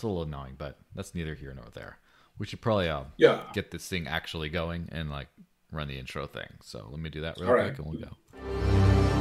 it's 0.00 0.04
a 0.04 0.08
little 0.08 0.22
annoying, 0.22 0.54
but 0.56 0.78
that's 0.94 1.14
neither 1.14 1.34
here 1.34 1.52
nor 1.54 1.66
there. 1.74 1.98
We 2.38 2.46
should 2.46 2.62
probably 2.62 2.88
um, 2.88 3.08
Yeah. 3.18 3.42
get 3.52 3.70
this 3.70 3.86
thing 3.86 4.08
actually 4.08 4.48
going 4.48 4.88
and 4.92 5.10
like 5.10 5.28
run 5.70 5.88
the 5.88 5.98
intro 5.98 6.26
thing. 6.26 6.48
So 6.62 6.88
let 6.90 6.98
me 7.00 7.10
do 7.10 7.20
that 7.20 7.36
real 7.38 7.50
All 7.50 7.54
quick 7.54 7.66
right. 7.66 7.78
and 7.78 7.86
we'll 7.86 8.00
go. 8.00 9.20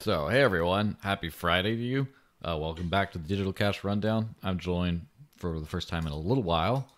So, 0.00 0.26
hey 0.26 0.42
everyone, 0.42 0.96
happy 1.00 1.28
Friday 1.28 1.76
to 1.76 1.82
you. 1.82 2.08
Uh, 2.44 2.58
welcome 2.60 2.88
back 2.88 3.12
to 3.12 3.18
the 3.18 3.28
Digital 3.28 3.52
Cash 3.52 3.84
Rundown. 3.84 4.34
I'm 4.42 4.58
joined 4.58 5.06
for 5.36 5.60
the 5.60 5.66
first 5.66 5.88
time 5.88 6.06
in 6.06 6.12
a 6.12 6.18
little 6.18 6.42
while 6.42 6.88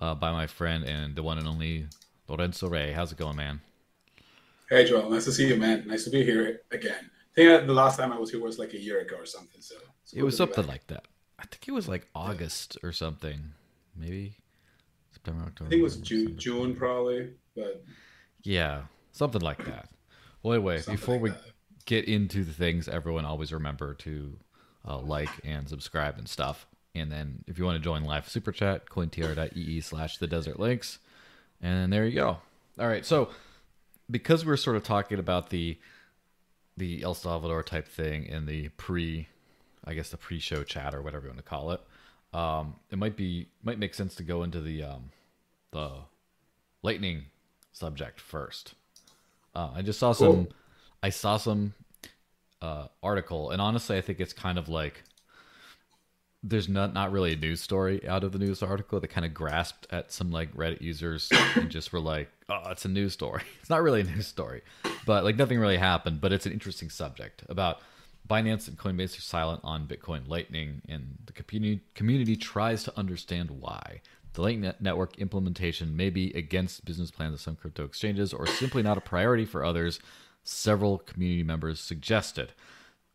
uh, 0.00 0.16
by 0.16 0.32
my 0.32 0.48
friend 0.48 0.82
and 0.84 1.14
the 1.14 1.22
one 1.22 1.38
and 1.38 1.46
only 1.46 1.86
Lorenzo 2.30 2.68
Rey. 2.68 2.92
How's 2.92 3.12
it 3.12 3.18
going, 3.18 3.36
man? 3.36 3.60
Hey, 4.68 4.84
Joel. 4.84 5.10
Nice 5.10 5.24
to 5.24 5.32
see 5.32 5.48
you, 5.48 5.56
man. 5.56 5.84
Nice 5.86 6.04
to 6.04 6.10
be 6.10 6.24
here 6.24 6.60
again. 6.70 7.10
I 7.32 7.34
think 7.34 7.66
the 7.66 7.72
last 7.72 7.98
time 7.98 8.12
I 8.12 8.18
was 8.18 8.30
here 8.30 8.40
was 8.40 8.58
like 8.58 8.72
a 8.72 8.78
year 8.80 9.00
ago 9.00 9.16
or 9.16 9.26
something. 9.26 9.60
So 9.60 9.74
It 10.14 10.22
was 10.22 10.36
something 10.36 10.66
like 10.66 10.86
that. 10.88 11.06
I 11.38 11.42
think 11.44 11.66
it 11.68 11.72
was 11.72 11.88
like 11.88 12.06
August 12.14 12.78
or 12.82 12.92
something. 12.92 13.40
Maybe 13.96 14.36
September, 15.10 15.42
October. 15.46 15.66
I 15.66 15.70
think 15.70 15.80
it 15.80 15.84
was 15.84 15.96
June, 15.96 16.38
June 16.38 16.76
probably, 16.76 17.30
but 17.56 17.82
Yeah, 18.42 18.82
something 19.12 19.40
like 19.40 19.64
that. 19.64 19.88
Well, 20.42 20.54
anyway, 20.54 20.78
Something 20.78 20.96
before 20.96 21.14
like 21.16 21.22
we 21.22 21.30
that. 21.30 21.40
get 21.86 22.04
into 22.06 22.44
the 22.44 22.52
things, 22.52 22.88
everyone 22.88 23.24
always 23.24 23.52
remember 23.52 23.94
to 23.94 24.38
uh, 24.86 24.98
like 24.98 25.30
and 25.44 25.68
subscribe 25.68 26.18
and 26.18 26.28
stuff. 26.28 26.66
And 26.94 27.10
then 27.10 27.44
if 27.46 27.58
you 27.58 27.64
want 27.64 27.76
to 27.76 27.82
join 27.84 28.04
live 28.04 28.28
super 28.28 28.52
chat, 28.52 28.88
cointr.ee 28.88 29.80
slash 29.80 30.18
the 30.18 30.26
desert 30.26 30.58
links. 30.60 30.98
And 31.62 31.92
there 31.92 32.06
you 32.06 32.14
go. 32.14 32.38
All 32.78 32.88
right. 32.88 33.04
So 33.04 33.30
because 34.10 34.44
we're 34.44 34.56
sort 34.56 34.76
of 34.76 34.82
talking 34.82 35.18
about 35.18 35.50
the 35.50 35.78
the 36.76 37.02
El 37.02 37.14
Salvador 37.14 37.62
type 37.62 37.86
thing 37.86 38.24
in 38.24 38.46
the 38.46 38.68
pre 38.70 39.28
I 39.84 39.94
guess 39.94 40.10
the 40.10 40.16
pre-show 40.16 40.62
chat 40.62 40.94
or 40.94 41.02
whatever 41.02 41.24
you 41.24 41.30
want 41.30 41.38
to 41.38 41.42
call 41.42 41.70
it, 41.72 41.80
um, 42.32 42.76
it 42.90 42.98
might 42.98 43.16
be 43.16 43.48
might 43.62 43.78
make 43.78 43.94
sense 43.94 44.14
to 44.16 44.22
go 44.22 44.42
into 44.42 44.60
the 44.60 44.82
um, 44.82 45.10
the 45.72 45.90
lightning 46.82 47.24
subject 47.72 48.20
first. 48.20 48.74
Uh, 49.54 49.70
I 49.74 49.82
just 49.82 49.98
saw 49.98 50.12
some. 50.12 50.46
Cool. 50.46 50.48
I 51.02 51.08
saw 51.08 51.38
some 51.38 51.74
uh, 52.60 52.88
article, 53.02 53.50
and 53.50 53.60
honestly, 53.60 53.96
I 53.96 54.00
think 54.00 54.20
it's 54.20 54.32
kind 54.34 54.58
of 54.58 54.68
like 54.68 55.02
there's 56.42 56.68
not 56.68 56.94
not 56.94 57.12
really 57.12 57.32
a 57.32 57.36
news 57.36 57.60
story 57.60 58.06
out 58.08 58.24
of 58.24 58.32
the 58.32 58.38
news 58.38 58.62
article. 58.62 58.98
They 59.00 59.06
kind 59.06 59.26
of 59.26 59.34
grasped 59.34 59.86
at 59.90 60.12
some 60.12 60.30
like 60.30 60.54
Reddit 60.54 60.80
users 60.80 61.30
and 61.54 61.70
just 61.70 61.92
were 61.92 62.00
like, 62.00 62.30
"Oh, 62.48 62.70
it's 62.70 62.84
a 62.84 62.88
news 62.88 63.12
story." 63.12 63.42
It's 63.60 63.70
not 63.70 63.82
really 63.82 64.00
a 64.00 64.04
news 64.04 64.26
story, 64.26 64.62
but 65.06 65.24
like 65.24 65.36
nothing 65.36 65.58
really 65.58 65.76
happened. 65.76 66.20
But 66.20 66.32
it's 66.32 66.46
an 66.46 66.52
interesting 66.52 66.88
subject 66.88 67.42
about 67.48 67.80
Binance 68.28 68.68
and 68.68 68.78
Coinbase 68.78 69.18
are 69.18 69.22
silent 69.22 69.60
on 69.64 69.86
Bitcoin 69.86 70.28
Lightning, 70.28 70.82
and 70.88 71.18
the 71.26 71.32
community 71.32 71.82
community 71.94 72.36
tries 72.36 72.84
to 72.84 72.98
understand 72.98 73.50
why. 73.50 74.00
The 74.32 74.42
Lightning 74.42 74.72
Network 74.80 75.18
implementation 75.18 75.96
may 75.96 76.08
be 76.08 76.32
against 76.34 76.84
business 76.84 77.10
plans 77.10 77.34
of 77.34 77.40
some 77.40 77.56
crypto 77.56 77.84
exchanges 77.84 78.32
or 78.32 78.46
simply 78.46 78.82
not 78.82 78.96
a 78.96 79.00
priority 79.00 79.44
for 79.44 79.64
others, 79.64 79.98
several 80.44 80.98
community 80.98 81.42
members 81.42 81.80
suggested. 81.80 82.52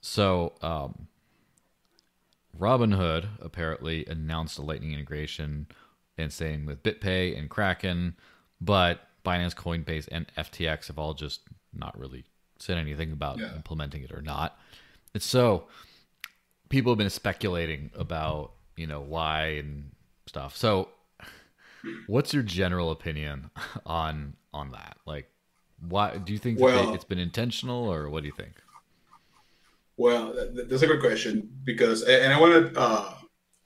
So, 0.01 0.53
um, 0.61 1.07
Robinhood 2.59 3.27
apparently 3.41 4.05
announced 4.05 4.57
a 4.57 4.61
Lightning 4.61 4.93
integration 4.93 5.67
and 6.17 6.31
saying 6.31 6.65
with 6.65 6.83
BitPay 6.83 7.37
and 7.37 7.49
Kraken, 7.49 8.15
but 8.61 9.01
Binance, 9.25 9.55
Coinbase, 9.55 10.07
and 10.11 10.25
FTX 10.37 10.87
have 10.87 10.97
all 10.99 11.13
just 11.13 11.41
not 11.73 11.97
really 11.99 12.25
said 12.57 12.77
anything 12.77 13.11
about 13.11 13.37
Yeah. 13.37 13.53
implementing 13.55 14.03
it 14.03 14.11
or 14.11 14.21
not. 14.21 14.57
And 15.13 15.21
so 15.21 15.67
people 16.69 16.91
have 16.91 16.97
been 16.97 17.09
speculating 17.09 17.91
about, 17.95 18.53
you 18.77 18.87
know, 18.87 19.01
why 19.01 19.47
and 19.57 19.91
stuff. 20.27 20.55
So 20.55 20.89
what's 22.07 22.33
your 22.33 22.43
general 22.43 22.91
opinion 22.91 23.51
on 23.85 24.35
on 24.53 24.71
that? 24.71 24.97
Like 25.05 25.29
why 25.89 26.17
do 26.17 26.31
you 26.31 26.39
think 26.39 26.59
Well- 26.59 26.87
they, 26.87 26.93
it's 26.93 27.03
been 27.03 27.19
intentional 27.19 27.91
or 27.91 28.09
what 28.09 28.21
do 28.21 28.27
you 28.27 28.33
think? 28.35 28.61
Well, 29.97 30.33
th- 30.33 30.53
th- 30.55 30.67
that's 30.69 30.81
a 30.81 30.87
good 30.87 30.99
question 30.99 31.49
because, 31.63 32.03
and 32.03 32.33
I 32.33 32.39
want 32.39 32.73
to 32.73 32.79
uh, 32.79 33.13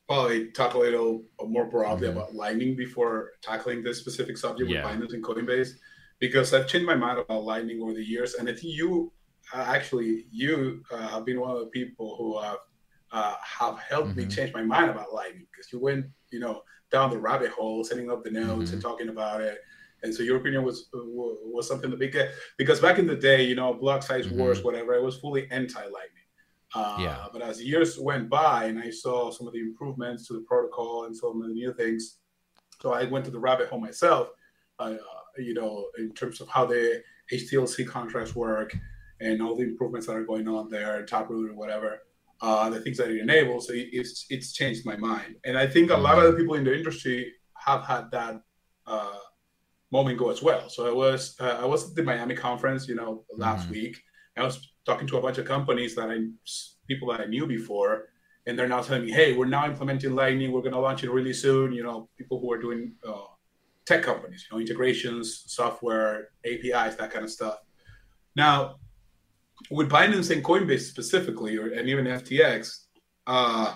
probably 0.07 0.51
talk 0.51 0.73
a 0.75 0.77
little 0.77 1.23
more 1.41 1.65
broadly 1.65 2.07
Mhm. 2.07 2.11
about 2.11 2.35
Lightning 2.35 2.75
before 2.75 3.31
tackling 3.41 3.83
this 3.83 3.97
specific 3.99 4.37
subject 4.37 4.69
Yeah. 4.69 4.85
with 4.85 5.09
Binance 5.09 5.13
and 5.13 5.23
Coinbase, 5.23 5.71
because 6.19 6.53
I've 6.53 6.67
changed 6.67 6.85
my 6.85 6.95
mind 6.95 7.19
about 7.19 7.43
Lightning 7.43 7.81
over 7.81 7.93
the 7.93 8.03
years, 8.03 8.35
and 8.35 8.47
I 8.47 8.53
think 8.53 8.75
you, 8.75 9.11
uh, 9.53 9.65
actually, 9.67 10.25
you 10.31 10.83
uh, 10.91 11.07
have 11.07 11.25
been 11.25 11.39
one 11.39 11.51
of 11.51 11.59
the 11.59 11.67
people 11.67 12.15
who 12.17 12.39
have 12.39 12.59
uh, 13.11 13.33
have 13.41 13.79
helped 13.79 14.15
me 14.15 14.23
Mhm. 14.25 14.31
change 14.35 14.53
my 14.53 14.61
mind 14.61 14.91
about 14.91 15.11
Lightning 15.11 15.47
because 15.51 15.73
you 15.73 15.79
went, 15.79 16.05
you 16.29 16.39
know, 16.39 16.61
down 16.91 17.09
the 17.09 17.17
rabbit 17.17 17.49
hole, 17.49 17.83
setting 17.83 18.11
up 18.11 18.23
the 18.23 18.29
nodes 18.29 18.71
and 18.71 18.79
talking 18.79 19.09
about 19.09 19.41
it. 19.41 19.57
And 20.03 20.13
so 20.13 20.21
your 20.21 20.37
opinion 20.37 20.63
was 20.63 20.89
was 20.93 21.67
something 21.67 21.89
to 21.89 21.97
be 21.97 22.07
good 22.07 22.29
because 22.59 22.79
back 22.79 22.99
in 22.99 23.07
the 23.07 23.15
day, 23.15 23.41
you 23.41 23.55
know, 23.55 23.73
block 23.73 24.03
size 24.03 24.27
Mhm. 24.27 24.33
wars, 24.37 24.63
whatever, 24.63 24.93
I 24.93 24.99
was 24.99 25.17
fully 25.17 25.49
anti-lightning. 25.49 26.18
Uh, 26.75 26.97
Yeah. 26.99 27.25
But 27.33 27.41
as 27.41 27.61
years 27.63 27.97
went 27.99 28.29
by, 28.29 28.65
and 28.65 28.79
I 28.79 28.89
saw 28.91 29.31
some 29.31 29.47
of 29.47 29.53
the 29.53 29.59
improvements 29.59 30.27
to 30.27 30.33
the 30.33 30.41
protocol 30.41 31.05
and 31.05 31.15
some 31.15 31.41
of 31.41 31.47
the 31.47 31.53
new 31.53 31.73
things, 31.73 32.17
so 32.81 32.93
I 32.93 33.05
went 33.05 33.25
to 33.25 33.31
the 33.31 33.39
rabbit 33.39 33.69
hole 33.69 33.79
myself. 33.79 34.29
Uh, 34.77 34.95
you 35.37 35.53
know, 35.53 35.87
in 35.97 36.11
terms 36.13 36.39
of 36.41 36.47
how 36.47 36.65
the 36.65 37.01
HTLC 37.31 37.85
contracts 37.87 38.35
work 38.35 38.75
and 39.19 39.41
all 39.41 39.55
the 39.55 39.63
improvements 39.63 40.07
that 40.07 40.15
are 40.15 40.23
going 40.23 40.47
on 40.47 40.69
there, 40.69 41.03
Taproot 41.05 41.49
or 41.51 41.55
whatever, 41.55 41.99
uh, 42.41 42.69
the 42.69 42.79
things 42.79 42.97
that 42.97 43.09
it 43.09 43.19
enables, 43.19 43.67
so 43.67 43.73
it- 43.73 43.89
it's 43.91 44.25
it's 44.29 44.53
changed 44.53 44.85
my 44.85 44.95
mind. 44.95 45.35
And 45.43 45.57
I 45.57 45.67
think 45.67 45.91
a 45.91 45.97
lot 45.97 46.17
of 46.17 46.25
the 46.31 46.37
people 46.39 46.55
in 46.55 46.63
the 46.63 46.73
industry 46.73 47.33
have 47.55 47.83
had 47.83 48.09
that 48.11 48.41
uh, 48.87 49.19
moment 49.91 50.17
go 50.17 50.29
as 50.29 50.41
well. 50.41 50.69
So 50.69 50.87
I 50.87 50.93
was 50.93 51.35
uh, 51.41 51.57
I 51.61 51.65
was 51.65 51.89
at 51.89 51.95
the 51.95 52.03
Miami 52.03 52.35
conference, 52.35 52.87
you 52.87 52.95
know, 52.95 53.25
last 53.45 53.67
Mhm. 53.67 53.71
week. 53.71 53.95
I 54.37 54.43
was 54.43 54.57
talking 54.89 55.07
to 55.07 55.17
a 55.17 55.21
bunch 55.21 55.37
of 55.37 55.45
companies 55.45 55.95
that 55.95 56.09
I 56.09 56.17
people 56.87 57.07
that 57.11 57.21
I 57.21 57.25
knew 57.25 57.45
before, 57.45 57.93
and 58.45 58.57
they're 58.57 58.67
now 58.75 58.81
telling 58.81 59.05
me, 59.05 59.11
"Hey, 59.11 59.29
we're 59.33 59.53
now 59.57 59.65
implementing 59.65 60.15
Lightning. 60.15 60.51
We're 60.51 60.67
going 60.67 60.79
to 60.79 60.85
launch 60.87 61.03
it 61.03 61.11
really 61.11 61.33
soon." 61.33 61.73
You 61.77 61.83
know, 61.83 62.09
people 62.17 62.39
who 62.39 62.51
are 62.53 62.61
doing 62.67 62.81
uh, 63.07 63.29
tech 63.85 64.01
companies, 64.03 64.45
you 64.45 64.49
know, 64.55 64.61
integrations, 64.61 65.43
software, 65.47 66.29
APIs, 66.45 66.95
that 66.95 67.11
kind 67.11 67.25
of 67.25 67.31
stuff. 67.31 67.57
Now, 68.35 68.55
with 69.69 69.89
Binance 69.89 70.31
and 70.31 70.43
Coinbase 70.43 70.85
specifically, 70.93 71.57
or 71.57 71.67
and 71.77 71.87
even 71.87 72.05
FTX, 72.05 72.85
uh, 73.27 73.75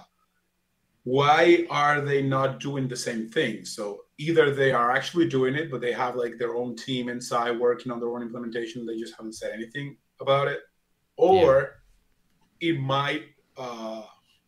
why 1.03 1.65
are 1.69 2.01
they 2.01 2.21
not 2.21 2.59
doing 2.59 2.87
the 2.87 2.95
same 3.07 3.29
thing? 3.29 3.65
So 3.65 3.83
either 4.17 4.53
they 4.53 4.71
are 4.71 4.91
actually 4.91 5.27
doing 5.27 5.53
it, 5.55 5.69
but 5.69 5.81
they 5.81 5.91
have 5.91 6.15
like 6.15 6.37
their 6.37 6.55
own 6.55 6.75
team 6.75 7.09
inside 7.09 7.59
working 7.59 7.91
on 7.91 7.99
their 7.99 8.13
own 8.13 8.21
implementation. 8.21 8.85
They 8.85 8.97
just 8.97 9.15
haven't 9.17 9.33
said 9.33 9.51
anything 9.53 9.97
about 10.21 10.47
it, 10.47 10.61
or 11.17 11.81
it 12.59 12.79
might 12.79 13.23
uh, 13.57 14.03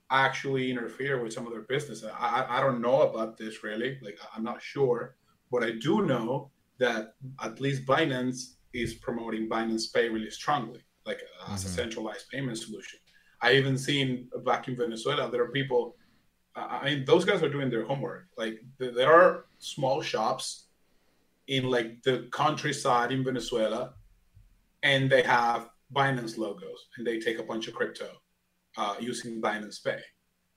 actually 0.09 0.71
interfere 0.71 1.21
with 1.21 1.33
some 1.33 1.45
of 1.45 1.51
their 1.51 1.63
business. 1.63 2.03
I, 2.03 2.45
I- 2.49 2.61
don't 2.61 2.81
know 2.81 3.01
about 3.03 3.37
this 3.37 3.63
really. 3.63 3.99
Like 4.01 4.17
I'm 4.35 4.43
not 4.43 4.61
sure, 4.61 5.15
but 5.51 5.63
I 5.63 5.71
do 5.71 6.05
know 6.05 6.51
that 6.79 7.13
at 7.43 7.59
least 7.61 7.85
Binance 7.85 8.55
is 8.73 8.93
promoting 8.95 9.47
Binance 9.49 9.93
Pay 9.93 10.09
really 10.09 10.29
strongly, 10.29 10.81
like 11.05 11.19
uh, 11.47 11.53
as 11.53 11.65
a 11.65 11.67
Mhm. 11.67 11.75
centralized 11.75 12.29
payment 12.29 12.57
solution. 12.57 12.99
I 13.41 13.53
even 13.53 13.77
seen 13.77 14.29
back 14.45 14.67
in 14.67 14.75
Venezuela 14.75 15.29
there 15.31 15.43
are 15.43 15.51
people. 15.51 15.95
I 16.55 16.61
I 16.81 16.85
mean, 16.85 17.05
those 17.05 17.25
guys 17.25 17.41
are 17.43 17.49
doing 17.57 17.69
their 17.69 17.85
homework. 17.85 18.27
Like 18.37 18.55
there 18.77 19.11
are 19.13 19.45
small 19.59 20.01
shops 20.01 20.67
in 21.47 21.63
like 21.75 22.01
the 22.03 22.27
countryside 22.31 23.11
in 23.11 23.23
Venezuela, 23.23 23.93
and 24.83 25.09
they 25.09 25.21
have 25.23 25.69
Binance 25.95 26.37
logos, 26.37 26.79
and 26.97 27.07
they 27.07 27.17
take 27.19 27.39
a 27.39 27.43
bunch 27.43 27.67
of 27.69 27.73
crypto 27.73 28.09
uh, 28.77 28.95
using 28.99 29.41
Binance 29.41 29.83
Pay. 29.83 30.01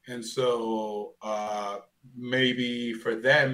And 0.09 0.25
so 0.25 1.15
uh, 1.23 1.79
maybe 2.17 2.93
for 3.03 3.15
them, 3.15 3.47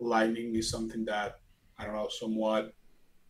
Lightning 0.00 0.54
is 0.54 0.70
something 0.70 1.04
that 1.06 1.30
I 1.78 1.84
don't 1.84 1.94
know, 1.94 2.08
somewhat 2.22 2.72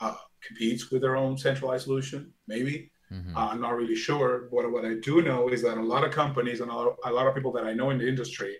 uh, 0.00 0.16
competes 0.46 0.90
with 0.90 1.00
their 1.02 1.16
own 1.16 1.36
centralized 1.38 1.84
solution. 1.84 2.20
Maybe 2.46 2.90
Mhm. 3.10 3.34
uh, 3.36 3.48
I'm 3.50 3.60
not 3.66 3.74
really 3.80 3.94
sure. 4.08 4.48
But 4.52 4.70
what 4.74 4.84
I 4.84 4.94
do 5.08 5.22
know 5.22 5.48
is 5.48 5.60
that 5.62 5.78
a 5.78 5.82
lot 5.94 6.04
of 6.06 6.10
companies 6.22 6.60
and 6.60 6.70
a 6.70 6.74
lot, 6.74 6.96
a 7.10 7.12
lot 7.18 7.26
of 7.26 7.34
people 7.34 7.52
that 7.52 7.64
I 7.70 7.72
know 7.78 7.88
in 7.90 7.98
the 7.98 8.08
industry 8.14 8.54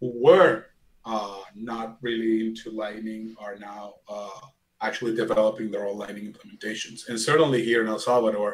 who 0.00 0.08
were 0.26 0.66
uh, 1.04 1.40
not 1.54 1.88
really 2.06 2.46
into 2.46 2.70
Lightning 2.70 3.34
are 3.44 3.56
now 3.56 3.94
uh, 4.08 4.40
actually 4.86 5.14
developing 5.24 5.70
their 5.72 5.84
own 5.88 5.96
Lightning 5.98 6.26
implementations. 6.32 7.08
And 7.08 7.18
certainly 7.18 7.60
here 7.64 7.80
in 7.82 7.88
El 7.88 7.98
Salvador, 7.98 8.50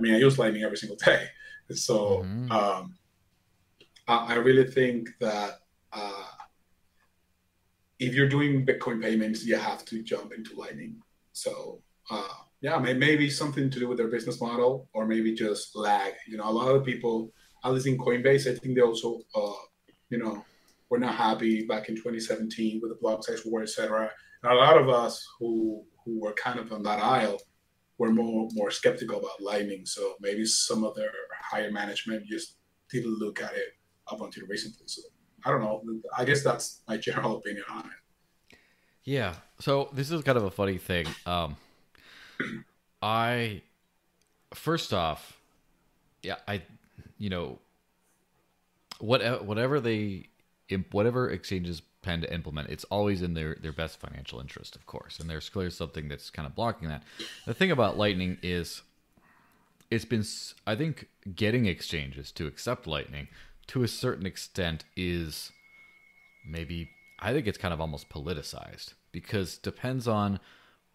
I 0.00 0.02
mean, 0.02 0.14
I 0.14 0.18
use 0.18 0.38
Lightning 0.38 0.62
every 0.62 0.78
single 0.78 0.96
day. 0.96 1.26
So 1.72 2.24
Mhm. 2.24 2.50
um, 2.50 2.96
I, 4.08 4.16
I 4.32 4.34
really 4.36 4.68
think 4.68 5.10
that 5.20 5.60
uh, 5.92 6.24
if 7.98 8.14
you're 8.14 8.28
doing 8.28 8.64
Bitcoin 8.64 9.02
payments, 9.02 9.44
you 9.44 9.56
have 9.56 9.84
to 9.84 10.02
jump 10.02 10.32
into 10.32 10.56
Lightning. 10.56 11.02
So 11.32 11.82
uh, 12.10 12.34
yeah, 12.62 12.78
maybe 12.78 13.28
something 13.30 13.70
to 13.70 13.78
do 13.78 13.88
with 13.88 13.98
their 13.98 14.08
business 14.08 14.40
model, 14.40 14.88
or 14.94 15.06
maybe 15.06 15.34
just 15.34 15.76
lag. 15.76 16.14
You 16.26 16.38
know, 16.38 16.48
a 16.48 16.50
lot 16.50 16.74
of 16.74 16.84
people, 16.84 17.32
at 17.64 17.72
least 17.72 17.86
in 17.86 17.98
Coinbase, 17.98 18.50
I 18.50 18.58
think 18.58 18.74
they 18.74 18.80
also, 18.82 19.20
uh, 19.34 19.52
you 20.08 20.18
know, 20.18 20.44
were 20.88 20.98
not 20.98 21.14
happy 21.14 21.66
back 21.66 21.88
in 21.88 21.94
2017 21.94 22.80
with 22.80 22.90
the 22.90 22.98
block 23.00 23.24
size 23.24 23.44
war, 23.44 23.62
etc. 23.62 24.10
And 24.42 24.52
a 24.52 24.56
lot 24.56 24.76
of 24.78 24.88
us 24.88 25.24
who 25.38 25.84
who 26.04 26.18
were 26.20 26.32
kind 26.32 26.58
of 26.58 26.72
on 26.72 26.82
that 26.84 26.98
aisle 27.00 27.38
were 28.00 28.10
more 28.10 28.48
more 28.54 28.70
skeptical 28.70 29.18
about 29.18 29.42
Lightning. 29.42 29.84
So 29.84 30.14
maybe 30.20 30.46
some 30.46 30.84
of 30.84 30.94
their 30.94 31.12
higher 31.42 31.70
management 31.70 32.26
just 32.26 32.56
didn't 32.90 33.18
look 33.18 33.42
at 33.42 33.52
it 33.52 33.76
up 34.10 34.22
until 34.22 34.46
recently. 34.48 34.86
So 34.86 35.02
I 35.44 35.50
don't 35.50 35.60
know. 35.60 35.82
I 36.16 36.24
guess 36.24 36.42
that's 36.42 36.80
my 36.88 36.96
general 36.96 37.36
opinion 37.36 37.64
on 37.70 37.84
it. 37.84 38.56
Yeah. 39.04 39.34
So 39.60 39.90
this 39.92 40.10
is 40.10 40.22
kind 40.22 40.38
of 40.38 40.44
a 40.44 40.50
funny 40.50 40.78
thing. 40.78 41.06
Um, 41.26 41.56
I 43.02 43.60
first 44.54 44.94
off, 44.94 45.38
yeah, 46.22 46.36
I, 46.48 46.62
you 47.18 47.28
know, 47.28 47.58
what 48.98 49.44
whatever 49.44 49.78
they, 49.78 50.28
whatever 50.90 51.30
exchanges 51.30 51.82
plan 52.02 52.20
to 52.22 52.32
implement, 52.32 52.70
it's 52.70 52.84
always 52.84 53.22
in 53.22 53.34
their 53.34 53.56
their 53.60 53.72
best 53.72 53.98
financial 53.98 54.40
interest, 54.40 54.76
of 54.76 54.86
course. 54.86 55.18
And 55.18 55.28
there's 55.28 55.48
clearly 55.48 55.70
something 55.70 56.08
that's 56.08 56.30
kind 56.30 56.46
of 56.46 56.54
blocking 56.54 56.88
that. 56.88 57.02
The 57.46 57.54
thing 57.54 57.70
about 57.70 57.98
Lightning 57.98 58.38
is, 58.42 58.82
it's 59.90 60.04
been 60.04 60.24
I 60.66 60.76
think 60.76 61.08
getting 61.34 61.66
exchanges 61.66 62.32
to 62.32 62.46
accept 62.46 62.86
Lightning 62.86 63.28
to 63.68 63.82
a 63.82 63.88
certain 63.88 64.26
extent 64.26 64.84
is 64.96 65.52
maybe 66.46 66.90
I 67.18 67.32
think 67.32 67.46
it's 67.46 67.58
kind 67.58 67.74
of 67.74 67.80
almost 67.80 68.08
politicized 68.08 68.94
because 69.12 69.58
depends 69.58 70.08
on 70.08 70.40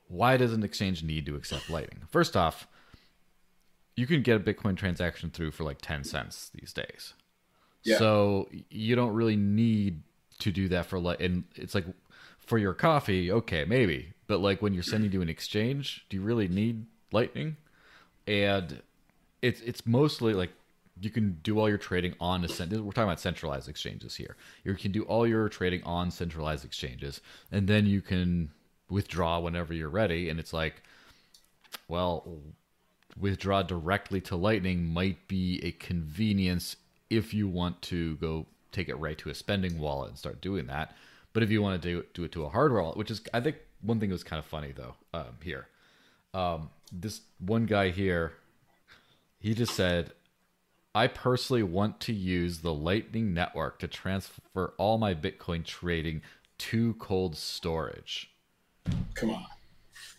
why 0.07 0.38
does 0.38 0.54
an 0.54 0.63
exchange 0.63 1.04
need 1.04 1.25
to 1.25 1.36
accept 1.36 1.69
Lightning? 1.69 2.01
First 2.10 2.36
off, 2.36 2.68
you 3.95 4.06
can 4.07 4.22
get 4.22 4.38
a 4.38 4.39
Bitcoin 4.39 4.75
transaction 4.75 5.30
through 5.30 5.51
for 5.51 5.63
like 5.63 5.80
10 5.81 6.04
cents 6.04 6.51
these 6.54 6.74
days. 6.74 7.13
So 7.98 8.50
you 8.70 8.96
don't 8.96 9.14
really 9.14 9.36
need 9.36 10.02
to 10.40 10.52
do 10.52 10.68
that 10.70 10.88
for 10.88 11.00
like 11.00 11.22
and 11.22 11.46
it's 11.56 11.74
like 11.74 11.86
for 12.40 12.58
your 12.58 12.74
coffee, 12.74 13.32
okay, 13.32 13.66
maybe. 13.66 14.14
But 14.28 14.40
like 14.40 14.62
when 14.62 14.74
you're 14.74 14.84
sending 14.84 15.12
to 15.12 15.22
an 15.22 15.30
exchange, 15.30 16.06
do 16.10 16.18
you 16.18 16.24
really 16.24 16.48
need 16.48 16.86
Lightning? 17.12 17.58
And 18.28 18.82
it's 19.42 19.62
it's 19.62 19.86
mostly 19.86 20.34
like 20.34 20.52
you 21.00 21.10
can 21.10 21.40
do 21.44 21.60
all 21.60 21.68
your 21.68 21.78
trading 21.78 22.16
on 22.20 22.44
a 22.44 22.48
cent- 22.48 22.72
we're 22.72 22.92
talking 22.92 23.04
about 23.04 23.20
centralized 23.20 23.68
exchanges 23.68 24.16
here. 24.16 24.36
You 24.64 24.74
can 24.76 24.92
do 24.92 25.04
all 25.04 25.28
your 25.28 25.50
trading 25.50 25.84
on 25.84 26.10
centralized 26.10 26.66
exchanges, 26.66 27.22
and 27.52 27.68
then 27.68 27.86
you 27.86 28.02
can 28.02 28.52
withdraw 28.90 29.40
whenever 29.40 29.74
you're 29.74 29.90
ready. 29.90 30.30
And 30.30 30.40
it's 30.40 30.54
like, 30.54 30.82
well, 31.88 32.40
withdraw 33.20 33.62
directly 33.62 34.22
to 34.22 34.36
Lightning 34.36 34.86
might 34.86 35.28
be 35.28 35.60
a 35.64 35.72
convenience 35.72 36.78
if 37.17 37.33
you 37.33 37.47
want 37.47 37.81
to 37.83 38.15
go 38.17 38.45
take 38.71 38.89
it 38.89 38.95
right 38.95 39.17
to 39.19 39.29
a 39.29 39.35
spending 39.35 39.79
wallet 39.79 40.09
and 40.09 40.17
start 40.17 40.41
doing 40.41 40.67
that. 40.67 40.95
But 41.33 41.44
if 41.44 41.51
you 41.51 41.62
want 41.62 41.81
to 41.81 41.88
do 41.88 42.06
do 42.13 42.23
it 42.23 42.31
to 42.33 42.45
a 42.45 42.50
hardware 42.50 42.81
wallet, 42.81 42.97
which 42.97 43.12
is 43.12 43.21
I 43.33 43.41
think 43.41 43.57
one 43.81 44.00
thing 44.00 44.09
that 44.09 44.15
was 44.15 44.23
kind 44.23 44.39
of 44.39 44.45
funny 44.45 44.73
though 44.75 44.95
um, 45.13 45.38
here, 45.44 45.67
um, 46.33 46.69
this 46.91 47.21
one 47.39 47.65
guy 47.65 47.89
here, 47.89 48.33
he 49.39 49.53
just 49.53 49.73
said 49.73 50.12
I 50.95 51.07
personally 51.07 51.63
want 51.63 52.00
to 52.01 52.13
use 52.13 52.59
the 52.59 52.73
Lightning 52.73 53.33
Network 53.33 53.79
to 53.79 53.88
transfer 53.88 54.73
all 54.77 54.97
my 54.97 55.13
Bitcoin 55.13 55.65
trading 55.65 56.21
to 56.57 56.94
cold 56.94 57.35
storage. 57.35 58.31
Come 59.13 59.38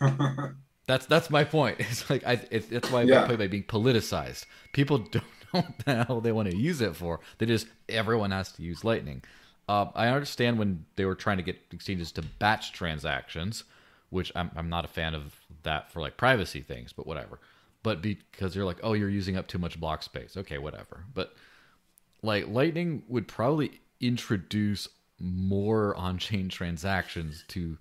on. 0.00 0.56
that's 0.86 1.06
that's 1.06 1.30
my 1.30 1.44
point. 1.44 1.78
It's 1.80 2.10
like 2.10 2.26
I. 2.26 2.40
It, 2.50 2.68
that's 2.68 2.90
why 2.90 3.00
I 3.00 3.02
yeah. 3.04 3.26
Bitcoin 3.26 3.38
by 3.38 3.46
being 3.46 3.64
politicized. 3.64 4.44
People 4.74 4.98
don't 4.98 5.24
what 5.56 5.78
the 5.84 6.04
hell 6.04 6.20
they 6.20 6.32
want 6.32 6.50
to 6.50 6.56
use 6.56 6.80
it 6.80 6.96
for. 6.96 7.20
They 7.38 7.46
just 7.46 7.66
everyone 7.88 8.30
has 8.30 8.52
to 8.52 8.62
use 8.62 8.84
Lightning. 8.84 9.22
Uh, 9.68 9.86
I 9.94 10.08
understand 10.08 10.58
when 10.58 10.84
they 10.94 11.04
were 11.04 11.16
trying 11.16 11.38
to 11.38 11.42
get 11.42 11.58
exchanges 11.72 12.12
to 12.12 12.22
batch 12.22 12.72
transactions, 12.72 13.64
which 14.10 14.30
I'm 14.34 14.50
I'm 14.56 14.68
not 14.68 14.84
a 14.84 14.88
fan 14.88 15.14
of 15.14 15.34
that 15.62 15.90
for 15.90 16.00
like 16.00 16.16
privacy 16.16 16.60
things, 16.60 16.92
but 16.92 17.06
whatever 17.06 17.40
but 17.86 18.02
because 18.02 18.56
you're 18.56 18.64
like, 18.64 18.80
oh, 18.82 18.94
you're 18.94 19.08
using 19.08 19.36
up 19.36 19.46
too 19.46 19.58
much 19.58 19.78
block 19.78 20.02
space. 20.02 20.36
Okay, 20.36 20.58
whatever. 20.58 21.04
But 21.14 21.36
like 22.20 22.48
Lightning 22.48 23.04
would 23.06 23.28
probably 23.28 23.80
introduce 24.00 24.88
more 25.20 25.94
on-chain 25.94 26.48
transactions 26.48 27.44
to 27.46 27.78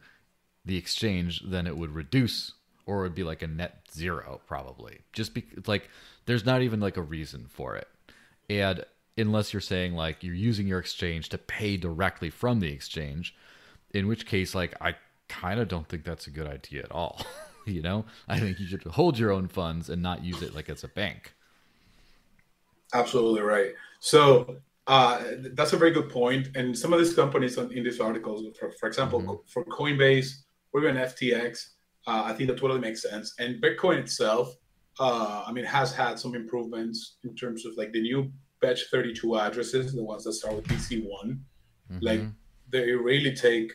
the 0.64 0.78
exchange 0.78 1.42
than 1.50 1.66
it 1.66 1.76
would 1.76 1.90
reduce, 1.96 2.52
or 2.86 3.00
it 3.00 3.02
would 3.02 3.16
be 3.16 3.24
like 3.24 3.42
a 3.42 3.48
net 3.48 3.80
zero 3.92 4.42
probably. 4.46 5.00
Just 5.12 5.34
because 5.34 5.68
like 5.68 5.90
there's 6.26 6.46
not 6.46 6.62
even 6.62 6.80
like 6.80 6.98
a 6.98 7.02
reason 7.02 7.46
for 7.48 7.76
it, 7.76 7.88
and 8.50 8.84
unless 9.18 9.54
you're 9.54 9.62
saying 9.62 9.94
like 9.94 10.24
you're 10.24 10.36
using 10.36 10.68
your 10.68 10.80
exchange 10.80 11.30
to 11.30 11.38
pay 11.38 11.78
directly 11.78 12.30
from 12.30 12.60
the 12.60 12.72
exchange, 12.72 13.36
in 13.94 14.08
which 14.08 14.26
case 14.26 14.54
like 14.54 14.74
I 14.82 14.96
kind 15.28 15.60
of 15.60 15.68
don't 15.68 15.88
think 15.88 16.04
that's 16.04 16.28
a 16.28 16.32
good 16.32 16.48
idea 16.48 16.84
at 16.84 16.92
all. 16.92 17.22
You 17.68 17.82
know, 17.82 18.06
I 18.28 18.40
think 18.40 18.60
you 18.60 18.68
should 18.68 18.84
hold 18.84 19.18
your 19.18 19.32
own 19.32 19.48
funds 19.48 19.90
and 19.90 20.00
not 20.00 20.24
use 20.24 20.44
it 20.44 20.54
like 20.54 20.70
it's 20.70 20.84
a 20.84 20.88
bank. 20.88 21.34
Absolutely 22.94 23.42
right. 23.42 23.72
So 24.00 24.58
uh, 24.88 25.24
that's 25.54 25.74
a 25.74 25.78
very 25.78 25.92
good 25.92 26.10
point. 26.10 26.50
And 26.56 26.78
some 26.78 26.94
of 26.94 27.00
these 27.00 27.16
companies 27.16 27.58
in 27.58 27.84
these 27.84 28.00
articles, 28.00 28.46
for, 28.58 28.72
for 28.80 28.88
example, 28.88 29.20
mm-hmm. 29.20 29.34
for 29.48 29.66
Coinbase 29.66 30.44
or 30.74 30.84
even 30.84 30.96
FTX, 30.96 31.70
uh, 32.06 32.22
I 32.26 32.34
think 32.34 32.50
that 32.50 32.60
totally 32.60 32.80
makes 32.80 33.02
sense. 33.02 33.34
And 33.40 33.62
Bitcoin 33.62 33.98
itself, 33.98 34.56
uh, 35.00 35.44
I 35.46 35.52
mean, 35.52 35.66
has 35.66 35.94
had 35.94 36.20
some 36.20 36.36
improvements 36.36 37.18
in 37.24 37.36
terms 37.36 37.66
of 37.66 37.74
like 37.78 37.92
the 37.92 38.02
new 38.02 38.32
Bech32 38.64 39.40
addresses, 39.40 39.94
the 39.94 40.04
ones 40.04 40.24
that 40.24 40.34
start 40.34 40.56
with 40.56 40.68
BC1. 40.68 41.08
Mm-hmm. 41.08 41.98
Like 42.02 42.22
they 42.70 42.92
really 42.92 43.36
take 43.36 43.72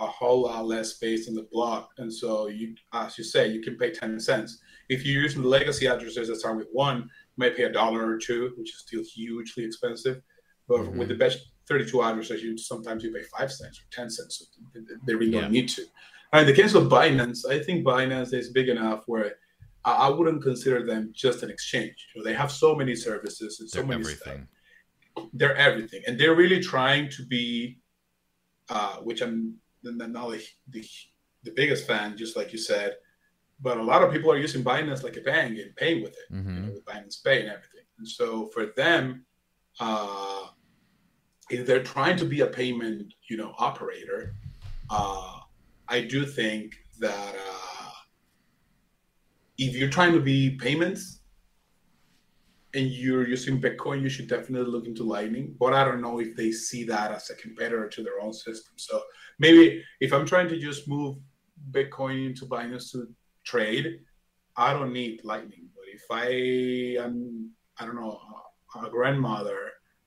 a 0.00 0.06
whole 0.06 0.42
lot 0.42 0.66
less 0.66 0.94
space 0.94 1.28
in 1.28 1.34
the 1.34 1.48
block. 1.50 1.90
And 1.98 2.12
so 2.12 2.46
you, 2.48 2.74
as 2.92 3.18
you 3.18 3.24
say, 3.24 3.48
you 3.48 3.60
can 3.60 3.76
pay 3.76 3.90
10 3.90 4.18
cents. 4.20 4.60
If 4.88 5.04
you're 5.04 5.22
using 5.22 5.42
the 5.42 5.48
legacy 5.48 5.86
addresses 5.86 6.28
that 6.28 6.36
start 6.36 6.56
with 6.56 6.68
one, 6.72 6.98
you 6.98 7.08
might 7.36 7.56
pay 7.56 7.64
a 7.64 7.72
dollar 7.72 8.06
or 8.06 8.18
two, 8.18 8.52
which 8.56 8.70
is 8.70 8.80
still 8.80 9.02
hugely 9.02 9.64
expensive. 9.64 10.20
But 10.68 10.80
mm-hmm. 10.80 10.98
with 10.98 11.08
the 11.08 11.14
best 11.14 11.38
32 11.68 12.02
addresses, 12.02 12.42
you 12.42 12.56
sometimes 12.56 13.02
you 13.02 13.12
pay 13.12 13.22
five 13.22 13.52
cents 13.52 13.80
or 13.80 13.84
10 13.90 14.10
cents. 14.10 14.38
So 14.38 14.80
they 15.06 15.14
really 15.14 15.32
yeah. 15.32 15.42
don't 15.42 15.52
need 15.52 15.68
to. 15.70 15.84
And 16.32 16.42
in 16.42 16.46
the 16.54 16.62
case 16.62 16.74
of 16.74 16.84
Binance, 16.84 17.48
I 17.48 17.62
think 17.62 17.84
Binance 17.84 18.34
is 18.34 18.50
big 18.50 18.68
enough 18.68 19.04
where 19.06 19.34
I, 19.96 20.08
wouldn't 20.08 20.42
consider 20.42 20.84
them 20.84 21.10
just 21.14 21.42
an 21.42 21.50
exchange. 21.50 22.08
You 22.14 22.20
know, 22.20 22.24
they 22.24 22.34
have 22.34 22.50
so 22.50 22.74
many 22.74 22.94
services 22.94 23.60
and 23.60 23.68
so 23.68 23.78
they're 23.78 23.86
many 23.86 24.00
everything. 24.00 24.46
Stuff. 25.16 25.28
They're 25.32 25.56
everything. 25.56 26.02
And 26.06 26.18
they're 26.18 26.34
really 26.34 26.60
trying 26.60 27.10
to 27.10 27.26
be, 27.26 27.78
uh, 28.68 28.96
which 28.96 29.20
I'm 29.20 29.54
not 29.82 30.12
the, 30.12 30.42
the, 30.68 30.84
the 31.44 31.52
biggest 31.52 31.86
fan, 31.86 32.16
just 32.16 32.36
like 32.36 32.52
you 32.52 32.58
said. 32.58 32.96
But 33.60 33.78
a 33.78 33.82
lot 33.82 34.02
of 34.02 34.12
people 34.12 34.30
are 34.30 34.38
using 34.38 34.62
Binance 34.62 35.02
like 35.02 35.16
a 35.16 35.20
bank 35.20 35.58
and 35.58 35.74
paying 35.76 36.02
with 36.02 36.12
it, 36.12 36.32
mm-hmm. 36.32 36.54
you 36.54 36.60
know, 36.62 36.72
with 36.72 36.84
Binance 36.84 37.22
Pay 37.24 37.40
and 37.40 37.48
everything. 37.48 37.84
And 37.98 38.06
so 38.06 38.48
for 38.54 38.66
them, 38.76 39.24
uh, 39.80 40.46
if 41.50 41.66
they're 41.66 41.82
trying 41.82 42.16
to 42.18 42.24
be 42.24 42.40
a 42.40 42.46
payment, 42.46 43.12
you 43.28 43.36
know, 43.36 43.54
operator, 43.58 44.34
uh, 44.90 45.40
I 45.88 46.02
do 46.02 46.26
think 46.26 46.76
that 47.00 47.34
uh, 47.34 47.67
if 49.58 49.74
you're 49.74 49.90
trying 49.90 50.12
to 50.12 50.20
be 50.20 50.50
payments, 50.50 51.18
and 52.74 52.86
you're 52.86 53.26
using 53.26 53.60
Bitcoin, 53.60 54.02
you 54.02 54.08
should 54.08 54.28
definitely 54.28 54.70
look 54.70 54.86
into 54.86 55.02
Lightning. 55.02 55.54
But 55.58 55.72
I 55.72 55.84
don't 55.84 56.02
know 56.02 56.20
if 56.20 56.36
they 56.36 56.52
see 56.52 56.84
that 56.84 57.10
as 57.12 57.30
a 57.30 57.34
competitor 57.34 57.88
to 57.88 58.02
their 58.02 58.20
own 58.20 58.32
system. 58.32 58.74
So 58.76 59.02
maybe 59.38 59.82
if 60.00 60.12
I'm 60.12 60.26
trying 60.26 60.48
to 60.48 60.58
just 60.58 60.86
move 60.86 61.16
Bitcoin 61.70 62.26
into 62.26 62.44
Binance 62.44 62.92
to 62.92 63.08
trade, 63.44 64.00
I 64.56 64.74
don't 64.74 64.92
need 64.92 65.24
Lightning. 65.24 65.68
But 65.74 65.84
if 65.92 66.02
I 66.10 67.02
am, 67.02 67.50
I 67.78 67.86
don't 67.86 67.96
know, 67.96 68.20
a 68.84 68.90
grandmother 68.90 69.58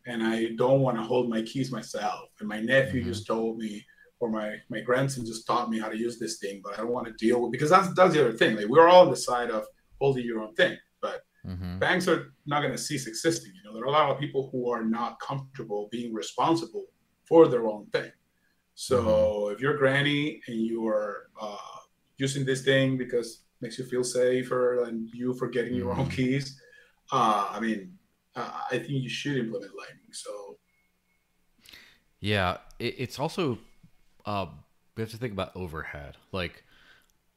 and 0.06 0.24
I 0.24 0.50
don't 0.56 0.82
want 0.82 0.98
to 0.98 1.04
hold 1.04 1.30
my 1.30 1.42
keys 1.42 1.72
myself, 1.72 2.30
and 2.40 2.48
my 2.48 2.60
nephew 2.60 3.02
mm-hmm. 3.02 3.10
just 3.10 3.28
told 3.28 3.58
me, 3.58 3.86
or 4.22 4.30
my 4.30 4.56
my 4.70 4.80
grandson 4.80 5.26
just 5.26 5.46
taught 5.48 5.70
me 5.70 5.80
how 5.80 5.90
to 5.90 5.98
use 5.98 6.20
this 6.20 6.38
thing, 6.38 6.62
but 6.64 6.74
I 6.74 6.78
don't 6.78 6.92
want 6.92 7.08
to 7.08 7.14
deal 7.14 7.42
with 7.42 7.52
because 7.52 7.70
that's 7.70 7.94
that's 7.96 8.14
the 8.14 8.22
other 8.22 8.38
thing. 8.38 8.56
Like 8.56 8.68
we're 8.68 8.88
all 8.88 9.06
on 9.06 9.10
the 9.10 9.18
side 9.18 9.50
of 9.50 9.66
holding 10.00 10.26
your 10.26 10.42
own 10.42 10.54
thing, 10.54 10.78
but 11.02 11.22
mm-hmm. 11.46 11.80
banks 11.80 12.08
are 12.08 12.34
not 12.46 12.62
going 12.62 12.72
to 12.72 12.78
cease 12.78 13.08
existing. 13.08 13.52
You 13.56 13.64
know, 13.64 13.74
there 13.74 13.84
are 13.84 13.88
a 13.88 13.92
lot 13.92 14.12
of 14.12 14.20
people 14.20 14.50
who 14.52 14.70
are 14.72 14.84
not 14.84 15.20
comfortable 15.20 15.90
being 15.92 16.14
responsible 16.14 16.86
for 17.26 17.48
their 17.48 17.68
own 17.68 17.88
thing. 17.88 18.12
So 18.76 19.04
mm-hmm. 19.04 19.54
if 19.54 19.60
you're 19.60 19.78
granny 19.78 20.42
and 20.48 20.58
you 20.62 20.88
are 20.88 21.30
uh, 21.42 21.58
using 22.18 22.46
this 22.46 22.62
thing 22.62 22.98
because 22.98 23.44
it 23.60 23.64
makes 23.64 23.80
you 23.80 23.86
feel 23.86 24.04
safer 24.04 24.84
and 24.84 25.10
you 25.14 25.34
forgetting 25.34 25.72
mm-hmm. 25.72 25.82
your 25.82 25.92
own 25.92 26.06
mm-hmm. 26.06 26.16
keys, 26.16 26.62
uh, 27.12 27.48
I 27.52 27.60
mean, 27.60 27.98
uh, 28.36 28.52
I 28.72 28.78
think 28.78 28.90
you 28.90 29.10
should 29.10 29.38
implement 29.38 29.72
Lightning. 29.76 30.14
So 30.14 30.58
yeah, 32.20 32.58
it, 32.80 32.96
it's 32.98 33.20
also 33.20 33.58
uh, 34.26 34.48
we 34.96 35.02
have 35.02 35.12
to 35.12 35.18
think 35.18 35.34
about 35.34 35.56
overhead. 35.56 36.18
Like, 36.32 36.64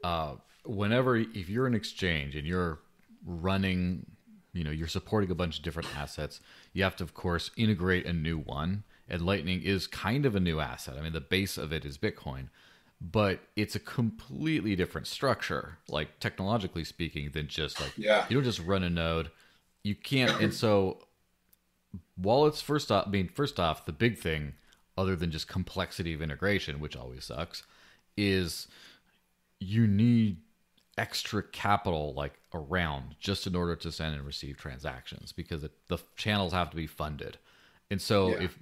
uh, 0.03 0.35
whenever 0.65 1.17
if 1.17 1.49
you're 1.49 1.67
an 1.67 1.75
exchange 1.75 2.37
and 2.37 2.47
you're 2.47 2.81
running, 3.25 4.07
you 4.53 4.65
know, 4.65 4.71
you're 4.71 4.89
supporting 4.89 5.31
a 5.31 5.35
bunch 5.35 5.59
of 5.59 5.65
different 5.65 5.89
assets, 5.97 6.41
you 6.73 6.83
have 6.83 6.97
to 6.97 7.05
of 7.05 7.15
course 7.15 7.51
integrate 7.57 8.07
a 8.07 8.13
new 8.13 8.39
one. 8.39 8.85
And 9.09 9.23
Lightning 9.23 9.63
is 9.63 9.87
kind 9.87 10.25
of 10.25 10.35
a 10.35 10.41
new 10.41 10.61
asset. 10.61 10.97
I 10.99 11.03
mean, 11.03 11.13
the 11.13 11.21
base 11.21 11.59
of 11.59 11.73
it 11.73 11.85
is 11.85 11.99
Bitcoin, 11.99 12.49
but 13.01 13.41
it's 13.55 13.75
a 13.75 13.81
completely 13.81 14.75
different 14.77 15.07
structure, 15.07 15.79
like 15.89 16.21
technologically 16.21 16.85
speaking, 16.85 17.31
than 17.33 17.47
just 17.47 17.81
like 17.81 17.93
yeah. 17.99 18.25
you 18.29 18.35
don't 18.35 18.45
just 18.45 18.61
run 18.61 18.83
a 18.83 18.91
node. 18.91 19.31
You 19.83 19.95
can't, 19.95 20.41
and 20.41 20.55
so 20.55 21.01
wallets 22.17 22.63
first 22.63 22.91
off, 22.91 23.07
I 23.07 23.11
mean, 23.11 23.29
first 23.29 23.61
off, 23.61 23.85
the 23.85 23.93
big 23.93 24.19
thing, 24.19 24.55
other 24.97 25.17
than 25.17 25.31
just 25.31 25.49
complexity 25.49 26.15
of 26.15 26.23
integration, 26.23 26.81
which 26.81 26.97
always 26.97 27.25
sucks, 27.25 27.65
is 28.17 28.69
you 29.61 29.87
need 29.87 30.39
extra 30.97 31.43
capital 31.43 32.15
like 32.15 32.35
around 32.53 33.17
just 33.19 33.47
in 33.49 33.57
order 33.57 33.75
to 33.75 33.91
send 33.91 34.15
and 34.15 34.25
receive 34.25 34.57
transactions 34.57 35.33
because 35.33 35.65
it, 35.65 35.73
the 35.89 35.99
channels 36.15 36.53
have 36.53 36.71
to 36.71 36.77
be 36.77 36.87
funded 36.87 37.37
and 37.91 38.01
so 38.01 38.29
Yeah. 38.31 38.45
if 38.45 38.59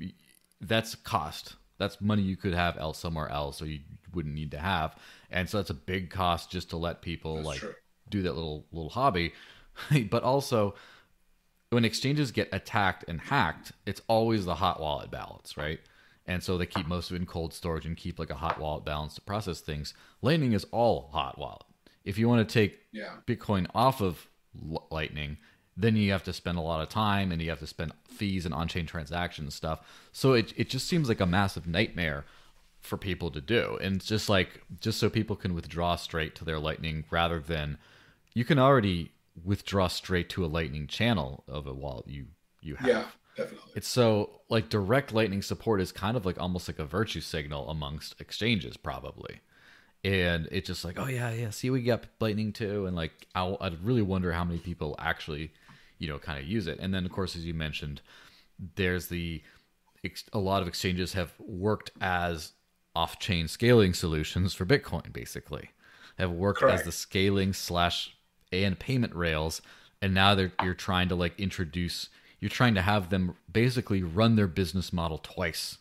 that's 0.58 0.94
cost 0.94 1.56
that's 1.76 2.00
money 2.00 2.22
you 2.22 2.36
could 2.36 2.54
have 2.54 2.78
else 2.78 2.98
somewhere 2.98 3.28
else 3.28 3.60
or 3.60 3.66
you 3.66 3.80
wouldn't 4.14 4.34
need 4.34 4.50
to 4.50 4.58
have 4.58 4.96
and 5.30 5.46
so 5.46 5.58
that's 5.58 5.68
a 5.68 5.74
big 5.74 6.08
cost 6.08 6.50
just 6.50 6.70
to 6.70 6.78
let 6.78 7.02
people 7.02 7.36
That's 7.36 7.48
like 7.48 7.58
true. 7.58 7.74
do 8.08 8.22
that 8.22 8.32
little 8.34 8.64
little 8.72 8.88
hobby 8.88 9.34
but 10.10 10.22
also 10.22 10.74
when 11.68 11.84
exchanges 11.84 12.30
get 12.30 12.48
attacked 12.52 13.04
and 13.08 13.18
hacked, 13.20 13.72
it's 13.86 14.02
always 14.06 14.44
the 14.44 14.56
hot 14.56 14.78
wallet 14.78 15.10
balance, 15.10 15.56
right? 15.56 15.80
And 16.32 16.42
so 16.42 16.56
they 16.56 16.66
keep 16.66 16.86
most 16.86 17.10
of 17.10 17.16
it 17.16 17.20
in 17.20 17.26
cold 17.26 17.52
storage 17.52 17.86
and 17.86 17.96
keep 17.96 18.18
like 18.18 18.30
a 18.30 18.34
hot 18.34 18.58
wallet 18.58 18.84
balance 18.84 19.14
to 19.16 19.20
process 19.20 19.60
things. 19.60 19.94
Lightning 20.22 20.52
is 20.52 20.66
all 20.70 21.10
hot 21.12 21.38
wallet. 21.38 21.62
If 22.04 22.18
you 22.18 22.28
want 22.28 22.46
to 22.46 22.52
take 22.52 22.80
Yeah. 22.90 23.16
Bitcoin 23.26 23.66
off 23.74 24.00
of 24.00 24.28
Lightning, 24.90 25.38
then 25.76 25.96
you 25.96 26.12
have 26.12 26.24
to 26.24 26.32
spend 26.32 26.58
a 26.58 26.62
lot 26.62 26.82
of 26.82 26.88
time 26.88 27.32
and 27.32 27.40
you 27.40 27.48
have 27.50 27.60
to 27.60 27.66
spend 27.66 27.92
fees 28.06 28.44
and 28.44 28.54
on-chain 28.54 28.86
transaction 28.86 29.50
stuff. 29.50 29.80
So 30.12 30.32
it 30.34 30.52
it 30.56 30.68
just 30.68 30.86
seems 30.88 31.08
like 31.08 31.20
a 31.20 31.26
massive 31.26 31.66
nightmare 31.66 32.24
for 32.80 32.96
people 32.98 33.30
to 33.30 33.40
do. 33.40 33.78
And 33.80 33.96
it's 33.96 34.06
just 34.06 34.28
like 34.28 34.62
just 34.80 34.98
so 34.98 35.08
people 35.08 35.36
can 35.36 35.54
withdraw 35.54 35.96
straight 35.96 36.34
to 36.36 36.44
their 36.44 36.58
Lightning 36.58 37.04
rather 37.10 37.40
than 37.40 37.78
you 38.34 38.44
can 38.44 38.58
already 38.58 39.12
withdraw 39.44 39.88
straight 39.88 40.28
to 40.30 40.44
a 40.44 40.46
Lightning 40.46 40.86
channel 40.86 41.44
of 41.48 41.66
a 41.66 41.72
wallet 41.72 42.08
you 42.08 42.26
you 42.60 42.76
have. 42.76 42.88
Yeah, 42.88 43.04
definitely. 43.36 43.72
It's 43.74 43.88
so 43.88 44.40
like 44.48 44.68
direct 44.68 45.12
lightning 45.12 45.42
support 45.42 45.80
is 45.80 45.92
kind 45.92 46.16
of 46.16 46.26
like 46.26 46.40
almost 46.40 46.68
like 46.68 46.78
a 46.78 46.84
virtue 46.84 47.20
signal 47.20 47.68
amongst 47.68 48.20
exchanges, 48.20 48.76
probably. 48.76 49.40
And 50.04 50.48
it's 50.50 50.66
just 50.66 50.84
like, 50.84 50.98
oh 50.98 51.06
yeah, 51.06 51.30
yeah. 51.32 51.50
See, 51.50 51.70
we 51.70 51.82
got 51.82 52.06
lightning 52.20 52.52
too, 52.52 52.86
and 52.86 52.96
like, 52.96 53.12
I'll, 53.34 53.56
I'd 53.60 53.84
really 53.84 54.02
wonder 54.02 54.32
how 54.32 54.44
many 54.44 54.58
people 54.58 54.96
actually, 54.98 55.52
you 55.98 56.08
know, 56.08 56.18
kind 56.18 56.40
of 56.40 56.46
use 56.46 56.66
it. 56.66 56.78
And 56.80 56.92
then, 56.92 57.04
of 57.04 57.12
course, 57.12 57.36
as 57.36 57.44
you 57.44 57.54
mentioned, 57.54 58.00
there's 58.74 59.06
the 59.06 59.42
ex- 60.04 60.24
a 60.32 60.38
lot 60.38 60.60
of 60.60 60.68
exchanges 60.68 61.12
have 61.12 61.32
worked 61.38 61.92
as 62.00 62.52
off-chain 62.94 63.48
scaling 63.48 63.94
solutions 63.94 64.54
for 64.54 64.66
Bitcoin, 64.66 65.12
basically, 65.12 65.70
have 66.18 66.30
worked 66.30 66.62
as 66.62 66.82
the 66.82 66.92
scaling 66.92 67.52
slash 67.52 68.14
and 68.52 68.78
payment 68.78 69.14
rails, 69.14 69.62
and 70.02 70.12
now 70.12 70.34
they're 70.34 70.52
you're 70.62 70.74
trying 70.74 71.08
to 71.08 71.14
like 71.14 71.38
introduce, 71.40 72.08
you're 72.42 72.48
trying 72.48 72.74
to 72.74 72.82
have 72.82 73.08
them 73.08 73.36
basically 73.52 74.02
run 74.02 74.34
their 74.34 74.48
business 74.48 74.92
model 74.92 75.18
twice, 75.18 75.78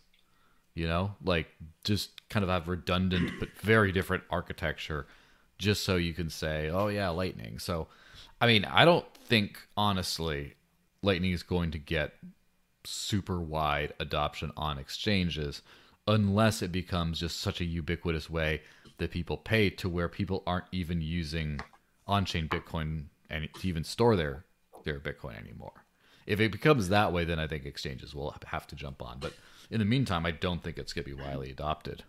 you 0.75 0.85
know, 0.85 1.15
like 1.25 1.47
just 1.83 2.11
kind 2.29 2.43
of 2.43 2.49
have 2.51 2.67
redundant 2.67 3.31
but 3.39 3.49
very 3.57 3.91
different 3.91 4.23
architecture, 4.29 5.07
just 5.57 5.81
so 5.81 5.95
you 5.95 6.13
can 6.13 6.29
say, 6.29 6.69
oh 6.69 6.87
yeah, 6.87 7.09
Lightning. 7.09 7.57
So, 7.57 7.87
I 8.39 8.45
mean, 8.45 8.63
I 8.65 8.85
don't 8.85 9.11
think 9.25 9.57
honestly, 9.75 10.53
Lightning 11.01 11.31
is 11.31 11.41
going 11.41 11.71
to 11.71 11.79
get 11.79 12.13
super 12.83 13.41
wide 13.41 13.93
adoption 13.99 14.51
on 14.55 14.77
exchanges 14.77 15.63
unless 16.07 16.61
it 16.61 16.71
becomes 16.71 17.21
just 17.21 17.39
such 17.39 17.59
a 17.59 17.65
ubiquitous 17.65 18.29
way 18.29 18.61
that 18.99 19.09
people 19.09 19.37
pay 19.37 19.71
to 19.71 19.89
where 19.89 20.07
people 20.07 20.43
aren't 20.45 20.65
even 20.71 21.01
using 21.01 21.59
on-chain 22.05 22.47
bitcoin 22.47 23.05
and 23.31 23.49
to 23.55 23.67
even 23.67 23.83
store 23.83 24.15
their 24.15 24.45
their 24.83 24.99
bitcoin 24.99 25.39
anymore 25.39 25.85
if 26.25 26.39
it 26.39 26.51
becomes 26.51 26.89
that 26.89 27.11
way 27.11 27.23
then 27.25 27.39
i 27.39 27.47
think 27.47 27.65
exchanges 27.65 28.13
will 28.13 28.35
have 28.47 28.67
to 28.67 28.75
jump 28.75 29.01
on 29.01 29.17
but 29.19 29.33
in 29.69 29.79
the 29.79 29.85
meantime 29.85 30.25
i 30.25 30.31
don't 30.31 30.63
think 30.63 30.77
it's 30.77 30.93
going 30.93 31.05
to 31.05 31.15
be 31.15 31.21
widely 31.21 31.51
adopted 31.51 32.03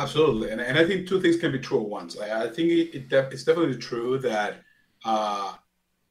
Absolutely, 0.00 0.50
and, 0.50 0.60
and 0.60 0.78
I 0.78 0.86
think 0.86 1.06
two 1.06 1.20
things 1.20 1.36
can 1.36 1.52
be 1.52 1.58
true 1.58 1.82
at 1.82 1.88
once. 1.88 2.18
I, 2.18 2.44
I 2.44 2.48
think 2.48 2.70
it, 2.70 2.96
it 2.96 3.08
def- 3.08 3.32
it's 3.32 3.44
definitely 3.44 3.76
true 3.76 4.18
that 4.20 4.62
uh, 5.04 5.54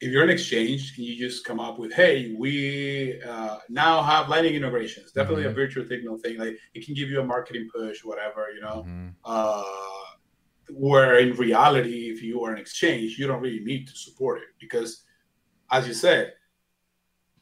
if 0.01 0.12
you're 0.12 0.24
an 0.24 0.29
exchange 0.29 0.93
you 0.98 1.17
just 1.17 1.43
come 1.46 1.60
up 1.60 1.79
with, 1.79 1.91
"Hey, 1.93 2.36
we 2.38 3.22
uh, 3.24 3.58
now 3.69 4.03
have 4.03 4.29
Lightning 4.29 4.53
integrations," 4.53 5.12
definitely 5.12 5.46
a 5.46 5.51
virtual 5.51 5.86
signal 5.88 6.17
thing. 6.17 6.38
Like 6.38 6.58
it 6.74 6.86
can 6.86 6.93
give 6.93 7.10
you 7.10 7.22
a 7.22 7.24
marketing 7.24 7.67
push, 7.74 8.03
whatever 8.03 8.48
you 8.53 8.62
know. 8.62 8.86
Mhm. 8.88 9.13
Uh, 9.25 9.63
where 10.72 11.17
in 11.17 11.36
reality, 11.36 12.12
if 12.12 12.22
you 12.22 12.43
are 12.43 12.53
an 12.53 12.60
exchange, 12.60 13.17
you 13.17 13.25
don't 13.25 13.41
really 13.41 13.62
need 13.62 13.88
to 13.88 13.96
support 13.96 14.39
it 14.39 14.50
because, 14.60 15.03
as 15.71 15.88
you 15.88 15.93
said, 15.93 16.33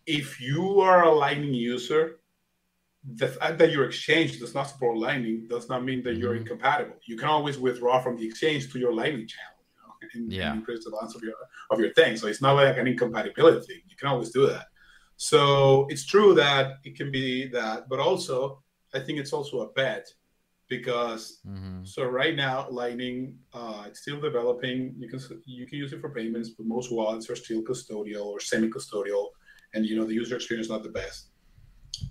if 0.06 0.40
you 0.40 0.80
are 0.82 1.04
a 1.04 1.12
Lightning 1.12 1.54
user, 1.54 2.20
the 3.04 3.28
fact 3.28 3.58
that 3.58 3.72
your 3.72 3.86
exchange 3.86 4.40
does 4.40 4.54
not 4.54 4.64
support 4.64 4.98
Lightning 4.98 5.48
does 5.48 5.70
not 5.70 5.84
mean 5.84 6.04
that 6.04 6.16
you're 6.16 6.34
Mhm. 6.36 6.42
incompatible. 6.42 6.98
You 7.06 7.18
can 7.18 7.30
always 7.30 7.58
withdraw 7.58 8.02
from 8.02 8.18
the 8.18 8.26
exchange 8.26 8.72
to 8.72 8.80
your 8.80 8.94
Lightning 8.94 9.28
channel, 9.28 9.60
you 9.70 9.82
know, 9.82 9.94
and, 10.14 10.34
Yeah. 10.34 10.52
and 10.52 10.60
increase 10.60 10.84
the 10.84 10.92
balance 10.92 11.16
of 11.16 11.24
your 11.24 11.36
of 11.70 11.80
your 11.80 11.92
thing. 11.94 12.16
So 12.16 12.28
it's 12.28 12.42
not 12.42 12.54
like 12.54 12.78
an 12.78 12.88
incompatibility 12.88 13.66
thing. 13.66 13.82
You 13.90 13.98
can 13.98 14.08
always 14.08 14.30
do 14.30 14.48
that. 14.48 14.68
So 15.18 15.86
it's 15.90 16.06
true 16.06 16.34
that 16.36 16.78
it 16.86 16.96
can 16.96 17.12
be 17.12 17.48
that, 17.48 17.90
but 17.90 18.00
also 18.00 18.64
I 18.94 19.00
think 19.00 19.20
it's 19.20 19.34
also 19.34 19.62
a 19.62 19.72
bet 19.74 20.08
because 20.70 21.40
Mhm. 21.46 21.88
so 21.88 22.06
right 22.06 22.36
now, 22.36 22.70
Lightning, 22.70 23.40
uh, 23.54 23.86
it's 23.88 24.02
still 24.02 24.20
developing. 24.20 24.96
You 24.98 25.08
can 25.08 25.20
you 25.46 25.66
can 25.66 25.78
use 25.80 25.94
it 25.94 26.02
for 26.02 26.10
payments, 26.10 26.50
but 26.50 26.66
most 26.66 26.92
wallets 26.92 27.30
are 27.30 27.36
still 27.36 27.62
custodial 27.64 28.26
or 28.26 28.40
semi-custodial, 28.40 29.30
and 29.74 29.86
you 29.86 29.96
know 29.96 30.06
the 30.06 30.14
user 30.14 30.36
experience 30.36 30.68
is 30.68 30.72
not 30.72 30.84
the 30.84 30.90
best. 30.90 31.30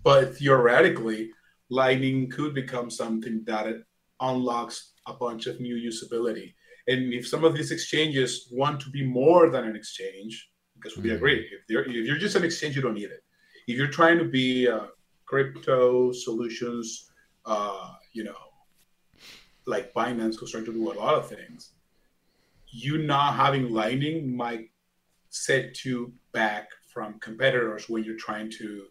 But 0.02 0.36
theoretically, 0.36 1.30
Lightning 1.68 2.30
could 2.30 2.54
become 2.54 2.90
something 2.90 3.42
that 3.44 3.66
it 3.66 3.82
unlocks 4.20 4.92
a 5.06 5.14
bunch 5.14 5.46
of 5.46 5.60
new 5.60 5.76
usability. 5.76 6.54
And 6.88 7.12
if 7.12 7.26
some 7.26 7.44
of 7.44 7.54
these 7.54 7.70
exchanges 7.72 8.48
want 8.52 8.80
to 8.80 8.90
be 8.90 9.04
more 9.04 9.50
than 9.50 9.64
an 9.64 9.76
exchange, 9.76 10.50
because 10.75 10.96
we 10.96 11.10
Mhm. 11.10 11.16
agree, 11.16 11.40
if 11.52 11.62
you're 11.68 11.82
if 11.82 12.06
you're 12.06 12.18
just 12.26 12.36
an 12.36 12.44
exchange, 12.44 12.76
you 12.76 12.82
don't 12.82 12.94
need 12.94 13.10
it. 13.10 13.22
If 13.66 13.76
you're 13.76 13.88
trying 14.00 14.18
to 14.18 14.25
be 14.25 14.68
uh, 14.68 14.86
crypto 15.25 16.12
solutions, 16.12 17.10
uh, 17.44 17.94
you 18.12 18.25
know, 18.25 18.45
like 19.66 19.92
Binance, 19.94 20.38
who's 20.38 20.52
trying 20.52 20.64
to 20.64 20.73
do 20.73 20.90
a 20.92 20.94
lot 20.94 21.14
of 21.14 21.28
things, 21.28 21.73
you 22.68 22.99
not 22.99 23.35
having 23.35 23.70
Lightning 23.70 24.37
might 24.37 24.70
set 25.30 25.85
you 25.85 26.12
back 26.32 26.68
from 26.92 27.18
competitors 27.20 27.88
when 27.88 28.04
you're 28.04 28.16
trying 28.16 28.50
to 28.50 28.87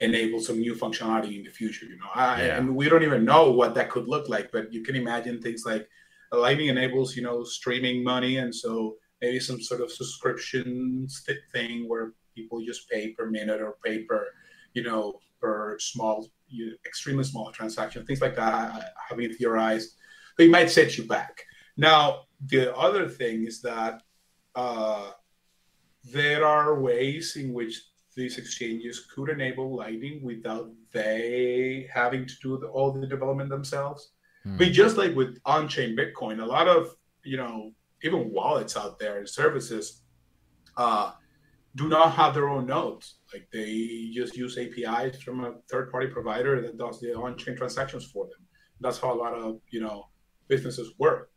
enable 0.00 0.40
some 0.40 0.58
new 0.58 0.74
functionality 0.74 1.36
in 1.38 1.44
the 1.44 1.50
future. 1.50 1.86
You 1.86 1.96
know, 1.96 2.10
I, 2.14 2.46
Yeah. 2.46 2.58
and 2.58 2.74
we 2.74 2.88
don't 2.88 3.02
even 3.04 3.24
know 3.24 3.50
what 3.52 3.74
that 3.76 3.90
could 3.90 4.08
look 4.08 4.28
like, 4.28 4.50
but 4.50 4.72
you 4.72 4.82
can 4.82 4.96
imagine 4.96 5.40
things 5.40 5.64
like 5.64 5.88
Lightning 6.32 6.66
enables, 6.68 7.14
you 7.16 7.22
know, 7.22 7.44
streaming 7.44 8.02
money, 8.02 8.38
and 8.38 8.52
so 8.52 8.96
maybe 9.20 9.38
some 9.38 9.60
sort 9.60 9.80
of 9.80 9.92
subscription 9.92 11.06
thing 11.52 11.88
where 11.88 12.12
people 12.34 12.60
just 12.64 12.90
pay 12.90 13.10
per 13.12 13.30
minute 13.30 13.60
or 13.60 13.76
pay 13.84 14.02
per, 14.02 14.26
you 14.72 14.82
know, 14.82 15.20
per 15.40 15.78
small, 15.78 16.28
you, 16.48 16.76
extremely 16.84 17.22
small 17.22 17.52
transaction, 17.52 18.04
things 18.04 18.20
like 18.20 18.34
that 18.34 18.94
been 19.16 19.32
theorized. 19.34 19.94
But 20.36 20.46
it 20.46 20.50
might 20.50 20.70
set 20.70 20.98
you 20.98 21.04
back. 21.04 21.44
Now, 21.76 22.24
the 22.46 22.74
other 22.76 23.08
thing 23.08 23.46
is 23.46 23.62
that 23.62 24.02
uh, 24.54 25.10
there 26.04 26.44
are 26.44 26.80
ways 26.80 27.36
in 27.36 27.52
which 27.52 27.80
these 28.14 28.38
exchanges 28.38 29.06
could 29.12 29.28
enable 29.28 29.74
Lightning 29.74 30.22
without 30.22 30.70
they 30.92 31.88
having 31.92 32.26
to 32.26 32.34
do 32.42 32.58
the, 32.58 32.66
all 32.68 32.92
the 32.92 33.06
development 33.06 33.50
themselves. 33.50 34.10
Hmm. 34.44 34.56
But 34.56 34.72
just 34.72 34.96
like 34.96 35.14
with 35.14 35.38
on-chain 35.44 35.96
Bitcoin, 35.96 36.42
a 36.42 36.46
lot 36.46 36.68
of 36.68 36.94
you 37.24 37.36
know 37.36 37.72
even 38.02 38.30
wallets 38.30 38.76
out 38.76 38.98
there 38.98 39.18
and 39.18 39.28
services 39.28 40.02
uh, 40.76 41.12
do 41.74 41.88
not 41.88 42.12
have 42.12 42.34
their 42.34 42.48
own 42.48 42.66
nodes. 42.66 43.16
Like 43.32 43.48
they 43.52 44.10
just 44.12 44.36
use 44.36 44.58
APIs 44.58 45.20
from 45.22 45.44
a 45.44 45.54
third-party 45.70 46.08
provider 46.08 46.60
that 46.60 46.78
does 46.78 47.00
the 47.00 47.14
on-chain 47.14 47.56
transactions 47.56 48.04
for 48.04 48.26
them. 48.26 48.46
That's 48.80 48.98
how 48.98 49.12
a 49.12 49.18
lot 49.18 49.34
of 49.34 49.60
you 49.70 49.80
know 49.80 50.08
businesses 50.48 50.92
work. 50.98 51.30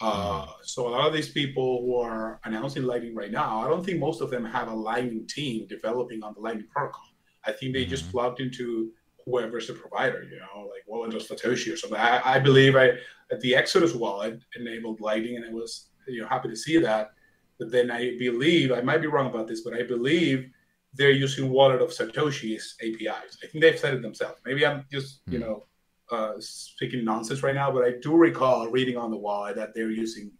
Uh, 0.00 0.46
so 0.62 0.88
a 0.88 0.90
lot 0.90 1.06
of 1.06 1.12
these 1.12 1.28
people 1.28 1.82
who 1.82 1.96
are 1.96 2.40
announcing 2.44 2.82
Lightning 2.82 3.14
right 3.14 3.30
now, 3.30 3.60
I 3.60 3.68
don't 3.68 3.84
think 3.84 4.00
most 4.00 4.20
of 4.20 4.30
them 4.30 4.44
have 4.44 4.68
a 4.68 4.74
Lightning 4.74 5.26
team 5.26 5.66
developing 5.68 6.22
on 6.22 6.34
the 6.34 6.40
Lightning 6.40 6.66
protocol. 6.74 7.04
I 7.44 7.52
think 7.52 7.74
they 7.74 7.84
just 7.84 8.06
Mhm. 8.06 8.10
plugged 8.12 8.40
into 8.40 8.92
whoever's 9.24 9.66
the 9.66 9.74
provider, 9.74 10.22
you 10.24 10.38
know, 10.38 10.68
like 10.72 10.82
Wallet 10.86 11.14
of 11.14 11.22
Satoshi 11.22 11.72
or 11.72 11.76
something. 11.76 11.98
I, 11.98 12.36
I 12.36 12.38
believe 12.38 12.76
I 12.76 12.98
at 13.30 13.40
the 13.40 13.54
Exodus 13.54 13.94
wallet 13.94 14.40
enabled 14.56 15.00
Lightning, 15.00 15.36
and 15.36 15.44
I 15.44 15.52
was 15.52 15.88
you 16.06 16.20
know 16.20 16.28
happy 16.28 16.48
to 16.48 16.56
see 16.56 16.78
that. 16.78 17.12
But 17.58 17.70
then 17.70 17.90
I 17.90 18.16
believe 18.18 18.72
I 18.72 18.80
might 18.80 19.00
be 19.00 19.06
wrong 19.06 19.26
about 19.26 19.46
this, 19.46 19.60
but 19.60 19.74
I 19.74 19.82
believe 19.82 20.50
they're 20.94 21.10
using 21.10 21.48
Wallet 21.50 21.80
of 21.80 21.90
Satoshi's 21.90 22.74
APIs. 22.82 23.38
I 23.42 23.46
think 23.46 23.62
they've 23.62 23.78
said 23.78 23.94
it 23.94 24.02
themselves. 24.02 24.40
Maybe 24.44 24.66
I'm 24.66 24.84
just 24.90 25.20
you 25.26 25.38
hmm. 25.38 25.44
know 25.44 25.66
uh, 26.12 26.34
speaking 26.38 27.04
nonsense 27.04 27.42
right 27.42 27.54
now, 27.54 27.70
but 27.70 27.84
I 27.84 27.94
do 28.00 28.14
recall 28.14 28.68
reading 28.68 28.96
on 28.96 29.10
the 29.10 29.16
wall 29.16 29.52
that 29.54 29.74
they're 29.74 29.90
using 29.90 30.30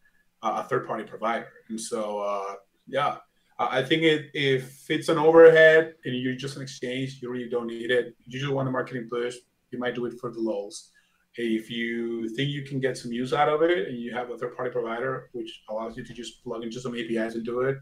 uh, 0.42 0.62
a 0.64 0.68
third 0.68 0.86
party 0.86 1.04
provider, 1.04 1.48
and 1.68 1.80
so 1.80 2.20
uh, 2.20 2.54
yeah. 2.86 3.16
I 3.58 3.82
think 3.82 4.02
it, 4.02 4.30
if 4.34 4.90
it's 4.90 5.08
an 5.08 5.18
overhead 5.18 5.94
and 6.04 6.16
you're 6.16 6.34
just 6.34 6.56
an 6.56 6.62
exchange, 6.62 7.20
you 7.22 7.30
really 7.30 7.48
don't 7.48 7.66
need 7.66 7.90
it. 7.90 8.16
You 8.26 8.40
just 8.40 8.52
want 8.52 8.66
a 8.66 8.70
marketing 8.70 9.08
push. 9.10 9.36
You 9.70 9.78
might 9.78 9.94
do 9.94 10.06
it 10.06 10.14
for 10.20 10.30
the 10.32 10.40
lulls. 10.40 10.90
If 11.36 11.70
you 11.70 12.28
think 12.34 12.50
you 12.50 12.62
can 12.62 12.80
get 12.80 12.98
some 12.98 13.12
use 13.12 13.32
out 13.32 13.48
of 13.48 13.62
it 13.62 13.88
and 13.88 13.98
you 13.98 14.12
have 14.14 14.30
a 14.30 14.36
third 14.36 14.56
party 14.56 14.70
provider, 14.70 15.30
which 15.32 15.62
allows 15.68 15.96
you 15.96 16.04
to 16.04 16.12
just 16.12 16.42
plug 16.44 16.62
into 16.62 16.80
some 16.80 16.94
APIs 16.94 17.34
and 17.34 17.44
do 17.44 17.60
it, 17.60 17.78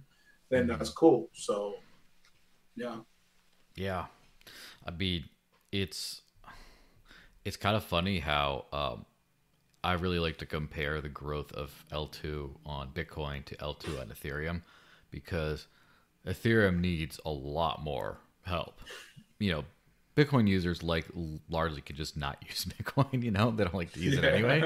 then 0.50 0.66
mm-hmm. 0.66 0.78
that's 0.78 0.90
cool. 0.90 1.30
So, 1.32 1.74
yeah. 2.76 2.96
Yeah. 3.74 4.06
I 4.86 4.90
mean, 4.90 5.24
it's 5.72 6.22
it's 7.44 7.56
kind 7.56 7.76
of 7.76 7.84
funny 7.84 8.20
how 8.20 8.66
um, 8.72 9.06
I 9.82 9.94
really 9.94 10.18
like 10.18 10.38
to 10.38 10.46
compare 10.46 11.00
the 11.00 11.08
growth 11.08 11.52
of 11.52 11.84
L2 11.90 12.50
on 12.66 12.88
Bitcoin 12.88 13.44
to 13.46 13.56
L2 13.56 14.00
on 14.00 14.08
Ethereum 14.08 14.62
because 15.10 15.66
Ethereum 16.26 16.80
needs 16.80 17.18
a 17.24 17.30
lot 17.30 17.82
more 17.82 18.18
help. 18.42 18.80
You 19.38 19.52
know, 19.52 19.64
Bitcoin 20.16 20.46
users 20.48 20.82
like 20.82 21.06
largely 21.48 21.80
could 21.80 21.96
just 21.96 22.16
not 22.16 22.38
use 22.46 22.66
Bitcoin. 22.66 23.22
You 23.22 23.30
know, 23.30 23.50
they 23.50 23.64
don't 23.64 23.74
like 23.74 23.92
to 23.92 24.00
use 24.00 24.18
it 24.18 24.24
anyway, 24.24 24.62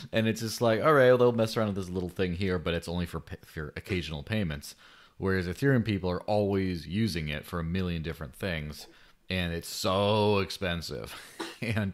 and 0.12 0.26
it's 0.26 0.40
just 0.40 0.60
like, 0.60 0.82
all 0.82 0.94
right, 0.94 1.08
well, 1.08 1.18
they'll 1.18 1.32
mess 1.32 1.56
around 1.56 1.68
with 1.68 1.76
this 1.76 1.90
little 1.90 2.08
thing 2.08 2.34
here, 2.34 2.58
but 2.58 2.74
it's 2.74 2.88
only 2.88 3.06
for 3.06 3.22
for 3.44 3.72
occasional 3.76 4.22
payments. 4.22 4.74
Whereas 5.16 5.46
Ethereum 5.46 5.84
people 5.84 6.10
are 6.10 6.22
always 6.22 6.88
using 6.88 7.28
it 7.28 7.44
for 7.44 7.60
a 7.60 7.64
million 7.64 8.02
different 8.02 8.34
things, 8.34 8.88
and 9.30 9.52
it's 9.52 9.68
so 9.68 10.38
expensive, 10.38 11.14
and 11.62 11.92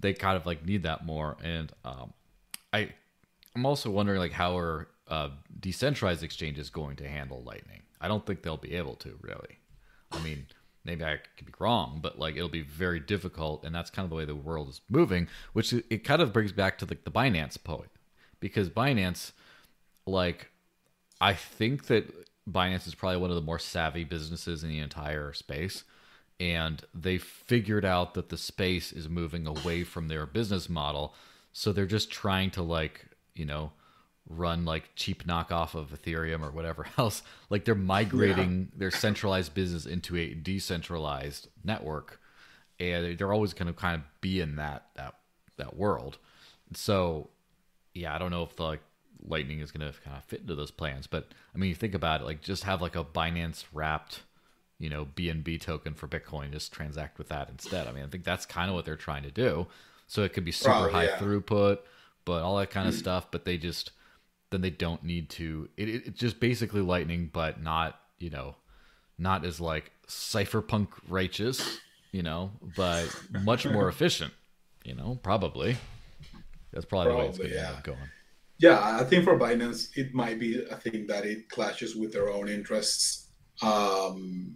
they 0.00 0.12
kind 0.12 0.36
of 0.36 0.46
like 0.46 0.64
need 0.64 0.82
that 0.84 1.04
more. 1.04 1.36
And 1.42 1.72
um, 1.84 2.12
I, 2.72 2.90
I'm 3.54 3.66
also 3.66 3.90
wondering 3.90 4.18
like 4.18 4.32
how 4.32 4.56
are 4.58 4.88
uh, 5.08 5.30
decentralized 5.60 6.22
exchanges 6.22 6.70
going 6.70 6.96
to 6.96 7.08
handle 7.08 7.42
Lightning? 7.42 7.82
I 8.00 8.08
don't 8.08 8.24
think 8.26 8.42
they'll 8.42 8.56
be 8.56 8.74
able 8.74 8.94
to 8.96 9.18
really. 9.22 9.58
I 10.12 10.22
mean, 10.22 10.46
maybe 10.84 11.04
I 11.04 11.18
could 11.36 11.46
be 11.46 11.52
wrong, 11.58 11.98
but 12.02 12.18
like 12.18 12.36
it'll 12.36 12.48
be 12.48 12.62
very 12.62 13.00
difficult, 13.00 13.64
and 13.64 13.74
that's 13.74 13.90
kind 13.90 14.04
of 14.04 14.10
the 14.10 14.16
way 14.16 14.24
the 14.24 14.34
world 14.34 14.68
is 14.68 14.80
moving. 14.88 15.28
Which 15.52 15.72
it 15.72 16.04
kind 16.04 16.22
of 16.22 16.32
brings 16.32 16.52
back 16.52 16.78
to 16.78 16.86
the, 16.86 16.96
the 17.04 17.10
Binance 17.10 17.62
point, 17.62 17.90
because 18.40 18.70
Binance, 18.70 19.32
like, 20.06 20.50
I 21.20 21.34
think 21.34 21.86
that 21.86 22.12
Binance 22.50 22.86
is 22.86 22.94
probably 22.94 23.18
one 23.18 23.30
of 23.30 23.36
the 23.36 23.42
more 23.42 23.58
savvy 23.58 24.04
businesses 24.04 24.62
in 24.62 24.70
the 24.70 24.78
entire 24.78 25.32
space. 25.32 25.84
And 26.38 26.82
they 26.94 27.18
figured 27.18 27.84
out 27.84 28.14
that 28.14 28.28
the 28.28 28.36
space 28.36 28.92
is 28.92 29.08
moving 29.08 29.46
away 29.46 29.84
from 29.84 30.08
their 30.08 30.26
business 30.26 30.68
model. 30.68 31.14
So 31.52 31.72
they're 31.72 31.86
just 31.86 32.10
trying 32.10 32.50
to, 32.52 32.62
like, 32.62 33.06
you 33.34 33.46
know, 33.46 33.72
run 34.28 34.64
like 34.64 34.90
cheap 34.96 35.24
knockoff 35.24 35.74
of 35.74 35.90
Ethereum 35.90 36.42
or 36.42 36.50
whatever 36.50 36.86
else. 36.98 37.22
Like 37.50 37.64
they're 37.64 37.74
migrating 37.74 38.68
yeah. 38.72 38.78
their 38.78 38.90
centralized 38.90 39.54
business 39.54 39.86
into 39.86 40.16
a 40.16 40.34
decentralized 40.34 41.48
network, 41.64 42.20
and 42.78 43.16
they're 43.18 43.32
always 43.32 43.54
going 43.54 43.72
to 43.72 43.78
kind 43.78 43.96
of 43.96 44.02
be 44.20 44.40
in 44.40 44.56
that 44.56 44.86
that 44.96 45.14
that 45.56 45.76
world. 45.76 46.18
So, 46.74 47.30
yeah, 47.94 48.14
I 48.14 48.18
don't 48.18 48.30
know 48.30 48.42
if 48.42 48.56
the 48.56 48.64
like 48.64 48.82
Lightning 49.26 49.60
is 49.60 49.70
going 49.70 49.90
to 49.90 49.98
kind 50.00 50.16
of 50.16 50.24
fit 50.24 50.42
into 50.42 50.54
those 50.54 50.70
plans, 50.70 51.06
but 51.06 51.28
I 51.54 51.58
mean, 51.58 51.68
you 51.68 51.74
think 51.74 51.94
about 51.94 52.20
it, 52.20 52.24
like 52.24 52.42
just 52.42 52.64
have 52.64 52.82
like 52.82 52.96
a 52.96 53.04
Binance 53.04 53.64
wrapped, 53.72 54.22
you 54.78 54.90
know, 54.90 55.06
BNB 55.06 55.60
token 55.60 55.94
for 55.94 56.06
Bitcoin, 56.06 56.52
just 56.52 56.72
transact 56.72 57.18
with 57.18 57.28
that 57.28 57.48
instead. 57.48 57.86
I 57.86 57.92
mean, 57.92 58.04
I 58.04 58.08
think 58.08 58.24
that's 58.24 58.44
kind 58.44 58.68
of 58.68 58.74
what 58.74 58.84
they're 58.84 58.96
trying 58.96 59.22
to 59.22 59.30
do. 59.30 59.66
So 60.06 60.22
it 60.22 60.32
could 60.32 60.44
be 60.44 60.52
super 60.52 60.72
Probably, 60.72 60.92
high 60.92 61.04
yeah. 61.04 61.18
throughput, 61.18 61.78
but 62.24 62.42
all 62.42 62.56
that 62.58 62.70
kind 62.70 62.88
of 62.88 62.94
mm. 62.94 62.98
stuff. 62.98 63.30
But 63.30 63.44
they 63.44 63.58
just 63.58 63.90
then 64.50 64.60
they 64.60 64.70
don't 64.70 65.02
need 65.02 65.30
to. 65.30 65.68
It, 65.76 65.88
it, 65.88 66.02
it's 66.06 66.20
just 66.20 66.40
basically 66.40 66.82
lightning, 66.82 67.30
but 67.32 67.62
not 67.62 67.98
you 68.18 68.30
know, 68.30 68.56
not 69.18 69.44
as 69.44 69.60
like 69.60 69.92
cypherpunk 70.06 70.88
righteous, 71.08 71.80
you 72.12 72.22
know, 72.22 72.52
but 72.76 73.08
much 73.42 73.66
more 73.66 73.88
efficient. 73.90 74.32
You 74.84 74.94
know, 74.94 75.18
probably. 75.22 75.76
That's 76.72 76.84
probably, 76.84 77.12
probably 77.12 77.12
the 77.12 77.16
way 77.16 77.28
it's 77.28 77.38
going 77.38 77.50
to 77.50 77.56
yeah. 77.56 77.80
going. 77.82 78.10
Yeah, 78.58 78.98
I 79.00 79.04
think 79.04 79.24
for 79.24 79.38
Binance, 79.38 79.96
it 79.96 80.14
might 80.14 80.38
be 80.38 80.64
a 80.64 80.76
thing 80.76 81.06
that 81.08 81.26
it 81.26 81.48
clashes 81.50 81.94
with 81.94 82.12
their 82.12 82.30
own 82.30 82.48
interests. 82.48 83.25
Um, 83.62 84.54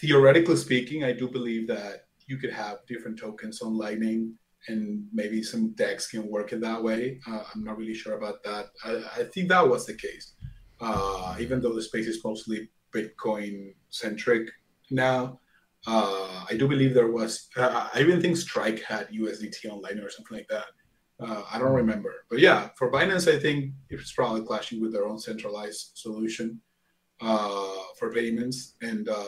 theoretically 0.00 0.56
speaking, 0.56 1.04
I 1.04 1.12
do 1.12 1.28
believe 1.28 1.68
that 1.68 2.06
you 2.26 2.38
could 2.38 2.52
have 2.52 2.78
different 2.88 3.18
tokens 3.18 3.62
on 3.62 3.76
Lightning 3.76 4.34
and 4.68 5.06
maybe 5.12 5.42
some 5.42 5.70
DEXs 5.74 6.10
can 6.10 6.28
work 6.28 6.52
in 6.52 6.60
that 6.60 6.82
way. 6.82 7.20
Uh, 7.26 7.42
I'm 7.54 7.62
not 7.62 7.76
really 7.76 7.94
sure 7.94 8.14
about 8.14 8.42
that. 8.42 8.66
I, 8.84 9.20
I 9.20 9.24
think 9.24 9.48
that 9.48 9.68
was 9.68 9.86
the 9.86 9.94
case, 9.94 10.32
uh, 10.80 11.36
even 11.38 11.60
though 11.60 11.74
the 11.74 11.82
space 11.82 12.06
is 12.06 12.24
mostly 12.24 12.68
Bitcoin 12.92 13.74
centric 13.90 14.48
now. 14.90 15.38
Uh, 15.86 16.44
I 16.50 16.56
do 16.56 16.66
believe 16.66 16.94
there 16.94 17.12
was. 17.12 17.48
Uh, 17.56 17.88
I 17.94 18.00
even 18.00 18.20
think 18.20 18.36
Strike 18.36 18.82
had 18.82 19.08
USDT 19.08 19.66
online 19.66 20.00
or 20.00 20.10
something 20.10 20.36
like 20.36 20.48
that. 20.48 20.64
Uh, 21.20 21.44
I 21.50 21.58
don't 21.58 21.72
remember, 21.72 22.12
but 22.28 22.40
yeah, 22.40 22.68
for 22.76 22.90
Binance, 22.90 23.32
I 23.32 23.38
think 23.38 23.72
it's 23.88 24.12
probably 24.12 24.42
clashing 24.42 24.82
with 24.82 24.92
their 24.92 25.06
own 25.06 25.18
centralized 25.18 25.92
solution 25.94 26.60
uh, 27.20 27.72
for 27.98 28.12
payments, 28.12 28.74
and 28.82 29.08
uh, 29.08 29.24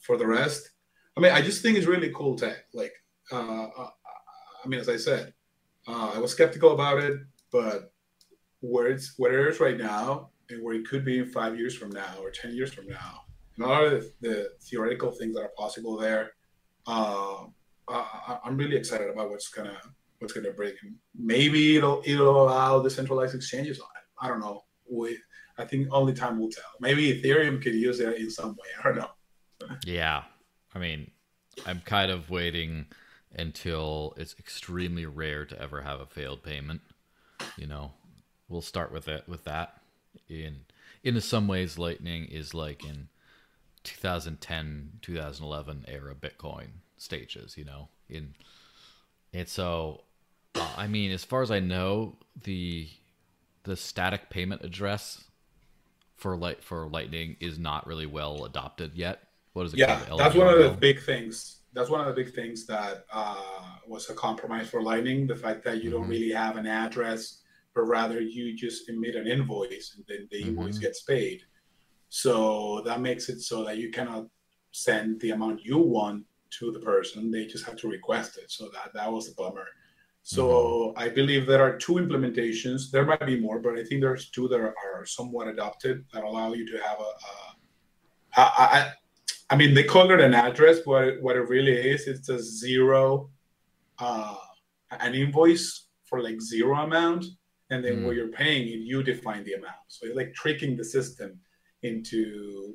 for 0.00 0.16
the 0.16 0.26
rest, 0.26 0.70
I 1.16 1.20
mean, 1.20 1.32
I 1.32 1.42
just 1.42 1.62
think 1.62 1.76
it's 1.76 1.86
really 1.86 2.10
cool 2.14 2.36
tech. 2.36 2.64
Like, 2.72 2.92
uh, 3.30 3.66
I 4.64 4.68
mean, 4.68 4.80
as 4.80 4.88
I 4.88 4.96
said, 4.96 5.32
uh, 5.86 6.12
I 6.14 6.18
was 6.18 6.32
skeptical 6.32 6.72
about 6.72 6.98
it, 6.98 7.18
but 7.50 7.92
where 8.60 8.86
it's 8.86 9.14
where 9.16 9.48
it 9.48 9.52
is 9.54 9.60
right 9.60 9.76
now 9.76 10.30
and 10.48 10.62
where 10.62 10.74
it 10.74 10.86
could 10.86 11.04
be 11.04 11.18
in 11.18 11.26
five 11.26 11.58
years 11.58 11.76
from 11.76 11.90
now 11.90 12.14
or 12.20 12.30
ten 12.30 12.54
years 12.54 12.72
from 12.72 12.86
now, 12.86 13.22
and 13.56 13.64
a 13.64 13.68
lot 13.68 13.84
of 13.84 13.90
the, 13.92 14.12
the 14.20 14.50
theoretical 14.60 15.10
things 15.10 15.34
that 15.34 15.42
are 15.42 15.52
possible 15.56 15.96
there, 15.96 16.32
uh, 16.86 17.44
I, 17.88 18.38
am 18.44 18.56
really 18.56 18.76
excited 18.76 19.10
about 19.10 19.30
what's 19.30 19.48
gonna 19.48 19.78
what's 20.18 20.32
gonna 20.32 20.52
bring. 20.52 20.74
Maybe 21.18 21.76
it'll 21.76 22.02
it'll 22.06 22.44
allow 22.44 22.82
decentralized 22.82 23.34
exchanges 23.34 23.80
on 23.80 23.88
it. 23.96 24.24
I 24.24 24.28
don't 24.28 24.40
know. 24.40 24.64
I 25.58 25.64
think 25.64 25.88
only 25.90 26.12
time 26.12 26.38
will 26.38 26.50
tell. 26.50 26.64
Maybe 26.80 27.12
Ethereum 27.12 27.60
could 27.62 27.74
use 27.74 28.00
it 28.00 28.16
in 28.16 28.30
some 28.30 28.50
way. 28.50 28.68
I 28.80 28.88
don't 28.88 28.96
know. 28.96 29.10
yeah, 29.84 30.22
I 30.74 30.78
mean, 30.78 31.10
I'm 31.66 31.80
kind 31.80 32.10
of 32.10 32.30
waiting 32.30 32.86
until 33.34 34.14
it's 34.16 34.34
extremely 34.38 35.06
rare 35.06 35.44
to 35.46 35.60
ever 35.60 35.82
have 35.82 36.00
a 36.00 36.06
failed 36.06 36.42
payment. 36.42 36.80
You 37.56 37.66
know, 37.66 37.92
we'll 38.48 38.62
start 38.62 38.92
with 38.92 39.08
it 39.08 39.28
with 39.28 39.44
that. 39.44 39.80
In 40.28 40.64
in 41.02 41.20
some 41.20 41.48
ways, 41.48 41.78
Lightning 41.78 42.26
is 42.26 42.54
like 42.54 42.84
in 42.84 43.08
2010, 43.84 44.98
2011 45.02 45.84
era 45.88 46.14
Bitcoin 46.14 46.68
stages. 46.96 47.56
You 47.56 47.64
know, 47.64 47.88
in 48.08 48.34
and 49.32 49.48
so, 49.48 50.02
uh, 50.54 50.74
I 50.76 50.86
mean, 50.86 51.10
as 51.10 51.24
far 51.24 51.42
as 51.42 51.50
I 51.50 51.60
know, 51.60 52.16
the 52.44 52.88
the 53.64 53.76
static 53.76 54.28
payment 54.28 54.62
address 54.64 55.24
for 56.22 56.36
light 56.36 56.62
for 56.62 56.88
Lightning 56.88 57.36
is 57.40 57.58
not 57.58 57.86
really 57.86 58.06
well 58.06 58.44
adopted 58.44 58.92
yet. 58.94 59.20
What 59.52 59.66
is 59.66 59.74
it? 59.74 59.80
Yeah, 59.80 60.00
that's 60.16 60.34
one 60.34 60.48
of 60.48 60.58
the 60.58 60.70
big 60.70 61.02
things 61.02 61.58
that's 61.74 61.90
one 61.90 62.00
of 62.00 62.06
the 62.06 62.24
big 62.24 62.34
things 62.34 62.66
that 62.66 63.06
uh, 63.12 63.76
was 63.86 64.08
a 64.10 64.14
compromise 64.14 64.68
for 64.68 64.82
Lightning. 64.82 65.26
The 65.26 65.36
fact 65.36 65.64
that 65.64 65.82
you 65.82 65.90
mm-hmm. 65.90 66.00
don't 66.00 66.08
really 66.08 66.32
have 66.32 66.56
an 66.56 66.66
address, 66.66 67.40
but 67.74 67.82
rather 67.82 68.20
you 68.20 68.54
just 68.54 68.88
emit 68.88 69.16
an 69.16 69.26
invoice 69.26 69.94
and 69.96 70.04
then 70.06 70.28
the 70.30 70.42
invoice 70.42 70.74
mm-hmm. 70.74 70.82
gets 70.82 71.02
paid. 71.02 71.42
So 72.08 72.82
that 72.84 73.00
makes 73.00 73.28
it 73.28 73.40
so 73.40 73.64
that 73.64 73.78
you 73.78 73.90
cannot 73.90 74.26
send 74.72 75.20
the 75.20 75.30
amount 75.30 75.64
you 75.64 75.78
want 75.78 76.24
to 76.58 76.70
the 76.70 76.80
person. 76.80 77.30
They 77.30 77.46
just 77.46 77.64
have 77.64 77.76
to 77.76 77.88
request 77.88 78.36
it. 78.36 78.50
So 78.50 78.68
that 78.74 78.92
that 78.94 79.10
was 79.10 79.30
a 79.30 79.34
bummer. 79.34 79.66
So 80.22 80.46
mm-hmm. 80.46 80.98
I 80.98 81.08
believe 81.08 81.46
there 81.46 81.62
are 81.62 81.76
two 81.76 81.94
implementations. 81.94 82.90
There 82.90 83.04
might 83.04 83.26
be 83.26 83.40
more, 83.40 83.58
but 83.58 83.78
I 83.78 83.84
think 83.84 84.00
there's 84.00 84.30
two 84.30 84.48
that 84.48 84.60
are, 84.60 84.74
somewhat 85.04 85.48
adopted 85.48 86.04
that 86.12 86.22
allow 86.22 86.52
you 86.52 86.64
to 86.64 86.78
have 86.82 86.98
a. 87.00 87.02
a 87.02 87.56
I, 88.36 88.42
I, 88.56 88.92
I 89.50 89.56
mean, 89.56 89.74
they 89.74 89.82
call 89.82 90.10
it 90.12 90.20
an 90.20 90.32
address, 90.32 90.78
but 90.86 91.20
what 91.20 91.36
it 91.36 91.48
really 91.48 91.72
is, 91.72 92.06
it's 92.06 92.28
a 92.28 92.40
zero, 92.40 93.30
uh, 93.98 94.36
an 94.92 95.14
invoice 95.14 95.88
for 96.04 96.22
like 96.22 96.40
zero 96.40 96.76
amount, 96.76 97.26
and 97.70 97.84
then 97.84 97.96
mm. 97.96 98.04
where 98.04 98.14
you're 98.14 98.28
paying 98.28 98.68
it, 98.68 98.80
you 98.80 99.02
define 99.02 99.44
the 99.44 99.54
amount. 99.54 99.84
So 99.88 100.06
it's 100.06 100.16
like 100.16 100.32
tricking 100.34 100.76
the 100.76 100.84
system 100.84 101.38
into 101.82 102.74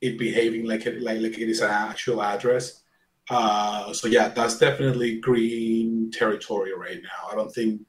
it 0.00 0.18
behaving 0.18 0.64
like 0.64 0.86
it 0.86 1.02
like, 1.02 1.20
like 1.20 1.38
it 1.38 1.48
is 1.48 1.60
an 1.60 1.70
actual 1.70 2.22
address. 2.22 2.82
Uh, 3.28 3.92
so 3.92 4.06
yeah, 4.08 4.28
that's 4.28 4.58
definitely 4.58 5.18
green 5.20 6.10
territory 6.12 6.72
right 6.76 7.00
now. 7.02 7.30
I 7.30 7.34
don't 7.34 7.52
think, 7.52 7.82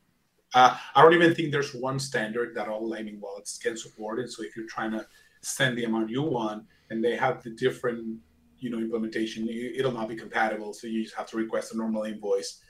uh, 0.53 0.75
I 0.95 1.01
don't 1.01 1.13
even 1.13 1.35
think 1.35 1.51
there's 1.51 1.73
one 1.73 1.99
standard 1.99 2.55
that 2.55 2.67
all 2.67 2.87
Lightning 2.87 3.19
wallets 3.21 3.57
can 3.57 3.77
support 3.77 4.19
it. 4.19 4.31
So 4.31 4.43
if 4.43 4.55
you're 4.55 4.67
trying 4.67 4.91
to 4.91 5.05
send 5.41 5.77
the 5.77 5.83
amount 5.83 6.09
you 6.09 6.23
want 6.23 6.63
and 6.89 7.03
they 7.03 7.15
have 7.15 7.43
the 7.43 7.51
different, 7.51 8.17
you 8.59 8.71
know, 8.71 8.79
implementation, 8.79 9.47
it'll 9.47 9.91
not 9.91 10.09
be 10.09 10.15
compatible. 10.15 10.73
So 10.73 10.87
you 10.87 11.03
just 11.03 11.15
have 11.15 11.27
to 11.27 11.37
request 11.37 11.73
a 11.73 11.77
normal 11.77 12.03
invoice. 12.03 12.61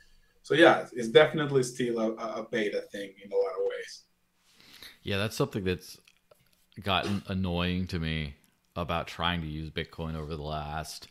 So 0.42 0.54
yeah, 0.54 0.86
it's 0.94 1.08
definitely 1.10 1.64
still 1.64 2.00
a, 2.00 2.12
a 2.12 2.48
beta 2.50 2.82
thing 2.92 3.14
in 3.24 3.32
a 3.32 3.36
lot 3.36 3.52
of 3.52 3.62
ways. 3.62 4.04
Yeah, 5.04 5.18
that's 5.18 5.36
something 5.36 5.64
that's 5.64 5.98
gotten 6.84 7.24
annoying 7.28 7.88
to 7.88 8.00
me 8.00 8.36
about 8.76 9.08
trying 9.08 9.42
to 9.42 9.48
use 9.48 9.70
Bitcoin 9.70 10.16
over 10.16 10.36
the 10.36 10.44
last 10.44 11.08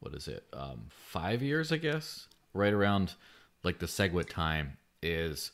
what 0.00 0.14
is 0.14 0.28
it 0.28 0.44
um, 0.52 0.86
five 0.90 1.42
years, 1.42 1.72
I 1.72 1.76
guess, 1.76 2.28
right 2.54 2.72
around 2.72 3.14
like 3.64 3.78
the 3.78 3.86
SegWit 3.86 4.28
time 4.28 4.76
is 5.02 5.50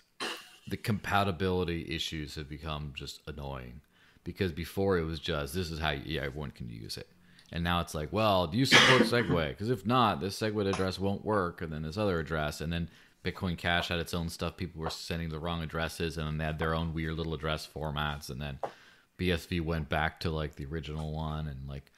the 0.68 0.76
compatibility 0.76 1.87
issues 1.94 2.35
have 2.37 2.48
become 2.48 2.92
just 2.94 3.20
annoying. 3.26 3.80
Because 4.22 4.52
before 4.52 4.98
it 4.98 5.04
was 5.04 5.20
just 5.20 5.54
this 5.54 5.70
is 5.70 5.78
how 5.78 5.90
yeah 5.90 6.22
everyone 6.22 6.50
can 6.50 6.70
use 6.70 6.96
it. 6.96 7.09
And 7.52 7.62
now 7.62 7.80
it's 7.80 7.94
like 7.94 8.12
well 8.12 8.46
do 8.46 8.57
you 8.57 8.64
support 8.64 9.02
segwit? 9.11 9.50
Because 9.50 9.70
if 9.70 9.87
not 9.87 10.20
this 10.20 10.38
segwit 10.38 10.68
address 10.68 10.98
won't 10.98 11.24
work 11.24 11.61
and 11.61 11.72
then 11.72 11.83
this 11.83 11.98
other 11.98 12.18
address 12.18 12.61
and 12.61 12.72
then 12.72 12.88
bitcoin 13.24 13.57
cash 13.57 13.88
had 13.88 13.98
its 13.98 14.14
own 14.14 14.28
stuff. 14.28 14.57
People 14.57 14.80
were 14.80 14.90
sending 14.90 15.28
the 15.28 15.38
wrong 15.38 15.62
addresses 15.62 16.16
and 16.16 16.26
then 16.26 16.38
they 16.38 16.44
had 16.44 16.59
their 16.59 16.74
own 16.74 16.94
weird 16.94 17.16
little 17.16 17.35
address 17.35 17.68
formats 17.74 18.30
and 18.30 18.40
then 18.40 18.59
bsv 19.18 19.61
went 19.61 19.88
back 19.88 20.18
to 20.18 20.30
like 20.30 20.57
the 20.57 20.66
original 20.66 21.12
one 21.12 21.46
and 21.46 21.68
like 21.68 21.92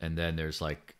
and 0.00 0.16
then 0.16 0.36
there's 0.36 0.60
like 0.60 0.94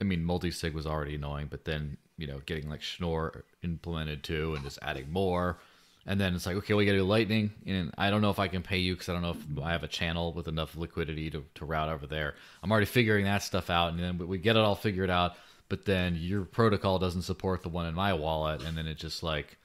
I 0.00 0.04
mean, 0.04 0.24
multi-sig 0.24 0.74
was 0.74 0.86
already 0.86 1.14
annoying, 1.14 1.48
but 1.50 1.64
then 1.64 1.96
you 2.16 2.26
know, 2.26 2.40
getting 2.46 2.70
like 2.70 2.82
Schnorr 2.82 3.44
implemented 3.62 4.22
too, 4.22 4.54
and 4.54 4.64
just 4.64 4.78
adding 4.82 5.10
more, 5.10 5.58
and 6.06 6.20
then 6.20 6.34
it's 6.34 6.46
like, 6.46 6.56
okay, 6.56 6.74
we 6.74 6.84
got 6.84 6.92
to 6.92 6.98
do 6.98 7.04
Lightning, 7.04 7.52
and 7.66 7.92
I 7.96 8.10
don't 8.10 8.20
know 8.20 8.30
if 8.30 8.38
I 8.38 8.48
can 8.48 8.62
pay 8.62 8.78
you 8.78 8.94
because 8.94 9.08
I 9.08 9.14
don't 9.14 9.22
know 9.22 9.30
if 9.30 9.62
I 9.62 9.72
have 9.72 9.82
a 9.82 9.88
channel 9.88 10.32
with 10.32 10.48
enough 10.48 10.76
liquidity 10.76 11.30
to, 11.30 11.44
to 11.54 11.64
route 11.64 11.88
over 11.88 12.06
there. 12.06 12.34
I'm 12.62 12.70
already 12.70 12.86
figuring 12.86 13.24
that 13.24 13.42
stuff 13.42 13.70
out, 13.70 13.92
and 13.92 13.98
then 13.98 14.18
we 14.18 14.38
get 14.38 14.56
it 14.56 14.60
all 14.60 14.74
figured 14.74 15.10
out, 15.10 15.36
but 15.68 15.86
then 15.86 16.16
your 16.20 16.44
protocol 16.44 16.98
doesn't 16.98 17.22
support 17.22 17.62
the 17.62 17.70
one 17.70 17.86
in 17.86 17.94
my 17.94 18.12
wallet, 18.12 18.62
and 18.62 18.76
then 18.76 18.86
it 18.86 18.98
just 18.98 19.22
like, 19.22 19.56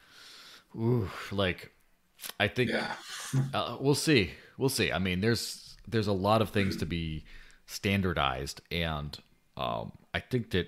ooh, 0.76 1.10
like, 1.32 1.72
I 2.40 2.48
think 2.48 2.72
yeah. 2.72 2.94
uh, 3.54 3.78
we'll 3.80 3.96
see, 3.96 4.32
we'll 4.58 4.70
see. 4.70 4.92
I 4.92 5.00
mean, 5.00 5.20
there's 5.22 5.76
there's 5.88 6.08
a 6.08 6.14
lot 6.14 6.42
of 6.42 6.50
things 6.52 6.78
to 6.78 6.86
be 6.86 7.26
standardized 7.66 8.62
and 8.72 9.18
um, 9.58 9.92
I 10.14 10.20
think 10.20 10.52
that 10.52 10.68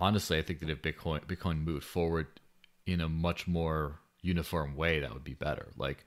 honestly, 0.00 0.38
I 0.38 0.42
think 0.42 0.60
that 0.60 0.70
if 0.70 0.82
Bitcoin 0.82 1.24
Bitcoin 1.26 1.64
moved 1.64 1.84
forward 1.84 2.26
in 2.86 3.00
a 3.00 3.08
much 3.08 3.46
more 3.46 4.00
uniform 4.20 4.76
way, 4.76 5.00
that 5.00 5.12
would 5.12 5.24
be 5.24 5.34
better. 5.34 5.68
Like 5.76 6.04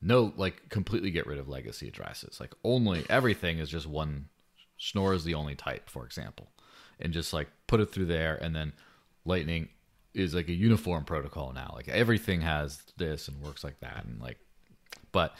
no, 0.00 0.32
like 0.36 0.68
completely 0.68 1.10
get 1.10 1.26
rid 1.26 1.38
of 1.38 1.48
legacy 1.48 1.88
addresses. 1.88 2.38
Like 2.40 2.54
only 2.64 3.04
everything 3.08 3.58
is 3.58 3.68
just 3.68 3.86
one. 3.86 4.28
Schnorr 4.78 5.14
is 5.14 5.24
the 5.24 5.34
only 5.34 5.54
type, 5.54 5.88
for 5.88 6.04
example, 6.04 6.48
and 7.00 7.12
just 7.12 7.32
like 7.32 7.48
put 7.66 7.80
it 7.80 7.92
through 7.92 8.06
there, 8.06 8.36
and 8.36 8.54
then 8.54 8.72
Lightning 9.24 9.68
is 10.12 10.34
like 10.34 10.48
a 10.48 10.52
uniform 10.52 11.04
protocol 11.04 11.52
now. 11.52 11.72
Like 11.74 11.88
everything 11.88 12.42
has 12.42 12.82
this 12.96 13.28
and 13.28 13.40
works 13.42 13.64
like 13.64 13.80
that, 13.80 14.04
and 14.04 14.20
like, 14.20 14.38
but 15.12 15.34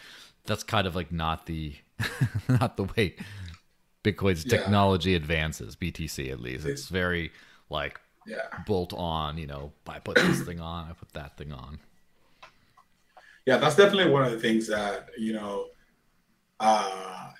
that's 0.46 0.62
kind 0.62 0.86
of 0.86 0.96
like 0.96 1.12
not 1.12 1.46
the 1.46 1.74
not 2.48 2.76
the 2.76 2.84
way 2.84 3.16
Bitcoin's 4.06 4.44
yeah. 4.44 4.56
technology 4.56 5.14
advances, 5.16 5.74
BTC 5.74 6.30
at 6.30 6.40
least. 6.40 6.64
It's 6.64 6.88
very 6.88 7.32
like 7.68 8.00
yeah. 8.26 8.62
bolt 8.66 8.92
on, 8.92 9.36
you 9.36 9.46
know, 9.46 9.72
I 9.86 9.98
put 9.98 10.16
this 10.16 10.42
thing 10.42 10.60
on, 10.60 10.88
I 10.88 10.92
put 10.92 11.12
that 11.14 11.36
thing 11.36 11.52
on. 11.52 11.80
Yeah, 13.46 13.56
that's 13.58 13.76
definitely 13.76 14.12
one 14.12 14.24
of 14.24 14.30
the 14.30 14.38
things 14.38 14.68
that, 14.68 15.08
you 15.18 15.32
know, 15.32 15.66
uh 16.60 17.30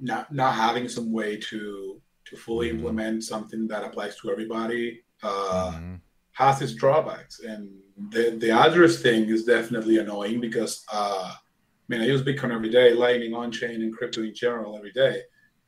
not 0.00 0.32
not 0.32 0.54
having 0.54 0.88
some 0.88 1.10
way 1.10 1.36
to 1.36 2.00
to 2.26 2.36
fully 2.36 2.68
mm-hmm. 2.68 2.78
implement 2.78 3.24
something 3.24 3.66
that 3.66 3.82
applies 3.82 4.16
to 4.20 4.30
everybody 4.30 5.02
uh 5.24 5.72
mm-hmm. 5.72 5.94
has 6.32 6.62
its 6.62 6.74
drawbacks. 6.74 7.40
And 7.40 7.70
the 8.10 8.36
the 8.38 8.50
address 8.50 9.00
thing 9.00 9.28
is 9.28 9.44
definitely 9.44 9.98
annoying 9.98 10.40
because 10.40 10.84
uh 10.92 11.32
I 11.34 11.86
mean 11.88 12.02
I 12.02 12.06
use 12.06 12.22
Bitcoin 12.22 12.54
every 12.54 12.70
day, 12.70 12.92
Lightning 12.92 13.34
on 13.34 13.50
chain 13.50 13.82
and 13.82 13.96
crypto 13.96 14.22
in 14.22 14.34
general 14.34 14.76
every 14.76 14.92
day 14.92 15.22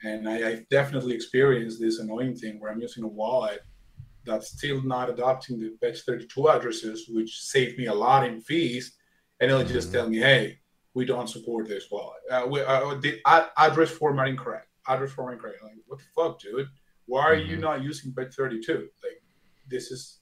and 0.05 0.29
I, 0.29 0.51
have 0.51 0.69
definitely 0.69 1.14
experienced 1.14 1.81
this 1.81 1.99
annoying 1.99 2.37
thing 2.37 2.61
where 2.61 2.71
I'm 2.71 2.81
using 2.81 3.05
a 3.05 3.09
wallet 3.09 3.61
that's 4.25 4.49
still 4.49 4.83
not 4.83 5.11
adopting 5.11 5.59
the 5.59 5.75
Bech32 5.83 6.55
addresses, 6.55 7.09
which 7.09 7.40
saved 7.40 7.79
me 7.79 7.87
a 7.87 7.95
lot 7.95 8.27
in 8.27 8.40
fees. 8.40 8.97
And 9.40 9.51
it'll 9.51 9.62
mm-hmm. 9.62 9.73
just 9.73 9.93
tell 9.93 10.09
me, 10.09 10.19
hey, 10.19 10.59
we 10.95 11.05
don't 11.05 11.29
support 11.29 11.69
this 11.69 11.90
wallet. 11.90 12.21
Uh, 12.31 12.47
we, 12.49 12.61
uh, 12.61 12.95
the 12.97 13.21
ad- 13.27 13.51
address 13.59 13.90
format 13.90 14.29
incorrect. 14.29 14.69
Address 14.88 15.12
format 15.12 15.35
incorrect. 15.35 15.62
Like, 15.62 15.73
what 15.87 15.99
the 15.99 16.05
fuck, 16.14 16.38
dude? 16.38 16.69
Why 17.07 17.23
are 17.23 17.37
mm-hmm. 17.37 17.51
you 17.51 17.57
not 17.57 17.83
using 17.83 18.12
Bech32? 18.12 18.69
Like, 18.69 19.23
this 19.69 19.90
is 19.90 20.21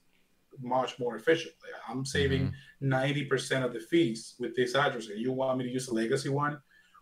much 0.60 0.98
more 0.98 1.16
efficient. 1.16 1.54
Like, 1.62 1.80
I'm 1.88 2.04
saving 2.04 2.52
mm-hmm. 2.82 2.92
90% 2.92 3.64
of 3.64 3.72
the 3.72 3.80
fees 3.80 4.34
with 4.38 4.56
this 4.56 4.74
address. 4.74 5.08
And 5.08 5.20
you 5.20 5.32
want 5.32 5.58
me 5.58 5.64
to 5.64 5.70
use 5.70 5.88
a 5.88 5.94
legacy 5.94 6.28
one, 6.28 6.58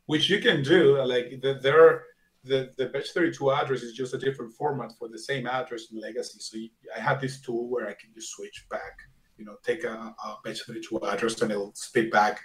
which 0.06 0.28
you 0.28 0.40
can 0.40 0.62
do. 0.62 1.02
Like, 1.02 1.42
there 1.62 1.86
are 1.86 2.04
the 2.44 2.72
the 2.76 2.86
Bech32 2.86 3.60
address 3.60 3.82
is 3.82 3.92
just 3.92 4.14
a 4.14 4.18
different 4.18 4.52
format 4.54 4.92
for 4.98 5.08
the 5.08 5.18
same 5.18 5.46
address 5.46 5.86
in 5.92 6.00
legacy. 6.00 6.38
So 6.40 6.56
you, 6.56 6.70
I 6.96 7.00
have 7.00 7.20
this 7.20 7.40
tool 7.40 7.68
where 7.68 7.86
I 7.86 7.92
can 7.92 8.10
just 8.14 8.30
switch 8.30 8.66
back, 8.70 8.98
you 9.36 9.44
know, 9.44 9.56
take 9.62 9.84
a, 9.84 10.14
a 10.24 10.36
Bech32 10.46 11.12
address 11.12 11.40
and 11.42 11.52
it'll 11.52 11.74
spit 11.74 12.10
back 12.10 12.40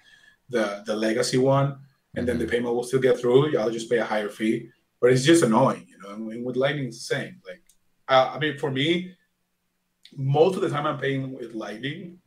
the 0.50 0.84
the 0.86 0.96
legacy 0.96 1.38
one, 1.38 1.80
and 2.16 2.28
then 2.28 2.38
the 2.38 2.44
mm-hmm. 2.44 2.52
payment 2.52 2.76
will 2.76 2.84
still 2.84 3.00
get 3.00 3.20
through. 3.20 3.58
I'll 3.58 3.72
just 3.72 3.90
pay 3.90 3.98
a 3.98 4.06
higher 4.06 4.30
fee, 4.30 4.70
but 5.00 5.12
it's 5.12 5.24
just 5.24 5.44
annoying, 5.44 5.88
you 5.90 5.98
know. 6.00 6.30
And 6.30 6.46
with 6.46 6.58
Lightning, 6.58 6.88
it's 6.88 7.08
the 7.08 7.16
same. 7.16 7.42
Like, 7.48 7.62
uh, 8.08 8.32
I 8.36 8.40
mean, 8.40 8.58
for 8.58 8.72
me, 8.72 9.14
most 10.16 10.56
of 10.56 10.62
the 10.62 10.70
time 10.70 10.86
I'm 10.86 11.00
paying 11.00 11.34
with 11.34 11.54
Lightning, 11.54 12.20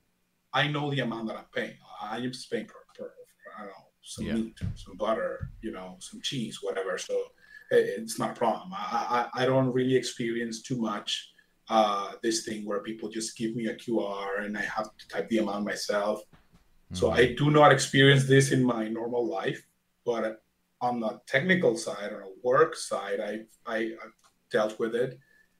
I 0.52 0.68
know 0.68 0.90
the 0.90 1.00
amount 1.00 1.28
that 1.28 1.36
I'm 1.36 1.44
paying. 1.54 1.76
I 2.00 2.16
am 2.16 2.32
just 2.32 2.50
paying 2.50 2.66
per, 2.66 2.74
per 2.96 3.12
I 3.56 3.60
don't 3.60 3.68
know 3.68 3.88
some 4.08 4.24
yeah. 4.24 4.34
meat, 4.34 4.58
some 4.74 4.96
butter, 4.96 5.50
you 5.60 5.70
know, 5.70 5.96
some 6.00 6.20
cheese, 6.22 6.60
whatever. 6.62 6.96
So 6.96 7.24
it's 7.70 8.18
not 8.18 8.30
a 8.30 8.34
problem. 8.34 8.72
I, 8.72 9.28
I, 9.34 9.42
I 9.42 9.46
don't 9.46 9.72
really 9.72 9.96
experience 9.96 10.62
too 10.62 10.80
much 10.80 11.32
uh, 11.68 12.12
this 12.22 12.44
thing 12.44 12.64
where 12.64 12.80
people 12.80 13.08
just 13.08 13.36
give 13.36 13.54
me 13.54 13.66
a 13.66 13.74
QR 13.74 14.44
and 14.44 14.56
I 14.56 14.62
have 14.62 14.96
to 14.96 15.08
type 15.08 15.28
the 15.28 15.38
amount 15.38 15.64
myself. 15.64 16.20
Mm-hmm. 16.20 16.94
So 16.94 17.10
I 17.10 17.34
do 17.34 17.50
not 17.50 17.72
experience 17.72 18.26
this 18.26 18.52
in 18.52 18.64
my 18.64 18.88
normal 18.88 19.26
life, 19.26 19.66
but 20.06 20.42
on 20.80 21.00
the 21.00 21.20
technical 21.26 21.76
side, 21.76 22.12
on 22.12 22.22
a 22.22 22.32
work 22.42 22.74
side, 22.76 23.20
I, 23.20 23.40
I 23.66 23.76
I've 23.76 24.12
dealt 24.50 24.78
with 24.78 24.94
it, 24.94 25.18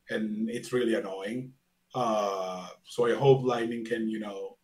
and 0.08 0.48
it's 0.48 0.72
really 0.72 0.94
annoying. 0.94 1.52
Uh, 1.94 2.68
so 2.84 3.06
I 3.06 3.14
hope 3.14 3.44
Lightning 3.44 3.84
can, 3.84 4.08
you 4.08 4.20
know, 4.20 4.56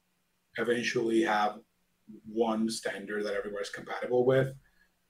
eventually 0.59 1.23
have 1.23 1.59
one 2.27 2.69
standard 2.71 3.25
that 3.25 3.35
everybody's 3.35 3.71
compatible 3.71 4.25
with. 4.25 4.49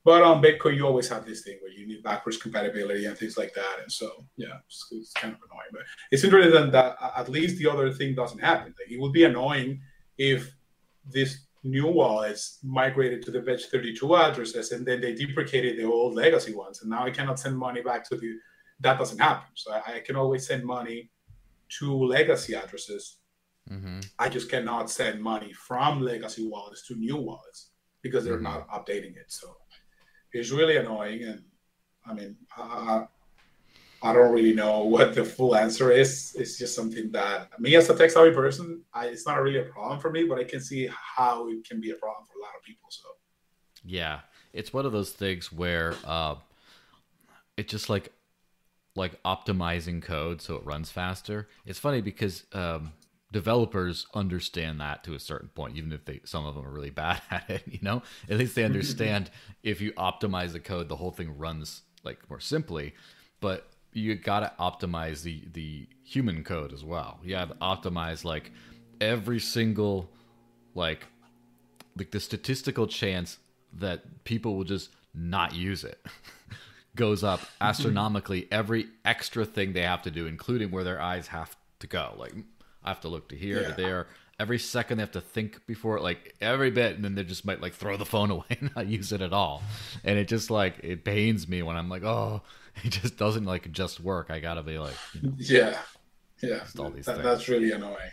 But 0.04 0.22
on 0.22 0.42
Bitcoin, 0.42 0.76
you 0.76 0.86
always 0.86 1.08
have 1.08 1.24
this 1.24 1.42
thing 1.42 1.58
where 1.62 1.72
you 1.72 1.86
need 1.86 2.02
backwards 2.02 2.36
compatibility 2.36 3.06
and 3.06 3.16
things 3.16 3.38
like 3.38 3.54
that. 3.54 3.76
And 3.82 3.90
so, 3.90 4.26
yeah, 4.36 4.58
it's, 4.66 4.86
it's 4.92 5.12
kind 5.14 5.32
of 5.32 5.40
annoying. 5.50 5.70
But 5.72 5.82
it's 6.10 6.24
interesting 6.24 6.70
that 6.72 6.96
at 7.16 7.28
least 7.30 7.56
the 7.56 7.70
other 7.70 7.90
thing 7.90 8.14
doesn't 8.14 8.38
happen. 8.38 8.74
Like, 8.78 8.92
it 8.92 9.00
would 9.00 9.12
be 9.12 9.24
annoying 9.24 9.80
if 10.18 10.54
this 11.06 11.46
new 11.62 11.86
wallets 11.86 12.58
migrated 12.62 13.22
to 13.22 13.30
the 13.30 13.40
Bech32 13.40 14.30
addresses 14.30 14.72
and 14.72 14.84
then 14.84 15.00
they 15.00 15.14
deprecated 15.14 15.78
the 15.78 15.84
old 15.84 16.14
legacy 16.14 16.54
ones. 16.54 16.82
And 16.82 16.90
now 16.90 17.04
I 17.04 17.10
cannot 17.10 17.40
send 17.40 17.56
money 17.56 17.80
back 17.80 18.06
to 18.10 18.16
the. 18.16 18.36
That 18.80 18.98
doesn't 18.98 19.18
happen. 19.18 19.48
So 19.54 19.72
I, 19.72 19.94
I 19.94 20.00
can 20.00 20.16
always 20.16 20.46
send 20.46 20.64
money 20.64 21.10
to 21.78 21.94
legacy 21.94 22.54
addresses. 22.54 23.18
Mm-hmm. 23.70 24.00
I 24.18 24.28
just 24.28 24.50
cannot 24.50 24.90
send 24.90 25.22
money 25.22 25.52
from 25.54 26.02
legacy 26.02 26.46
wallets 26.46 26.86
to 26.88 26.96
new 26.96 27.16
wallets 27.16 27.70
because 28.02 28.24
they're 28.24 28.34
mm-hmm. 28.34 28.66
not 28.66 28.68
updating 28.68 29.16
it. 29.16 29.26
So 29.28 29.56
is 30.34 30.52
really 30.52 30.76
annoying. 30.76 31.22
And 31.22 31.42
I 32.06 32.14
mean, 32.14 32.36
I, 32.56 33.06
I 34.02 34.12
don't 34.12 34.32
really 34.32 34.52
know 34.52 34.80
what 34.80 35.14
the 35.14 35.24
full 35.24 35.56
answer 35.56 35.90
is. 35.90 36.36
It's 36.38 36.58
just 36.58 36.74
something 36.74 37.10
that 37.12 37.58
me 37.58 37.74
as 37.76 37.88
a 37.88 37.96
tech 37.96 38.10
savvy 38.10 38.32
person, 38.32 38.82
I, 38.92 39.06
it's 39.06 39.26
not 39.26 39.40
really 39.40 39.60
a 39.60 39.64
problem 39.64 39.98
for 40.00 40.10
me, 40.10 40.24
but 40.24 40.38
I 40.38 40.44
can 40.44 40.60
see 40.60 40.90
how 40.92 41.48
it 41.48 41.66
can 41.66 41.80
be 41.80 41.90
a 41.90 41.94
problem 41.94 42.26
for 42.26 42.38
a 42.38 42.42
lot 42.42 42.52
of 42.56 42.62
people. 42.62 42.88
So, 42.90 43.08
yeah, 43.84 44.20
it's 44.52 44.72
one 44.72 44.84
of 44.84 44.92
those 44.92 45.12
things 45.12 45.50
where 45.50 45.94
uh, 46.04 46.34
it 47.56 47.68
just 47.68 47.88
like 47.88 48.12
like 48.96 49.20
optimizing 49.24 50.00
code 50.00 50.40
so 50.40 50.56
it 50.56 50.64
runs 50.64 50.90
faster. 50.90 51.48
It's 51.66 51.78
funny 51.78 52.00
because 52.00 52.44
um, 52.52 52.92
developers 53.34 54.06
understand 54.14 54.80
that 54.80 55.02
to 55.02 55.12
a 55.12 55.18
certain 55.18 55.48
point, 55.48 55.76
even 55.76 55.92
if 55.92 56.04
they 56.04 56.20
some 56.24 56.46
of 56.46 56.54
them 56.54 56.64
are 56.64 56.70
really 56.70 56.90
bad 57.04 57.20
at 57.30 57.50
it. 57.50 57.62
You 57.66 57.80
know, 57.82 58.02
at 58.30 58.38
least 58.38 58.54
they 58.54 58.64
understand 58.64 59.30
if 59.62 59.80
you 59.80 59.92
optimize 59.92 60.52
the 60.52 60.60
code, 60.60 60.88
the 60.88 60.96
whole 60.96 61.10
thing 61.10 61.36
runs 61.36 61.82
like 62.04 62.30
more 62.30 62.40
simply. 62.40 62.94
But 63.40 63.68
you 63.92 64.14
got 64.14 64.40
to 64.40 64.52
optimize 64.58 65.22
the 65.22 65.42
the 65.52 65.88
human 66.04 66.44
code 66.44 66.72
as 66.72 66.84
well. 66.84 67.18
You 67.24 67.34
have 67.34 67.48
to 67.48 67.56
optimize 67.56 68.24
like 68.24 68.52
every 69.00 69.40
single 69.40 70.08
like 70.74 71.04
like 71.98 72.12
the 72.12 72.20
statistical 72.20 72.86
chance 72.86 73.38
that 73.72 74.24
people 74.24 74.56
will 74.56 74.64
just 74.64 74.90
not 75.12 75.54
use 75.54 75.82
it 75.82 76.04
goes 76.96 77.24
up 77.24 77.40
astronomically 77.60 78.46
every 78.50 78.86
extra 79.04 79.44
thing 79.44 79.72
they 79.72 79.82
have 79.82 80.02
to 80.02 80.10
do 80.10 80.26
including 80.26 80.70
where 80.70 80.84
their 80.84 81.00
eyes 81.00 81.28
have 81.28 81.56
to 81.78 81.86
go 81.86 82.14
like 82.18 82.32
i 82.84 82.88
have 82.88 83.00
to 83.00 83.08
look 83.08 83.28
to 83.28 83.36
here 83.36 83.62
Yeah. 83.62 83.68
to 83.68 83.74
there 83.82 84.06
every 84.38 84.58
second 84.58 84.98
they 84.98 85.02
have 85.02 85.12
to 85.12 85.20
think 85.20 85.64
before 85.66 86.00
like 86.00 86.34
every 86.40 86.70
bit 86.70 86.96
and 86.96 87.04
then 87.04 87.14
they 87.14 87.24
just 87.24 87.44
might 87.44 87.60
like 87.60 87.72
throw 87.74 87.96
the 87.96 88.04
phone 88.04 88.30
away 88.36 88.44
and 88.60 88.70
not 88.76 88.86
use 88.86 89.12
it 89.12 89.20
at 89.22 89.32
all 89.32 89.62
and 90.04 90.18
it 90.18 90.28
just 90.28 90.50
like 90.50 90.78
it 90.82 91.04
pains 91.04 91.48
me 91.48 91.62
when 91.62 91.76
i'm 91.76 91.88
like 91.88 92.04
oh 92.04 92.42
it 92.84 92.90
just 92.90 93.16
doesn't 93.16 93.44
like 93.44 93.70
just 93.72 94.00
work 94.00 94.30
i 94.30 94.40
gotta 94.40 94.62
be 94.62 94.78
like 94.78 94.94
you 95.14 95.22
know, 95.22 95.34
Yeah, 95.38 95.78
yeah. 96.42 96.64
all 96.78 96.90
these 96.90 97.06
That- 97.06 97.22
that's 97.22 97.48
really 97.48 97.72
annoying. 97.72 98.10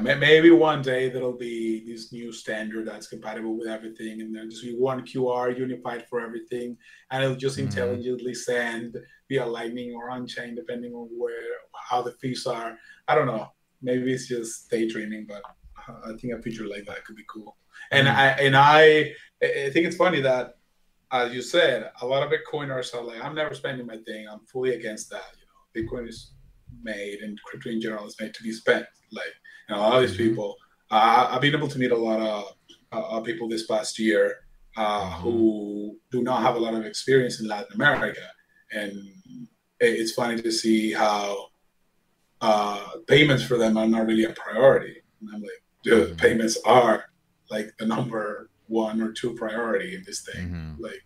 May- 0.00 0.14
maybe 0.14 0.50
one 0.50 0.80
day 0.80 1.10
there'll 1.10 1.36
be 1.36 1.84
this 1.86 2.12
new 2.14 2.32
standard 2.32 2.86
that's 2.88 3.08
compatible 3.08 3.58
with 3.58 3.68
everything, 3.68 4.22
and 4.22 4.34
there'll 4.34 4.48
just 4.48 4.62
be 4.64 4.74
one 4.74 5.04
QR 5.04 5.54
unified 5.54 6.06
for 6.08 6.18
everything, 6.22 6.78
and 7.10 7.22
it'll 7.22 7.36
just 7.36 7.58
Mhm. 7.58 7.64
intelligently 7.64 8.32
send 8.32 8.96
via 9.28 9.44
Lightning 9.44 9.94
or 9.94 10.08
on 10.08 10.26
chain, 10.26 10.54
depending 10.54 10.94
on 10.94 11.08
where 11.18 11.56
how 11.74 12.00
the 12.00 12.12
fees 12.12 12.46
are. 12.46 12.78
I 13.06 13.14
don't 13.14 13.26
know. 13.26 13.52
Maybe 13.82 14.12
it's 14.12 14.28
just 14.28 14.70
daydreaming, 14.70 15.26
but 15.28 15.42
uh, 15.88 16.12
I 16.12 16.16
think 16.16 16.32
a 16.34 16.42
feature 16.42 16.66
like 16.66 16.84
that 16.86 17.04
could 17.04 17.16
be 17.16 17.24
cool. 17.28 17.56
And 17.90 18.06
Mhm. 18.06 18.14
I 18.14 18.26
and 18.44 18.56
I, 18.56 19.12
I 19.42 19.70
think 19.72 19.86
it's 19.86 19.96
funny 19.96 20.20
that, 20.20 20.54
as 21.10 21.34
you 21.34 21.42
said, 21.42 21.90
a 22.00 22.06
lot 22.06 22.22
of 22.22 22.30
Bitcoiners 22.32 22.94
are 22.94 23.02
like, 23.02 23.22
"I'm 23.24 23.34
never 23.34 23.54
spending 23.54 23.86
my 23.86 23.98
thing. 24.06 24.26
I'm 24.28 24.44
fully 24.52 24.74
against 24.74 25.10
that." 25.10 25.30
You 25.38 25.46
know, 25.50 25.60
Bitcoin 25.76 26.08
is 26.08 26.32
made 26.82 27.18
and 27.20 27.38
crypto 27.44 27.70
in 27.70 27.80
general 27.80 28.06
is 28.06 28.16
made 28.20 28.32
to 28.34 28.42
be 28.42 28.52
spent. 28.52 28.86
Like, 29.12 29.34
you 29.68 29.74
know, 29.74 29.80
all 29.82 30.00
these 30.00 30.14
Mhm. 30.14 30.24
people. 30.26 30.56
Uh, 30.90 31.28
I've 31.30 31.40
been 31.40 31.54
able 31.54 31.68
to 31.68 31.78
meet 31.78 31.90
a 31.90 31.96
lot 31.96 32.20
of 32.20 32.56
uh, 32.92 33.20
people 33.22 33.48
this 33.48 33.66
past 33.66 33.98
year 33.98 34.36
uh, 34.76 35.10
Mhm. 35.10 35.20
who 35.22 35.98
do 36.10 36.22
not 36.22 36.42
have 36.42 36.56
a 36.56 36.58
lot 36.58 36.74
of 36.74 36.84
experience 36.86 37.40
in 37.40 37.46
Latin 37.48 37.72
America, 37.74 38.26
and 38.72 38.92
it's 39.80 40.12
funny 40.12 40.40
to 40.40 40.50
see 40.52 40.92
how 40.92 41.48
uh, 42.42 42.96
payments 43.06 43.42
for 43.44 43.56
them 43.56 43.76
are 43.76 43.86
not 43.86 44.06
really 44.06 44.24
a 44.24 44.30
priority. 44.32 44.96
And 45.20 45.30
I'm 45.32 45.40
like, 45.42 45.62
dude, 45.84 46.10
Mhm. 46.16 46.18
payments 46.20 46.58
are 46.66 47.04
like 47.50 47.68
the 47.78 47.86
number 47.86 48.50
one 48.66 49.00
or 49.00 49.12
two 49.12 49.34
priority 49.34 49.94
in 49.94 50.02
this 50.04 50.20
thing. 50.22 50.48
Mhm. 50.50 50.80
Like, 50.80 51.02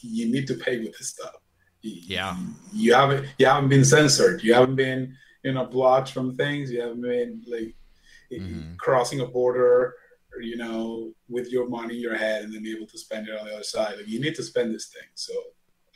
you 0.00 0.26
need 0.34 0.46
to 0.48 0.54
pay 0.54 0.78
with 0.80 0.96
this 0.98 1.08
stuff. 1.10 1.36
Yeah. 1.84 2.36
you 2.72 2.94
haven't 2.94 3.26
you 3.38 3.46
haven't 3.46 3.68
been 3.68 3.84
censored. 3.84 4.42
You 4.44 4.54
haven't 4.54 4.76
been 4.76 5.16
you 5.42 5.52
know 5.52 5.66
blocked 5.66 6.10
from 6.12 6.36
things. 6.36 6.70
You 6.70 6.80
haven't 6.80 7.00
been 7.02 7.42
like 7.48 7.74
Mhm. 8.32 8.76
crossing 8.78 9.20
a 9.20 9.26
border, 9.26 9.94
or, 10.32 10.40
you 10.40 10.56
know, 10.56 11.12
with 11.28 11.50
your 11.50 11.68
money 11.68 11.94
in 11.96 12.00
your 12.00 12.16
head 12.16 12.44
and 12.44 12.54
then 12.54 12.62
be 12.62 12.72
able 12.76 12.86
to 12.86 12.98
spend 12.98 13.28
it 13.28 13.36
on 13.38 13.46
the 13.46 13.52
other 13.54 13.64
side. 13.64 13.96
Like 13.96 14.06
you 14.08 14.20
need 14.20 14.36
to 14.36 14.42
spend 14.44 14.72
this 14.74 14.86
thing. 14.94 15.08
So, 15.14 15.34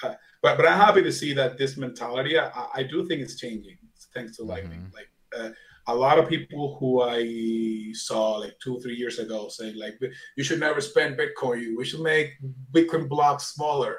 uh, 0.02 0.14
but 0.42 0.56
but 0.56 0.66
I'm 0.66 0.76
happy 0.86 1.02
to 1.02 1.12
see 1.12 1.32
that 1.34 1.56
this 1.56 1.76
mentality. 1.76 2.36
I- 2.38 2.68
I 2.74 2.82
do 2.82 3.06
think 3.06 3.22
it's 3.22 3.36
changing 3.36 3.78
thanks 4.16 4.36
to 4.36 4.42
Lightning. 4.44 4.82
Like 4.98 5.10
uh, 5.38 5.50
a 5.86 5.94
lot 5.94 6.18
of 6.18 6.28
people 6.28 6.76
who 6.78 7.02
I 7.02 7.92
saw 7.92 8.22
like 8.42 8.54
two 8.62 8.80
three 8.80 8.96
years 9.02 9.18
ago 9.24 9.48
saying 9.48 9.76
like 9.78 9.96
you 10.36 10.44
should 10.44 10.60
never 10.60 10.80
spend 10.80 11.18
Bitcoin. 11.22 11.76
We 11.76 11.84
should 11.84 12.00
make 12.00 12.28
Bitcoin 12.72 13.08
blocks 13.08 13.44
smaller, 13.54 13.94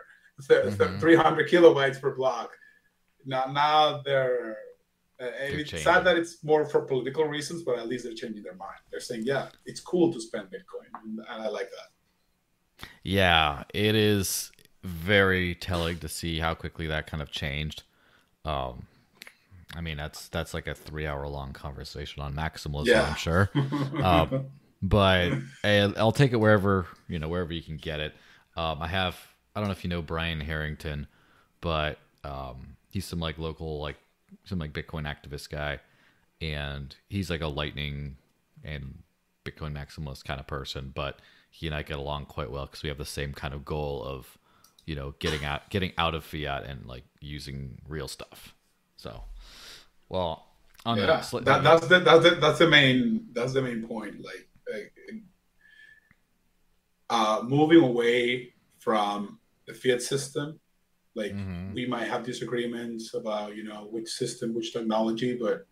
th- 0.47 0.63
th- 0.77 0.89
Mhm. 0.89 0.99
300 0.99 1.49
kilobytes 1.49 1.99
per 2.01 2.13
block. 2.15 2.49
Now 3.25 3.45
now 3.63 4.01
they're. 4.05 4.57
Uh, 5.19 5.31
and 5.41 5.55
it's 5.61 5.71
sad 5.83 6.03
that 6.07 6.15
it's 6.21 6.43
more 6.43 6.63
for 6.71 6.81
political 6.93 7.25
reasons, 7.25 7.63
but 7.63 7.79
at 7.79 7.87
least 7.87 8.03
they're 8.05 8.13
changing 8.23 8.43
their 8.43 8.53
mind. 8.67 8.81
They're 8.91 8.99
saying, 9.09 9.23
"Yeah, 9.25 9.49
it's 9.65 9.79
cool 9.91 10.13
to 10.13 10.19
spend 10.21 10.45
Bitcoin," 10.55 10.89
and 11.03 11.41
I 11.45 11.47
like 11.47 11.69
that. 11.77 12.87
Yeah, 13.03 13.63
it 13.73 13.95
is 13.95 14.51
very 14.83 15.55
telling 15.55 15.97
to 15.99 16.07
see 16.07 16.37
how 16.39 16.53
quickly 16.53 16.85
that 16.87 17.07
kind 17.07 17.23
of 17.23 17.31
changed. 17.31 17.81
Um, 18.45 18.85
I 19.75 19.81
mean, 19.81 19.97
that's 19.97 20.27
that's 20.29 20.53
like 20.53 20.67
a 20.67 20.73
three-hour 20.73 21.27
long 21.27 21.53
conversation 21.53 22.21
on 22.21 22.33
maximalism, 22.33 22.87
Yeah. 22.87 23.03
I'm 23.09 23.15
sure. 23.15 23.49
Um, 24.03 24.45
but 24.81 25.33
I- 25.63 25.93
I'll 25.97 26.11
take 26.11 26.31
it 26.33 26.37
wherever 26.37 26.85
you 27.07 27.19
know 27.19 27.27
wherever 27.29 27.51
you 27.53 27.61
can 27.63 27.77
get 27.77 27.99
it. 27.99 28.13
Um, 28.55 28.81
I 28.81 28.87
have 28.87 29.17
I 29.55 29.59
don't 29.59 29.67
know 29.67 29.73
if 29.73 29.83
you 29.83 29.89
know 29.89 30.01
Brian 30.01 30.39
Harrington, 30.41 31.07
but 31.61 31.97
um, 32.23 32.77
he's 32.89 33.05
some 33.05 33.19
like 33.19 33.37
local 33.37 33.79
like 33.81 33.97
some 34.45 34.59
like 34.59 34.73
Bitcoin 34.73 35.03
activist 35.03 35.49
guy, 35.49 35.79
and 36.41 36.95
he's 37.09 37.29
like 37.29 37.41
a 37.41 37.47
Lightning 37.47 38.17
and 38.63 38.99
Bitcoin 39.45 39.73
maximalist 39.73 40.23
kind 40.25 40.39
of 40.39 40.47
person. 40.47 40.91
But 40.93 41.19
he 41.49 41.65
and 41.67 41.75
I 41.75 41.81
get 41.81 41.97
along 41.97 42.25
quite 42.25 42.51
well 42.51 42.65
because 42.67 42.83
we 42.83 42.89
have 42.89 42.97
the 42.97 43.05
same 43.05 43.33
kind 43.33 43.53
of 43.53 43.65
goal 43.65 44.03
of 44.03 44.37
you 44.85 44.95
know 44.95 45.15
getting 45.19 45.43
out 45.43 45.69
getting 45.69 45.91
out 45.97 46.13
of 46.15 46.23
fiat 46.23 46.65
and 46.65 46.85
like 46.85 47.03
using 47.19 47.79
real 47.87 48.07
stuff. 48.07 48.53
So, 48.97 49.23
well, 50.09 50.45
on 50.85 50.97
yeah, 50.97 51.05
that, 51.07 51.63
that's 51.63 51.87
the 51.87 51.99
that's 51.99 52.23
the 52.23 52.37
that's 52.41 52.59
the 52.59 52.69
main 52.69 53.27
that's 53.33 53.53
the 53.53 53.61
main 53.61 53.85
point. 53.87 54.15
Like, 54.21 54.47
like, 54.71 54.93
uh, 57.09 57.41
moving 57.43 57.83
away 57.83 58.53
from 58.79 59.39
the 59.65 59.73
fiat 59.73 60.01
system. 60.01 60.59
Like 61.15 61.33
Mhm. 61.33 61.73
we 61.73 61.85
might 61.87 62.07
have 62.07 62.23
disagreements 62.23 63.13
about 63.13 63.55
you 63.55 63.63
know 63.63 63.87
which 63.91 64.07
system, 64.09 64.53
which 64.53 64.71
technology, 64.73 65.35
but 65.35 65.65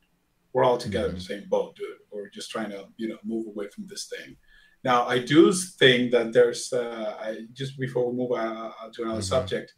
we're 0.53 0.63
all 0.63 0.77
together 0.77 1.09
in 1.09 1.15
the 1.15 1.21
same 1.21 1.47
boat, 1.49 1.75
dude. 1.75 1.97
We're 2.11 2.29
just 2.29 2.49
trying 2.49 2.71
to 2.71 2.87
you 2.97 3.07
know 3.09 3.19
move 3.23 3.47
away 3.47 3.67
from 3.69 3.85
this 3.87 4.07
thing. 4.07 4.37
Now, 4.83 5.05
I 5.07 5.19
do 5.19 5.51
think 5.51 6.11
that 6.11 6.31
there's 6.33 6.71
uh, 6.73 7.17
I, 7.19 7.45
just 7.53 7.77
before 7.79 8.09
we 8.09 8.17
move 8.17 8.31
uh, 8.31 8.71
to 8.93 9.03
another 9.03 9.21
Mhm. 9.21 9.23
subject. 9.35 9.73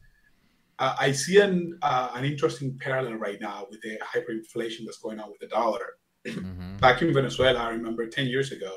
Uh, 0.79 0.95
I 0.99 1.11
see 1.11 1.39
an 1.39 1.77
uh, 1.81 2.11
an 2.15 2.23
interesting 2.25 2.77
parallel 2.77 3.15
right 3.15 3.39
now 3.41 3.65
with 3.69 3.81
the 3.81 3.97
hyperinflation 3.97 4.85
that's 4.85 4.99
going 4.99 5.19
on 5.19 5.29
with 5.29 5.39
the 5.39 5.47
dollar. 5.47 5.97
Mhm. 6.25 6.79
Back 6.79 7.01
in 7.01 7.13
Venezuela, 7.13 7.59
I 7.59 7.69
remember 7.69 8.07
ten 8.07 8.27
years 8.27 8.51
ago, 8.51 8.73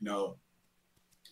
you 0.00 0.10
know, 0.10 0.36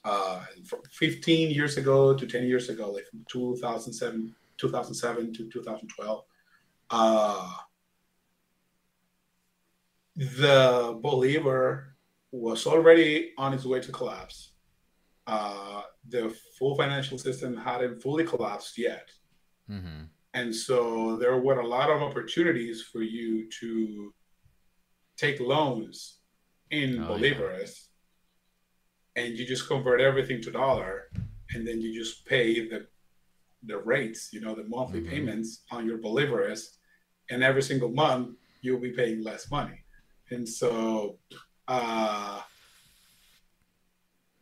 uh, 0.04 0.44
from 0.64 0.80
15 0.90 1.50
years 1.50 1.76
ago 1.76 2.14
to 2.14 2.26
10 2.26 2.44
years 2.44 2.68
ago, 2.68 2.90
like 2.90 3.06
from 3.10 3.24
2007, 3.30 4.34
2007 4.56 5.32
to 5.34 5.50
2012, 5.50 6.24
uh, 6.90 7.52
the 10.16 10.98
Bolivar 11.02 11.96
was 12.32 12.66
already 12.66 13.32
on 13.36 13.52
its 13.52 13.64
way 13.64 13.80
to 13.80 13.92
collapse. 13.92 14.52
Uh, 15.26 15.82
the 16.08 16.34
full 16.58 16.76
financial 16.76 17.18
system 17.18 17.56
hadn't 17.56 18.02
fully 18.02 18.24
collapsed 18.24 18.78
yet. 18.78 19.08
Mhm. 19.70 20.08
And 20.34 20.54
so 20.54 21.16
there 21.16 21.38
were 21.38 21.60
a 21.60 21.66
lot 21.66 21.90
of 21.90 22.02
opportunities 22.02 22.82
for 22.82 23.02
you 23.02 23.48
to 23.60 24.14
take 25.16 25.40
loans 25.40 26.20
in 26.70 27.00
Oh, 27.00 27.08
Bolivares 27.08 27.88
and 29.16 29.36
you 29.36 29.44
just 29.46 29.68
convert 29.68 30.00
everything 30.00 30.40
to 30.42 30.50
dollar 30.50 31.10
and 31.52 31.66
then 31.66 31.80
you 31.80 31.92
just 31.92 32.24
pay 32.26 32.68
the 32.68 32.86
the 33.64 33.76
rates, 33.76 34.32
you 34.32 34.40
know, 34.40 34.54
the 34.54 34.64
monthly 34.64 35.02
Mhm. 35.02 35.10
payments 35.10 35.64
on 35.70 35.86
your 35.86 35.98
Bolivares 35.98 36.78
and 37.28 37.42
every 37.42 37.62
single 37.62 37.90
month 37.90 38.38
you'll 38.62 38.80
be 38.80 38.92
paying 38.92 39.22
less 39.22 39.50
money. 39.50 39.84
And 40.30 40.48
so 40.48 41.18
uh 41.68 42.42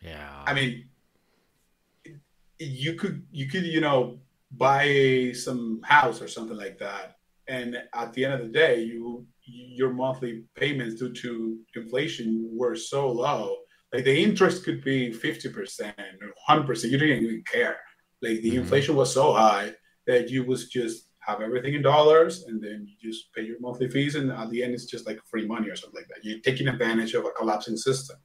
Yeah. 0.01 0.45
I 0.47 0.55
mean, 0.55 0.89
you 2.61 2.95
could 2.95 3.27
you 3.33 3.47
could 3.49 3.65
you 3.65 3.81
know 3.81 4.21
buy 4.57 5.33
some 5.35 5.81
house 5.83 6.21
or 6.23 6.29
something 6.29 6.57
like 6.57 6.79
that, 6.79 7.17
and 7.49 7.77
at 7.95 8.13
the 8.13 8.25
end 8.25 8.35
of 8.35 8.41
the 8.41 8.53
day, 8.53 8.83
you 8.83 9.27
your 9.47 9.93
monthly 9.93 10.45
payments 10.57 10.97
due 10.97 11.13
to 11.13 11.59
inflation 11.75 12.49
were 12.53 12.77
so 12.77 13.11
low, 13.11 13.57
like 13.93 14.05
the 14.05 14.23
interest 14.23 14.65
could 14.65 14.85
be 14.85 15.13
fifty 15.13 15.49
percent 15.49 15.97
or 15.99 16.29
hundred 16.47 16.67
percent. 16.67 16.93
You 16.93 16.99
didn't 16.99 17.25
even 17.25 17.43
care. 17.51 17.77
Like 18.21 18.41
the 18.43 18.51
Mhm. 18.53 18.59
inflation 18.59 18.97
was 18.97 19.13
so 19.13 19.33
high 19.33 19.75
that 20.07 20.29
you 20.31 20.45
was 20.45 20.69
just 20.69 21.09
have 21.21 21.41
everything 21.43 21.75
in 21.75 21.83
dollars 21.83 22.45
and 22.45 22.61
then 22.63 22.87
you 22.89 23.11
just 23.11 23.33
pay 23.35 23.43
your 23.43 23.61
monthly 23.61 23.89
fees 23.89 24.15
and 24.15 24.31
at 24.33 24.49
the 24.51 24.63
end 24.63 24.73
it's 24.73 24.87
just 24.87 25.07
like 25.07 25.19
free 25.31 25.47
money 25.47 25.69
or 25.69 25.77
something 25.77 26.01
like 26.01 26.09
that. 26.09 26.25
You're 26.25 26.41
taking 26.41 26.69
advantage 26.69 27.13
of 27.15 27.25
a 27.27 27.31
collapsing 27.31 27.77
system. 27.77 28.17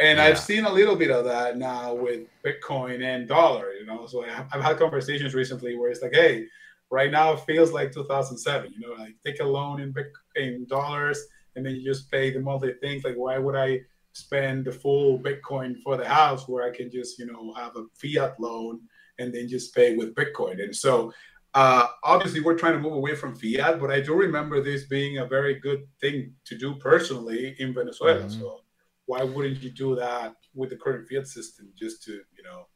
And 0.00 0.18
Yeah. 0.18 0.24
I've 0.24 0.38
seen 0.38 0.64
a 0.64 0.72
little 0.72 0.96
bit 0.96 1.10
of 1.10 1.24
that 1.24 1.56
now 1.56 1.94
with 1.94 2.26
Bitcoin 2.44 3.02
and 3.02 3.28
dollar, 3.28 3.72
you 3.74 3.86
know. 3.86 4.06
So 4.06 4.24
I've 4.24 4.62
had 4.62 4.76
conversations 4.78 5.34
recently 5.34 5.76
where 5.76 5.90
it's 5.90 6.02
like, 6.02 6.14
hey, 6.14 6.46
right 6.90 7.10
now 7.10 7.32
it 7.32 7.40
feels 7.40 7.72
like 7.72 7.92
2007, 7.92 8.72
you 8.72 8.80
know, 8.80 8.94
like 8.94 9.14
take 9.24 9.40
a 9.40 9.44
loan 9.44 9.80
in 9.80 9.94
Bitcoin 9.94 10.66
dollars 10.66 11.24
and 11.56 11.64
then 11.64 11.76
you 11.76 11.84
just 11.84 12.10
pay 12.10 12.30
the 12.30 12.40
monthly 12.40 12.74
things. 12.80 13.04
Like, 13.04 13.14
why 13.14 13.38
would 13.38 13.54
I 13.54 13.80
spend 14.12 14.64
the 14.64 14.72
full 14.72 15.18
Bitcoin 15.20 15.76
for 15.82 15.96
the 15.96 16.08
house 16.08 16.48
where 16.48 16.64
I 16.64 16.74
can 16.74 16.90
just, 16.90 17.18
you 17.18 17.26
know, 17.26 17.52
have 17.54 17.76
a 17.76 17.84
fiat 17.94 18.38
loan 18.40 18.80
and 19.18 19.32
then 19.32 19.48
just 19.48 19.74
pay 19.74 19.96
with 19.96 20.14
Bitcoin? 20.14 20.62
And 20.62 20.74
so 20.74 21.12
uh, 21.54 21.86
obviously 22.02 22.40
we're 22.40 22.58
trying 22.58 22.72
to 22.72 22.80
move 22.80 22.94
away 22.94 23.14
from 23.14 23.36
fiat, 23.36 23.78
but 23.80 23.90
I 23.90 24.00
do 24.00 24.14
remember 24.14 24.60
this 24.60 24.84
being 24.84 25.18
a 25.18 25.26
very 25.26 25.60
good 25.60 25.86
thing 26.00 26.32
to 26.46 26.58
do 26.58 26.74
personally 26.76 27.54
in 27.60 27.72
Venezuela. 27.72 28.20
Mm-hmm. 28.20 28.40
So 28.40 28.60
why 29.06 29.22
wouldn't 29.22 29.62
you 29.62 29.70
do 29.70 29.94
that 29.96 30.34
with 30.54 30.70
the 30.70 30.76
current 30.76 31.08
fiat 31.08 31.26
system 31.26 31.68
just 31.76 32.02
to 32.04 32.12
you 32.12 32.42
know 32.44 32.66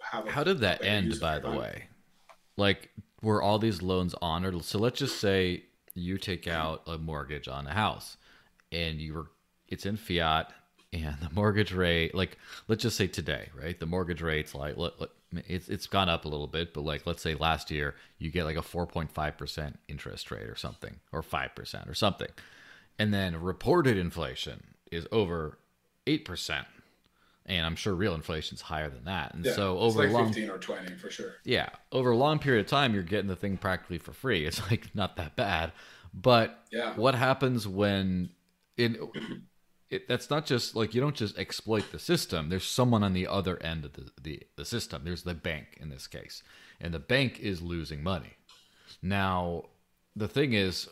have? 0.00 0.26
How 0.28 0.44
did 0.44 0.58
that 0.60 0.84
end, 0.84 1.18
by 1.20 1.38
the 1.38 1.50
way? 1.50 1.84
Like, 2.56 2.90
were 3.22 3.42
all 3.42 3.58
these 3.58 3.82
loans 3.82 4.14
honored? 4.20 4.64
So 4.64 4.78
let's 4.78 4.98
just 4.98 5.20
say 5.20 5.64
you 5.94 6.18
take 6.18 6.46
out 6.46 6.82
a 6.86 6.98
mortgage 6.98 7.48
on 7.48 7.66
a 7.66 7.72
house, 7.72 8.16
and 8.72 9.00
you 9.00 9.14
were 9.14 9.26
it's 9.68 9.86
in 9.86 9.96
fiat, 9.96 10.52
and 10.92 11.16
the 11.20 11.30
mortgage 11.32 11.72
rate, 11.72 12.14
like 12.14 12.38
let's 12.68 12.82
just 12.82 12.96
say 12.96 13.06
today, 13.06 13.48
right? 13.54 13.78
The 13.78 13.86
mortgage 13.86 14.22
rate's 14.22 14.54
like 14.54 14.76
it's 15.32 15.68
it's 15.68 15.86
gone 15.86 16.08
up 16.08 16.24
a 16.24 16.28
little 16.28 16.48
bit, 16.48 16.74
but 16.74 16.82
like 16.82 17.06
let's 17.06 17.22
say 17.22 17.34
last 17.34 17.70
year 17.70 17.94
you 18.18 18.30
get 18.30 18.44
like 18.44 18.56
a 18.56 18.62
4.5% 18.62 19.74
interest 19.88 20.30
rate 20.30 20.48
or 20.48 20.56
something 20.56 20.98
or 21.12 21.22
5% 21.22 21.88
or 21.88 21.94
something. 21.94 22.28
And 22.98 23.14
then 23.14 23.40
reported 23.40 23.96
inflation 23.96 24.74
is 24.90 25.06
over 25.12 25.58
8%. 26.06 26.64
And 27.46 27.66
I'm 27.66 27.74
sure 27.74 27.94
real 27.94 28.14
inflation 28.14 28.54
is 28.54 28.60
higher 28.60 28.90
than 28.90 29.04
that. 29.04 29.34
And 29.34 29.44
yeah, 29.44 29.54
so 29.54 29.78
over 29.78 30.04
like 30.04 30.10
long 30.10 30.26
15 30.26 30.50
or 30.50 30.58
20 30.58 30.94
for 30.96 31.10
sure. 31.10 31.34
Yeah, 31.44 31.70
over 31.90 32.10
a 32.10 32.16
long 32.16 32.38
period 32.38 32.64
of 32.64 32.70
time 32.70 32.94
you're 32.94 33.02
getting 33.02 33.28
the 33.28 33.36
thing 33.36 33.56
practically 33.56 33.98
for 33.98 34.12
free. 34.12 34.46
It's 34.46 34.70
like 34.70 34.94
not 34.94 35.16
that 35.16 35.36
bad. 35.36 35.72
But 36.12 36.64
yeah. 36.70 36.94
what 36.94 37.14
happens 37.14 37.66
when 37.66 38.30
in 38.76 39.10
it, 39.90 40.06
that's 40.06 40.30
not 40.30 40.46
just 40.46 40.76
like 40.76 40.94
you 40.94 41.00
don't 41.00 41.16
just 41.16 41.36
exploit 41.36 41.90
the 41.90 41.98
system. 41.98 42.48
There's 42.48 42.64
someone 42.64 43.02
on 43.02 43.12
the 43.12 43.26
other 43.26 43.60
end 43.62 43.84
of 43.84 43.94
the, 43.94 44.10
the, 44.20 44.42
the 44.56 44.64
system. 44.64 45.02
There's 45.04 45.24
the 45.24 45.34
bank 45.34 45.78
in 45.80 45.90
this 45.90 46.06
case, 46.06 46.42
and 46.80 46.94
the 46.94 47.00
bank 47.00 47.40
is 47.40 47.60
losing 47.60 48.02
money. 48.02 48.36
Now, 49.02 49.64
the 50.14 50.28
thing 50.28 50.52
is, 50.52 50.88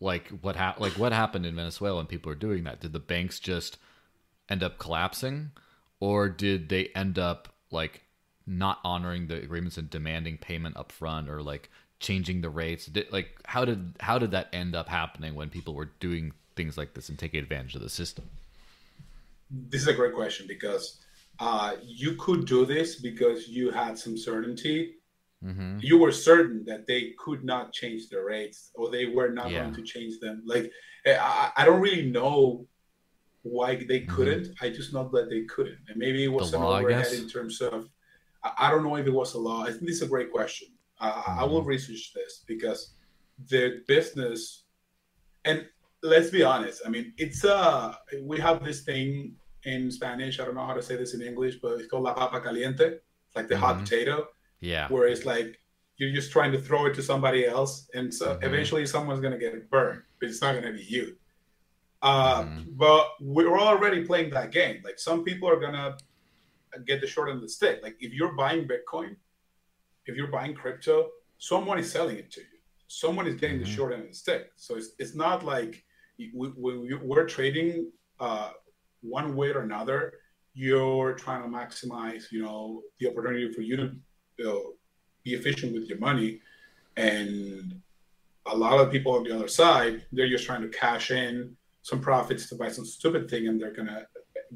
like 0.00 0.28
what 0.40 0.56
ha- 0.56 0.76
like 0.78 0.92
what 0.92 1.12
happened 1.12 1.46
in 1.46 1.56
Venezuela 1.56 2.00
and 2.00 2.08
people 2.08 2.30
are 2.32 2.36
doing 2.36 2.64
that? 2.64 2.80
Did 2.80 2.92
the 2.92 3.00
banks 3.00 3.38
just 3.38 3.78
end 4.48 4.62
up 4.62 4.78
collapsing, 4.78 5.50
or 6.00 6.28
did 6.28 6.68
they 6.68 6.88
end 6.94 7.18
up 7.18 7.48
like 7.70 8.02
not 8.46 8.78
honoring 8.84 9.28
the 9.28 9.36
agreements 9.36 9.78
and 9.78 9.88
demanding 9.88 10.38
payment 10.38 10.76
up 10.76 10.92
front, 10.92 11.28
or 11.28 11.42
like 11.42 11.70
changing 12.00 12.40
the 12.40 12.50
rates? 12.50 12.86
Did, 12.86 13.12
like 13.12 13.40
how 13.44 13.64
did 13.64 13.94
how 14.00 14.18
did 14.18 14.32
that 14.32 14.48
end 14.52 14.74
up 14.74 14.88
happening 14.88 15.34
when 15.34 15.50
people 15.50 15.74
were 15.74 15.90
doing 16.00 16.32
things 16.56 16.76
like 16.76 16.94
this 16.94 17.08
and 17.08 17.18
taking 17.18 17.40
advantage 17.40 17.74
of 17.74 17.82
the 17.82 17.88
system? 17.88 18.28
This 19.50 19.82
is 19.82 19.88
a 19.88 19.94
great 19.94 20.14
question 20.14 20.46
because 20.46 21.00
uh, 21.38 21.76
you 21.82 22.14
could 22.16 22.46
do 22.46 22.64
this 22.64 22.96
because 22.96 23.48
you 23.48 23.70
had 23.70 23.98
some 23.98 24.16
certainty. 24.16 24.94
Mm-hmm. 25.44 25.78
You 25.82 25.98
were 25.98 26.12
certain 26.12 26.64
that 26.64 26.86
they 26.86 27.12
could 27.18 27.44
not 27.44 27.72
change 27.72 28.08
the 28.08 28.20
rates 28.20 28.70
or 28.74 28.90
they 28.90 29.06
were 29.06 29.30
not 29.30 29.50
yeah. 29.50 29.62
going 29.62 29.74
to 29.74 29.82
change 29.82 30.18
them. 30.18 30.42
Like, 30.46 30.70
I, 31.06 31.50
I, 31.56 31.64
don't 31.66 31.82
really 31.82 32.10
know 32.10 32.66
why 33.42 33.76
they 33.76 34.00
mm-hmm. 34.00 34.14
couldn't. 34.14 34.44
Mm-hmm. 34.44 34.64
I 34.64 34.70
just 34.70 34.94
know 34.94 35.08
that 35.12 35.28
they 35.28 35.42
couldn't. 35.44 35.78
And 35.88 35.98
maybe 35.98 36.24
it 36.24 36.32
was 36.32 36.50
the 36.50 36.56
an 36.56 36.64
law, 36.64 36.78
overhead 36.78 37.12
in 37.12 37.28
terms 37.28 37.60
of, 37.60 37.88
I, 38.42 38.52
I, 38.58 38.70
don't 38.70 38.82
know 38.82 38.96
if 38.96 39.06
it 39.06 39.12
was 39.12 39.34
a 39.34 39.38
law. 39.38 39.64
I 39.64 39.70
think 39.70 39.86
this 39.86 39.96
is 39.96 40.02
a 40.02 40.08
great 40.08 40.32
question. 40.32 40.68
Uh, 40.98 41.12
mm-hmm. 41.12 41.40
I 41.40 41.44
will 41.44 41.60
mm-hmm. 41.60 41.68
research 41.68 42.12
this 42.14 42.44
because 42.46 42.94
the 43.50 43.82
business, 43.86 44.64
and 45.44 45.66
let's 46.02 46.30
be 46.30 46.42
honest. 46.42 46.82
I 46.86 46.88
mean, 46.88 47.12
it's 47.18 47.44
uh 47.44 47.94
we 48.22 48.38
have 48.40 48.64
this 48.64 48.82
thing 48.82 49.34
in 49.64 49.90
Spanish. 49.90 50.40
I 50.40 50.44
don't 50.44 50.54
know 50.54 50.66
how 50.66 50.74
to 50.74 50.82
say 50.82 50.96
this 50.96 51.14
in 51.14 51.22
English, 51.22 51.56
but 51.60 51.72
it's 51.80 51.88
called 51.88 52.04
la 52.04 52.14
papa 52.14 52.40
caliente, 52.40 52.98
like 53.34 53.48
the 53.48 53.54
mm-hmm. 53.54 53.64
hot 53.64 53.78
potato. 53.80 54.28
Yeah. 54.64 54.88
Where 54.88 55.06
it's 55.06 55.24
like 55.24 55.60
you're 55.96 56.12
just 56.12 56.32
trying 56.32 56.52
to 56.52 56.60
throw 56.60 56.86
it 56.86 56.94
to 56.94 57.02
somebody 57.02 57.46
else, 57.46 57.88
and 57.94 58.12
so 58.12 58.28
mm-hmm. 58.28 58.44
eventually 58.44 58.86
someone's 58.86 59.20
gonna 59.20 59.38
get 59.38 59.70
burned, 59.70 60.02
but 60.18 60.28
it's 60.28 60.40
not 60.40 60.54
gonna 60.54 60.72
be 60.72 60.84
you. 60.84 61.16
Uh, 62.02 62.42
mm-hmm. 62.42 62.62
But 62.72 63.08
we're 63.20 63.58
already 63.58 64.04
playing 64.04 64.30
that 64.30 64.50
game. 64.50 64.80
Like 64.84 64.98
some 64.98 65.22
people 65.24 65.48
are 65.48 65.60
gonna 65.60 65.96
get 66.86 67.00
the 67.00 67.06
short 67.06 67.28
end 67.28 67.36
of 67.36 67.42
the 67.42 67.48
stick. 67.48 67.80
Like 67.82 67.96
if 68.00 68.12
you're 68.12 68.32
buying 68.32 68.66
Bitcoin, 68.66 69.16
if 70.06 70.16
you're 70.16 70.32
buying 70.32 70.54
crypto, 70.54 71.10
someone 71.38 71.78
is 71.78 71.90
selling 71.90 72.16
it 72.16 72.30
to 72.32 72.40
you. 72.40 72.46
Someone 72.88 73.26
is 73.26 73.36
getting 73.36 73.58
the 73.58 73.64
mm-hmm. 73.64 73.74
short 73.74 73.92
end 73.92 74.02
of 74.02 74.08
the 74.08 74.14
stick. 74.14 74.50
So 74.56 74.76
it's 74.76 74.90
it's 74.98 75.14
not 75.14 75.44
like 75.44 75.84
when 76.32 76.54
we're 77.02 77.26
trading 77.26 77.90
uh, 78.18 78.50
one 79.02 79.36
way 79.36 79.50
or 79.50 79.62
another, 79.62 80.14
you're 80.54 81.12
trying 81.14 81.42
to 81.42 81.48
maximize, 81.48 82.30
you 82.30 82.42
know, 82.42 82.82
the 82.98 83.08
opportunity 83.10 83.52
for 83.52 83.60
you 83.60 83.76
to 83.76 83.92
you 84.38 84.44
know, 84.44 84.72
be 85.24 85.34
efficient 85.34 85.72
with 85.72 85.88
your 85.88 85.98
money. 85.98 86.40
And 86.96 87.80
a 88.46 88.56
lot 88.56 88.78
of 88.78 88.92
people 88.92 89.12
on 89.12 89.24
the 89.24 89.34
other 89.34 89.48
side, 89.48 90.04
they're 90.12 90.28
just 90.28 90.44
trying 90.44 90.62
to 90.62 90.68
cash 90.68 91.10
in 91.10 91.56
some 91.82 92.00
profits 92.00 92.48
to 92.48 92.54
buy 92.54 92.68
some 92.68 92.84
stupid 92.84 93.28
thing, 93.28 93.48
and 93.48 93.60
they're 93.60 93.72
gonna 93.72 94.06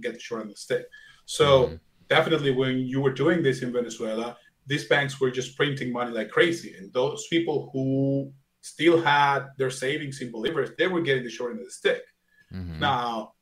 get 0.00 0.14
the 0.14 0.20
short 0.20 0.42
on 0.42 0.48
the 0.48 0.56
stick. 0.56 0.86
So 1.26 1.46
mm-hmm. 1.64 1.74
definitely, 2.08 2.52
when 2.52 2.78
you 2.78 3.00
were 3.00 3.12
doing 3.12 3.42
this 3.42 3.62
in 3.62 3.72
Venezuela, 3.72 4.36
these 4.66 4.86
banks 4.86 5.20
were 5.20 5.30
just 5.30 5.56
printing 5.56 5.92
money 5.92 6.12
like 6.12 6.30
crazy, 6.30 6.74
and 6.76 6.92
those 6.92 7.26
people 7.28 7.70
who 7.72 8.32
still 8.60 9.00
had 9.00 9.46
their 9.56 9.70
savings 9.70 10.20
in 10.20 10.32
Bolivars, 10.32 10.76
they 10.76 10.88
were 10.88 11.00
getting 11.00 11.24
the 11.24 11.30
short 11.30 11.52
end 11.52 11.60
of 11.60 11.66
the 11.66 11.72
stick. 11.72 12.02
Mm-hmm. 12.52 12.80
Now, 12.80 13.34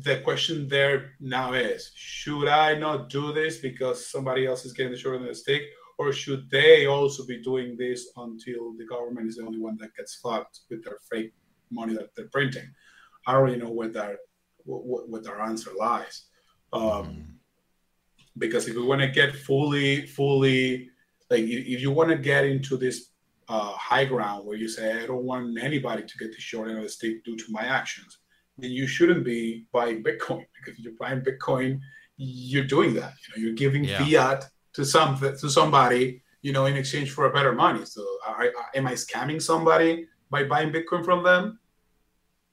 the 0.00 0.18
question 0.20 0.68
there 0.68 1.12
now 1.20 1.52
is 1.52 1.92
should 1.94 2.48
I 2.48 2.74
not 2.74 3.10
do 3.10 3.32
this 3.32 3.58
because 3.58 4.06
somebody 4.10 4.46
else 4.46 4.64
is 4.64 4.72
getting 4.72 4.92
the 4.92 4.98
short 4.98 5.16
end 5.16 5.24
of 5.24 5.30
the 5.30 5.34
stick? 5.34 5.62
Or 5.98 6.12
should 6.12 6.50
they 6.50 6.86
also 6.86 7.24
be 7.26 7.42
doing 7.42 7.76
this 7.76 8.10
until 8.16 8.74
the 8.76 8.86
government 8.86 9.28
is 9.28 9.36
the 9.36 9.44
only 9.44 9.60
one 9.60 9.76
that 9.78 9.94
gets 9.94 10.16
fucked 10.16 10.60
with 10.70 10.82
their 10.82 10.98
fake 11.10 11.32
money 11.70 11.94
that 11.94 12.14
they're 12.16 12.28
printing? 12.32 12.68
I 13.26 13.32
don't 13.32 13.44
really 13.44 13.58
know 13.58 13.70
where 13.70 13.88
that 13.88 14.16
what, 14.64 15.08
what 15.08 15.22
their 15.22 15.40
answer 15.40 15.70
lies. 15.78 16.26
Um, 16.72 16.82
mm-hmm. 16.82 17.20
Because 18.38 18.66
if 18.66 18.74
we 18.74 18.82
want 18.82 19.02
to 19.02 19.08
get 19.08 19.36
fully, 19.36 20.06
fully 20.06 20.90
like 21.30 21.44
if 21.44 21.80
you 21.80 21.90
want 21.90 22.10
to 22.10 22.16
get 22.16 22.44
into 22.46 22.76
this 22.76 23.10
uh, 23.48 23.72
high 23.72 24.06
ground 24.06 24.46
where 24.46 24.56
you 24.56 24.68
say 24.68 25.02
I 25.02 25.06
don't 25.06 25.24
want 25.24 25.58
anybody 25.58 26.02
to 26.02 26.18
get 26.18 26.32
the 26.32 26.40
short 26.40 26.68
end 26.68 26.78
of 26.78 26.84
the 26.84 26.88
stick 26.88 27.24
due 27.24 27.36
to 27.36 27.44
my 27.50 27.62
actions, 27.62 28.18
then 28.58 28.70
you 28.70 28.86
shouldn't 28.86 29.24
be 29.24 29.66
buying 29.72 30.02
Bitcoin 30.02 30.44
because 30.54 30.78
if 30.78 30.80
you're 30.80 30.94
buying 30.98 31.20
Bitcoin, 31.20 31.80
you're 32.16 32.66
doing 32.66 32.94
that. 32.94 33.14
You 33.20 33.36
know, 33.36 33.46
you're 33.46 33.54
giving 33.54 33.84
yeah. 33.84 34.04
fiat 34.04 34.44
to 34.74 34.84
some 34.84 35.18
to 35.18 35.50
somebody, 35.50 36.22
you 36.42 36.52
know, 36.52 36.66
in 36.66 36.76
exchange 36.76 37.10
for 37.10 37.26
a 37.26 37.32
better 37.32 37.52
money. 37.52 37.84
So, 37.84 38.04
I, 38.26 38.48
I, 38.48 38.78
am 38.78 38.86
I 38.86 38.92
scamming 38.92 39.40
somebody 39.40 40.06
by 40.30 40.44
buying 40.44 40.72
Bitcoin 40.72 41.04
from 41.04 41.22
them? 41.22 41.58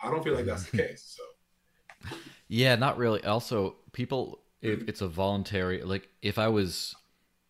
I 0.02 0.10
don't 0.10 0.24
feel 0.24 0.34
like 0.34 0.46
that's 0.46 0.70
the 0.70 0.78
case. 0.84 1.18
So, 1.18 2.18
yeah, 2.48 2.76
not 2.76 2.98
really. 2.98 3.24
Also, 3.24 3.76
people, 3.92 4.40
if 4.62 4.88
it's 4.88 5.02
a 5.02 5.08
voluntary, 5.08 5.84
like 5.84 6.10
if 6.22 6.40
I 6.40 6.48
was 6.48 6.96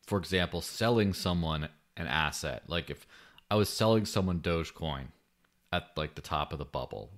for 0.10 0.18
example, 0.18 0.60
selling 0.60 1.14
someone 1.14 1.70
an 1.96 2.08
asset, 2.08 2.64
like 2.66 2.90
if 2.90 3.06
I 3.52 3.56
was 3.56 3.70
selling 3.70 4.06
someone 4.06 4.40
Dogecoin 4.40 5.10
at 5.72 5.90
like 5.96 6.16
the 6.16 6.22
top 6.22 6.52
of 6.52 6.58
the 6.58 6.66
bubble, 6.66 7.12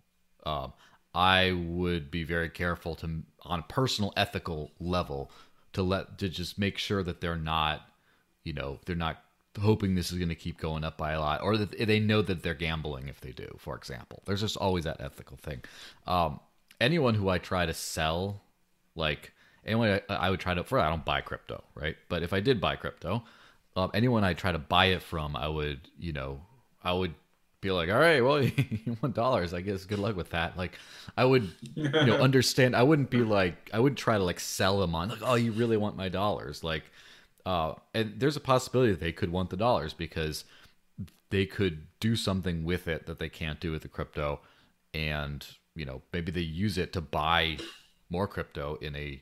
um, 0.45 0.73
I 1.13 1.51
would 1.51 2.09
be 2.09 2.23
very 2.23 2.49
careful 2.49 2.95
to, 2.95 3.23
on 3.43 3.59
a 3.59 3.63
personal 3.63 4.13
ethical 4.15 4.71
level, 4.79 5.31
to 5.73 5.83
let 5.83 6.17
to 6.19 6.29
just 6.29 6.57
make 6.57 6.77
sure 6.77 7.03
that 7.03 7.21
they're 7.21 7.35
not, 7.35 7.81
you 8.43 8.53
know, 8.53 8.79
they're 8.85 8.95
not 8.95 9.23
hoping 9.59 9.95
this 9.95 10.11
is 10.11 10.17
going 10.17 10.29
to 10.29 10.35
keep 10.35 10.57
going 10.57 10.83
up 10.83 10.97
by 10.97 11.11
a 11.11 11.19
lot, 11.19 11.41
or 11.41 11.57
that 11.57 11.77
they 11.77 11.99
know 11.99 12.21
that 12.21 12.43
they're 12.43 12.53
gambling 12.53 13.07
if 13.09 13.19
they 13.19 13.31
do. 13.31 13.53
For 13.57 13.75
example, 13.75 14.21
there's 14.25 14.41
just 14.41 14.57
always 14.57 14.85
that 14.85 15.01
ethical 15.01 15.37
thing. 15.37 15.61
Um, 16.07 16.39
anyone 16.79 17.15
who 17.15 17.29
I 17.29 17.37
try 17.37 17.65
to 17.65 17.73
sell, 17.73 18.41
like 18.95 19.33
anyone 19.65 20.01
I, 20.09 20.13
I 20.13 20.29
would 20.29 20.39
try 20.39 20.53
to 20.53 20.63
for 20.63 20.79
I 20.79 20.89
don't 20.89 21.05
buy 21.05 21.21
crypto, 21.21 21.63
right? 21.75 21.97
But 22.09 22.23
if 22.23 22.31
I 22.33 22.39
did 22.39 22.61
buy 22.61 22.75
crypto, 22.77 23.23
um, 23.75 23.91
anyone 23.93 24.23
I 24.23 24.33
try 24.33 24.51
to 24.51 24.57
buy 24.57 24.85
it 24.87 25.01
from, 25.01 25.35
I 25.35 25.47
would, 25.47 25.81
you 25.99 26.13
know, 26.13 26.41
I 26.83 26.93
would 26.93 27.13
be 27.61 27.71
like, 27.71 27.89
all 27.89 27.99
right, 27.99 28.21
well, 28.21 28.41
you 28.85 28.97
want 29.01 29.15
dollars, 29.15 29.53
I 29.53 29.61
guess. 29.61 29.85
Good 29.85 29.99
luck 29.99 30.15
with 30.15 30.31
that. 30.31 30.57
Like, 30.57 30.77
I 31.15 31.25
would, 31.25 31.49
you 31.75 31.89
know, 31.89 32.17
understand. 32.17 32.75
I 32.75 32.83
wouldn't 32.83 33.09
be 33.09 33.21
like, 33.21 33.69
I 33.73 33.79
wouldn't 33.79 33.99
try 33.99 34.17
to 34.17 34.23
like 34.23 34.39
sell 34.39 34.79
them 34.79 34.95
on 34.95 35.09
like, 35.09 35.19
oh, 35.21 35.35
you 35.35 35.51
really 35.51 35.77
want 35.77 35.95
my 35.95 36.09
dollars, 36.09 36.63
like, 36.63 36.83
uh, 37.45 37.73
and 37.93 38.19
there's 38.19 38.35
a 38.35 38.41
possibility 38.41 38.91
that 38.91 38.99
they 38.99 39.11
could 39.11 39.31
want 39.31 39.49
the 39.49 39.57
dollars 39.57 39.93
because 39.93 40.43
they 41.29 41.45
could 41.45 41.87
do 41.99 42.15
something 42.15 42.63
with 42.65 42.87
it 42.87 43.05
that 43.07 43.19
they 43.19 43.29
can't 43.29 43.59
do 43.59 43.71
with 43.71 43.81
the 43.83 43.87
crypto, 43.87 44.39
and 44.93 45.45
you 45.75 45.85
know, 45.85 46.01
maybe 46.11 46.31
they 46.31 46.41
use 46.41 46.77
it 46.77 46.93
to 46.93 47.01
buy 47.01 47.57
more 48.09 48.27
crypto 48.27 48.77
in 48.81 48.95
a 48.95 49.21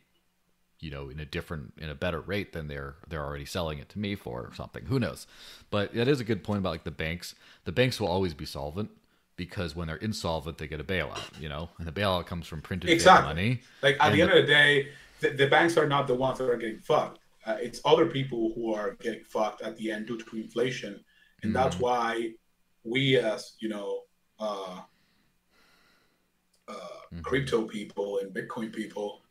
you 0.79 0.91
know 0.91 1.09
in 1.09 1.19
a 1.19 1.25
different 1.25 1.73
in 1.77 1.89
a 1.89 1.95
better 1.95 2.19
rate 2.19 2.53
than 2.53 2.67
they're 2.67 2.95
they're 3.07 3.23
already 3.23 3.45
selling 3.45 3.79
it 3.79 3.89
to 3.89 3.99
me 3.99 4.15
for 4.15 4.41
or 4.41 4.53
something. 4.53 4.85
Who 4.85 4.99
knows? 4.99 5.27
But 5.69 5.93
that 5.93 6.07
is 6.07 6.19
a 6.19 6.23
good 6.23 6.43
point 6.43 6.59
about 6.59 6.71
like 6.71 6.83
the 6.83 6.91
banks. 6.91 7.35
The 7.65 7.71
banks 7.71 7.99
will 7.99 8.07
always 8.07 8.33
be 8.33 8.45
solvent 8.45 8.91
because 9.35 9.75
when 9.75 9.87
they're 9.87 9.95
insolvent 9.97 10.57
they 10.57 10.67
get 10.67 10.81
a 10.81 10.83
bailout 10.83 11.39
you 11.39 11.47
know? 11.47 11.69
And 11.77 11.87
the 11.87 11.93
bailout 11.93 12.25
comes 12.25 12.45
from 12.45 12.61
printed 12.61 12.89
exactly. 12.89 13.27
money. 13.27 13.61
Like 13.81 13.95
at 13.99 14.09
the, 14.09 14.17
the 14.17 14.21
end 14.21 14.31
of 14.31 14.45
the 14.45 14.47
day 14.47 14.89
the, 15.19 15.29
the, 15.29 15.47
banks 15.47 15.77
are 15.77 15.87
not 15.87 16.07
the 16.07 16.15
ones 16.15 16.37
that 16.39 16.49
are 16.49 16.57
getting 16.57 16.79
fucked. 16.79 17.19
Uh, 17.45 17.57
it's 17.59 17.81
other 17.85 18.05
people 18.05 18.51
who 18.55 18.73
are 18.73 18.95
getting 19.01 19.23
fucked 19.23 19.61
at 19.61 19.75
the 19.77 19.91
end 19.91 20.07
due 20.07 20.17
to 20.17 20.35
inflation, 20.35 21.03
and 21.43 21.53
mm-hmm. 21.53 21.53
that's 21.53 21.79
why 21.79 22.31
we, 22.83 23.17
as 23.17 23.53
you 23.59 23.69
know, 23.69 24.01
uh, 24.39 24.79
uh, 26.67 26.73
mm-hmm. 26.73 27.21
crypto 27.21 27.63
people 27.63 28.19
and 28.19 28.33
Bitcoin 28.33 28.73
people, 28.73 29.21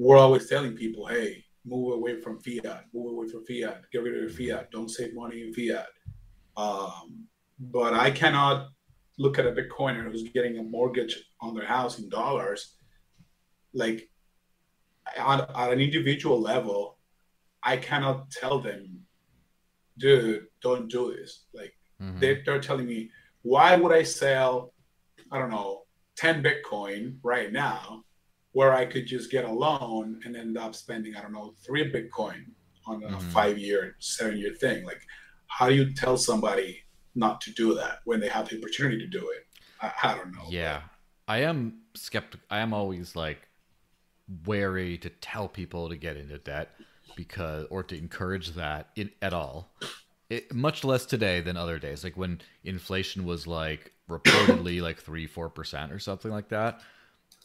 we're 0.00 0.16
always 0.16 0.48
telling 0.48 0.74
people, 0.74 1.06
"Hey, 1.06 1.44
move 1.64 1.92
away 1.92 2.20
from 2.20 2.40
fiat, 2.40 2.86
move 2.94 3.12
away 3.12 3.28
from 3.28 3.44
fiat, 3.44 3.82
get 3.92 4.02
rid 4.02 4.24
of 4.24 4.34
fiat, 4.34 4.70
don't 4.70 4.88
save 4.88 5.14
money 5.14 5.42
in 5.42 5.52
fiat." 5.52 5.88
Um, 6.56 7.26
but 7.58 7.92
I 7.92 8.10
cannot 8.10 8.70
look 9.18 9.38
at 9.38 9.46
a 9.46 9.52
Bitcoiner 9.52 10.04
who's 10.04 10.22
getting 10.30 10.58
a 10.58 10.62
mortgage 10.62 11.14
on 11.42 11.54
their 11.54 11.66
house 11.66 11.98
in 11.98 12.08
dollars, 12.08 12.76
like 13.74 14.08
on, 15.18 15.42
on 15.42 15.72
an 15.72 15.80
individual 15.80 16.40
level, 16.40 16.98
I 17.62 17.76
cannot 17.76 18.30
tell 18.30 18.58
them, 18.58 19.00
dude, 19.98 20.46
don't 20.62 20.90
do 20.90 21.14
this. 21.14 21.44
Like 21.52 21.74
mm-hmm. 22.00 22.18
they, 22.18 22.42
they're 22.46 22.60
telling 22.60 22.86
me, 22.86 23.10
why 23.42 23.76
would 23.76 23.92
I 23.92 24.02
sell, 24.02 24.72
I 25.30 25.38
don't 25.38 25.50
know, 25.50 25.82
10 26.16 26.42
Bitcoin 26.42 27.16
right 27.22 27.52
now 27.52 28.04
where 28.52 28.72
I 28.74 28.84
could 28.84 29.06
just 29.06 29.30
get 29.30 29.44
a 29.44 29.50
loan 29.50 30.20
and 30.24 30.36
end 30.36 30.58
up 30.58 30.74
spending, 30.74 31.14
I 31.16 31.22
don't 31.22 31.32
know, 31.32 31.54
three 31.64 31.90
Bitcoin 31.92 32.46
on 32.86 33.02
a 33.02 33.08
mm-hmm. 33.08 33.28
five 33.30 33.58
year, 33.58 33.96
seven 34.00 34.38
year 34.38 34.54
thing? 34.54 34.84
Like, 34.84 35.02
how 35.46 35.68
do 35.68 35.74
you 35.74 35.92
tell 35.94 36.16
somebody 36.16 36.82
not 37.14 37.40
to 37.42 37.52
do 37.52 37.74
that 37.74 38.00
when 38.04 38.20
they 38.20 38.28
have 38.28 38.48
the 38.48 38.58
opportunity 38.58 38.98
to 38.98 39.06
do 39.06 39.30
it? 39.30 39.46
I, 39.80 39.92
I 40.02 40.16
don't 40.16 40.32
know. 40.32 40.44
Yeah. 40.48 40.82
I 41.28 41.42
am 41.42 41.80
skeptical. 41.94 42.44
I 42.50 42.58
am 42.58 42.74
always 42.74 43.14
like 43.14 43.48
wary 44.46 44.98
to 44.98 45.10
tell 45.10 45.48
people 45.48 45.88
to 45.88 45.96
get 45.96 46.16
into 46.16 46.38
debt 46.38 46.70
because, 47.16 47.66
or 47.70 47.82
to 47.84 47.96
encourage 47.96 48.50
that 48.54 48.88
in, 48.96 49.10
at 49.22 49.32
all. 49.32 49.72
It, 50.28 50.52
much 50.54 50.84
less 50.84 51.06
today 51.06 51.40
than 51.40 51.56
other 51.56 51.78
days. 51.78 52.04
Like 52.04 52.16
when 52.16 52.40
inflation 52.64 53.24
was 53.24 53.46
like 53.46 53.92
reportedly 54.08 54.80
like 54.80 54.98
three, 54.98 55.26
four 55.26 55.48
percent 55.48 55.92
or 55.92 55.98
something 55.98 56.30
like 56.30 56.48
that. 56.50 56.80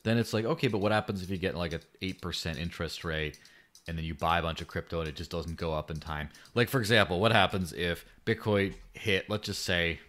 Then 0.06 0.20
it's 0.20 0.34
like, 0.34 0.45
okay, 0.45 0.68
but 0.68 0.78
what 0.78 0.91
happens 0.91 1.24
if 1.24 1.32
you 1.32 1.38
get 1.38 1.56
like 1.56 1.74
an 1.74 1.82
eight 2.01 2.22
percent 2.22 2.60
interest 2.60 3.03
rate 3.03 3.39
and 3.88 3.97
then 3.97 4.06
you 4.06 4.14
buy 4.14 4.38
a 4.38 4.41
bunch 4.41 4.62
of 4.62 4.68
crypto 4.68 4.99
and 4.99 5.10
it 5.10 5.16
just 5.16 5.32
doesn't 5.32 5.58
go 5.58 5.74
up 5.74 5.89
in 5.89 5.99
time. 5.99 6.30
Like 6.53 6.70
for 6.70 6.80
example, 6.80 7.20
what 7.20 7.32
happens 7.32 7.74
if 7.74 8.06
Bitcoin 8.24 8.76
hit, 8.93 9.30
let's 9.30 9.47
just 9.47 9.64
say, 9.64 9.99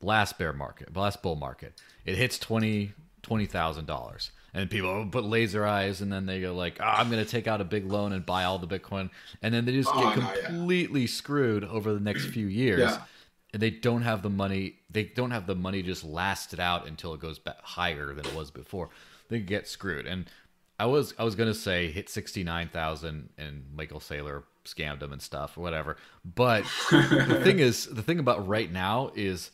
last 0.00 0.38
bear 0.38 0.52
market, 0.52 0.96
last 0.96 1.20
bull 1.20 1.34
market, 1.34 1.80
it 2.04 2.16
hits 2.16 2.38
twenty 2.38 2.92
twenty 3.22 3.46
thousand 3.46 3.86
dollars, 3.86 4.30
and 4.54 4.70
people 4.70 5.04
put 5.10 5.24
laser 5.24 5.66
eyes, 5.66 6.00
and 6.00 6.12
then 6.12 6.26
they 6.26 6.40
go 6.40 6.54
like, 6.54 6.78
oh, 6.80 6.84
"I'm 6.84 7.10
going 7.10 7.24
to 7.24 7.28
take 7.28 7.48
out 7.48 7.60
a 7.60 7.64
big 7.64 7.90
loan 7.90 8.12
and 8.12 8.24
buy 8.24 8.44
all 8.44 8.60
the 8.60 8.68
Bitcoin," 8.68 9.10
and 9.42 9.52
then 9.52 9.64
they 9.64 9.72
just 9.72 9.90
oh, 9.92 10.14
get 10.14 10.44
completely 10.44 11.02
yeah. 11.02 11.06
screwed 11.08 11.64
over 11.64 11.92
the 11.92 12.00
next 12.00 12.26
few 12.26 12.46
years. 12.46 12.80
Yeah. 12.80 13.02
And 13.56 13.62
they 13.62 13.70
don't 13.70 14.02
have 14.02 14.20
the 14.20 14.28
money. 14.28 14.74
They 14.90 15.04
don't 15.04 15.30
have 15.30 15.46
the 15.46 15.54
money 15.54 15.80
just 15.80 16.04
last 16.04 16.52
it 16.52 16.60
out 16.60 16.86
until 16.86 17.14
it 17.14 17.20
goes 17.20 17.40
higher 17.62 18.12
than 18.12 18.26
it 18.26 18.34
was 18.34 18.50
before. 18.50 18.90
They 19.30 19.38
get 19.38 19.66
screwed. 19.66 20.06
And 20.06 20.26
I 20.78 20.84
was 20.84 21.14
I 21.18 21.24
was 21.24 21.36
gonna 21.36 21.54
say 21.54 21.90
hit 21.90 22.10
sixty 22.10 22.44
nine 22.44 22.68
thousand 22.68 23.30
and 23.38 23.64
Michael 23.74 23.98
Saylor 23.98 24.42
scammed 24.66 25.02
him 25.02 25.10
and 25.10 25.22
stuff 25.22 25.56
or 25.56 25.62
whatever. 25.62 25.96
But 26.22 26.64
the 26.90 27.40
thing 27.44 27.60
is, 27.60 27.86
the 27.86 28.02
thing 28.02 28.18
about 28.18 28.46
right 28.46 28.70
now 28.70 29.10
is 29.14 29.52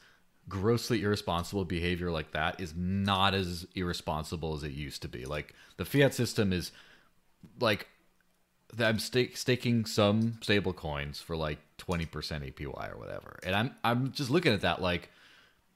grossly 0.49 1.03
irresponsible 1.03 1.65
behavior 1.65 2.11
like 2.11 2.33
that 2.33 2.61
is 2.61 2.75
not 2.77 3.35
as 3.35 3.69
irresponsible 3.77 4.57
as 4.57 4.65
it 4.65 4.73
used 4.73 5.03
to 5.03 5.09
be. 5.09 5.27
Like 5.27 5.55
the 5.77 5.85
fiat 5.85 6.13
system 6.13 6.53
is 6.53 6.73
like 7.61 7.87
I'm 8.81 8.99
stake, 8.99 9.37
staking 9.37 9.85
some 9.85 10.39
stable 10.41 10.73
coins 10.73 11.21
for 11.21 11.37
like 11.37 11.61
20% 11.89 12.11
APY 12.11 12.93
or 12.93 12.99
whatever. 12.99 13.39
And 13.43 13.55
I'm 13.55 13.74
I'm 13.83 14.12
just 14.12 14.30
looking 14.30 14.53
at 14.53 14.61
that 14.62 14.80
like 14.80 15.11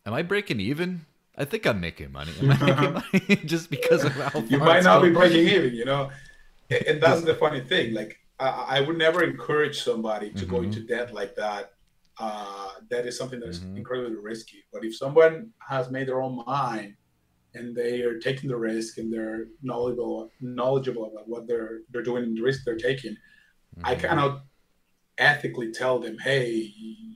am 0.07 0.15
I 0.15 0.23
breaking 0.23 0.61
even? 0.61 1.07
I 1.37 1.45
think 1.45 1.67
I'm 1.67 1.81
making 1.81 2.13
money. 2.13 2.33
Am 2.41 2.51
I 2.51 2.57
making 2.67 2.93
money 2.95 3.37
just 3.45 3.71
because 3.71 4.05
of 4.05 4.13
how 4.13 4.41
you 4.41 4.59
might 4.59 4.85
not 4.85 5.03
be 5.03 5.11
breaking 5.11 5.49
even, 5.49 5.75
you 5.75 5.85
know. 5.85 6.11
And 6.71 7.01
that's 7.01 7.23
the 7.23 7.35
funny 7.35 7.61
thing. 7.61 7.95
Like 7.95 8.19
I, 8.39 8.79
I 8.79 8.81
would 8.81 8.97
never 8.97 9.23
encourage 9.23 9.83
somebody 9.83 10.31
to 10.31 10.45
mm-hmm. 10.45 10.51
go 10.51 10.63
into 10.63 10.81
debt 10.81 11.13
like 11.13 11.35
that. 11.37 11.73
Uh, 12.19 12.71
that 12.89 13.07
is 13.07 13.19
something 13.19 13.41
that's 13.41 13.59
mm-hmm. 13.59 13.77
incredibly 13.77 14.17
risky. 14.17 14.65
But 14.73 14.85
if 14.85 14.97
someone 14.97 15.51
has 15.59 15.91
made 15.91 16.09
their 16.09 16.23
own 16.23 16.43
mind 16.47 16.95
and 17.55 17.77
they 17.77 18.01
are 18.03 18.19
taking 18.19 18.49
the 18.49 18.57
risk 18.57 18.97
and 18.97 19.13
they're 19.13 19.49
knowledgeable 19.63 20.31
knowledgeable 20.41 21.11
about 21.13 21.29
what 21.29 21.47
they're 21.47 21.81
they're 21.91 22.03
doing 22.03 22.25
and 22.25 22.37
the 22.37 22.43
risk 22.43 22.65
they're 22.65 22.77
taking, 22.77 23.13
mm-hmm. 23.13 23.87
I 23.87 23.95
cannot 23.95 24.45
ethically 25.19 25.73
tell 25.73 25.99
them, 25.99 26.17
hey, 26.19 26.73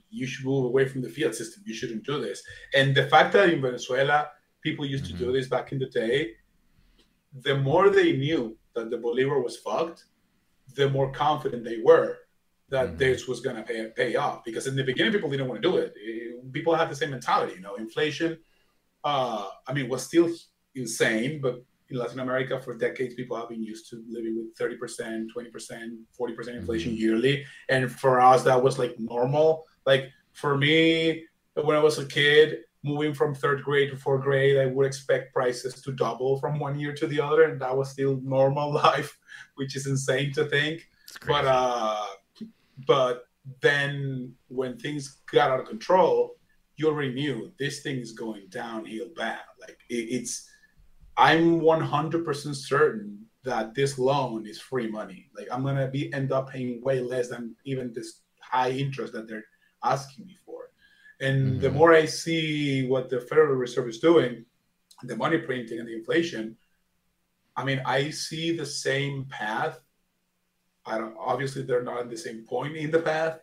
you 0.09 0.27
should 0.27 0.45
move 0.45 0.65
away 0.65 0.87
from 0.87 1.01
the 1.01 1.09
fiat 1.09 1.35
system. 1.35 1.63
You 1.65 1.73
shouldn't 1.73 2.05
do 2.05 2.21
this. 2.21 2.43
And 2.73 2.95
the 2.95 3.07
fact 3.07 3.33
that 3.33 3.49
in 3.49 3.61
Venezuela, 3.61 4.29
people 4.61 4.85
used 4.85 5.05
mm-hmm. 5.05 5.13
to 5.13 5.19
do 5.19 5.25
mm-hmm. 5.25 5.33
this 5.33 5.47
back 5.47 5.71
in 5.71 5.79
the 5.79 5.87
day, 5.87 6.33
the 7.41 7.55
more 7.57 7.89
they 7.89 8.13
knew 8.13 8.57
that 8.75 8.89
the 8.89 8.97
Bolivar 8.97 9.41
was 9.41 9.57
fucked, 9.57 10.05
the 10.75 10.89
more 10.89 11.11
confident 11.11 11.63
they 11.63 11.81
were 11.83 12.17
that 12.69 12.87
mm-hmm. 12.87 12.97
this 12.97 13.27
was 13.27 13.41
going 13.41 13.57
to 13.57 13.63
pay, 13.63 13.91
pay 13.95 14.15
off. 14.15 14.43
Because 14.43 14.67
in 14.67 14.75
the 14.75 14.83
beginning, 14.83 15.11
people 15.11 15.29
didn't 15.29 15.47
want 15.47 15.61
to 15.61 15.69
do 15.69 15.77
it. 15.77 15.93
it 15.95 16.53
people 16.53 16.75
had 16.75 16.89
the 16.89 16.95
same 16.95 17.11
mentality. 17.11 17.53
You 17.55 17.61
know, 17.61 17.75
inflation, 17.75 18.37
uh, 19.03 19.47
I 19.67 19.73
mean, 19.73 19.89
was 19.89 20.03
still 20.03 20.29
insane, 20.75 21.41
but 21.41 21.63
in 21.91 21.97
Latin 21.97 22.19
America 22.19 22.59
for 22.59 22.75
decades, 22.75 23.15
people 23.15 23.37
have 23.37 23.49
been 23.49 23.63
used 23.63 23.89
to 23.89 24.03
living 24.09 24.37
with 24.37 24.55
30%, 24.57 25.27
20%, 25.35 25.97
40% 26.19 26.47
inflation 26.55 26.91
mm-hmm. 26.91 27.01
yearly. 27.01 27.45
And 27.69 27.91
for 27.91 28.21
us, 28.21 28.43
that 28.43 28.61
was 28.61 28.79
like 28.79 28.95
normal. 28.97 29.65
Like 29.85 30.09
for 30.33 30.57
me, 30.57 31.25
when 31.53 31.75
I 31.75 31.79
was 31.79 31.99
a 31.99 32.05
kid, 32.05 32.59
moving 32.83 33.13
from 33.13 33.35
third 33.35 33.63
grade 33.63 33.91
to 33.91 33.97
fourth 33.97 34.23
grade, 34.23 34.57
I 34.57 34.65
would 34.65 34.87
expect 34.87 35.33
prices 35.33 35.81
to 35.83 35.91
double 35.91 36.39
from 36.39 36.59
one 36.59 36.79
year 36.79 36.93
to 36.93 37.07
the 37.07 37.21
other. 37.21 37.43
And 37.43 37.61
that 37.61 37.75
was 37.75 37.91
still 37.91 38.19
normal 38.23 38.73
life, 38.85 39.17
which 39.55 39.75
is 39.75 39.87
insane 39.87 40.31
to 40.33 40.45
think. 40.45 40.87
But, 41.27 41.45
uh, 41.45 42.05
but 42.87 43.25
then 43.61 44.33
when 44.47 44.77
things 44.77 45.21
got 45.31 45.51
out 45.51 45.59
of 45.59 45.67
control, 45.67 46.35
you 46.77 46.87
already 46.87 47.13
knew 47.13 47.51
this 47.59 47.81
thing 47.81 47.97
is 47.97 48.13
going 48.13 48.47
downhill 48.49 49.09
bad. 49.15 49.41
Like 49.59 49.77
it, 49.89 50.07
it's, 50.09 50.47
I'm 51.17 51.59
100% 51.61 52.55
certain 52.55 53.25
that 53.43 53.73
this 53.73 53.97
loan 53.97 54.45
is 54.45 54.59
free 54.59 54.87
money. 54.87 55.29
Like 55.35 55.47
I'm 55.51 55.63
gonna 55.63 55.87
be 55.87 56.13
end 56.13 56.31
up 56.31 56.51
paying 56.51 56.81
way 56.81 57.01
less 57.01 57.29
than 57.29 57.55
even 57.65 57.91
this 57.93 58.21
high 58.39 58.71
interest 58.71 59.13
that 59.13 59.27
they're 59.27 59.45
asking 59.83 60.27
me 60.27 60.37
for. 60.45 60.69
And 61.19 61.53
mm-hmm. 61.53 61.59
the 61.59 61.71
more 61.71 61.93
I 61.93 62.05
see 62.05 62.87
what 62.87 63.09
the 63.09 63.21
Federal 63.21 63.55
Reserve 63.55 63.89
is 63.89 63.99
doing, 63.99 64.45
the 65.03 65.15
money 65.15 65.39
printing 65.39 65.79
and 65.79 65.87
the 65.87 65.95
inflation, 65.95 66.57
I 67.55 67.63
mean, 67.63 67.81
I 67.85 68.11
see 68.11 68.55
the 68.55 68.65
same 68.65 69.25
path. 69.25 69.79
I 70.85 70.97
don't 70.97 71.15
obviously 71.19 71.63
they're 71.63 71.83
not 71.83 71.99
at 71.99 72.09
the 72.09 72.17
same 72.17 72.45
point 72.45 72.75
in 72.75 72.91
the 72.91 72.99
path, 72.99 73.39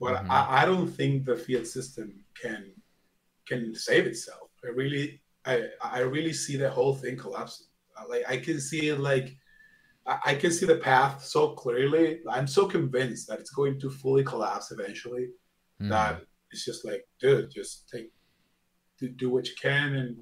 but 0.00 0.16
mm-hmm. 0.16 0.30
I, 0.30 0.62
I 0.62 0.64
don't 0.64 0.88
think 0.88 1.24
the 1.24 1.36
fiat 1.36 1.66
system 1.66 2.24
can 2.40 2.72
can 3.46 3.74
save 3.74 4.06
itself. 4.06 4.50
I 4.64 4.68
really 4.68 5.20
I 5.46 5.64
I 5.82 6.00
really 6.00 6.32
see 6.32 6.56
the 6.56 6.70
whole 6.70 6.94
thing 6.94 7.16
collapsing. 7.16 7.66
Like 8.08 8.24
I 8.28 8.36
can 8.38 8.60
see 8.60 8.88
it 8.88 9.00
like 9.00 9.36
I 10.06 10.34
can 10.34 10.50
see 10.50 10.66
the 10.66 10.76
path 10.76 11.24
so 11.24 11.50
clearly. 11.50 12.20
I'm 12.28 12.46
so 12.46 12.66
convinced 12.66 13.26
that 13.28 13.40
it's 13.40 13.50
going 13.50 13.80
to 13.80 13.90
fully 13.90 14.22
collapse 14.22 14.70
eventually. 14.70 15.28
Mm. 15.80 15.88
That 15.88 16.22
it's 16.50 16.64
just 16.64 16.84
like, 16.84 17.06
dude, 17.20 17.50
just 17.50 17.88
take 17.88 18.10
do 19.16 19.30
what 19.30 19.46
you 19.48 19.54
can 19.60 19.94
and 19.94 20.16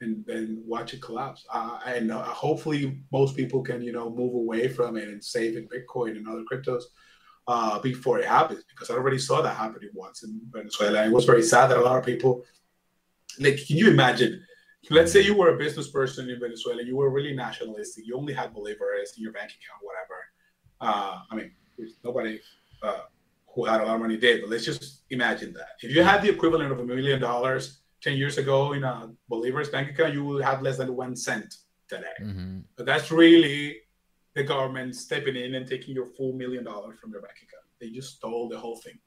and 0.00 0.24
then 0.26 0.62
watch 0.66 0.94
it 0.94 1.02
collapse. 1.02 1.44
Uh, 1.52 1.78
and 1.86 2.10
uh, 2.10 2.22
hopefully, 2.22 3.02
most 3.12 3.36
people 3.36 3.62
can 3.62 3.82
you 3.82 3.92
know 3.92 4.10
move 4.10 4.34
away 4.34 4.68
from 4.68 4.96
it 4.96 5.08
and 5.08 5.22
save 5.22 5.56
in 5.56 5.68
Bitcoin 5.68 6.12
and 6.12 6.28
other 6.28 6.44
cryptos 6.50 6.84
uh, 7.48 7.78
before 7.80 8.18
it 8.18 8.26
happens. 8.26 8.64
Because 8.68 8.90
I 8.90 8.94
already 8.94 9.18
saw 9.18 9.42
that 9.42 9.56
happening 9.56 9.90
once 9.94 10.22
in 10.22 10.40
Venezuela. 10.50 11.04
It 11.04 11.12
was 11.12 11.24
very 11.24 11.42
sad 11.42 11.68
that 11.68 11.78
a 11.78 11.82
lot 11.82 11.98
of 11.98 12.06
people 12.06 12.44
like, 13.40 13.66
can 13.66 13.76
you 13.76 13.88
imagine? 13.90 14.42
Let's 14.88 15.12
say 15.12 15.20
you 15.20 15.36
were 15.36 15.54
a 15.54 15.58
business 15.58 15.90
person 15.90 16.30
in 16.30 16.40
Venezuela, 16.40 16.82
you 16.82 16.96
were 16.96 17.10
really 17.10 17.34
nationalistic, 17.34 18.06
you 18.06 18.16
only 18.16 18.32
had 18.32 18.54
bolivars 18.54 19.16
in 19.16 19.22
your 19.22 19.32
bank 19.32 19.50
account, 19.50 19.80
whatever. 19.82 20.18
Uh, 20.80 21.18
I 21.30 21.34
mean, 21.36 21.52
nobody 22.02 22.40
uh, 22.82 23.00
who 23.54 23.66
had 23.66 23.80
a 23.80 23.84
lot 23.84 23.96
of 23.96 24.00
money 24.00 24.16
did, 24.16 24.40
but 24.40 24.50
let's 24.50 24.64
just 24.64 25.02
imagine 25.10 25.52
that. 25.54 25.72
If 25.82 25.94
you 25.94 26.02
had 26.02 26.22
the 26.22 26.30
equivalent 26.30 26.72
of 26.72 26.78
a 26.80 26.84
million 26.84 27.20
dollars 27.20 27.80
10 28.02 28.16
years 28.16 28.38
ago 28.38 28.72
in 28.72 28.84
a 28.84 29.10
Bolivar's 29.30 29.68
bank 29.68 29.90
account, 29.90 30.14
you 30.14 30.24
would 30.24 30.42
have 30.42 30.62
less 30.62 30.78
than 30.78 30.96
one 30.96 31.14
cent 31.14 31.54
today. 31.88 32.06
Mm-hmm. 32.22 32.60
But 32.76 32.86
that's 32.86 33.10
really 33.10 33.82
the 34.34 34.44
government 34.44 34.96
stepping 34.96 35.36
in 35.36 35.54
and 35.56 35.66
taking 35.66 35.94
your 35.94 36.06
full 36.06 36.32
million 36.32 36.64
dollars 36.64 36.98
from 36.98 37.10
your 37.10 37.20
bank 37.20 37.36
account. 37.36 37.64
They 37.80 37.90
just 37.90 38.16
stole 38.16 38.48
the 38.48 38.58
whole 38.58 38.76
thing. 38.76 38.98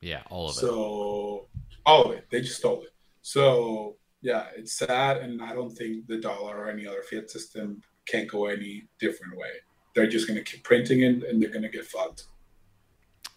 Yeah, 0.00 0.22
all 0.30 0.48
of 0.48 0.56
it. 0.56 0.60
So, 0.60 1.48
all 1.84 2.04
of 2.04 2.12
it. 2.12 2.26
They 2.30 2.40
just 2.40 2.58
stole 2.58 2.82
it. 2.82 2.90
So 3.26 3.96
yeah, 4.22 4.46
it's 4.56 4.78
sad, 4.78 5.18
and 5.18 5.42
I 5.42 5.52
don't 5.54 5.70
think 5.70 6.06
the 6.06 6.18
dollar 6.18 6.56
or 6.58 6.70
any 6.70 6.86
other 6.86 7.02
fiat 7.02 7.30
system 7.30 7.80
can 8.06 8.26
go 8.26 8.46
any 8.46 8.84
different 9.00 9.36
way 9.36 9.50
they're 9.96 10.06
just 10.06 10.28
going 10.28 10.36
to 10.38 10.44
keep 10.44 10.62
printing 10.62 11.02
it 11.02 11.24
and 11.24 11.42
they're 11.42 11.50
going 11.50 11.62
to 11.62 11.70
get 11.70 11.86
fucked. 11.86 12.24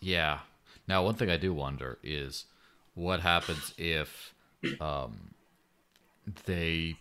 Yeah. 0.01 0.39
Now, 0.87 1.03
one 1.03 1.15
thing 1.15 1.29
I 1.31 1.37
do 1.37 1.53
wonder 1.53 1.97
is 2.03 2.45
what 2.93 3.21
happens 3.21 3.73
if 3.77 4.33
um, 4.81 5.33
they. 6.45 6.97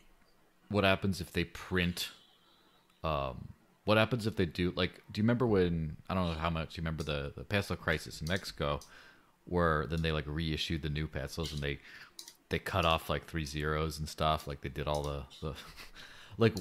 What 0.70 0.84
happens 0.84 1.20
if 1.20 1.32
they 1.32 1.44
print. 1.44 2.10
Um, 3.02 3.48
what 3.84 3.96
happens 3.96 4.26
if 4.26 4.36
they 4.36 4.46
do 4.46 4.72
like? 4.76 5.02
Do 5.10 5.18
you 5.18 5.24
remember 5.24 5.46
when 5.46 5.96
I 6.08 6.14
don't 6.14 6.28
know 6.28 6.38
how 6.38 6.50
much 6.50 6.76
you 6.76 6.82
remember 6.82 7.02
the 7.02 7.32
the 7.34 7.42
peso 7.42 7.74
crisis 7.74 8.20
in 8.20 8.28
Mexico, 8.28 8.80
where 9.46 9.86
then 9.86 10.02
they 10.02 10.12
like 10.12 10.26
reissued 10.26 10.82
the 10.82 10.90
new 10.90 11.06
pesos 11.06 11.52
and 11.52 11.62
they 11.62 11.78
they 12.50 12.58
cut 12.58 12.84
off 12.84 13.10
like 13.10 13.26
three 13.26 13.44
zeros 13.44 13.98
and 13.98 14.08
stuff, 14.08 14.46
like 14.46 14.60
they 14.60 14.68
did 14.68 14.88
all 14.88 15.02
the 15.02 15.22
the 15.40 15.54
like 16.38 16.54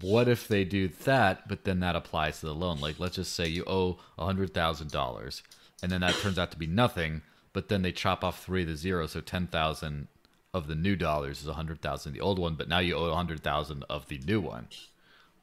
what 0.00 0.28
if 0.28 0.48
they 0.48 0.64
do 0.64 0.88
that, 1.04 1.46
but 1.48 1.64
then 1.64 1.80
that 1.80 1.96
applies 1.96 2.40
to 2.40 2.46
the 2.46 2.54
loan? 2.54 2.80
Like, 2.80 2.98
let's 2.98 3.16
just 3.16 3.32
say 3.32 3.46
you 3.46 3.64
owe 3.66 3.98
a 4.18 4.24
hundred 4.24 4.54
thousand 4.54 4.90
dollars, 4.90 5.42
and 5.82 5.92
then 5.92 6.00
that 6.00 6.14
turns 6.16 6.38
out 6.38 6.50
to 6.52 6.58
be 6.58 6.66
nothing, 6.66 7.22
but 7.52 7.68
then 7.68 7.82
they 7.82 7.92
chop 7.92 8.24
off 8.24 8.42
three 8.42 8.62
of 8.62 8.68
the 8.68 8.76
zeros, 8.76 9.12
so 9.12 9.20
ten 9.20 9.46
thousand 9.46 10.08
of 10.52 10.68
the 10.68 10.74
new 10.74 10.96
dollars 10.96 11.42
is 11.42 11.48
a 11.48 11.54
hundred 11.54 11.82
thousand 11.82 12.12
the 12.12 12.20
old 12.20 12.38
one, 12.38 12.54
but 12.54 12.68
now 12.68 12.78
you 12.78 12.94
owe 12.94 13.04
a 13.06 13.14
hundred 13.14 13.42
thousand 13.42 13.84
of 13.88 14.08
the 14.08 14.18
new 14.18 14.40
one. 14.40 14.68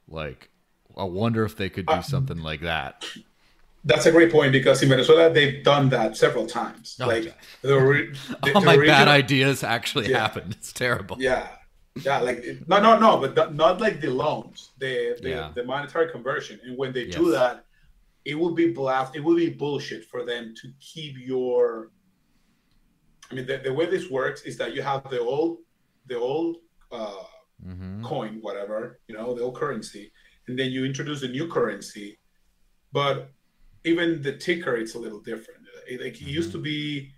Like, 0.07 0.49
I 0.97 1.03
wonder 1.03 1.45
if 1.45 1.55
they 1.55 1.69
could 1.69 1.85
do 1.85 1.93
uh, 1.93 2.01
something 2.01 2.41
like 2.41 2.61
that. 2.61 3.05
That's 3.83 4.05
a 4.05 4.11
great 4.11 4.31
point 4.31 4.51
because 4.51 4.83
in 4.83 4.89
Venezuela 4.89 5.31
they've 5.33 5.63
done 5.63 5.89
that 5.89 6.15
several 6.15 6.45
times. 6.45 6.97
Oh, 7.01 7.07
like 7.07 7.23
the, 7.61 7.67
the, 7.69 8.53
All 8.53 8.61
the 8.61 8.65
my 8.65 8.75
regional- 8.75 8.99
bad 8.99 9.07
ideas 9.07 9.63
actually 9.63 10.09
Yeah. 10.11 10.19
happened. 10.19 10.51
It's 10.57 10.71
terrible. 10.71 11.17
Yeah, 11.19 11.47
yeah, 12.03 12.19
like 12.19 12.43
no, 12.67 12.79
no, 12.79 12.97
no, 12.99 13.17
but 13.17 13.35
th- 13.35 13.51
not 13.51 13.81
like 13.81 13.99
the 13.99 14.11
loans, 14.11 14.69
the 14.77 15.17
the, 15.21 15.29
Yeah. 15.29 15.51
the 15.55 15.63
monetary 15.63 16.11
conversion. 16.11 16.59
And 16.65 16.77
when 16.77 16.93
they 16.93 17.05
do 17.07 17.31
that, 17.31 17.65
it 18.23 18.35
will 18.35 18.53
be 18.53 18.67
blast. 18.71 19.15
It 19.15 19.23
will 19.23 19.35
be 19.35 19.49
bullshit 19.49 20.05
for 20.05 20.23
them 20.25 20.53
to 20.61 20.65
keep 20.79 21.15
your. 21.17 21.91
I 23.31 23.33
mean, 23.35 23.45
the, 23.47 23.57
the 23.63 23.73
way 23.73 23.85
this 23.87 24.09
works 24.11 24.41
is 24.43 24.57
that 24.57 24.75
you 24.75 24.81
have 24.83 25.09
the 25.09 25.19
old, 25.19 25.57
the 26.05 26.19
old 26.19 26.57
uh, 26.91 27.23
hmm 27.63 28.03
coin, 28.03 28.39
whatever 28.41 28.99
you 29.07 29.15
know, 29.17 29.33
the 29.33 29.41
old 29.41 29.55
currency, 29.55 30.11
and 30.47 30.57
then 30.59 30.69
you 30.71 30.83
introduce 30.85 31.23
a 31.23 31.27
new 31.27 31.47
currency, 31.47 32.19
but 32.91 33.31
even 33.83 34.21
the 34.21 34.37
ticker 34.37 34.75
it's 34.75 34.95
a 34.95 34.99
little 34.99 35.19
different. 35.19 35.61
It, 35.87 36.01
like 36.01 36.21
it 36.21 36.27
used 36.27 36.51
to 36.51 36.57
mm-hmm. 36.57 36.63
be 36.63 37.11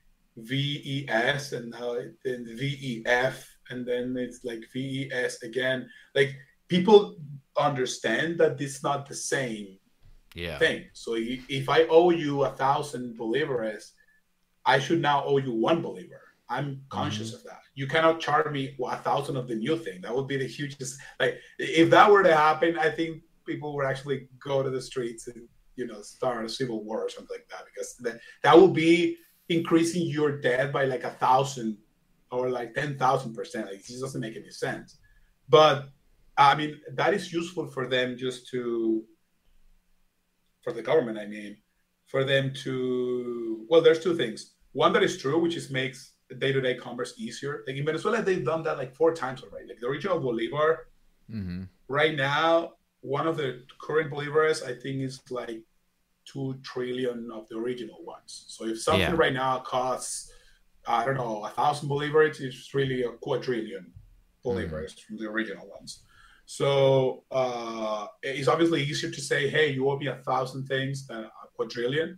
VES, 1.08 1.54
and 1.54 1.72
now 1.72 1.94
it, 1.94 2.16
then 2.24 2.46
VEF, 2.46 3.46
and 3.70 3.86
then 3.86 4.16
it's 4.18 4.44
like 4.44 4.64
VES 4.74 5.44
again. 5.44 5.88
Like 6.16 6.36
people 6.68 7.18
understand 7.58 8.40
that 8.40 8.60
it's 8.60 8.84
not 8.84 9.08
the 9.08 9.16
same 9.16 9.78
Yeah. 10.34 10.58
thing. 10.58 10.86
So 10.94 11.16
if 11.18 11.70
I 11.70 11.84
owe 11.84 12.10
you 12.10 12.44
a 12.44 12.52
thousand 12.52 13.18
bolivares, 13.20 13.92
I 14.66 14.80
should 14.80 15.02
now 15.02 15.24
owe 15.26 15.38
you 15.38 15.54
one 15.54 15.82
bolivar. 15.82 16.22
I'm 16.50 16.82
conscious 16.90 17.30
mm-hmm. 17.30 17.38
of 17.38 17.44
that. 17.46 17.62
You 17.76 17.88
cannot 17.88 18.20
charge 18.20 18.52
me 18.52 18.76
a 18.84 18.98
thousand 18.98 19.38
of 19.38 19.48
the 19.48 19.56
new 19.56 19.78
thing. 19.78 20.02
That 20.02 20.16
would 20.16 20.28
be 20.28 20.38
the 20.38 20.48
hugest. 20.48 21.00
Like 21.20 21.36
if 21.60 21.90
that 21.90 22.10
were 22.10 22.24
to 22.24 22.36
happen, 22.36 22.78
I 22.78 22.90
think 22.90 23.22
people 23.46 23.76
would 23.76 23.86
actually 23.86 24.28
go 24.40 24.64
to 24.64 24.70
the 24.70 24.82
streets 24.82 25.28
and 25.28 25.48
you 25.76 25.88
know 25.88 26.02
start 26.02 26.46
a 26.46 26.50
civil 26.50 26.84
war 26.84 27.02
or 27.02 27.10
something 27.10 27.36
like 27.36 27.48
that 27.50 27.64
because 27.66 27.96
that 27.98 28.20
that 28.44 28.58
would 28.60 28.74
be 28.74 29.18
increasing 29.50 30.08
your 30.08 30.40
debt 30.40 30.72
by 30.72 30.86
like 30.86 31.04
a 31.04 31.12
thousand 31.12 31.78
or 32.32 32.50
like 32.50 32.74
ten 32.74 32.98
thousand 32.98 33.34
percent. 33.34 33.68
Like 33.68 33.76
it 33.76 33.86
just 33.86 34.02
doesn't 34.02 34.22
make 34.22 34.36
any 34.36 34.50
sense. 34.50 34.98
But 35.50 35.90
I 36.38 36.56
mean 36.56 36.80
that 36.94 37.14
is 37.14 37.32
useful 37.32 37.68
for 37.68 37.88
them 37.88 38.18
just 38.18 38.50
to 38.50 39.04
for 40.64 40.72
the 40.74 40.82
government, 40.82 41.18
I 41.18 41.26
mean, 41.26 41.58
for 42.08 42.24
them 42.24 42.54
to 42.64 43.66
well, 43.70 43.82
there's 43.82 44.04
two 44.04 44.16
things. 44.16 44.56
One 44.72 44.94
that 44.94 45.04
is 45.04 45.18
true, 45.18 45.40
which 45.40 45.56
is 45.56 45.70
makes 45.70 46.14
day-to-day 46.40 46.76
commerce 46.76 47.14
easier. 47.18 47.64
Like 47.68 47.76
in 47.76 47.86
Venezuela, 47.86 48.22
they've 48.22 48.44
done 48.44 48.64
that 48.64 48.78
like 48.78 48.96
four 48.96 49.14
times 49.14 49.44
already. 49.44 49.68
Like 49.68 49.80
the 49.80 49.88
original 49.88 50.20
Bolivar, 50.20 50.88
hmm 51.30 51.64
right 51.88 52.16
now, 52.16 52.74
one 53.04 53.28
of 53.28 53.36
the 53.38 53.64
current 53.80 54.12
Bolivars, 54.12 54.64
I 54.64 54.74
think, 54.74 55.02
is 55.02 55.22
like 55.30 55.62
two 56.26 56.56
trillion 56.64 57.30
of 57.32 57.48
the 57.50 57.58
original 57.58 58.04
ones. 58.04 58.46
So 58.48 58.66
if 58.66 58.82
something 58.82 59.02
Yeah. 59.02 59.16
right 59.16 59.34
now 59.34 59.60
costs, 59.60 60.32
I 60.88 61.06
don't 61.06 61.16
know, 61.18 61.44
a 61.46 61.50
thousand 61.50 61.90
bolivars, 61.90 62.40
it's 62.40 62.74
really 62.74 63.04
a 63.04 63.12
quadrillion 63.12 63.94
bolivars 64.46 65.00
from 65.02 65.18
the 65.18 65.28
original 65.30 65.68
ones. 65.70 66.04
So 66.46 67.24
uh, 67.32 68.08
it's 68.22 68.48
obviously 68.48 68.84
easier 68.84 69.12
to 69.12 69.22
say, 69.22 69.50
hey, 69.50 69.72
you 69.72 69.90
owe 69.90 69.98
me 69.98 70.08
a 70.08 70.16
thousand 70.18 70.66
things 70.68 71.08
than 71.08 71.26
a 71.26 71.48
quadrillion. 71.56 72.18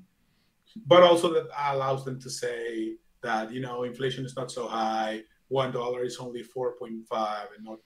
But 0.86 1.04
also 1.04 1.34
that 1.34 1.48
allows 1.74 2.06
them 2.06 2.20
to 2.22 2.30
say 2.30 2.98
that, 3.22 3.52
you 3.52 3.62
know, 3.62 3.84
inflation 3.84 4.26
is 4.26 4.36
not 4.36 4.52
so 4.52 4.68
high. 4.68 5.24
One 5.48 5.72
dollar 5.72 6.04
is 6.04 6.18
only 6.18 6.44
4.5 6.44 7.56
and 7.56 7.64
not 7.64 7.80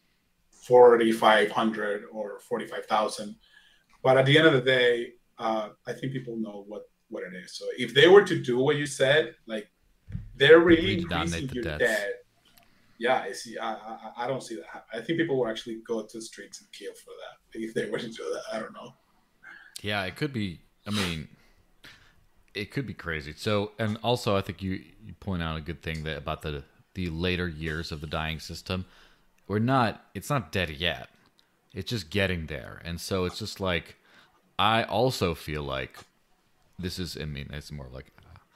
4,500 0.61 2.03
or 2.11 2.39
45,000. 2.41 3.35
But 4.03 4.17
at 4.17 4.25
the 4.25 4.37
end 4.37 4.47
of 4.47 4.53
the 4.53 4.61
day, 4.61 5.13
uh, 5.37 5.69
I 5.87 5.93
think 5.93 6.13
people 6.13 6.37
know 6.37 6.65
what, 6.67 6.83
what 7.09 7.23
it 7.23 7.35
is. 7.35 7.57
So 7.57 7.65
if 7.77 7.93
they 7.93 8.07
were 8.07 8.23
to 8.23 8.41
do 8.41 8.59
what 8.59 8.75
you 8.75 8.85
said, 8.85 9.35
like 9.47 9.69
they're 10.35 10.59
really 10.59 10.99
increasing 10.99 11.47
the 11.47 11.53
your 11.53 11.77
debt. 11.77 12.13
Yeah, 12.97 13.21
I 13.21 13.31
see. 13.31 13.57
I, 13.57 13.73
I, 13.73 14.11
I 14.17 14.27
don't 14.27 14.43
see 14.43 14.55
that 14.55 14.65
happen. 14.65 14.87
I 14.93 14.97
think 15.01 15.19
people 15.19 15.37
will 15.37 15.47
actually 15.47 15.79
go 15.87 16.01
to 16.01 16.17
the 16.17 16.21
streets 16.21 16.59
and 16.59 16.69
kill 16.73 16.91
for 16.93 17.11
that 17.11 17.59
if 17.59 17.73
they 17.73 17.89
were 17.89 17.97
to 17.97 18.07
do 18.07 18.23
that. 18.33 18.41
I 18.53 18.59
don't 18.59 18.73
know. 18.73 18.93
Yeah, 19.81 20.03
it 20.03 20.17
could 20.17 20.33
be. 20.33 20.59
I 20.85 20.91
mean, 20.91 21.29
it 22.53 22.71
could 22.71 22.85
be 22.85 22.93
crazy. 22.93 23.33
So, 23.37 23.71
and 23.79 23.97
also, 24.03 24.35
I 24.35 24.41
think 24.41 24.61
you 24.61 24.83
you 25.01 25.13
point 25.19 25.41
out 25.41 25.57
a 25.57 25.61
good 25.61 25.81
thing 25.81 26.03
that 26.03 26.17
about 26.17 26.41
the 26.41 26.63
the 26.93 27.09
later 27.09 27.47
years 27.47 27.91
of 27.93 28.01
the 28.01 28.07
dying 28.07 28.39
system. 28.39 28.85
We're 29.49 29.59
not. 29.59 30.05
It's 30.13 30.29
not 30.29 30.51
dead 30.53 30.69
yet. 30.69 31.09
It's 31.73 31.89
just 31.89 32.09
getting 32.09 32.45
there, 32.45 32.81
and 32.85 33.01
so 33.01 33.25
it's 33.25 33.39
just 33.39 33.59
like 33.59 33.97
I 34.59 34.83
also 34.83 35.33
feel 35.33 35.63
like 35.63 35.97
this 36.77 36.99
is. 36.99 37.17
I 37.19 37.25
mean, 37.25 37.49
it's 37.51 37.71
more 37.71 37.87
like. 37.91 38.05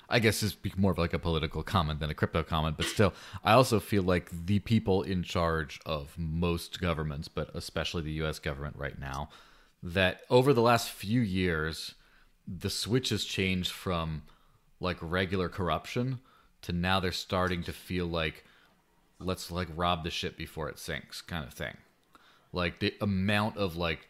I 0.09 0.19
guess 0.19 0.43
it's 0.43 0.55
more 0.77 0.91
of 0.91 0.99
like 0.99 1.13
a 1.13 1.19
political 1.19 1.63
comment 1.63 1.99
than 1.99 2.11
a 2.11 2.13
crypto 2.13 2.43
comment, 2.43 2.77
but 2.77 2.85
still, 2.85 3.13
I 3.43 3.53
also 3.53 3.79
feel 3.79 4.03
like 4.03 4.29
the 4.45 4.59
people 4.59 5.01
in 5.01 5.23
charge 5.23 5.79
of 5.87 6.13
most 6.17 6.79
governments, 6.79 7.27
but 7.27 7.49
especially 7.55 8.03
the 8.03 8.11
U.S. 8.11 8.37
government 8.37 8.75
right 8.77 8.99
now, 8.99 9.29
that 9.81 10.21
over 10.29 10.53
the 10.53 10.61
last 10.61 10.91
few 10.91 11.21
years, 11.21 11.95
the 12.47 12.69
switch 12.69 13.09
has 13.09 13.23
changed 13.23 13.71
from 13.71 14.21
like 14.79 14.97
regular 15.01 15.49
corruption 15.49 16.19
to 16.61 16.71
now 16.71 16.99
they're 16.99 17.11
starting 17.11 17.63
to 17.63 17.73
feel 17.73 18.05
like 18.05 18.43
let's 19.25 19.51
like 19.51 19.67
rob 19.75 20.03
the 20.03 20.09
ship 20.11 20.37
before 20.37 20.69
it 20.69 20.79
sinks 20.79 21.21
kind 21.21 21.45
of 21.45 21.53
thing. 21.53 21.77
Like 22.51 22.79
the 22.79 22.93
amount 23.01 23.57
of 23.57 23.75
like 23.75 24.07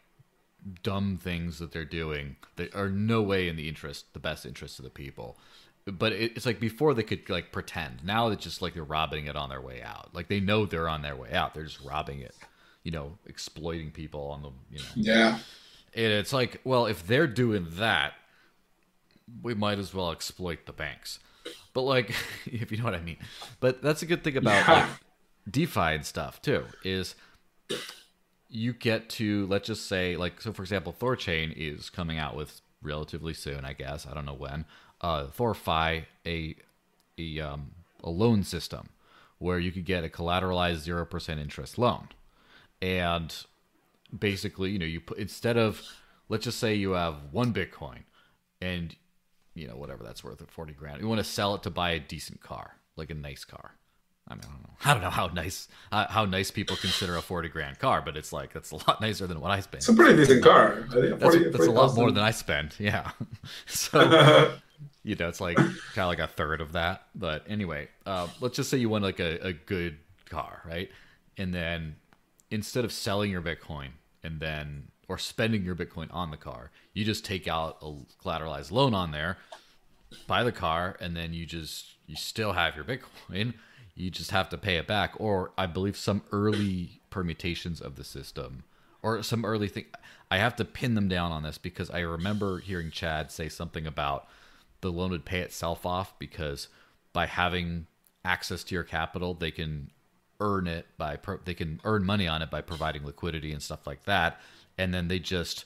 dumb 0.81 1.17
things 1.21 1.59
that 1.59 1.71
they're 1.71 1.85
doing 1.85 2.35
that 2.55 2.73
are 2.75 2.89
no 2.89 3.21
way 3.21 3.47
in 3.47 3.55
the 3.55 3.67
interest, 3.67 4.13
the 4.13 4.19
best 4.19 4.45
interest 4.45 4.79
of 4.79 4.85
the 4.85 4.91
people. 4.91 5.37
But 5.85 6.13
it, 6.13 6.33
it's 6.35 6.45
like 6.45 6.59
before 6.59 6.93
they 6.93 7.03
could 7.03 7.29
like 7.29 7.51
pretend. 7.51 8.03
Now 8.03 8.27
it's 8.29 8.43
just 8.43 8.61
like 8.61 8.73
they're 8.73 8.83
robbing 8.83 9.25
it 9.27 9.35
on 9.35 9.49
their 9.49 9.61
way 9.61 9.81
out. 9.81 10.13
Like 10.13 10.27
they 10.29 10.39
know 10.39 10.65
they're 10.65 10.87
on 10.89 11.01
their 11.01 11.15
way 11.15 11.31
out. 11.33 11.53
They're 11.53 11.65
just 11.65 11.83
robbing 11.83 12.19
it. 12.21 12.35
You 12.83 12.91
know, 12.91 13.17
exploiting 13.25 13.91
people 13.91 14.27
on 14.27 14.41
the 14.41 14.51
you 14.71 14.79
know 14.79 14.85
Yeah. 14.95 15.39
and 15.93 16.11
it's 16.13 16.33
like, 16.33 16.59
well, 16.63 16.85
if 16.85 17.05
they're 17.07 17.27
doing 17.27 17.67
that, 17.71 18.13
we 19.41 19.53
might 19.53 19.79
as 19.79 19.93
well 19.93 20.11
exploit 20.11 20.65
the 20.65 20.73
banks. 20.73 21.19
But 21.73 21.81
like, 21.81 22.09
if 22.45 22.71
you 22.71 22.77
know 22.77 22.85
what 22.85 22.95
I 22.95 23.01
mean. 23.01 23.17
But 23.59 23.81
that's 23.81 24.01
a 24.01 24.05
good 24.05 24.23
thing 24.23 24.37
about 24.37 24.67
Yeah. 24.67 24.73
like 24.73 24.89
DeFi 25.49 25.79
and 25.95 26.05
stuff 26.05 26.41
too 26.41 26.65
is 26.83 27.15
you 28.49 28.71
get 28.73 29.09
to 29.09 29.45
let's 29.47 29.67
just 29.67 29.87
say 29.87 30.15
like 30.15 30.39
so 30.41 30.53
for 30.53 30.61
example, 30.61 30.95
Thorchain 30.97 31.53
is 31.55 31.89
coming 31.89 32.17
out 32.17 32.35
with 32.35 32.61
relatively 32.81 33.33
soon, 33.33 33.65
I 33.65 33.73
guess. 33.73 34.05
I 34.07 34.13
don't 34.13 34.25
know 34.25 34.33
when. 34.33 34.65
Uh, 35.01 35.25
Thorfi 35.27 36.05
a 36.25 36.55
a 37.17 37.39
um 37.39 37.71
a 38.03 38.09
loan 38.09 38.43
system 38.43 38.89
where 39.39 39.59
you 39.59 39.71
could 39.71 39.85
get 39.85 40.03
a 40.05 40.09
collateralized 40.09 40.77
zero 40.77 41.05
percent 41.05 41.39
interest 41.39 41.77
loan, 41.77 42.07
and 42.81 43.35
basically, 44.17 44.71
you 44.71 44.79
know, 44.79 44.85
you 44.85 45.01
put 45.01 45.17
instead 45.17 45.57
of 45.57 45.81
let's 46.29 46.45
just 46.45 46.59
say 46.59 46.73
you 46.75 46.91
have 46.91 47.15
one 47.31 47.53
Bitcoin 47.53 48.03
and 48.61 48.95
you 49.55 49.67
know 49.67 49.75
whatever 49.75 50.03
that's 50.03 50.23
worth 50.23 50.41
at 50.41 50.51
40 50.51 50.73
grand. 50.73 51.01
You 51.01 51.07
want 51.07 51.19
to 51.19 51.23
sell 51.23 51.55
it 51.55 51.63
to 51.63 51.69
buy 51.69 51.91
a 51.91 51.99
decent 51.99 52.41
car, 52.41 52.75
like 52.95 53.09
a 53.09 53.13
nice 53.15 53.43
car. 53.45 53.75
I 54.27 54.35
mean, 54.35 54.43
I 54.45 54.47
don't 54.51 54.61
know. 54.63 54.69
I 54.85 54.93
don't 54.93 55.03
know 55.03 55.09
how 55.09 55.27
nice 55.27 55.67
how, 55.91 56.05
how 56.09 56.25
nice 56.25 56.49
people 56.51 56.75
consider 56.77 57.15
a 57.17 57.21
40 57.21 57.49
grand 57.49 57.79
car, 57.79 58.01
but 58.01 58.15
it's 58.17 58.31
like 58.33 58.53
that's 58.53 58.71
a 58.71 58.75
lot 58.75 59.01
nicer 59.01 59.27
than 59.27 59.41
what 59.41 59.51
I 59.51 59.59
spend. 59.59 59.79
It's 59.79 59.89
a 59.89 59.93
pretty 59.93 60.17
decent 60.17 60.43
car. 60.43 60.85
I 60.89 60.93
think 60.93 61.19
That's, 61.19 61.35
40 61.35 61.49
that's 61.49 61.67
a 61.67 61.71
lot 61.71 61.95
40,000. 61.95 61.99
more 62.01 62.11
than 62.11 62.23
I 62.23 62.31
spend. 62.31 62.75
Yeah. 62.79 63.11
so 63.67 64.55
you 65.03 65.15
know, 65.15 65.27
it's 65.27 65.41
like 65.41 65.57
kind 65.57 65.69
of 65.97 66.07
like 66.07 66.19
a 66.19 66.27
third 66.27 66.61
of 66.61 66.71
that. 66.73 67.03
But 67.13 67.43
anyway, 67.47 67.89
uh, 68.05 68.27
let's 68.39 68.55
just 68.55 68.69
say 68.69 68.77
you 68.77 68.89
want 68.89 69.03
like 69.03 69.19
a, 69.19 69.47
a 69.47 69.53
good 69.53 69.97
car, 70.29 70.61
right? 70.65 70.89
And 71.37 71.53
then 71.53 71.97
instead 72.49 72.85
of 72.85 72.91
selling 72.93 73.29
your 73.31 73.41
Bitcoin 73.41 73.89
and 74.23 74.39
then 74.39 74.87
or 75.07 75.17
spending 75.17 75.63
your 75.63 75.75
Bitcoin 75.75 76.07
on 76.11 76.31
the 76.31 76.37
car. 76.37 76.71
You 76.93 77.03
just 77.05 77.25
take 77.25 77.47
out 77.47 77.77
a 77.81 77.93
collateralized 78.23 78.71
loan 78.71 78.93
on 78.93 79.11
there, 79.11 79.37
buy 80.27 80.43
the 80.43 80.51
car, 80.51 80.97
and 80.99 81.15
then 81.15 81.33
you 81.33 81.45
just 81.45 81.85
you 82.07 82.15
still 82.15 82.53
have 82.53 82.75
your 82.75 82.85
Bitcoin. 82.85 83.53
You 83.95 84.09
just 84.09 84.31
have 84.31 84.49
to 84.49 84.57
pay 84.57 84.77
it 84.77 84.87
back, 84.87 85.13
or 85.19 85.51
I 85.55 85.67
believe 85.67 85.95
some 85.95 86.23
early 86.31 86.99
permutations 87.11 87.79
of 87.79 87.95
the 87.95 88.03
system, 88.03 88.63
or 89.03 89.21
some 89.21 89.45
early 89.45 89.67
thing. 89.67 89.85
I 90.31 90.39
have 90.39 90.55
to 90.55 90.65
pin 90.65 90.95
them 90.95 91.07
down 91.07 91.31
on 91.31 91.43
this 91.43 91.59
because 91.59 91.91
I 91.91 91.99
remember 91.99 92.57
hearing 92.57 92.89
Chad 92.89 93.29
say 93.29 93.49
something 93.49 93.85
about 93.85 94.27
the 94.81 94.91
loan 94.91 95.11
would 95.11 95.25
pay 95.25 95.41
itself 95.41 95.85
off 95.85 96.17
because 96.17 96.69
by 97.13 97.27
having 97.27 97.85
access 98.25 98.63
to 98.63 98.73
your 98.73 98.83
capital, 98.83 99.35
they 99.35 99.51
can 99.51 99.91
earn 100.39 100.67
it 100.67 100.87
by 100.97 101.15
pro- 101.15 101.39
they 101.45 101.53
can 101.53 101.79
earn 101.83 102.03
money 102.03 102.27
on 102.27 102.41
it 102.41 102.49
by 102.49 102.61
providing 102.61 103.05
liquidity 103.05 103.51
and 103.51 103.61
stuff 103.61 103.85
like 103.85 104.03
that, 104.05 104.41
and 104.77 104.93
then 104.93 105.07
they 105.07 105.19
just 105.19 105.65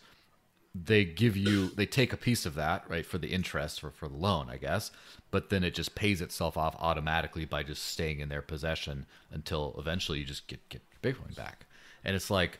they 0.75 1.03
give 1.03 1.35
you 1.35 1.69
they 1.69 1.85
take 1.85 2.13
a 2.13 2.17
piece 2.17 2.45
of 2.45 2.53
that 2.55 2.87
right 2.87 3.05
for 3.05 3.17
the 3.17 3.29
interest 3.29 3.83
or 3.83 3.89
for 3.89 4.07
the 4.07 4.15
loan 4.15 4.47
i 4.49 4.57
guess 4.57 4.91
but 5.31 5.49
then 5.49 5.63
it 5.63 5.73
just 5.73 5.95
pays 5.95 6.21
itself 6.21 6.57
off 6.57 6.75
automatically 6.79 7.45
by 7.45 7.63
just 7.63 7.83
staying 7.83 8.19
in 8.19 8.29
their 8.29 8.41
possession 8.41 9.05
until 9.31 9.75
eventually 9.77 10.19
you 10.19 10.25
just 10.25 10.47
get 10.47 10.67
get 10.69 10.81
bitcoin 11.01 11.35
back. 11.35 11.65
And 12.03 12.15
it's 12.15 12.29
like 12.29 12.59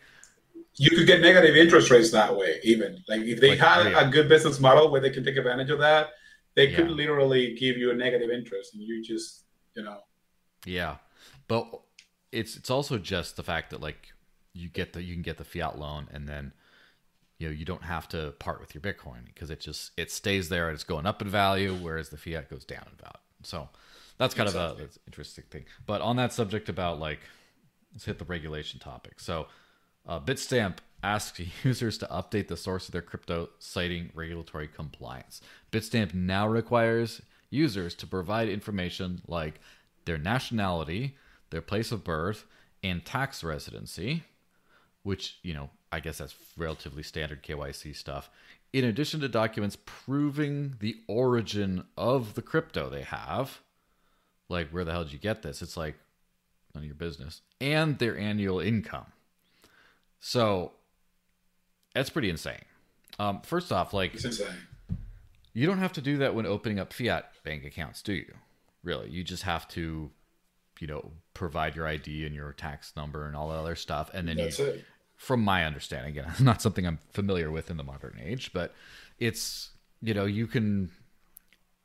you 0.76 0.90
could 0.92 1.08
get 1.08 1.22
negative 1.22 1.56
interest 1.56 1.90
rates 1.90 2.12
that 2.12 2.36
way 2.36 2.60
even. 2.64 3.04
Like 3.08 3.22
if 3.22 3.40
they 3.40 3.52
like, 3.52 3.60
had 3.60 3.92
yeah. 3.92 4.08
a 4.08 4.12
good 4.12 4.28
business 4.28 4.60
model 4.60 4.92
where 4.92 5.02
they 5.02 5.10
can 5.10 5.24
take 5.24 5.38
advantage 5.38 5.70
of 5.70 5.80
that 5.80 6.10
they 6.56 6.74
could 6.74 6.90
literally 6.90 7.54
give 7.54 7.78
you 7.78 7.92
a 7.92 7.94
negative 7.94 8.32
interest 8.32 8.74
and 8.74 8.82
you 8.82 9.04
just 9.04 9.44
you 9.76 9.84
know. 9.84 10.00
Yeah. 10.66 10.98
But 11.48 11.68
it's 12.32 12.58
it's 12.58 12.70
also 12.70 12.98
just 12.98 13.38
the 13.38 13.44
fact 13.44 13.70
that 13.70 13.80
like 13.80 14.14
you 14.58 14.70
get 14.70 14.94
the 14.94 15.02
you 15.02 15.14
can 15.14 15.22
get 15.22 15.38
the 15.38 15.44
fiat 15.44 15.78
loan 15.78 16.08
and 16.12 16.28
then 16.28 16.52
you 17.38 17.48
know 17.48 17.54
you 17.54 17.66
don't 17.66 17.84
have 17.84 18.08
to 18.10 18.32
part 18.40 18.60
with 18.60 18.74
your 18.74 18.82
bitcoin 18.82 19.26
because 19.26 19.50
it 19.50 19.60
just 19.60 19.92
it 19.98 20.12
stays 20.12 20.50
there 20.50 20.68
and 20.68 20.76
it's 20.76 20.84
going 20.84 21.06
up 21.06 21.22
in 21.22 21.28
value 21.28 21.74
whereas 21.74 22.10
the 22.10 22.18
fiat 22.18 22.50
goes 22.50 22.66
down 22.66 22.86
in 22.92 22.98
value. 22.98 23.18
So 23.44 23.70
that's 24.18 24.34
kind 24.34 24.50
exactly. 24.50 24.84
of 24.84 24.90
a 24.90 25.00
interesting 25.08 25.46
thing. 25.50 25.66
But 25.86 26.02
on 26.02 26.16
that 26.16 26.34
subject 26.34 26.70
about 26.70 27.00
like 27.00 27.20
let's 27.94 28.06
hit 28.06 28.20
the 28.20 28.26
regulation 28.26 28.80
topic. 28.80 29.20
So 29.20 29.48
uh, 30.08 30.20
bitstamp 30.20 30.78
asks 31.04 31.42
users 31.64 31.98
to 32.00 32.06
update 32.08 32.48
the 32.48 32.58
source 32.58 32.88
of 32.88 32.94
their 32.94 33.02
crypto 33.02 33.50
citing 33.60 34.12
regulatory 34.14 34.68
compliance. 34.68 35.42
Bitstamp 35.72 36.14
now 36.14 36.48
requires 36.48 37.22
users 37.50 37.96
to 37.96 38.08
provide 38.08 38.50
information 38.50 39.22
like 39.28 39.60
their 40.06 40.18
nationality 40.18 41.16
their 41.50 41.62
place 41.62 41.92
of 41.92 42.04
birth 42.04 42.46
and 42.84 43.06
tax 43.06 43.44
residency 43.44 44.24
which 45.08 45.40
you 45.42 45.54
know 45.54 45.70
I 45.90 46.02
guess 46.02 46.18
that's 46.18 46.36
relatively 46.58 47.02
standard 47.02 47.42
KYC 47.42 47.96
stuff. 47.96 48.30
In 48.74 48.84
addition 48.84 49.22
to 49.22 49.30
documents 49.30 49.78
proving 49.86 50.76
the 50.82 50.98
origin 51.08 51.86
of 51.98 52.34
the 52.34 52.42
crypto 52.42 52.90
they 52.90 53.04
have, 53.04 53.62
like 54.50 54.70
where 54.70 54.84
the 54.84 54.92
hell 54.92 55.06
did 55.06 55.14
you 55.14 55.20
get 55.20 55.44
this? 55.44 55.62
It's 55.62 55.78
like 55.78 55.96
none 56.76 56.84
of 56.84 56.86
your 56.86 56.96
business, 56.96 57.40
and 57.62 57.98
their 58.00 58.18
annual 58.18 58.60
income. 58.60 59.06
So 60.20 60.74
that's 61.96 62.10
pretty 62.10 62.30
insane. 62.30 62.66
Um, 63.18 63.40
first 63.44 63.72
off, 63.72 63.94
like 63.94 64.14
you 65.54 65.66
don't 65.66 65.80
have 65.80 65.94
to 65.94 66.02
do 66.02 66.18
that 66.18 66.36
when 66.36 66.46
opening 66.46 66.80
up 66.80 66.92
fiat 66.92 67.32
bank 67.46 67.64
accounts, 67.64 68.02
do 68.02 68.12
you? 68.12 68.34
Really, 68.84 69.10
you 69.10 69.24
just 69.24 69.44
have 69.44 69.70
to, 69.70 70.12
you 70.82 70.88
know, 70.88 71.12
provide 71.34 71.78
your 71.78 71.88
ID 71.88 72.26
and 72.26 72.36
your 72.36 72.52
tax 72.52 72.92
number 72.98 73.26
and 73.26 73.38
all 73.38 73.48
that 73.50 73.56
other 73.56 73.76
stuff, 73.76 74.12
and 74.14 74.28
then 74.28 74.36
that's 74.36 74.60
you 74.60 74.66
it 74.66 74.86
from 75.18 75.42
my 75.42 75.66
understanding, 75.66 76.18
again, 76.18 76.32
not 76.40 76.62
something 76.62 76.86
I'm 76.86 77.00
familiar 77.12 77.52
with 77.52 77.70
in 77.70 77.78
the 77.78 77.84
modern 77.84 78.18
age, 78.24 78.52
but 78.54 78.74
it's 79.20 79.72
you 80.02 80.14
know 80.14 80.26
you 80.26 80.48
can 80.48 80.92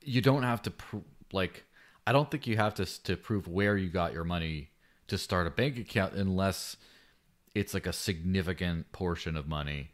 you 0.03 0.21
don't 0.21 0.43
have 0.43 0.63
to 0.63 0.71
pr- 0.71 0.99
like 1.33 1.65
I 2.07 2.13
don't 2.13 2.31
think 2.31 2.47
you 2.47 2.57
have 2.57 2.75
to 2.75 3.03
to 3.05 3.17
prove 3.17 3.49
where 3.49 3.77
you 3.77 3.89
got 3.89 4.13
your 4.13 4.25
money 4.25 4.71
to 5.09 5.19
start 5.19 5.47
a 5.47 5.51
bank 5.51 5.79
account 5.79 6.15
unless 6.15 6.77
it's 7.55 7.75
like 7.75 7.87
a 7.87 7.93
significant 7.93 8.93
portion 8.93 9.37
of 9.37 9.49
money 9.49 9.91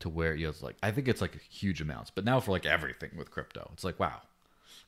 to 0.00 0.08
where 0.08 0.34
you 0.34 0.44
know, 0.44 0.50
it's 0.50 0.62
like 0.62 0.76
I 0.82 0.90
think 0.90 1.08
it's 1.08 1.20
like 1.20 1.40
huge 1.42 1.80
amounts. 1.80 2.10
But 2.10 2.24
now 2.24 2.40
for 2.40 2.52
like 2.52 2.66
everything 2.66 3.10
with 3.16 3.30
crypto, 3.30 3.68
it's 3.74 3.84
like 3.84 4.00
wow. 4.00 4.22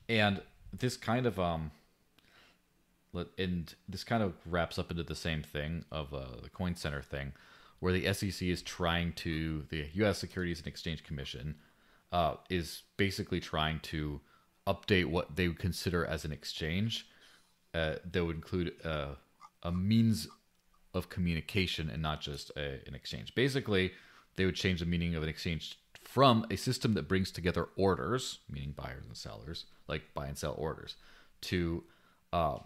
And 0.09 0.41
this 0.73 0.97
kind 0.97 1.27
of 1.27 1.39
um 1.39 1.71
and 3.37 3.75
this 3.87 4.03
kind 4.03 4.23
of 4.23 4.33
wraps 4.45 4.79
up 4.79 4.89
into 4.89 5.03
the 5.03 5.15
same 5.15 5.43
thing 5.43 5.83
of 5.91 6.13
uh, 6.13 6.37
the 6.41 6.49
coin 6.49 6.75
center 6.75 7.01
thing 7.01 7.33
where 7.81 7.91
the 7.91 8.13
SEC 8.13 8.47
is 8.47 8.61
trying 8.61 9.11
to, 9.13 9.65
the 9.69 9.87
U.S. 9.93 10.19
Securities 10.19 10.59
and 10.59 10.67
Exchange 10.67 11.03
Commission 11.03 11.55
uh, 12.11 12.35
is 12.49 12.83
basically 12.95 13.39
trying 13.39 13.79
to 13.81 14.21
update 14.67 15.07
what 15.07 15.35
they 15.35 15.47
would 15.47 15.59
consider 15.59 16.05
as 16.05 16.23
an 16.23 16.31
exchange 16.31 17.07
uh, 17.73 17.95
that 18.09 18.23
would 18.23 18.35
include 18.35 18.73
uh, 18.85 19.15
a 19.63 19.71
means 19.71 20.27
of 20.93 21.09
communication 21.09 21.89
and 21.89 22.03
not 22.03 22.21
just 22.21 22.51
a, 22.55 22.79
an 22.85 22.93
exchange. 22.93 23.33
Basically, 23.33 23.91
they 24.35 24.45
would 24.45 24.55
change 24.55 24.81
the 24.81 24.85
meaning 24.85 25.15
of 25.15 25.23
an 25.23 25.29
exchange 25.29 25.79
from 26.03 26.45
a 26.51 26.57
system 26.57 26.93
that 26.93 27.07
brings 27.07 27.31
together 27.31 27.69
orders, 27.75 28.39
meaning 28.47 28.73
buyers 28.77 29.05
and 29.07 29.17
sellers, 29.17 29.65
like 29.87 30.13
buy 30.13 30.27
and 30.27 30.37
sell 30.37 30.53
orders, 30.55 30.97
to 31.41 31.83
uh, 32.31 32.59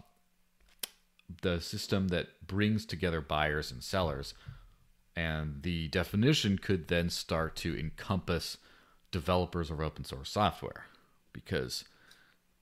the 1.40 1.58
system 1.58 2.08
that 2.08 2.46
brings 2.46 2.84
together 2.84 3.22
buyers 3.22 3.72
and 3.72 3.82
sellers 3.82 4.34
and 5.16 5.62
the 5.62 5.88
definition 5.88 6.58
could 6.58 6.88
then 6.88 7.08
start 7.08 7.56
to 7.56 7.76
encompass 7.76 8.58
developers 9.10 9.70
of 9.70 9.80
open 9.80 10.04
source 10.04 10.30
software 10.30 10.84
because 11.32 11.84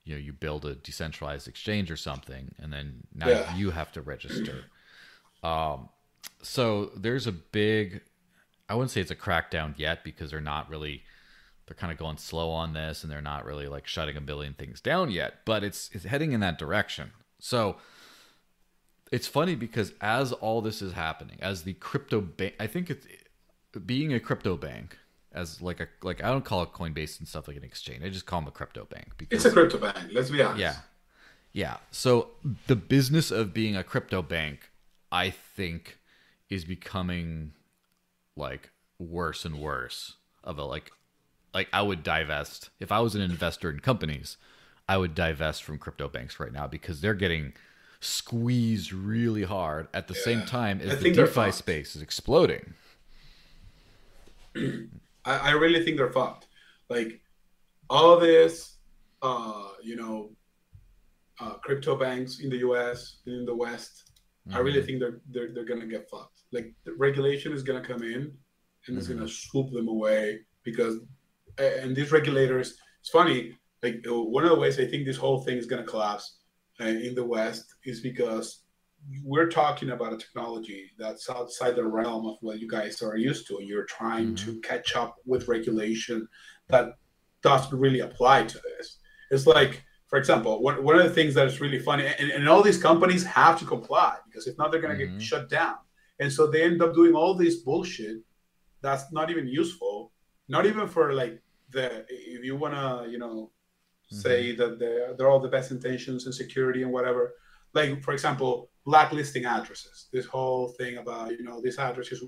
you 0.04 0.14
know 0.14 0.20
you 0.20 0.32
build 0.32 0.64
a 0.64 0.74
decentralized 0.74 1.48
exchange 1.48 1.90
or 1.90 1.96
something 1.96 2.54
and 2.58 2.72
then 2.72 3.02
now 3.14 3.28
yeah. 3.28 3.56
you 3.56 3.70
have 3.70 3.90
to 3.90 4.00
register 4.00 4.64
um, 5.42 5.88
so 6.42 6.90
there's 6.96 7.26
a 7.26 7.32
big 7.32 8.02
i 8.68 8.74
wouldn't 8.74 8.90
say 8.90 9.00
it's 9.00 9.10
a 9.10 9.16
crackdown 9.16 9.74
yet 9.76 10.04
because 10.04 10.30
they're 10.30 10.40
not 10.40 10.68
really 10.70 11.02
they're 11.66 11.76
kind 11.76 11.90
of 11.92 11.98
going 11.98 12.18
slow 12.18 12.50
on 12.50 12.74
this 12.74 13.02
and 13.02 13.10
they're 13.10 13.22
not 13.22 13.44
really 13.44 13.66
like 13.66 13.86
shutting 13.86 14.16
a 14.16 14.20
billion 14.20 14.52
things 14.54 14.80
down 14.80 15.10
yet 15.10 15.44
but 15.44 15.64
it's 15.64 15.90
it's 15.92 16.04
heading 16.04 16.32
in 16.32 16.40
that 16.40 16.58
direction 16.58 17.10
so 17.40 17.76
it's 19.12 19.26
funny 19.26 19.54
because 19.54 19.92
as 20.00 20.32
all 20.32 20.60
this 20.60 20.82
is 20.82 20.92
happening, 20.92 21.38
as 21.40 21.62
the 21.62 21.74
crypto 21.74 22.20
bank, 22.20 22.54
I 22.58 22.66
think 22.66 22.90
it's 22.90 23.06
being 23.86 24.12
a 24.12 24.20
crypto 24.20 24.56
bank 24.56 24.98
as 25.32 25.60
like 25.60 25.80
a 25.80 25.88
like 26.02 26.22
I 26.22 26.28
don't 26.30 26.44
call 26.44 26.62
it 26.62 26.72
Coinbase 26.72 27.18
and 27.18 27.28
stuff 27.28 27.48
like 27.48 27.56
an 27.56 27.64
exchange. 27.64 28.04
I 28.04 28.08
just 28.08 28.26
call 28.26 28.40
them 28.40 28.48
a 28.48 28.52
crypto 28.52 28.84
bank. 28.84 29.12
Because, 29.18 29.44
it's 29.44 29.52
a 29.52 29.54
crypto 29.54 29.78
bank. 29.78 30.10
Let's 30.12 30.30
be 30.30 30.42
honest. 30.42 30.60
Yeah, 30.60 30.76
yeah. 31.52 31.76
So 31.90 32.30
the 32.66 32.76
business 32.76 33.30
of 33.30 33.52
being 33.52 33.76
a 33.76 33.84
crypto 33.84 34.22
bank, 34.22 34.70
I 35.10 35.30
think, 35.30 35.98
is 36.48 36.64
becoming 36.64 37.52
like 38.36 38.70
worse 38.98 39.44
and 39.44 39.58
worse. 39.58 40.14
Of 40.42 40.58
a 40.58 40.64
like, 40.64 40.92
like 41.54 41.68
I 41.72 41.82
would 41.82 42.02
divest 42.02 42.70
if 42.78 42.92
I 42.92 43.00
was 43.00 43.14
an 43.14 43.22
investor 43.22 43.70
in 43.70 43.80
companies. 43.80 44.36
I 44.86 44.98
would 44.98 45.14
divest 45.14 45.64
from 45.64 45.78
crypto 45.78 46.08
banks 46.08 46.38
right 46.38 46.52
now 46.52 46.66
because 46.66 47.00
they're 47.00 47.14
getting 47.14 47.54
squeezed 48.04 48.92
really 48.92 49.44
hard 49.44 49.88
at 49.94 50.08
the 50.08 50.14
yeah. 50.14 50.20
same 50.20 50.46
time 50.46 50.80
as 50.80 50.92
I 50.92 50.94
the 50.96 51.12
DeFi 51.12 51.50
space 51.52 51.96
is 51.96 52.02
exploding. 52.02 52.74
I, 54.56 54.90
I, 55.24 55.50
really 55.52 55.82
think 55.84 55.96
they're 55.96 56.12
fucked. 56.12 56.46
Like 56.88 57.20
all 57.88 58.18
this, 58.20 58.76
uh, 59.22 59.68
you 59.82 59.96
know, 59.96 60.30
uh, 61.40 61.54
crypto 61.54 61.96
banks 61.96 62.40
in 62.40 62.50
the 62.50 62.58
U.S. 62.58 63.16
in 63.26 63.44
the 63.46 63.54
West. 63.54 64.12
Mm-hmm. 64.46 64.56
I 64.56 64.60
really 64.60 64.78
mm-hmm. 64.78 64.86
think 64.86 65.00
they're 65.00 65.20
they're 65.30 65.54
they're 65.54 65.64
gonna 65.64 65.86
get 65.86 66.08
fucked. 66.10 66.42
Like 66.52 66.72
the 66.84 66.92
regulation 66.92 67.52
is 67.52 67.62
gonna 67.62 67.80
come 67.80 68.02
in 68.02 68.12
and 68.12 68.32
mm-hmm. 68.86 68.98
it's 68.98 69.08
gonna 69.08 69.22
mm-hmm. 69.22 69.28
swoop 69.28 69.72
them 69.72 69.88
away 69.88 70.40
because 70.62 70.98
and 71.58 71.96
these 71.96 72.12
regulators. 72.12 72.76
It's 73.00 73.10
funny. 73.10 73.56
Like 73.82 74.04
one 74.06 74.44
of 74.44 74.50
the 74.50 74.58
ways 74.58 74.78
I 74.78 74.86
think 74.86 75.04
this 75.04 75.16
whole 75.16 75.42
thing 75.42 75.56
is 75.56 75.66
gonna 75.66 75.84
collapse 75.84 76.36
uh, 76.80 76.84
in 76.84 77.14
the 77.14 77.24
West 77.24 77.74
is 77.84 78.00
because 78.00 78.64
we're 79.22 79.48
talking 79.48 79.90
about 79.90 80.12
a 80.12 80.16
technology 80.16 80.90
that's 80.98 81.28
outside 81.28 81.76
the 81.76 81.84
realm 81.84 82.26
of 82.26 82.36
what 82.40 82.58
you 82.58 82.68
guys 82.68 83.02
are 83.02 83.16
used 83.16 83.46
to. 83.48 83.58
You're 83.62 83.84
trying 83.84 84.34
mm-hmm. 84.34 84.52
to 84.52 84.60
catch 84.60 84.96
up 84.96 85.16
with 85.26 85.48
regulation 85.48 86.26
that 86.68 86.94
doesn't 87.42 87.78
really 87.78 88.00
apply 88.00 88.44
to 88.44 88.58
this. 88.58 88.98
It's 89.30 89.46
like, 89.46 89.84
for 90.08 90.18
example, 90.18 90.62
one, 90.62 90.82
one 90.82 90.96
of 90.96 91.04
the 91.04 91.10
things 91.10 91.34
that 91.34 91.46
is 91.46 91.60
really 91.60 91.78
funny, 91.78 92.06
and, 92.18 92.30
and 92.30 92.48
all 92.48 92.62
these 92.62 92.80
companies 92.82 93.24
have 93.24 93.58
to 93.58 93.64
comply 93.64 94.16
because 94.26 94.46
if 94.46 94.56
not, 94.56 94.70
they're 94.70 94.80
going 94.80 94.96
to 94.96 95.04
mm-hmm. 95.04 95.18
get 95.18 95.22
shut 95.22 95.50
down. 95.50 95.76
And 96.20 96.32
so 96.32 96.46
they 96.46 96.62
end 96.62 96.80
up 96.80 96.94
doing 96.94 97.14
all 97.14 97.34
this 97.34 97.56
bullshit 97.56 98.18
that's 98.80 99.10
not 99.12 99.30
even 99.30 99.48
useful, 99.48 100.12
not 100.48 100.66
even 100.66 100.86
for 100.86 101.12
like 101.12 101.40
the, 101.70 102.06
if 102.08 102.44
you 102.44 102.56
want 102.56 102.74
to, 102.74 103.10
you 103.10 103.18
know, 103.18 103.50
mm-hmm. 104.12 104.16
say 104.16 104.54
that 104.56 104.78
they're, 104.78 105.14
they're 105.14 105.30
all 105.30 105.40
the 105.40 105.48
best 105.48 105.70
intentions 105.70 106.26
and 106.26 106.34
security 106.34 106.82
and 106.82 106.92
whatever. 106.92 107.34
Like, 107.72 108.02
for 108.02 108.12
example, 108.12 108.70
blacklisting 108.84 109.44
addresses. 109.44 110.08
This 110.12 110.26
whole 110.26 110.68
thing 110.68 110.98
about, 110.98 111.32
you 111.32 111.42
know, 111.42 111.60
this 111.60 111.78
address 111.78 112.12
is 112.12 112.22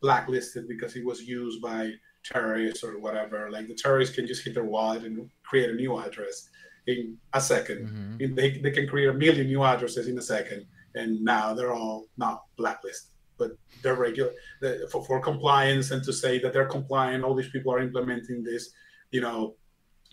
blacklisted 0.00 0.68
because 0.68 0.96
it 0.96 1.04
was 1.04 1.22
used 1.22 1.60
by 1.62 1.92
terrorists 2.24 2.82
or 2.82 2.98
whatever. 2.98 3.50
Like 3.50 3.68
the 3.68 3.74
terrorists 3.74 4.14
can 4.14 4.26
just 4.26 4.44
hit 4.44 4.54
their 4.54 4.64
wallet 4.64 5.04
and 5.04 5.30
create 5.42 5.70
a 5.70 5.74
new 5.74 5.98
address 5.98 6.48
in 6.86 7.16
a 7.32 7.40
2nd 7.40 7.88
Mhm. 7.88 8.36
They, 8.36 8.58
they 8.58 8.70
can 8.70 8.86
create 8.86 9.08
a 9.08 9.14
million 9.14 9.46
new 9.46 9.62
addresses 9.64 10.08
in 10.08 10.18
a 10.18 10.22
second, 10.22 10.66
and 10.94 11.22
now 11.22 11.54
they're 11.54 11.72
all 11.72 12.06
not 12.16 12.42
blacklisted, 12.56 13.14
but 13.38 13.52
they're 13.82 13.96
regular 13.96 14.32
the, 14.60 14.88
for, 14.90 15.04
for 15.04 15.20
compliance 15.20 15.90
and 15.90 16.04
to 16.04 16.12
say 16.12 16.38
that 16.40 16.52
they're 16.52 16.74
compliant. 16.78 17.24
All 17.24 17.34
these 17.34 17.50
people 17.50 17.72
are 17.72 17.80
implementing 17.80 18.42
this, 18.42 18.70
you 19.10 19.20
know, 19.20 19.56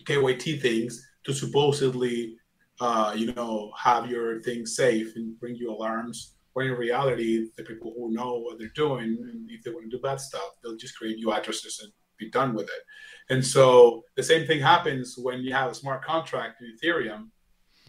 KYT 0.04 0.60
things 0.60 1.06
to 1.24 1.32
supposedly, 1.32 2.36
uh, 2.80 3.14
you 3.16 3.32
know, 3.34 3.72
have 3.78 4.10
your 4.10 4.42
things 4.42 4.74
safe 4.76 5.14
and 5.16 5.38
bring 5.38 5.54
you 5.56 5.70
alarms. 5.70 6.36
When 6.54 6.66
in 6.66 6.72
reality, 6.74 7.48
the 7.56 7.62
people 7.64 7.94
who 7.96 8.12
know 8.12 8.38
what 8.38 8.58
they're 8.58 8.68
doing, 8.74 9.16
and 9.30 9.48
if 9.50 9.62
they 9.62 9.70
want 9.70 9.90
to 9.90 9.96
do 9.96 10.02
bad 10.02 10.20
stuff, 10.20 10.50
they'll 10.62 10.76
just 10.76 10.96
create 10.98 11.16
new 11.16 11.32
addresses 11.32 11.80
and 11.82 11.92
be 12.18 12.30
done 12.30 12.54
with 12.54 12.66
it. 12.66 12.82
And 13.30 13.44
so 13.44 14.02
the 14.16 14.22
same 14.22 14.46
thing 14.46 14.60
happens 14.60 15.16
when 15.16 15.40
you 15.40 15.52
have 15.54 15.70
a 15.70 15.74
smart 15.74 16.04
contract 16.04 16.60
in 16.60 16.76
Ethereum 16.76 17.30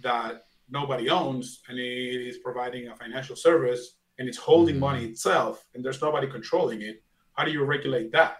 that 0.01 0.45
nobody 0.70 1.10
owns 1.10 1.62
and 1.68 1.78
it 1.78 2.28
is 2.28 2.38
providing 2.38 2.88
a 2.88 2.95
financial 2.95 3.36
service 3.36 3.97
and 4.18 4.30
it's 4.30 4.38
holding 4.38 4.76
Mhm. 4.76 4.80
money 4.80 5.06
itself 5.06 5.66
and 5.74 5.84
there's 5.84 6.01
nobody 6.01 6.28
controlling 6.28 6.82
it. 6.84 7.04
How 7.34 7.43
do 7.43 7.51
you 7.51 7.64
regulate 7.64 8.12
that? 8.14 8.38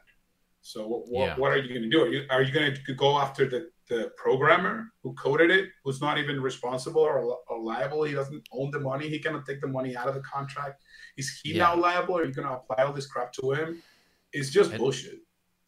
So 0.64 0.88
what, 0.88 1.02
what, 1.10 1.26
Yeah. 1.26 1.36
what 1.38 1.52
are 1.52 1.58
you 1.58 1.68
going 1.70 1.84
to 1.84 1.90
do? 1.90 2.02
Are 2.04 2.08
you, 2.08 2.26
are 2.32 2.42
you 2.42 2.52
going 2.52 2.74
to 2.74 2.94
go 2.96 3.18
after 3.20 3.48
the, 3.50 3.70
the 3.90 4.12
programmer 4.16 4.92
who 5.04 5.14
coded 5.14 5.52
it, 5.52 5.70
who's 5.84 6.00
not 6.02 6.18
even 6.18 6.42
responsible 6.42 7.02
or, 7.02 7.38
or 7.48 7.62
liable? 7.62 8.04
He 8.04 8.14
doesn't 8.14 8.48
own 8.54 8.72
the 8.72 8.80
money. 8.80 9.10
He 9.10 9.20
cannot 9.20 9.46
take 9.46 9.60
the 9.62 9.68
money 9.68 9.96
out 9.96 10.08
of 10.08 10.16
the 10.16 10.22
contract. 10.22 10.82
Is 11.18 11.40
he 11.44 11.54
Yeah. 11.56 11.64
now 11.66 11.76
liable? 11.76 12.18
Are 12.18 12.26
you 12.26 12.34
going 12.34 12.48
to 12.48 12.54
apply 12.56 12.84
all 12.86 12.94
this 12.94 13.08
crap 13.08 13.34
to 13.34 13.52
him? 13.52 13.84
It's 14.32 14.50
just 14.50 14.72
And- 14.72 14.80
bullshit. 14.80 15.20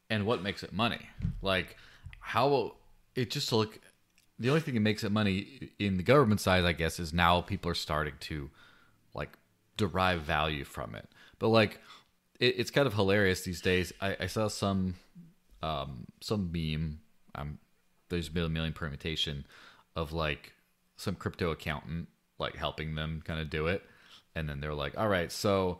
and 0.09 0.25
what 0.25 0.41
makes 0.41 0.61
it 0.63 0.71
money 0.71 1.09
like 1.41 1.75
how 2.19 2.75
it 3.15 3.31
just 3.31 3.51
look 3.51 3.79
the 4.37 4.49
only 4.49 4.61
thing 4.61 4.75
that 4.75 4.79
makes 4.81 5.03
it 5.03 5.11
money 5.11 5.71
in 5.79 5.97
the 5.97 6.03
government 6.03 6.39
side 6.39 6.63
i 6.63 6.73
guess 6.73 6.99
is 6.99 7.11
now 7.11 7.41
people 7.41 7.71
are 7.71 7.75
starting 7.87 8.13
to 8.19 8.51
like 9.15 9.31
derive 9.77 10.21
value 10.21 10.63
from 10.63 10.93
it 10.93 11.09
but 11.39 11.47
like 11.47 11.79
it, 12.39 12.55
it's 12.59 12.71
kind 12.71 12.87
of 12.87 12.93
hilarious 12.93 13.41
these 13.41 13.61
days. 13.61 13.93
I, 14.01 14.17
I 14.21 14.27
saw 14.27 14.47
some 14.47 14.95
um 15.63 16.05
some 16.21 16.51
meme 16.51 16.99
um 17.33 17.57
there's 18.09 18.27
a 18.29 18.31
million 18.31 18.73
permutation 18.73 19.45
of 19.95 20.11
like 20.13 20.53
some 20.97 21.15
crypto 21.15 21.51
accountant 21.51 22.07
like 22.37 22.55
helping 22.55 22.95
them 22.95 23.21
kind 23.25 23.39
of 23.39 23.49
do 23.49 23.67
it. 23.67 23.83
And 24.35 24.49
then 24.49 24.59
they're 24.59 24.73
like 24.73 24.97
all 24.97 25.07
right 25.07 25.31
so 25.31 25.79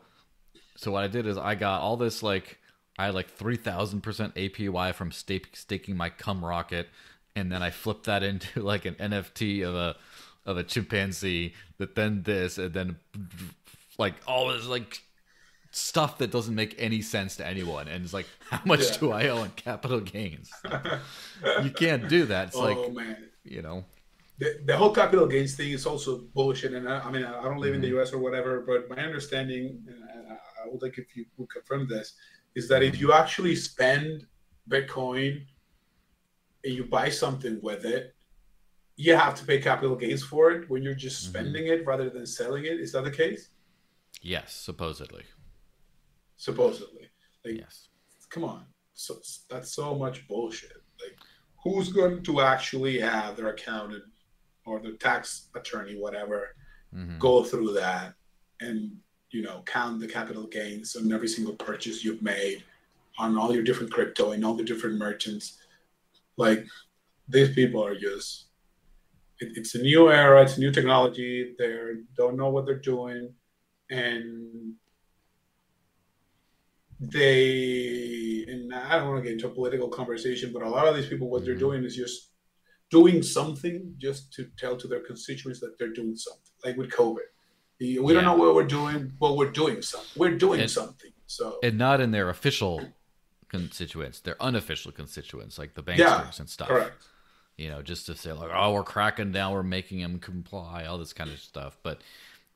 so 0.76 0.90
what 0.90 1.04
I 1.04 1.08
did 1.08 1.26
is 1.26 1.36
I 1.38 1.54
got 1.54 1.80
all 1.80 1.96
this 1.96 2.22
like 2.22 2.58
I 2.98 3.06
had 3.06 3.14
like 3.14 3.30
three 3.30 3.56
thousand 3.56 4.02
percent 4.02 4.34
APY 4.34 4.94
from 4.94 5.12
staking 5.12 5.96
my 5.96 6.10
CumRocket, 6.10 6.86
and 7.34 7.52
then 7.52 7.62
I 7.62 7.70
flipped 7.70 8.06
that 8.06 8.22
into 8.22 8.62
like 8.62 8.84
an 8.84 8.94
NFT 8.94 9.66
of 9.66 9.74
a 9.74 9.96
of 10.44 10.56
a 10.56 10.62
chimpanzee 10.62 11.54
that 11.78 11.94
then 11.94 12.22
this 12.22 12.56
and 12.56 12.72
then 12.72 12.96
like 13.98 14.14
all 14.26 14.48
this 14.48 14.66
like 14.66 15.02
stuff 15.76 16.18
that 16.18 16.30
doesn't 16.30 16.54
make 16.54 16.74
any 16.78 17.02
sense 17.02 17.36
to 17.36 17.46
anyone 17.46 17.86
and 17.88 18.02
it's 18.04 18.14
like 18.14 18.26
how 18.50 18.60
much 18.64 18.80
Yeah. 18.92 18.98
do 18.98 19.12
I 19.12 19.28
owe 19.28 19.42
in 19.42 19.50
capital 19.50 20.00
gains? 20.00 20.50
you 21.62 21.70
can't 21.70 22.08
do 22.08 22.26
that. 22.26 22.48
It's 22.48 22.56
oh 22.60 22.62
like 22.62 22.92
man. 22.94 23.16
you 23.44 23.62
know 23.62 23.84
the, 24.38 24.58
the 24.66 24.76
whole 24.76 24.90
capital 24.94 25.26
gains 25.26 25.54
thing 25.54 25.72
is 25.72 25.86
also 25.86 26.18
bullshit. 26.34 26.74
And 26.74 26.86
I, 26.88 26.98
I 27.00 27.10
mean, 27.10 27.24
I 27.24 27.42
don't 27.42 27.56
live 27.58 27.74
in 27.74 27.80
the 27.80 27.88
Mm-hmm. 27.88 28.00
US 28.00 28.12
or 28.12 28.18
whatever, 28.18 28.60
but 28.66 28.88
my 28.94 29.02
understanding, 29.02 29.82
and 29.88 30.04
I, 30.32 30.68
would 30.68 30.82
like 30.82 30.98
if 30.98 31.16
you 31.16 31.24
would 31.38 31.48
confirm 31.48 31.88
this, 31.88 32.12
is 32.54 32.68
that 32.68 32.82
if 32.82 33.00
you 33.00 33.12
actually 33.14 33.56
spend 33.56 34.26
Bitcoin 34.68 35.40
and 36.64 36.74
you 36.74 36.84
buy 36.84 37.08
something 37.08 37.60
with 37.62 37.84
it, 37.86 38.14
you 38.96 39.14
have 39.14 39.34
to 39.36 39.44
pay 39.46 39.58
capital 39.58 39.96
gains 39.96 40.22
for 40.22 40.50
it 40.50 40.68
when 40.68 40.82
you're 40.82 40.94
just 40.94 41.24
Mhm. 41.24 41.28
spending 41.30 41.66
it 41.68 41.86
rather 41.86 42.10
than 42.10 42.26
selling 42.26 42.64
it. 42.66 42.78
Is 42.80 42.92
that 42.92 43.04
the 43.04 43.10
case? 43.10 43.50
yes, 44.22 44.52
supposedly. 44.54 45.24
Supposedly. 46.36 47.08
Like, 47.44 47.56
Yes. 47.58 47.88
come 48.30 48.44
on. 48.44 48.66
So 48.94 49.20
that's 49.50 49.72
so 49.72 49.94
much 49.94 50.26
bullshit. 50.28 50.82
Like, 51.02 51.16
who's 51.62 51.92
going 51.92 52.22
to 52.24 52.40
actually 52.40 52.98
have 53.00 53.36
their 53.36 53.48
accountant 53.48 54.04
or 54.64 54.80
the 54.80 54.92
tax 54.92 55.48
attorney, 55.54 55.96
whatever, 55.96 56.54
Mhm. 56.94 57.18
go 57.18 57.42
through 57.44 57.72
that 57.74 58.14
and 58.60 59.00
you 59.30 59.42
know 59.42 59.62
count 59.66 60.00
the 60.00 60.06
capital 60.08 60.46
gains 60.46 60.94
on 60.96 61.12
every 61.12 61.28
single 61.28 61.54
purchase 61.56 62.04
you've 62.04 62.22
made 62.22 62.64
on 63.18 63.36
all 63.36 63.52
your 63.52 63.62
different 63.64 63.92
crypto 63.92 64.30
and 64.32 64.44
all 64.44 64.54
the 64.54 64.62
different 64.64 64.96
merchants 64.96 65.58
like 66.36 66.64
these 67.28 67.52
people 67.54 67.84
are 67.84 67.96
just 67.98 68.46
it, 69.40 69.56
it's 69.58 69.74
a 69.74 69.82
new 69.82 70.10
era 70.10 70.42
it's 70.42 70.56
new 70.58 70.70
technology 70.70 71.54
they 71.58 71.96
don't 72.16 72.36
know 72.36 72.48
what 72.48 72.64
they're 72.64 72.78
doing 72.78 73.34
and 73.90 74.74
they 77.00 78.44
and 78.48 78.72
i 78.74 78.96
don't 78.98 79.08
want 79.08 79.18
to 79.18 79.22
get 79.22 79.32
into 79.32 79.46
a 79.46 79.50
political 79.50 79.88
conversation 79.88 80.52
but 80.52 80.62
a 80.62 80.68
lot 80.68 80.86
of 80.88 80.94
these 80.96 81.06
people 81.06 81.28
what 81.28 81.44
they're 81.44 81.54
Mhm. 81.54 81.58
doing 81.66 81.84
is 81.84 81.94
just 81.96 82.30
doing 82.90 83.22
something 83.22 83.94
just 83.98 84.32
to 84.34 84.46
tell 84.56 84.76
to 84.76 84.86
their 84.88 85.00
constituents 85.00 85.60
that 85.60 85.78
they're 85.78 85.92
doing 85.92 86.16
something 86.16 86.52
like 86.64 86.76
with 86.76 86.90
covid 86.90 87.26
we 87.80 88.12
don't 88.14 88.24
know 88.24 88.36
what 88.36 88.54
we're 88.54 88.66
doing 88.66 89.12
but 89.20 89.36
we're 89.36 89.50
doing 89.50 89.82
something 89.82 90.10
we're 90.16 90.36
doing 90.36 90.60
And- 90.60 90.70
something 90.70 91.12
so 91.26 91.58
and 91.62 91.76
not 91.76 92.00
in 92.00 92.12
their 92.12 92.28
official 92.30 92.92
constituents, 93.48 94.18
their 94.20 94.40
unofficial 94.42 94.90
constituents, 94.90 95.56
like 95.56 95.74
the 95.74 95.82
banksters 95.82 95.98
Yeah, 95.98 96.30
and 96.38 96.50
stuff. 96.50 96.68
correct 96.68 97.02
You 97.56 97.70
know, 97.70 97.80
just 97.80 98.04
to 98.06 98.14
say 98.14 98.32
like, 98.32 98.50
oh, 98.52 98.72
we're 98.74 98.82
cracking 98.82 99.32
down, 99.32 99.52
we're 99.52 99.62
making 99.62 100.00
them 100.00 100.18
comply, 100.18 100.84
all 100.84 100.98
this 100.98 101.12
kind 101.14 101.30
of 101.30 101.38
stuff. 101.38 101.78
But 101.82 102.00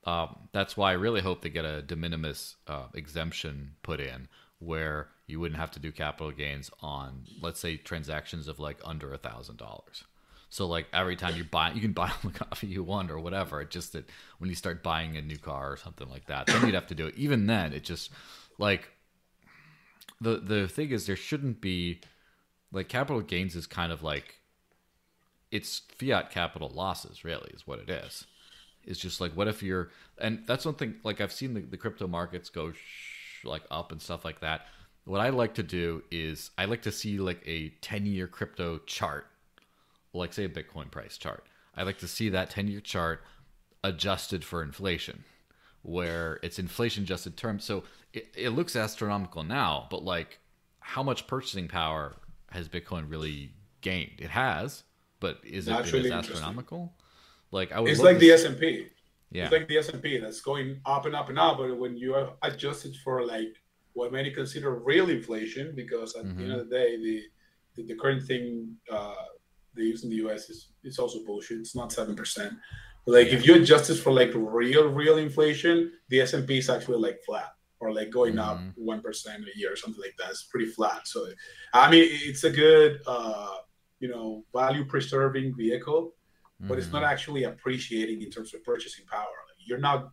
um, 0.05 0.49
that's 0.53 0.77
why 0.77 0.91
I 0.91 0.95
really 0.95 1.21
hope 1.21 1.43
they 1.43 1.51
get 1.51 1.65
a 1.65 1.83
de 1.83 1.97
minimis 1.97 2.57
uh, 2.67 2.87
exemption 2.95 3.73
put 3.83 4.01
in, 4.01 4.29
where 4.59 5.09
you 5.27 5.41
wouldn't 5.41 5.61
have 5.61 5.71
to 5.73 5.81
do 5.81 5.93
capital 5.93 6.33
gains 6.33 6.71
on, 6.81 7.25
let's 7.41 7.61
say, 7.61 7.77
transactions 7.77 8.49
of 8.49 8.59
like 8.59 8.79
under 8.85 9.13
a 9.13 9.19
thousand 9.19 9.59
dollars. 9.59 10.05
So 10.49 10.67
like 10.67 10.87
every 10.93 11.17
time 11.17 11.37
you 11.37 11.45
buy, 11.45 11.73
you 11.73 11.81
can 11.81 11.93
buy 11.93 12.11
the 12.25 12.31
coffee 12.31 12.67
you 12.67 12.83
want 12.83 13.11
or 13.11 13.21
whatever. 13.21 13.61
It's 13.61 13.73
just 13.73 13.93
that 13.93 14.09
when 14.39 14.51
you 14.51 14.57
start 14.57 14.83
buying 14.83 15.17
a 15.17 15.23
new 15.23 15.39
car 15.39 15.73
or 15.73 15.77
something 15.77 16.09
like 16.09 16.27
that, 16.27 16.47
then 16.47 16.65
you'd 16.65 16.75
have 16.75 16.89
to 16.89 16.95
do 16.95 17.07
it. 17.07 17.15
Even 17.17 17.47
then, 17.47 17.73
it 17.73 17.85
just 17.85 18.11
like 18.59 18.89
the 20.21 20.39
the 20.39 20.69
thing 20.69 20.91
is 20.91 21.07
there 21.07 21.17
shouldn't 21.17 21.61
be 21.61 22.01
like 22.73 22.89
capital 22.89 23.21
gains 23.23 23.55
is 23.55 23.67
kind 23.67 23.93
of 23.93 24.03
like 24.03 24.41
it's 25.51 25.83
fiat 25.99 26.31
capital 26.31 26.69
losses 26.69 27.25
really 27.25 27.51
is 27.53 27.67
what 27.67 27.81
it 27.81 27.91
is 27.91 28.27
it's 28.85 28.99
just 28.99 29.21
like 29.21 29.33
what 29.33 29.49
if 29.49 29.63
you're 29.63 29.91
and 30.19 30.43
that's 30.47 30.65
one 30.65 30.75
thing 30.75 30.95
like 31.05 31.21
i've 31.21 31.33
seen 31.33 31.55
the, 31.55 31.61
the 31.61 31.77
crypto 31.77 32.07
markets 32.07 32.49
go 32.49 32.73
sh- 32.73 33.45
like 33.45 33.63
up 33.71 33.93
and 33.93 34.01
stuff 34.01 34.25
like 34.25 34.41
that. 34.41 34.67
What 35.05 35.21
i 35.21 35.31
like 35.31 35.55
to 35.55 35.63
do 35.63 36.03
is 36.11 36.51
i 36.59 36.67
like 36.67 36.83
to 36.83 36.93
see 36.93 37.19
like 37.19 37.43
a 37.47 37.71
10 37.81 38.07
year 38.07 38.27
crypto 38.27 38.79
chart 38.87 39.27
like 40.13 40.33
say 40.33 40.45
a 40.45 40.49
bitcoin 40.49 40.91
price 40.91 41.17
chart. 41.17 41.47
I 41.77 41.85
like 41.85 41.99
to 41.99 42.09
see 42.09 42.29
that 42.31 42.51
10 42.51 42.69
year 42.69 42.81
chart 42.81 43.23
adjusted 43.83 44.45
for 44.45 44.63
inflation 44.63 45.25
where 45.83 46.39
it's 46.43 46.59
inflation 46.59 47.05
adjusted 47.05 47.37
terms. 47.37 47.65
So 47.65 47.85
it, 48.13 48.29
it 48.37 48.51
looks 48.51 48.77
astronomical 48.77 49.43
now 49.43 49.87
but 49.91 50.05
like 50.05 50.39
how 50.81 51.03
much 51.03 51.27
purchasing 51.27 51.69
power 51.69 52.15
has 52.51 52.69
bitcoin 52.69 53.11
really 53.11 53.53
gained? 53.81 54.13
It 54.19 54.31
has 54.31 54.85
but 55.21 55.39
is 55.45 55.69
it 55.69 55.93
really 55.93 56.13
astronomical 56.13 56.93
like 57.53 57.73
i 57.73 57.81
would 57.81 57.91
it's 57.91 58.01
like 58.01 58.19
the 58.19 58.31
s&p 58.31 58.87
yeah 59.31 59.45
It's 59.45 59.53
like 59.53 59.69
the 59.69 59.79
S&P 59.79 60.19
that's 60.19 60.41
going 60.41 60.81
up 60.85 61.07
and 61.07 61.15
up 61.15 61.29
and 61.29 61.39
up. 61.39 61.59
But 61.59 61.79
when 61.79 61.97
you 61.97 62.11
adjust 62.43 62.85
it 62.85 62.97
for 63.05 63.25
like 63.25 63.55
what 63.93 64.13
many 64.13 64.31
consider 64.31 64.75
real 64.75 65.09
inflation, 65.09 65.73
because 65.75 66.17
at 66.17 66.25
the 66.25 66.43
end 66.43 66.53
of 66.53 66.69
the 66.69 66.77
day, 66.81 66.97
the 67.07 67.23
the, 67.77 67.83
the 67.91 67.97
current 68.03 68.23
thing 68.31 68.75
uh, 68.91 69.25
they 69.77 69.85
use 69.85 70.03
in 70.05 70.11
the 70.11 70.17
US 70.27 70.51
is 70.51 70.59
it's 70.83 70.99
also 70.99 71.19
bullshit. 71.25 71.59
It's 71.59 71.77
not 71.77 71.93
seven 71.93 72.15
percent. 72.17 72.53
Like 73.07 73.29
if 73.29 73.47
you 73.47 73.55
adjust 73.55 73.89
it 73.93 73.99
for 74.05 74.13
like 74.21 74.33
real 74.35 74.87
real 75.03 75.17
inflation, 75.19 75.77
the 76.11 76.21
S&P 76.21 76.59
is 76.59 76.69
actually 76.69 76.99
like 76.99 77.19
flat 77.27 77.51
or 77.81 77.89
like 77.99 78.11
going 78.11 78.37
up 78.39 78.59
Mhm. 78.59 78.73
one 78.93 79.01
a 79.01 79.59
year 79.59 79.73
or 79.73 79.77
something 79.77 80.03
like 80.07 80.17
that. 80.19 80.31
It's 80.31 80.45
pretty 80.53 80.71
flat. 80.77 81.01
So 81.07 81.19
I 81.73 81.85
mean, 81.93 82.05
it's 82.29 82.45
a 82.51 82.51
good 82.51 83.01
uh, 83.07 83.57
you 84.03 84.09
know 84.13 84.45
value 84.53 84.85
preserving 84.85 85.55
vehicle 85.55 86.03
but 86.69 86.79
it's 86.79 86.93
not 86.93 87.03
actually 87.03 87.45
appreciating 87.45 88.23
in 88.23 88.31
terms 88.31 88.55
of 88.55 88.63
purchasing 88.65 89.05
power. 89.07 89.21
Like, 89.21 89.67
you're 89.67 89.79
not 89.79 90.11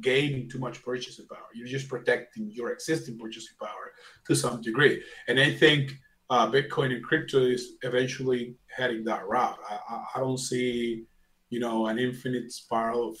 gaining 0.00 0.48
too 0.48 0.58
much 0.58 0.82
purchasing 0.82 1.26
power. 1.26 1.46
You're 1.54 1.66
just 1.66 1.88
protecting 1.88 2.50
your 2.50 2.70
existing 2.70 3.18
purchasing 3.18 3.56
power 3.60 3.92
to 4.26 4.34
some 4.34 4.60
degree. 4.60 5.02
And 5.28 5.38
I 5.38 5.52
think 5.52 5.94
uh, 6.30 6.50
Bitcoin 6.50 6.94
and 6.94 7.02
crypto 7.02 7.40
is 7.40 7.72
eventually 7.82 8.56
heading 8.74 9.04
that 9.04 9.26
route. 9.26 9.58
I, 9.68 9.78
I, 9.88 10.04
I 10.16 10.20
don't 10.20 10.38
see, 10.38 11.04
you 11.50 11.60
know, 11.60 11.86
an 11.86 11.98
infinite 11.98 12.50
spiral 12.52 13.10
of 13.10 13.16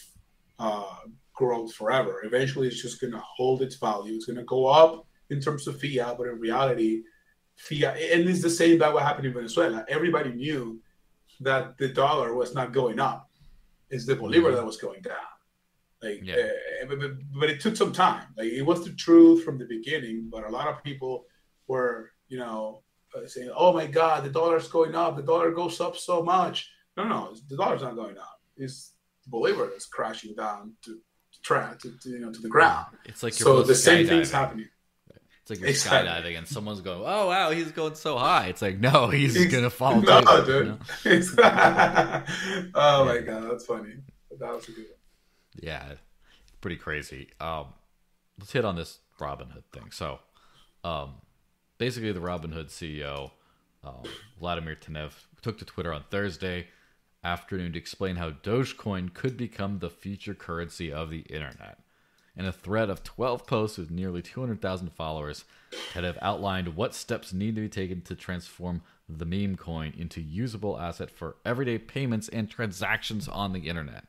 uh, 0.58 0.96
growth 1.34 1.74
forever. 1.74 2.22
Eventually, 2.24 2.68
it's 2.68 2.82
just 2.82 3.00
going 3.00 3.12
to 3.12 3.22
hold 3.36 3.62
its 3.62 3.76
value. 3.76 4.14
It's 4.14 4.26
going 4.26 4.38
to 4.38 4.44
go 4.44 4.66
up 4.66 5.06
in 5.30 5.40
terms 5.40 5.66
of 5.66 5.80
fiat, 5.80 6.16
but 6.18 6.26
in 6.28 6.38
reality, 6.38 7.02
fiat, 7.56 7.96
and 7.96 8.28
it's 8.28 8.42
the 8.42 8.50
same 8.50 8.78
that 8.78 8.92
what 8.92 9.02
happened 9.02 9.26
in 9.26 9.34
Venezuela. 9.34 9.84
Everybody 9.88 10.32
knew 10.32 10.80
that 11.40 11.78
the 11.78 11.88
dollar 11.88 12.34
was 12.34 12.54
not 12.54 12.72
going 12.72 12.98
up; 13.00 13.28
it's 13.90 14.06
the 14.06 14.16
bolivar 14.16 14.52
that 14.52 14.64
was 14.64 14.76
going 14.76 15.02
down. 15.02 15.16
Like, 16.02 16.20
Yeah. 16.22 16.36
uh, 16.82 16.86
but, 16.88 16.98
but, 17.40 17.50
it 17.50 17.60
took 17.60 17.74
some 17.76 17.92
time. 17.92 18.26
Like, 18.36 18.48
it 18.48 18.62
was 18.62 18.84
the 18.84 18.92
truth 18.92 19.44
from 19.44 19.58
the 19.58 19.64
beginning, 19.64 20.28
but 20.30 20.44
a 20.44 20.50
lot 20.50 20.68
of 20.68 20.82
people 20.84 21.24
were, 21.68 22.10
you 22.28 22.38
know, 22.38 22.82
uh, 23.16 23.26
saying, 23.26 23.50
"Oh 23.56 23.72
my 23.72 23.86
God, 23.86 24.24
the 24.24 24.30
dollar's 24.30 24.68
going 24.68 24.94
up. 24.94 25.16
The 25.16 25.22
dollar 25.22 25.50
goes 25.52 25.80
up 25.80 25.96
so 25.96 26.22
much." 26.22 26.70
No, 26.96 27.04
no, 27.04 27.34
the 27.48 27.56
dollar's 27.56 27.82
not 27.82 27.94
going 27.96 28.18
up. 28.18 28.38
It's 28.56 28.92
the 29.24 29.30
bolivar 29.30 29.66
that's 29.68 29.86
crashing 29.86 30.34
down 30.34 30.74
to, 30.84 30.92
to, 31.32 31.42
tra- 31.42 31.76
to, 31.82 31.88
to 32.02 32.08
you 32.10 32.18
know 32.20 32.32
to 32.32 32.40
the 32.40 32.48
ground. 32.48 32.86
It's 33.06 33.22
like 33.22 33.32
So 33.34 33.62
the 33.62 33.74
same 33.74 34.04
skydiving. 34.04 34.08
thing's 34.08 34.30
happening. 34.30 34.68
It's 35.48 35.50
like 35.52 35.60
you're 35.60 35.68
Exactly. 35.68 36.08
skydiving 36.32 36.38
and 36.38 36.48
someone's 36.48 36.80
going, 36.80 37.02
"Oh 37.06 37.28
wow, 37.28 37.50
he's 37.52 37.70
going 37.70 37.94
so 37.94 38.18
high." 38.18 38.46
It's 38.48 38.60
like, 38.62 38.80
no, 38.80 39.06
he's 39.10 39.36
Ex- 39.40 39.52
gonna 39.54 39.70
fall. 39.70 40.00
No, 40.00 40.20
too, 40.20 40.36
you 40.38 40.44
dude. 40.44 40.66
know? 40.66 40.78
oh 42.74 43.04
my 43.04 43.18
god, 43.20 43.50
that's 43.50 43.64
funny. 43.64 43.94
That 44.40 44.52
was 44.54 44.68
a 44.68 44.72
good 44.72 44.86
one. 44.86 44.98
Yeah, 45.62 45.92
pretty 46.60 46.76
crazy. 46.76 47.28
Um, 47.40 47.66
let's 48.40 48.50
hit 48.50 48.64
on 48.64 48.74
this 48.74 48.98
Robinhood 49.20 49.62
thing. 49.72 49.90
So, 49.92 50.18
um, 50.82 51.14
basically, 51.78 52.10
the 52.10 52.18
Robinhood 52.20 52.66
CEO, 52.70 53.30
um, 53.84 54.02
Vladimir 54.40 54.74
Tenev, 54.74 55.12
took 55.42 55.58
to 55.58 55.64
Twitter 55.64 55.92
on 55.92 56.02
Thursday 56.10 56.66
afternoon 57.22 57.72
to 57.72 57.78
explain 57.78 58.16
how 58.16 58.30
Dogecoin 58.30 59.14
could 59.14 59.36
become 59.36 59.78
the 59.78 59.90
future 59.90 60.34
currency 60.34 60.92
of 60.92 61.10
the 61.10 61.20
internet. 61.20 61.78
In 62.36 62.44
a 62.44 62.52
thread 62.52 62.90
of 62.90 63.02
12 63.02 63.46
posts 63.46 63.78
with 63.78 63.90
nearly 63.90 64.20
200,000 64.20 64.92
followers, 64.92 65.44
that 65.94 66.04
have 66.04 66.18
outlined 66.20 66.76
what 66.76 66.94
steps 66.94 67.32
need 67.32 67.54
to 67.54 67.62
be 67.62 67.68
taken 67.68 68.02
to 68.02 68.14
transform 68.14 68.82
the 69.08 69.24
meme 69.24 69.56
coin 69.56 69.92
into 69.96 70.20
usable 70.20 70.78
asset 70.78 71.10
for 71.10 71.36
everyday 71.44 71.78
payments 71.78 72.28
and 72.28 72.50
transactions 72.50 73.28
on 73.28 73.52
the 73.52 73.68
internet. 73.68 74.04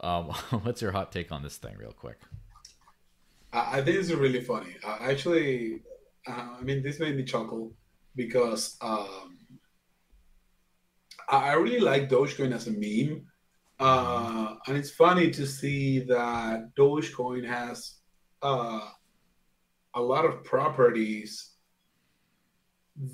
Um, 0.00 0.26
what's 0.62 0.82
your 0.82 0.92
hot 0.92 1.12
take 1.12 1.32
on 1.32 1.42
this 1.42 1.56
thing, 1.56 1.76
real 1.78 1.92
quick? 1.92 2.20
I, 3.52 3.80
think 3.80 3.96
it's 3.96 4.10
really 4.10 4.42
funny. 4.42 4.76
I 4.86 5.10
actually, 5.10 5.80
uh, 6.26 6.56
I 6.58 6.62
mean, 6.62 6.82
this 6.82 7.00
made 7.00 7.16
me 7.16 7.24
chuckle 7.24 7.72
because 8.14 8.76
um, 8.82 9.38
I 11.28 11.54
really 11.54 11.80
like 11.80 12.10
Dogecoin 12.10 12.52
as 12.54 12.66
a 12.66 12.72
meme. 12.72 13.26
Uh, 13.78 14.56
and 14.66 14.76
it's 14.76 14.90
funny 14.90 15.30
to 15.30 15.46
see 15.46 16.00
that 16.00 16.74
Dogecoin 16.76 17.46
has 17.46 17.96
uh, 18.42 18.80
a 19.94 20.00
lot 20.00 20.24
of 20.24 20.42
properties 20.44 21.52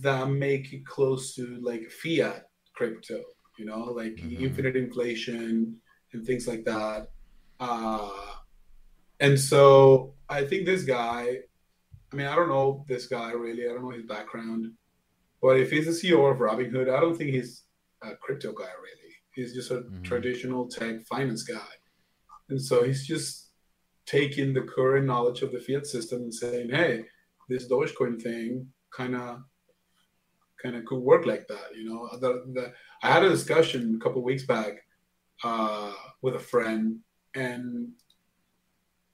that 0.01 0.31
make 0.31 0.73
it 0.73 0.87
close 0.87 1.35
to 1.35 1.59
like 1.61 1.91
fiat 1.91 2.49
crypto, 2.75 3.23
you 3.59 3.67
know, 3.67 3.85
like 3.85 4.15
Mhm. 4.17 4.41
infinite 4.41 4.77
inflation 4.77 5.81
and 6.13 6.27
things 6.27 6.49
like 6.49 6.65
that. 6.65 7.11
Uh, 7.61 8.11
and 9.21 9.39
so 9.39 10.15
I 10.29 10.45
think 10.47 10.65
this 10.65 10.85
guy, 10.85 11.43
I 12.11 12.17
mean, 12.17 12.27
I 12.27 12.35
don't 12.35 12.49
know 12.49 12.85
this 12.89 13.07
guy 13.07 13.33
really, 13.33 13.65
I 13.69 13.73
don't 13.73 13.83
know 13.83 13.91
his 13.91 14.07
background, 14.07 14.73
but 15.43 15.61
if 15.61 15.71
he's 15.71 15.87
the 15.87 15.93
CEO 15.93 16.27
of 16.31 16.39
Robinhood, 16.39 16.89
I 16.93 17.01
don't 17.01 17.17
think 17.17 17.31
he's 17.31 17.65
a 18.03 18.17
crypto 18.17 18.53
guy 18.53 18.73
really. 18.83 19.04
He's 19.35 19.55
just 19.55 19.71
a 19.71 19.81
Mhm. 19.83 20.05
traditional 20.05 20.69
tech 20.69 21.05
finance 21.07 21.43
guy. 21.43 21.73
And 22.49 22.61
so 22.61 22.85
he's 22.85 23.07
just 23.07 23.51
taking 24.07 24.53
the 24.53 24.63
current 24.63 25.07
knowledge 25.07 25.43
of 25.43 25.51
the 25.53 25.61
fiat 25.61 25.87
system 25.87 26.23
and 26.23 26.35
saying, 26.35 26.71
hey, 26.71 27.07
this 27.49 27.69
Dogecoin 27.69 28.21
thing 28.23 28.73
kind 28.91 29.15
of 29.17 29.43
kind 30.63 30.77
of 30.77 30.85
could 30.87 31.01
work 31.01 31.27
like 31.27 31.47
that. 31.49 31.77
You 31.77 31.85
know, 31.91 32.09
the, 32.19 32.31
the, 32.55 32.73
I 33.03 33.13
had 33.13 33.23
a 33.23 33.29
discussion 33.29 33.97
a 33.97 33.99
couple 34.03 34.23
weeks 34.23 34.47
back 34.47 34.73
uh, 35.43 35.93
with 36.23 36.37
a 36.37 36.39
friend, 36.39 37.01
and 37.35 37.93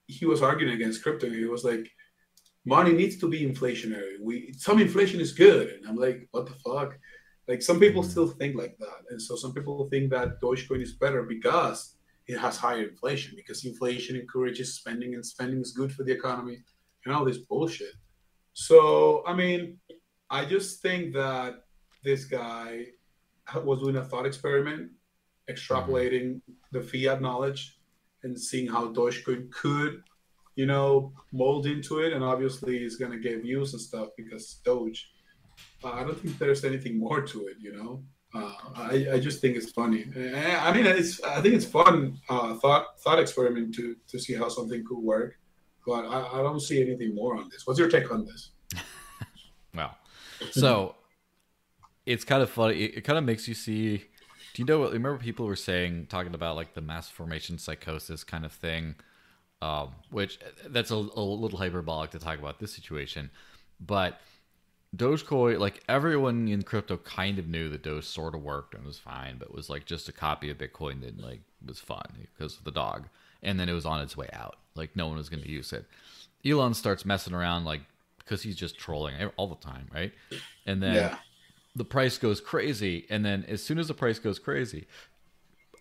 he 0.07 0.27
was 0.27 0.43
arguing 0.43 0.75
against 0.75 1.03
crypto. 1.03 1.29
He 1.29 1.45
was 1.47 1.65
like, 1.65 1.91
money 2.65 2.93
needs 2.93 3.17
to 3.19 3.29
be 3.29 3.41
inflationary. 3.41 4.21
We 4.21 4.53
some 4.57 4.79
inflation 4.81 5.19
is 5.21 5.33
good, 5.33 5.71
and 5.71 5.89
I'm 5.89 5.97
like, 5.97 6.29
what 6.31 6.47
the 6.47 6.55
fuck? 6.65 6.97
Like 7.51 7.63
some 7.63 7.81
people 7.85 8.03
Mhm. 8.03 8.11
still 8.13 8.29
think 8.41 8.53
like 8.63 8.77
that, 8.85 9.01
and 9.11 9.21
so 9.27 9.33
some 9.43 9.53
people 9.57 9.89
think 9.93 10.07
that 10.11 10.41
Dogecoin 10.43 10.83
is 10.89 10.93
better 11.05 11.23
because 11.37 11.79
it 12.31 12.39
has 12.45 12.55
higher 12.57 12.85
inflation 12.91 13.33
because 13.41 13.65
inflation 13.71 14.15
encourages 14.23 14.69
spending 14.81 15.11
and 15.17 15.25
spending 15.35 15.61
is 15.67 15.73
good 15.81 15.91
for 15.97 16.05
the 16.05 16.13
economy 16.21 16.59
and 17.05 17.11
all 17.15 17.25
this 17.25 17.39
bullshit. 17.51 17.95
So 18.67 18.81
I 19.31 19.33
mean, 19.43 19.61
I 20.39 20.41
just 20.55 20.71
think 20.85 21.03
that 21.15 21.53
this 22.09 22.23
guy 22.41 22.69
was 23.69 23.81
doing 23.81 23.97
a 23.97 24.05
thought 24.09 24.27
experiment, 24.33 24.83
extrapolating 25.53 26.29
the 26.75 26.83
fiat 26.91 27.21
knowledge 27.27 27.63
and 28.23 28.33
seeing 28.49 28.69
how 28.75 28.93
Dogecoin 28.99 29.51
could, 29.51 29.95
you 30.61 30.67
know, 30.73 31.13
mold 31.33 31.67
into 31.67 31.99
it. 32.05 32.13
And 32.15 32.23
obviously, 32.23 32.79
he's 32.79 32.97
going 33.03 33.11
to 33.17 33.19
get 33.29 33.43
views 33.43 33.73
and 33.73 33.83
stuff 33.83 34.09
because 34.17 34.45
Doge. 34.65 35.01
Uh, 35.83 35.93
I 35.93 36.05
don't 36.05 36.19
think 36.21 36.39
there's 36.39 36.65
anything 36.65 36.99
more 36.99 37.23
to 37.23 37.47
it, 37.47 37.57
you 37.61 37.73
know. 37.73 38.03
Uh, 38.33 38.53
I, 38.77 39.07
I 39.15 39.21
just 39.21 39.41
think 39.41 39.57
it's 39.57 39.73
funny. 39.73 40.05
I 40.15 40.73
mean, 40.73 40.87
it's 40.87 41.21
I 41.23 41.41
think 41.41 41.55
it's 41.55 41.65
fun 41.65 42.19
uh, 42.29 42.55
thought 42.55 43.01
thought 43.01 43.19
experiment 43.19 43.75
to 43.75 43.97
to 44.09 44.19
see 44.19 44.35
how 44.35 44.49
something 44.49 44.85
could 44.87 44.99
work, 44.99 45.39
but 45.85 46.05
I, 46.05 46.39
I 46.39 46.43
don't 46.43 46.61
see 46.61 46.81
anything 46.81 47.15
more 47.15 47.37
on 47.37 47.49
this. 47.51 47.67
What's 47.67 47.79
your 47.79 47.89
take 47.89 48.11
on 48.13 48.25
this? 48.25 48.51
Wow. 49.73 49.95
So 50.51 50.97
it's 52.07 52.25
kind 52.25 52.43
of 52.43 52.51
funny. 52.51 52.83
It, 52.83 52.99
it 52.99 53.01
kind 53.03 53.19
of 53.19 53.25
makes 53.25 53.47
you 53.47 53.55
see. 53.55 53.99
Do 54.53 54.63
you 54.63 54.65
know 54.65 54.81
what? 54.81 54.93
Remember, 54.93 55.19
people 55.19 55.47
were 55.47 55.55
saying, 55.55 56.07
talking 56.07 56.35
about 56.35 56.57
like 56.57 56.75
the 56.75 56.81
mass 56.81 57.09
formation 57.09 57.57
psychosis 57.57 58.25
kind 58.25 58.45
of 58.45 58.53
thing, 58.53 58.97
um, 59.63 59.91
which 60.11 60.41
that's 60.67 60.91
a, 60.91 60.95
a 60.97 61.23
little 61.23 61.59
hyperbolic 61.59 62.11
to 62.11 62.19
talk 62.19 62.39
about 62.39 62.59
this 62.59 62.75
situation. 62.75 63.31
But 63.79 64.21
Dogecoin, 64.97 65.59
like 65.59 65.83
everyone 65.89 66.49
in 66.49 66.63
crypto 66.63 66.97
kind 66.97 67.39
of 67.39 67.47
knew 67.47 67.69
that 67.69 67.83
Doge 67.83 68.05
sort 68.05 68.35
of 68.35 68.43
worked 68.43 68.75
and 68.75 68.85
was 68.85 68.99
fine, 68.99 69.37
but 69.39 69.55
was 69.55 69.71
like 69.71 69.85
just 69.85 70.09
a 70.09 70.13
copy 70.13 70.51
of 70.51 70.59
Bitcoin 70.59 71.01
that 71.03 71.21
like 71.21 71.41
was 71.65 71.79
fun 71.79 72.27
because 72.37 72.57
of 72.59 72.65
the 72.65 72.73
dog. 72.73 73.09
And 73.43 73.59
then 73.59 73.69
it 73.69 73.73
was 73.73 73.87
on 73.87 74.01
its 74.01 74.17
way 74.17 74.29
out. 74.33 74.57
Like 74.75 74.97
no 74.97 75.07
one 75.07 75.17
was 75.17 75.29
going 75.29 75.43
to 75.43 75.51
use 75.51 75.73
it. 75.73 75.87
Elon 76.45 76.75
starts 76.75 77.05
messing 77.05 77.35
around 77.35 77.65
like 77.65 77.83
because 78.19 78.43
he's 78.43 78.57
just 78.57 78.79
trolling 78.79 79.15
all 79.37 79.47
the 79.47 79.57
time, 79.57 79.89
right? 79.95 80.13
And 80.67 80.83
then 80.83 80.95
Yeah. 80.95 81.15
the 81.77 81.85
price 81.85 82.19
goes 82.19 82.41
crazy, 82.41 83.07
and 83.11 83.25
then 83.25 83.45
as 83.49 83.63
soon 83.63 83.79
as 83.79 83.89
the 83.89 83.95
price 83.95 84.19
goes 84.19 84.39
crazy, 84.39 84.87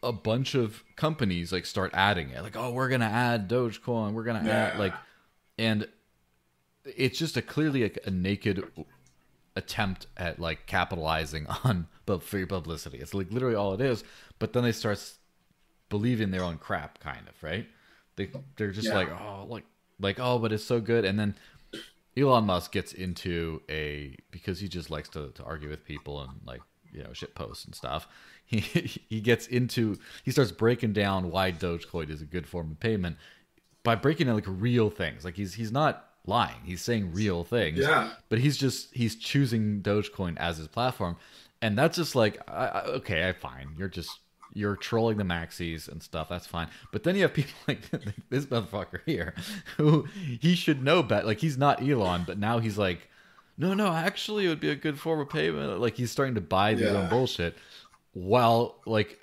a 0.01 0.11
bunch 0.11 0.55
of 0.55 0.83
companies 0.95 1.51
like 1.51 1.65
start 1.65 1.91
adding 1.93 2.29
it, 2.29 2.41
like, 2.41 2.55
oh, 2.55 2.71
we're 2.71 2.89
gonna 2.89 3.05
add 3.05 3.49
Dogecoin, 3.49 4.13
we're 4.13 4.23
gonna 4.23 4.39
add 4.73 4.79
like, 4.79 4.93
and 5.57 5.87
it's 6.85 7.19
just 7.19 7.37
a 7.37 7.41
clearly 7.41 7.83
a, 7.83 7.91
a 8.05 8.09
naked 8.09 8.63
attempt 9.59 10.07
at 10.17 10.39
like 10.39 10.65
capitalizing 10.65 11.45
on 11.63 11.87
but 12.05 12.23
free 12.23 12.45
publicity. 12.45 12.97
It's 12.97 13.13
like 13.13 13.31
literally 13.31 13.55
all 13.55 13.73
it 13.73 13.81
is. 13.81 14.03
But 14.39 14.53
then 14.53 14.63
they 14.63 14.71
start 14.71 14.99
believing 15.89 16.31
their 16.31 16.43
own 16.43 16.57
crap, 16.57 16.99
kind 16.99 17.27
of 17.27 17.35
right. 17.43 17.67
They 18.15 18.31
they're 18.55 18.71
just 18.71 18.87
Yeah. 18.87 18.95
like 18.95 19.09
oh 19.09 19.45
like 19.47 19.65
like 19.99 20.19
oh, 20.19 20.39
but 20.39 20.51
it's 20.51 20.63
so 20.63 20.79
good, 20.79 21.05
and 21.05 21.19
then 21.19 21.35
Elon 22.17 22.45
Musk 22.45 22.71
gets 22.71 22.93
into 22.93 23.61
a 23.69 24.15
because 24.31 24.59
he 24.59 24.67
just 24.67 24.89
likes 24.89 25.09
to, 25.09 25.29
to 25.35 25.43
argue 25.43 25.69
with 25.69 25.85
people 25.85 26.21
and 26.21 26.31
like 26.45 26.61
you 26.91 27.03
know 27.03 27.13
shit 27.13 27.35
posts 27.35 27.65
and 27.65 27.75
stuff. 27.75 28.07
He 28.49 28.61
he 28.61 29.21
gets 29.21 29.45
into 29.45 29.99
he 30.23 30.31
starts 30.31 30.51
breaking 30.51 30.93
down 30.93 31.29
why 31.29 31.51
Dogecoin 31.51 32.09
is 32.09 32.19
a 32.23 32.25
good 32.25 32.47
form 32.47 32.71
of 32.71 32.79
payment 32.79 33.17
by 33.83 33.93
breaking 33.93 34.25
down 34.25 34.33
like 34.35 34.45
real 34.47 34.89
things. 34.89 35.23
Like 35.23 35.35
he's 35.35 35.53
he's 35.53 35.71
not 35.71 36.08
lying. 36.25 36.61
He's 36.63 36.81
saying 36.81 37.13
real 37.13 37.43
things. 37.43 37.79
Yeah. 37.79 38.11
But 38.29 38.39
he's 38.39 38.57
just 38.57 38.93
he's 38.93 39.15
choosing 39.15 39.81
Dogecoin 39.81 40.37
as 40.37 40.57
his 40.57 40.67
platform, 40.67 41.17
and 41.61 41.77
that's 41.77 41.97
just 41.97 42.15
like 42.15 42.39
I, 42.47 42.65
I, 42.67 42.81
okay, 42.85 43.27
I 43.27 43.33
fine. 43.33 43.75
You're 43.77 43.89
just 43.89 44.19
you're 44.53 44.75
trolling 44.75 45.17
the 45.17 45.23
maxis 45.23 45.87
and 45.87 46.01
stuff. 46.01 46.29
That's 46.29 46.47
fine. 46.47 46.69
But 46.91 47.03
then 47.03 47.15
you 47.15 47.23
have 47.23 47.33
people 47.35 47.53
like 47.67 47.81
this 48.29 48.45
motherfucker 48.45 49.01
here, 49.05 49.35
who 49.77 50.07
he 50.39 50.55
should 50.55 50.83
know 50.83 51.03
better. 51.03 51.25
Like 51.25 51.39
he's 51.39 51.57
not 51.57 51.81
Elon, 51.81 52.23
but 52.25 52.37
now 52.37 52.59
he's 52.59 52.77
like, 52.77 53.09
no, 53.57 53.73
no, 53.73 53.87
actually, 53.91 54.45
it 54.45 54.49
would 54.49 54.59
be 54.59 54.69
a 54.69 54.75
good 54.75 54.99
form 54.99 55.19
of 55.19 55.29
payment. 55.29 55.79
Like 55.79 55.95
he's 55.95 56.11
starting 56.11 56.35
to 56.35 56.41
buy 56.41 56.75
his 56.75 56.93
own 56.93 57.09
bullshit, 57.09 57.57
while 58.13 58.79
like 58.85 59.19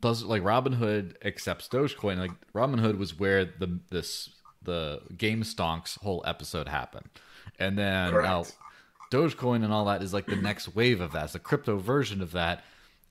does 0.00 0.24
like 0.24 0.42
Robinhood 0.42 1.14
accepts 1.24 1.68
Dogecoin. 1.68 2.18
Like 2.18 2.32
Robinhood 2.52 2.98
was 2.98 3.18
where 3.18 3.44
the 3.44 3.78
this 3.90 4.30
the 4.66 5.00
Game 5.16 5.42
Stonks 5.42 5.98
whole 6.00 6.22
episode 6.26 6.68
happen. 6.68 7.08
and 7.58 7.78
then 7.78 8.12
now 8.12 8.40
uh, 8.40 8.44
Dogecoin 9.10 9.64
and 9.64 9.72
all 9.72 9.86
that 9.86 10.02
is 10.02 10.12
like 10.12 10.26
the 10.26 10.36
next 10.36 10.74
wave 10.74 11.00
of 11.00 11.12
that. 11.12 11.24
It's 11.24 11.34
a 11.34 11.38
crypto 11.38 11.78
version 11.78 12.20
of 12.20 12.32
that. 12.32 12.64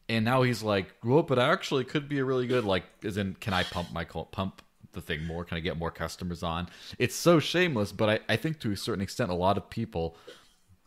And 0.07 0.23
now 0.23 0.43
he's 0.43 0.61
like, 0.61 0.93
well, 1.03 1.23
but 1.23 1.39
I 1.39 1.51
actually 1.51 1.83
could 1.83 2.07
be 2.07 2.19
a 2.19 2.25
really 2.25 2.45
good 2.45 2.63
like, 2.63 2.83
Is 3.01 3.17
in 3.17 3.35
can 3.39 3.53
I 3.53 3.63
pump 3.63 3.91
my 3.91 4.03
pump 4.05 4.61
the 4.91 5.01
thing 5.01 5.23
more? 5.25 5.43
Can 5.43 5.57
I 5.57 5.61
get 5.61 5.77
more 5.77 5.91
customers 5.91 6.43
on? 6.43 6.67
It's 6.99 7.15
so 7.15 7.39
shameless, 7.39 7.91
but 7.91 8.09
I, 8.09 8.33
I 8.33 8.35
think 8.35 8.59
to 8.59 8.71
a 8.71 8.77
certain 8.77 9.01
extent, 9.01 9.31
a 9.31 9.35
lot 9.35 9.57
of 9.57 9.69
people, 9.69 10.15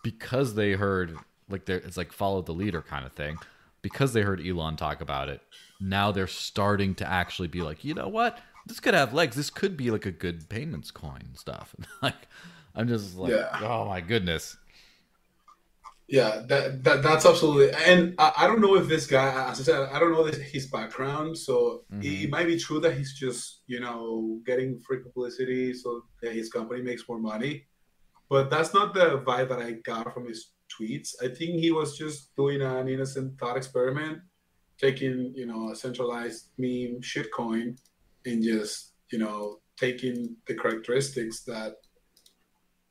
because 0.03 0.55
they 0.55 0.73
heard 0.73 1.17
like 1.51 1.69
it's 1.69 1.97
like 1.97 2.13
follow 2.13 2.43
the 2.43 2.53
leader 2.53 2.83
kind 2.83 3.05
of 3.05 3.13
thing, 3.13 3.39
because 3.83 4.13
they 4.13 4.23
heard 4.23 4.45
Elon 4.45 4.77
talk 4.77 5.01
about 5.01 5.29
it, 5.29 5.41
now 5.81 6.13
they're 6.13 6.27
starting 6.27 6.95
to 6.97 7.09
actually 7.09 7.49
be 7.49 7.63
like, 7.63 7.85
you 7.85 7.95
know 7.95 8.09
what, 8.09 8.39
this 8.69 8.81
could 8.81 8.95
have 8.95 9.13
legs. 9.13 9.35
This 9.35 9.51
could 9.51 9.77
be 9.77 9.91
like 9.91 10.07
a 10.07 10.13
good 10.13 10.49
payments 10.49 10.91
coin 10.91 11.35
stuff. 11.35 11.75
like, 12.03 12.29
I'm 12.75 12.87
just 12.87 13.17
like, 13.17 13.33
yeah. 13.33 13.59
oh 13.63 13.87
my 13.87 14.01
goodness. 14.01 14.57
Yeah, 16.07 16.43
that, 16.47 16.85
that 16.85 17.03
that's 17.03 17.27
absolutely. 17.27 17.71
And 17.85 18.15
I, 18.19 18.33
I 18.39 18.47
don't 18.47 18.63
know 18.63 18.77
if 18.77 18.89
this 18.89 19.07
guy, 19.07 19.51
as 19.51 19.61
I 19.61 19.63
said, 19.63 19.89
I 19.93 19.99
don't 19.99 20.13
know 20.13 20.25
this, 20.25 20.39
his 20.39 20.67
background. 20.67 21.37
So 21.37 21.85
mm-hmm. 21.93 22.01
it, 22.03 22.31
might 22.31 22.47
be 22.47 22.59
true 22.59 22.81
that 22.81 22.97
he's 22.97 23.13
just 23.13 23.61
you 23.67 23.81
know 23.81 24.41
getting 24.47 24.81
free 24.81 25.01
publicity 25.01 25.75
so 25.75 26.05
that 26.23 26.33
his 26.33 26.51
company 26.51 26.81
makes 26.81 27.07
more 27.09 27.19
money. 27.19 27.67
But 28.31 28.49
that's 28.49 28.73
not 28.73 28.95
the 28.95 29.23
vibe 29.27 29.51
that 29.51 29.59
I 29.61 29.73
got 29.73 30.15
from 30.15 30.27
his 30.27 30.53
tweets. 30.71 31.15
I 31.23 31.29
think 31.29 31.61
he 31.61 31.73
was 31.73 31.97
just 31.97 32.35
doing 32.37 32.63
an 32.63 32.89
innocent 32.89 33.39
thought 33.39 33.59
experiment, 33.59 34.21
taking 34.79 35.33
you 35.35 35.45
know 35.45 35.73
a 35.73 35.77
centralized 35.77 36.49
meme 36.57 37.01
shitcoin 37.03 37.77
and 38.27 38.43
just 38.43 38.95
you 39.13 39.19
know 39.19 39.59
taking 39.79 40.37
the 40.47 40.55
characteristics 40.55 41.43
that 41.45 41.75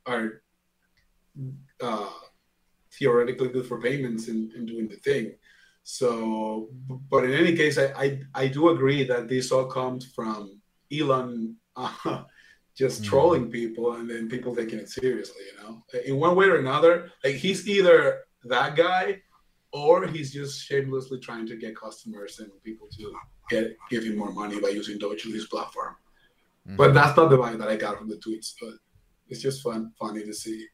are. 0.05 0.41
Uh, 1.79 2.09
theoretically 2.97 3.49
good 3.49 3.65
for 3.65 3.79
payments 3.79 4.27
and, 4.27 4.51
and 4.53 4.67
doing 4.67 4.87
the 4.87 4.95
thing. 4.97 5.33
So, 5.83 6.69
but 7.09 7.23
in 7.23 7.33
any 7.33 7.55
case, 7.55 7.77
I, 7.77 7.93
I, 7.97 8.19
I 8.35 8.47
do 8.47 8.69
agree 8.69 9.03
that 9.03 9.29
this 9.29 9.51
all 9.51 9.65
comes 9.65 10.05
from 10.05 10.59
Elon 10.91 11.55
uh, 11.75 12.23
just 12.75 13.03
mm. 13.03 13.05
trolling 13.05 13.49
people 13.49 13.93
and 13.93 14.09
then 14.09 14.27
people 14.27 14.55
taking 14.55 14.79
it 14.79 14.89
seriously, 14.89 15.43
you 15.51 15.63
know, 15.63 15.83
in 16.05 16.17
one 16.17 16.35
way 16.35 16.45
or 16.45 16.57
another. 16.57 17.11
Like 17.23 17.35
he's 17.35 17.67
either 17.67 18.19
that 18.45 18.75
guy 18.75 19.21
or 19.71 20.07
he's 20.07 20.33
just 20.33 20.65
shamelessly 20.65 21.19
trying 21.19 21.47
to 21.47 21.55
get 21.55 21.75
customers 21.75 22.39
and 22.39 22.51
people 22.63 22.87
to 22.97 23.15
get 23.49 23.77
give 23.89 24.03
him 24.03 24.17
more 24.17 24.31
money 24.31 24.59
by 24.59 24.69
using 24.69 24.97
Doge 24.97 25.25
on 25.25 25.33
his 25.33 25.47
platform. 25.47 25.95
Mm. 26.67 26.77
But 26.77 26.93
that's 26.93 27.15
not 27.17 27.29
the 27.29 27.37
vibe 27.37 27.59
that 27.59 27.69
I 27.69 27.75
got 27.75 27.97
from 27.97 28.09
the 28.09 28.17
tweets. 28.17 28.53
But 28.59 28.73
it's 29.29 29.41
just 29.41 29.61
fun, 29.61 29.91
funny 29.99 30.23
to 30.23 30.33
see. 30.33 30.67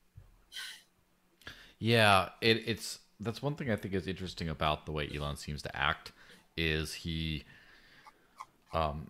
Yeah, 1.79 2.29
it, 2.41 2.63
it's 2.65 2.99
that's 3.19 3.41
one 3.41 3.55
thing 3.55 3.69
I 3.71 3.75
think 3.75 3.93
is 3.93 4.07
interesting 4.07 4.49
about 4.49 4.85
the 4.85 4.91
way 4.91 5.09
Elon 5.13 5.37
seems 5.37 5.61
to 5.63 5.75
act 5.75 6.11
is 6.55 6.93
he 6.93 7.43
um 8.73 9.09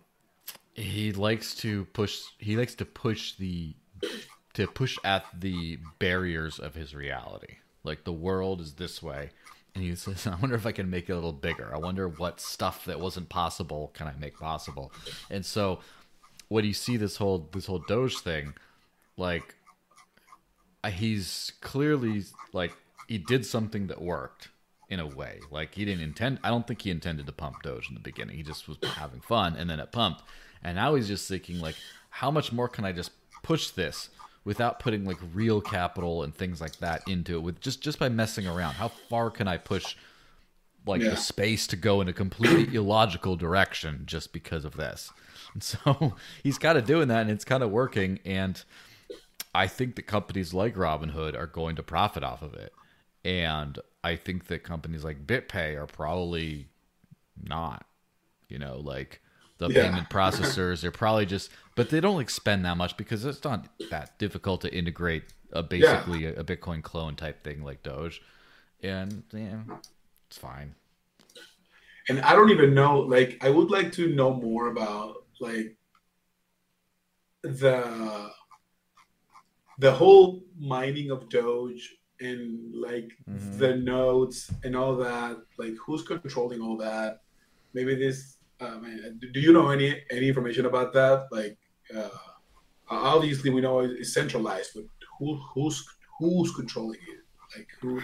he 0.74 1.12
likes 1.12 1.54
to 1.56 1.84
push 1.86 2.20
he 2.38 2.56
likes 2.56 2.74
to 2.76 2.84
push 2.84 3.34
the 3.34 3.74
to 4.54 4.66
push 4.66 4.98
at 5.04 5.24
the 5.38 5.78
barriers 5.98 6.58
of 6.58 6.74
his 6.74 6.94
reality. 6.94 7.56
Like 7.82 8.04
the 8.04 8.12
world 8.12 8.60
is 8.60 8.74
this 8.74 9.02
way. 9.02 9.30
And 9.74 9.82
he 9.82 9.94
says, 9.94 10.26
I 10.26 10.36
wonder 10.36 10.56
if 10.56 10.66
I 10.66 10.72
can 10.72 10.90
make 10.90 11.08
it 11.08 11.12
a 11.12 11.16
little 11.16 11.32
bigger. 11.32 11.70
I 11.74 11.78
wonder 11.78 12.08
what 12.08 12.40
stuff 12.40 12.84
that 12.84 13.00
wasn't 13.00 13.28
possible 13.28 13.90
can 13.94 14.06
I 14.06 14.14
make 14.18 14.38
possible. 14.38 14.92
And 15.30 15.44
so 15.44 15.80
when 16.48 16.64
you 16.64 16.72
see 16.72 16.96
this 16.96 17.16
whole 17.16 17.48
this 17.52 17.66
whole 17.66 17.80
Doge 17.80 18.18
thing, 18.18 18.54
like 19.16 19.54
uh, 20.82 20.90
he's 20.90 21.52
clearly 21.60 22.24
like 22.52 22.76
he 23.08 23.18
did 23.18 23.44
something 23.44 23.88
that 23.88 24.00
worked 24.00 24.48
in 24.88 25.00
a 25.00 25.06
way. 25.06 25.40
Like 25.50 25.74
he 25.74 25.84
didn't 25.84 26.04
intend. 26.04 26.38
I 26.44 26.48
don't 26.48 26.66
think 26.66 26.82
he 26.82 26.90
intended 26.90 27.26
to 27.26 27.32
pump 27.32 27.62
Doge 27.62 27.88
in 27.88 27.94
the 27.94 28.00
beginning. 28.00 28.36
He 28.36 28.42
just 28.42 28.68
was 28.68 28.78
having 28.82 29.20
fun, 29.20 29.56
and 29.56 29.68
then 29.68 29.80
it 29.80 29.92
pumped. 29.92 30.22
And 30.62 30.76
now 30.76 30.94
he's 30.94 31.08
just 31.08 31.28
thinking 31.28 31.60
like, 31.60 31.76
how 32.08 32.30
much 32.30 32.52
more 32.52 32.68
can 32.68 32.84
I 32.84 32.92
just 32.92 33.10
push 33.42 33.70
this 33.70 34.08
without 34.44 34.78
putting 34.78 35.04
like 35.04 35.18
real 35.32 35.60
capital 35.60 36.22
and 36.22 36.34
things 36.34 36.60
like 36.60 36.76
that 36.78 37.02
into 37.08 37.36
it? 37.36 37.40
With 37.40 37.60
just 37.60 37.80
just 37.80 37.98
by 37.98 38.08
messing 38.08 38.46
around, 38.46 38.74
how 38.74 38.88
far 38.88 39.30
can 39.30 39.48
I 39.48 39.56
push? 39.56 39.96
Like 40.86 41.00
yeah. 41.00 41.10
the 41.10 41.16
space 41.16 41.66
to 41.68 41.76
go 41.76 42.02
in 42.02 42.08
a 42.08 42.12
completely 42.12 42.74
illogical 42.76 43.36
direction 43.36 44.02
just 44.04 44.34
because 44.34 44.66
of 44.66 44.76
this. 44.76 45.10
And 45.54 45.62
so 45.62 46.14
he's 46.42 46.58
kind 46.58 46.76
of 46.76 46.84
doing 46.84 47.08
that, 47.08 47.22
and 47.22 47.30
it's 47.30 47.44
kind 47.44 47.62
of 47.62 47.70
working. 47.70 48.20
And 48.24 48.62
I 49.54 49.66
think 49.66 49.96
that 49.96 50.02
companies 50.02 50.52
like 50.52 50.74
Robinhood 50.74 51.38
are 51.38 51.46
going 51.46 51.76
to 51.76 51.82
profit 51.82 52.22
off 52.22 52.42
of 52.42 52.54
it. 52.54 52.72
And 53.24 53.78
I 54.02 54.16
think 54.16 54.48
that 54.48 54.64
companies 54.64 55.04
like 55.04 55.26
BitPay 55.26 55.80
are 55.80 55.86
probably 55.86 56.68
not. 57.42 57.86
You 58.48 58.58
know, 58.58 58.76
like 58.78 59.22
the 59.58 59.68
yeah. 59.68 59.82
payment 59.82 60.10
processors, 60.10 60.80
they're 60.80 60.90
probably 60.90 61.26
just, 61.26 61.50
but 61.76 61.90
they 61.90 62.00
don't 62.00 62.16
like 62.16 62.30
spend 62.30 62.64
that 62.64 62.76
much 62.76 62.96
because 62.96 63.24
it's 63.24 63.42
not 63.44 63.66
that 63.90 64.18
difficult 64.18 64.60
to 64.62 64.74
integrate 64.74 65.24
a 65.52 65.62
basically 65.62 66.24
yeah. 66.24 66.30
a, 66.30 66.40
a, 66.40 66.44
Bitcoin 66.44 66.82
clone 66.82 67.14
type 67.14 67.44
thing 67.44 67.62
like 67.62 67.82
Doge. 67.82 68.20
And 68.82 69.22
yeah, 69.32 69.60
it's 70.28 70.38
fine. 70.38 70.74
And 72.08 72.20
I 72.20 72.34
don't 72.34 72.50
even 72.50 72.74
know, 72.74 73.00
like, 73.00 73.38
I 73.40 73.50
would 73.50 73.70
like 73.70 73.92
to 73.92 74.14
know 74.14 74.34
more 74.34 74.68
about 74.68 75.24
like 75.40 75.76
the 77.42 78.30
the 79.78 79.92
whole 79.92 80.44
mining 80.58 81.10
of 81.10 81.28
Doge 81.28 81.96
and 82.20 82.74
like 82.74 83.10
mm-hmm. 83.28 83.58
the 83.58 83.76
nodes 83.76 84.50
and 84.62 84.76
all 84.76 84.96
that, 84.96 85.36
like 85.58 85.74
who's 85.84 86.02
controlling 86.02 86.60
all 86.60 86.76
that? 86.78 87.22
Maybe 87.72 87.94
this. 87.94 88.33
Uh, 88.64 88.78
man, 88.78 89.20
do 89.32 89.40
you 89.40 89.52
know 89.52 89.68
any 89.70 90.02
any 90.10 90.28
information 90.28 90.66
about 90.66 90.92
that? 90.92 91.26
Like, 91.30 91.58
uh, 91.94 92.08
obviously 92.88 93.50
we 93.50 93.60
know 93.60 93.80
it's 93.80 94.14
centralized, 94.14 94.70
but 94.74 94.84
who 95.18 95.36
who's 95.36 95.84
who's 96.18 96.54
controlling 96.54 97.00
it? 97.08 97.20
Like 97.56 97.68
who 97.80 98.00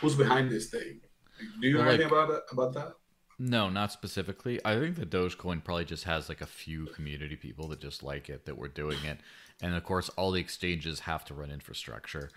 who's 0.00 0.14
behind 0.14 0.50
this 0.50 0.70
thing? 0.70 1.00
Like, 1.38 1.48
do 1.60 1.68
you 1.68 1.74
know 1.74 1.80
like, 1.80 1.88
anything 1.88 2.06
about 2.06 2.30
it, 2.30 2.42
about 2.52 2.74
that? 2.74 2.92
No, 3.38 3.68
not 3.68 3.90
specifically. 3.90 4.60
I 4.64 4.78
think 4.78 4.96
the 4.96 5.06
Dogecoin 5.06 5.64
probably 5.64 5.84
just 5.84 6.04
has 6.04 6.28
like 6.28 6.40
a 6.40 6.46
few 6.46 6.86
community 6.86 7.34
people 7.34 7.66
that 7.68 7.80
just 7.80 8.02
like 8.02 8.28
it 8.28 8.44
that 8.46 8.56
were 8.56 8.68
doing 8.68 8.98
it 9.04 9.18
and 9.62 9.74
of 9.74 9.84
course 9.84 10.08
all 10.10 10.30
the 10.30 10.40
exchanges 10.40 11.00
have 11.00 11.24
to 11.26 11.34
run 11.34 11.50
infrastructure 11.50 12.30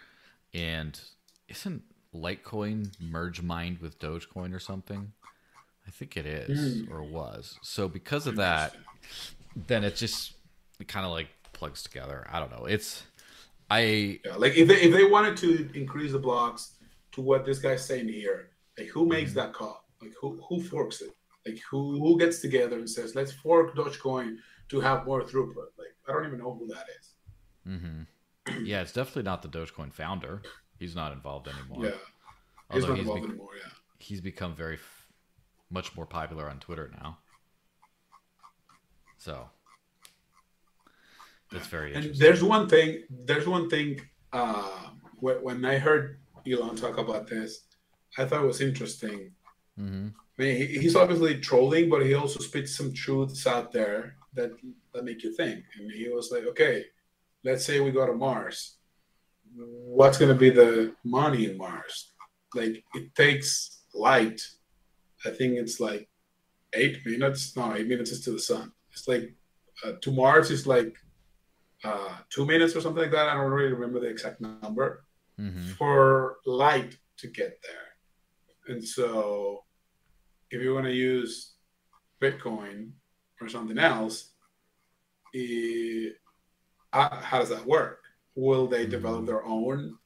and 0.54 1.00
isn't 1.48 1.84
litecoin 2.14 2.90
merge 3.00 3.42
mined 3.42 3.80
with 3.80 4.00
dogecoin 4.00 4.54
or 4.54 4.60
something 4.60 5.12
i 5.88 5.92
think 5.92 6.18
it 6.18 6.26
is 6.26 6.82
mm. 6.82 6.92
or 6.92 7.02
was 7.04 7.58
so 7.62 7.88
because 7.88 8.28
of 8.28 8.36
that 8.36 8.76
then 9.68 9.84
it 9.84 9.96
just 9.96 10.34
it 10.80 10.88
kind 10.88 11.06
of 11.06 11.12
like 11.12 11.28
plugs 11.54 11.82
together 11.84 12.28
i 12.32 12.40
don't 12.40 12.52
know 12.52 12.66
it's 12.66 13.04
i 13.70 14.20
yeah, 14.24 14.36
like 14.36 14.56
if 14.56 14.68
they, 14.68 14.82
if 14.82 14.94
they 14.94 15.04
wanted 15.04 15.36
to 15.36 15.70
increase 15.74 16.12
the 16.12 16.20
blocks 16.20 16.76
to 17.12 17.22
what 17.22 17.46
this 17.46 17.60
guy's 17.60 17.86
saying 17.86 18.08
here 18.08 18.50
like 18.78 18.88
who 18.88 19.06
makes 19.06 19.32
mm-hmm. 19.32 19.40
that 19.40 19.54
call 19.54 19.86
like 20.02 20.14
who 20.20 20.40
who 20.48 20.62
forks 20.62 21.02
it 21.02 21.16
like 21.46 21.60
who 21.70 22.00
who 22.00 22.20
gets 22.20 22.40
together 22.40 22.78
and 22.78 22.90
says 22.90 23.16
let's 23.16 23.32
fork 23.32 23.76
dogecoin 23.76 24.36
to 24.70 24.80
have 24.80 25.06
more 25.06 25.24
throughput 25.24 25.70
like 25.78 25.98
I 26.08 26.14
don't 26.14 26.26
even 26.26 26.40
know 26.40 26.54
who 26.54 26.68
that 26.68 26.86
is. 27.00 27.10
Mm-hmm. 27.68 28.02
Yeah, 28.66 28.82
it's 28.82 28.94
definitely 28.94 29.24
not 29.24 29.42
the 29.42 29.50
Dogecoin 29.50 29.92
founder. 29.92 30.42
He's 30.80 30.96
not 30.96 31.12
involved 31.12 31.50
anymore. 31.50 31.84
Yeah, 31.84 31.92
he's 32.72 32.84
Although 32.84 32.94
not 32.94 33.00
involved 33.00 33.22
be- 33.24 33.28
anymore. 33.28 33.50
Yeah, 33.58 33.72
he's 34.00 34.22
become 34.22 34.56
very 34.56 34.78
much 35.70 35.96
more 35.96 36.06
popular 36.06 36.50
on 36.50 36.60
Twitter 36.60 36.92
now. 37.02 37.18
So 39.18 39.50
that's 41.52 41.68
very 41.68 41.94
and 41.94 42.16
there's 42.16 42.44
one 42.44 42.68
thing. 42.68 43.04
There's 43.10 43.48
one 43.48 43.70
thing. 43.70 44.02
Uh, 44.34 44.90
when 45.20 45.66
I 45.66 45.78
heard 45.78 46.20
Elon 46.50 46.76
talk 46.76 46.98
about 46.98 47.28
this, 47.28 47.62
I 48.18 48.26
thought 48.26 48.44
it 48.44 48.48
was 48.48 48.62
interesting. 48.62 49.32
Mm-hmm. 49.80 50.10
I 50.40 50.42
mean, 50.42 50.68
he's 50.68 50.96
obviously 50.96 51.40
trolling, 51.40 51.90
but 51.90 52.06
he 52.06 52.14
also 52.14 52.40
spits 52.40 52.76
some 52.76 52.94
truths 52.94 53.48
out 53.48 53.72
there 53.72 54.16
that 54.34 54.52
that 54.94 55.04
make 55.04 55.24
you 55.24 55.34
think. 55.36 55.64
And 55.80 55.92
he 55.92 56.10
was 56.10 56.32
like, 56.32 56.46
okay, 56.46 56.86
let's 57.44 57.66
say 57.66 57.80
we 57.80 57.92
go 57.92 58.06
to 58.06 58.14
Mars. 58.14 58.78
What's 59.56 60.18
going 60.18 60.32
to 60.32 60.40
be 60.40 60.50
the 60.50 60.94
money 61.04 61.46
in 61.46 61.58
Mars? 61.58 62.12
Like 62.54 62.84
it 62.94 63.16
takes 63.16 63.84
light. 63.94 64.42
I 65.26 65.30
think 65.32 65.58
it's 65.58 65.80
like 65.80 66.08
eight 66.74 67.06
minutes. 67.06 67.56
No, 67.56 67.76
eight 67.76 67.88
minutes 67.88 68.12
is 68.12 68.22
to 68.22 68.32
the 68.32 68.40
sun. 68.40 68.72
It's 68.92 69.08
like 69.08 69.34
uh, 69.84 69.94
to 70.02 70.12
Mars 70.12 70.52
is 70.52 70.68
like 70.68 70.96
uh, 71.84 72.18
two 72.30 72.46
minutes 72.46 72.76
or 72.76 72.82
something 72.82 73.04
like 73.04 73.12
that. 73.12 73.30
I 73.30 73.34
don't 73.34 73.52
really 73.52 73.74
remember 73.74 74.00
the 74.00 74.08
exact 74.08 74.42
number 74.42 75.06
mm-hmm. 75.40 75.70
for 75.72 76.38
light 76.46 76.98
to 77.18 77.28
get 77.28 77.60
there. 77.64 78.76
And 78.76 78.84
so, 78.84 79.64
if 80.52 80.62
you 80.62 80.74
want 80.74 80.86
to 80.86 80.94
use 80.94 81.54
Bitcoin 82.22 82.92
or 83.42 83.48
something 83.50 83.78
else, 83.78 84.32
uh, 85.36 87.22
how 87.22 87.40
does 87.40 87.50
that 87.50 87.66
work? 87.66 88.02
Will 88.36 88.68
they 88.68 88.86
develop 88.86 89.26
their 89.26 89.46
own 89.46 89.98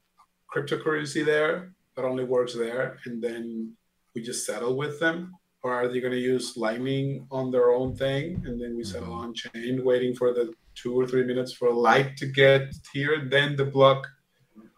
cryptocurrency 0.54 1.26
there 1.26 1.74
that 1.96 2.06
only 2.06 2.24
works 2.24 2.54
there, 2.54 2.98
and 3.06 3.22
then 3.22 3.74
we 4.16 4.22
just 4.22 4.46
settle 4.46 4.76
with 4.78 5.00
them? 5.00 5.34
or 5.64 5.72
are 5.72 5.88
they 5.88 6.00
going 6.00 6.12
to 6.12 6.18
use 6.20 6.58
Lightning 6.58 7.28
on 7.30 7.52
their 7.52 7.70
own 7.70 7.96
thing, 7.96 8.42
and 8.48 8.60
then 8.60 8.76
we 8.76 8.84
settle 8.84 9.14
on 9.14 9.32
chain, 9.32 9.86
waiting 9.86 10.16
for 10.16 10.34
the 10.34 10.52
two 10.74 11.00
or 11.00 11.06
three 11.06 11.24
minutes 11.24 11.54
for 11.54 11.68
a 11.68 11.72
light 11.72 12.18
to 12.18 12.26
get 12.26 12.64
here, 12.94 13.28
then 13.30 13.56
the 13.56 13.66
block, 13.66 14.08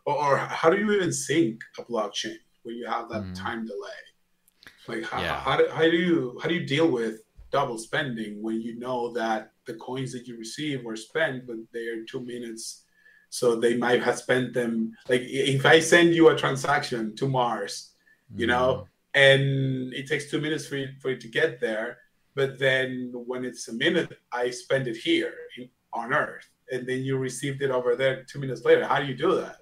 or, 0.06 0.14
or 0.14 0.38
how 0.40 0.70
do 0.70 0.78
you 0.78 0.92
even 0.92 1.14
sync 1.14 1.62
a 1.80 1.84
blockchain 1.84 2.36
when 2.64 2.76
you 2.76 2.86
have 2.86 3.08
that 3.08 3.24
Mhm. 3.24 3.34
time 3.34 3.66
delay? 3.66 4.02
Like 4.90 5.04
how, 5.06 5.22
Yeah. 5.22 5.40
how, 5.40 5.56
do, 5.56 5.68
how 5.70 5.84
do 5.84 5.96
you 5.96 6.38
how 6.42 6.50
do 6.50 6.56
you 6.56 6.66
deal 6.66 6.90
with 6.92 7.22
double 7.50 7.78
spending 7.78 8.42
when 8.44 8.60
you 8.62 8.78
know 8.78 9.14
that 9.14 9.54
the 9.66 9.76
coins 9.76 10.12
that 10.12 10.28
you 10.28 10.36
receive 10.38 10.84
were 10.84 10.98
spent, 10.98 11.48
but 11.48 11.56
they 11.72 11.88
are 11.88 12.04
two 12.04 12.20
minutes, 12.34 12.84
so 13.30 13.56
they 13.56 13.78
might 13.78 14.04
have 14.04 14.18
spent 14.18 14.54
them. 14.54 14.92
Like 15.08 15.22
if 15.24 15.66
I 15.66 15.80
send 15.80 16.14
you 16.14 16.28
a 16.28 16.36
transaction 16.36 17.16
to 17.16 17.26
Mars, 17.30 17.74
you 18.36 18.48
know, 18.48 18.88
and 19.14 19.94
it 19.94 20.08
takes 20.08 20.30
two 20.30 20.40
minutes 20.42 20.66
for 20.68 20.76
it, 20.76 20.90
for 21.02 21.10
it 21.12 21.20
to 21.22 21.28
get 21.28 21.60
there, 21.60 22.00
but 22.36 22.58
then 22.60 23.12
when 23.14 23.46
it's 23.46 23.68
a 23.68 23.74
minute, 23.74 24.18
I 24.32 24.50
spend 24.50 24.88
it 24.88 24.98
here 24.98 25.34
in, 25.58 25.70
on 25.94 26.14
Earth, 26.14 26.50
and 26.72 26.88
then 26.88 27.00
you 27.04 27.18
received 27.18 27.62
it 27.62 27.72
over 27.72 27.96
there 27.96 28.24
two 28.24 28.40
minutes 28.40 28.66
later. 28.66 28.86
How 28.86 29.00
do 29.00 29.06
you 29.06 29.16
do 29.16 29.36
that? 29.36 29.58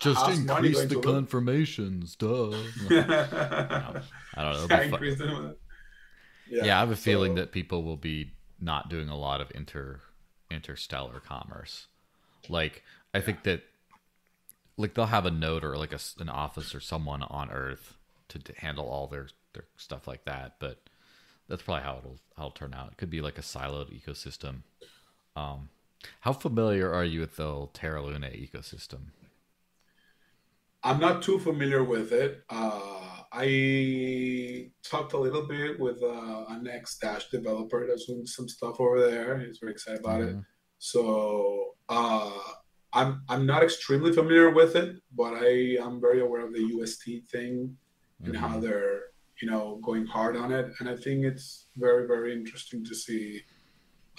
Just 0.00 0.28
increase 0.30 0.84
the 0.84 1.00
confirmations, 1.00 2.16
duh. 2.16 2.50
yeah, 2.88 4.02
I 4.34 4.42
don't 4.42 4.70
know. 4.70 4.80
increase 4.80 5.18
the- 5.18 5.56
yeah, 6.48 6.76
I 6.76 6.80
have 6.80 6.90
a 6.90 6.96
feeling 6.96 7.32
so- 7.32 7.40
that 7.42 7.52
people 7.52 7.82
will 7.82 7.96
be 7.96 8.32
not 8.60 8.88
doing 8.88 9.08
a 9.08 9.16
lot 9.16 9.40
of 9.40 9.50
inter 9.54 10.00
interstellar 10.50 11.20
commerce. 11.20 11.88
Like 12.48 12.84
I 13.12 13.20
think 13.20 13.42
that 13.42 13.62
like 14.76 14.94
they'll 14.94 15.06
have 15.06 15.26
a 15.26 15.30
note 15.30 15.64
or 15.64 15.76
like 15.76 15.92
a, 15.92 15.98
an 16.20 16.28
office 16.28 16.74
or 16.74 16.80
someone 16.80 17.22
on 17.24 17.50
Earth 17.50 17.95
to, 18.28 18.38
to 18.38 18.52
handle 18.58 18.88
all 18.88 19.06
their 19.06 19.28
their 19.52 19.64
stuff 19.76 20.06
like 20.06 20.24
that, 20.24 20.56
but 20.58 20.82
that's 21.48 21.62
probably 21.62 21.84
how 21.84 21.98
it'll 21.98 22.18
how 22.36 22.44
it'll 22.44 22.50
turn 22.52 22.74
out. 22.74 22.92
It 22.92 22.98
could 22.98 23.10
be 23.10 23.20
like 23.20 23.38
a 23.38 23.42
siloed 23.42 23.90
ecosystem. 23.92 24.62
Um, 25.34 25.68
how 26.20 26.32
familiar 26.32 26.92
are 26.92 27.04
you 27.04 27.20
with 27.20 27.36
the 27.36 27.68
Terra 27.72 28.02
Luna 28.02 28.28
ecosystem? 28.28 29.06
I'm 30.82 31.00
not 31.00 31.22
too 31.22 31.38
familiar 31.38 31.82
with 31.82 32.12
it. 32.12 32.44
Uh, 32.48 33.00
I 33.32 34.70
talked 34.82 35.14
a 35.14 35.18
little 35.18 35.46
bit 35.46 35.80
with 35.80 36.02
uh, 36.02 36.44
an 36.48 36.68
ex 36.68 36.96
Dash 36.98 37.28
developer 37.28 37.86
that's 37.86 38.06
doing 38.06 38.26
some 38.26 38.48
stuff 38.48 38.80
over 38.80 39.00
there. 39.10 39.38
He's 39.40 39.58
very 39.58 39.72
excited 39.72 40.00
about 40.00 40.22
it. 40.22 40.36
Mhm. 40.36 40.44
So 40.78 41.74
uh, 41.88 42.38
I'm 42.92 43.22
I'm 43.28 43.46
not 43.46 43.62
extremely 43.62 44.12
familiar 44.12 44.50
with 44.50 44.76
it, 44.76 44.96
but 45.14 45.34
I 45.34 45.76
am 45.80 46.00
very 46.00 46.20
aware 46.20 46.46
of 46.46 46.52
the 46.52 46.62
UST 46.74 47.24
thing 47.30 47.76
and 48.24 48.34
Mhm. 48.34 48.38
how 48.38 48.60
they're 48.60 49.12
you 49.40 49.50
know 49.50 49.76
going 49.82 50.06
hard 50.06 50.36
on 50.36 50.50
it. 50.52 50.72
And 50.78 50.88
I 50.88 50.96
think 50.96 51.24
it's 51.24 51.66
very 51.76 52.06
very 52.06 52.32
interesting 52.32 52.84
to 52.84 52.94
see. 52.94 53.42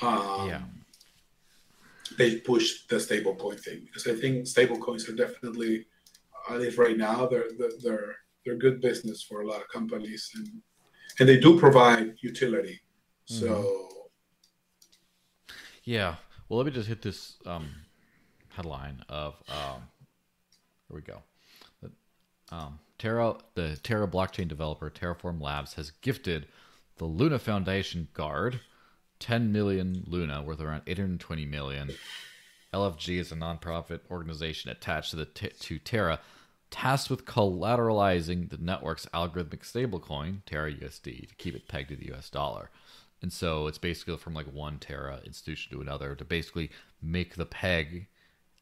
Um, 0.01 0.47
Yeah. 0.49 0.63
They 2.17 2.39
push 2.39 2.87
the 2.87 2.95
stablecoin 2.97 3.59
thing 3.59 3.79
because 3.85 4.07
I 4.07 4.15
think 4.15 4.45
stablecoins 4.45 5.09
are 5.09 5.15
definitely, 5.25 5.87
at 6.49 6.59
least 6.59 6.77
right 6.77 6.97
now, 6.97 7.25
they're 7.27 7.49
they're 7.57 7.77
they're, 7.83 8.15
good 8.59 8.79
business 8.79 9.21
for 9.21 9.41
a 9.41 9.45
lot 9.51 9.59
of 9.61 9.67
companies 9.67 10.31
and 10.35 10.47
and 11.19 11.27
they 11.27 11.37
do 11.37 11.59
provide 11.59 12.15
utility. 12.21 12.79
So 13.25 14.09
Yeah. 15.83 16.15
Well, 16.47 16.57
let 16.59 16.65
me 16.65 16.71
just 16.71 16.87
hit 16.87 17.01
this 17.01 17.37
um, 17.45 17.67
headline 18.49 19.03
of 19.09 19.35
um, 19.49 19.81
here 20.87 20.95
we 20.95 21.01
go. 21.01 21.21
Um, 22.49 22.79
Terra, 22.97 23.35
the 23.55 23.77
Terra 23.83 24.07
blockchain 24.07 24.47
developer 24.47 24.89
Terraform 24.89 25.41
Labs 25.41 25.73
has 25.75 25.91
gifted 26.01 26.47
the 26.97 27.05
Luna 27.05 27.39
Foundation 27.39 28.07
Guard 28.13 28.59
10 29.19 29.51
million 29.51 30.03
Luna, 30.07 30.41
worth 30.41 30.61
around 30.61 30.83
820 30.87 31.45
million. 31.45 31.91
LFG 32.73 33.17
is 33.19 33.31
a 33.31 33.35
nonprofit 33.35 34.01
organization 34.11 34.69
attached 34.69 35.11
to 35.11 35.15
the 35.15 35.25
to 35.25 35.79
Terra, 35.79 36.19
tasked 36.69 37.09
with 37.09 37.25
collateralizing 37.25 38.49
the 38.49 38.57
network's 38.57 39.05
algorithmic 39.07 39.61
stablecoin 39.61 40.41
Terra 40.45 40.71
USD 40.71 41.29
to 41.29 41.35
keep 41.35 41.55
it 41.55 41.67
pegged 41.67 41.89
to 41.89 41.95
the 41.95 42.13
US 42.13 42.29
dollar. 42.29 42.69
And 43.21 43.33
so 43.33 43.67
it's 43.67 43.79
basically 43.79 44.17
from 44.17 44.33
like 44.33 44.51
one 44.53 44.77
Terra 44.77 45.19
institution 45.25 45.71
to 45.71 45.81
another 45.81 46.13
to 46.15 46.25
basically 46.25 46.69
make 47.01 47.35
the 47.35 47.45
peg 47.45 48.07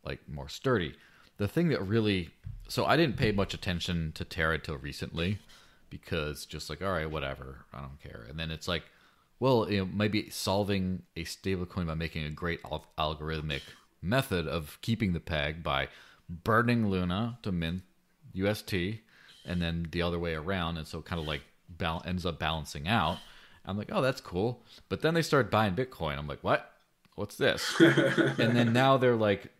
like 0.04 0.20
more 0.30 0.48
sturdy. 0.48 0.96
The 1.38 1.48
thing 1.48 1.70
that 1.70 1.86
really 1.86 2.30
so 2.68 2.86
I 2.86 2.98
didn't 2.98 3.18
pay 3.18 3.32
much 3.32 3.54
attention 3.54 4.12
to 4.16 4.26
Terra 4.26 4.58
till 4.58 4.78
recently 4.78 5.40
because 5.90 6.46
just 6.46 6.70
like 6.70 6.82
all 6.82 6.92
right, 6.92 7.10
whatever, 7.10 7.66
I 7.74 7.82
don't 7.82 8.02
care. 8.02 8.26
And 8.30 8.40
then 8.40 8.52
it's 8.52 8.68
like, 8.68 8.84
well, 9.40 9.70
you 9.70 9.80
know, 9.80 9.90
maybe 9.94 10.30
solving 10.30 11.04
a 11.16 11.24
stablecoin 11.24 11.88
by 11.88 11.94
making 11.94 12.26
a 12.26 12.32
great 12.32 12.60
al- 12.70 12.88
algorithmic 12.98 13.62
method 14.02 14.48
of 14.48 14.78
keeping 14.82 15.14
the 15.14 15.20
peg 15.20 15.64
by 15.64 15.90
burning 16.30 16.90
Luna 16.90 17.38
to 17.44 17.52
mint 17.52 17.84
UST, 18.34 18.74
and 19.46 19.62
then 19.62 19.88
the 19.92 20.02
other 20.02 20.20
way 20.20 20.34
around, 20.34 20.78
and 20.78 20.88
so 20.88 21.02
kind 21.02 21.22
of 21.22 21.28
like 21.28 21.42
bal- 21.70 22.04
ends 22.06 22.26
up 22.26 22.40
balancing 22.40 22.88
out. 22.88 23.18
I'm 23.66 23.78
like, 23.78 23.90
oh, 23.92 24.02
that's 24.02 24.22
cool. 24.22 24.64
But 24.90 25.02
then 25.02 25.14
they 25.14 25.22
start 25.22 25.50
buying 25.50 25.76
Bitcoin. 25.76 26.18
I'm 26.18 26.28
like, 26.28 26.44
what? 26.44 26.72
What's 27.16 27.36
this? 27.36 27.74
and 27.80 28.56
then 28.56 28.74
now 28.74 28.98
they're 28.98 29.16
like 29.16 29.52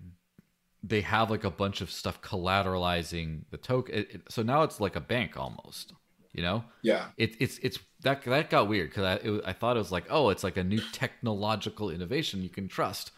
they 0.88 1.02
have 1.02 1.32
like 1.32 1.44
a 1.44 1.50
bunch 1.50 1.82
of 1.82 1.90
stuff 1.90 2.22
collateralizing 2.22 3.42
the 3.50 3.58
token 3.58 3.96
it, 3.96 4.08
it- 4.16 4.22
so 4.30 4.44
now 4.44 4.62
it's 4.64 4.80
like 4.80 4.96
a 4.96 5.02
bank 5.02 5.38
almost 5.38 5.94
you 6.34 6.42
know? 6.42 6.66
Yeah, 6.82 7.06
it, 7.18 7.38
it's 7.40 7.58
it's 7.60 7.80
that 8.02 8.24
that 8.24 8.50
got 8.50 8.68
weird 8.68 8.90
because 8.90 9.04
I, 9.06 9.14
it, 9.26 9.42
I 9.46 9.54
thought 9.54 9.78
it 9.78 9.80
was 9.80 9.92
like 9.92 10.06
oh 10.10 10.30
it's 10.32 10.44
like 10.44 10.58
a 10.58 10.64
new 10.66 10.82
technological 10.92 11.90
innovation 11.90 12.44
you 12.44 12.50
can 12.50 12.68
trust 12.68 13.12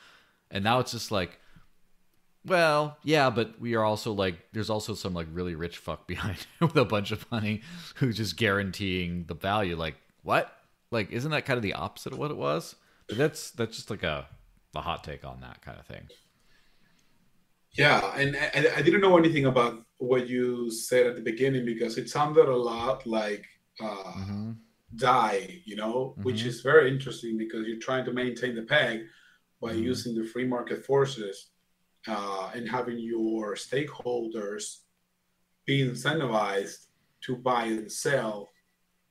and 0.52 0.64
now 0.64 0.78
it's 0.80 0.92
just 0.92 1.12
like 1.12 1.40
well 2.46 2.98
yeah 3.04 3.30
but 3.30 3.60
we 3.60 3.76
are 3.76 3.84
also 3.84 4.14
like 4.14 4.36
there's 4.54 4.70
also 4.70 4.94
some 4.94 5.14
like 5.14 5.28
really 5.32 5.56
rich 5.56 5.78
fuck 5.80 6.08
behind 6.08 6.38
it 6.38 6.48
with 6.62 6.76
a 6.78 6.86
bunch 6.86 7.12
of 7.12 7.30
money 7.32 7.62
who's 7.96 8.18
just 8.18 8.38
guaranteeing 8.38 9.26
the 9.28 9.34
value 9.34 9.76
like 9.76 9.96
what? 10.24 10.54
Like 10.92 11.12
isn't 11.12 11.32
that 11.32 11.46
kind 11.46 11.58
of 11.58 11.64
the 11.64 11.74
opposite 11.74 12.14
of 12.14 12.20
what 12.20 12.32
it 12.32 12.38
was? 12.38 12.76
But 13.08 13.18
that's 13.18 13.52
that's 13.52 13.76
just 13.78 13.90
like 13.90 14.04
a 14.04 14.28
a 14.76 14.82
hot 14.82 15.04
take 15.04 15.26
on 15.26 15.42
that 15.42 15.62
kind 15.62 15.80
of 15.80 15.86
thing 15.86 16.08
Yeah, 17.78 18.00
and 18.16 18.36
I, 18.36 18.78
I 18.78 18.82
didn't 18.82 19.02
know 19.02 19.18
anything 19.18 19.46
about 19.46 19.84
what 20.00 20.28
you 20.28 20.72
said 20.72 21.06
at 21.08 21.16
the 21.16 21.22
beginning 21.22 21.66
because 21.66 21.98
it 21.98 22.10
sounded 22.10 22.48
a 22.48 22.56
lot 22.56 23.06
like 23.06 23.46
uh, 23.80 24.14
mm-hmm. 24.18 24.52
DAI, 24.96 25.62
you 25.66 25.76
know, 25.76 26.16
which 26.24 26.42
Mhm. 26.44 26.48
is 26.48 26.62
very 26.62 26.90
interesting 26.90 27.38
because 27.38 27.68
you're 27.68 27.80
trying 27.90 28.06
to 28.06 28.14
maintain 28.14 28.56
the 28.56 28.64
peg 28.64 29.06
by 29.62 29.74
Mhm. 29.74 29.84
using 29.84 30.16
the 30.16 30.26
free 30.26 30.46
market 30.46 30.86
forces 30.86 31.52
uh, 32.08 32.52
and 32.56 32.68
having 32.70 32.98
your 32.98 33.56
stakeholders 33.56 34.64
be 35.66 35.82
incentivized 35.88 36.88
to 37.26 37.36
buy 37.36 37.66
and 37.66 37.92
sell 37.92 38.50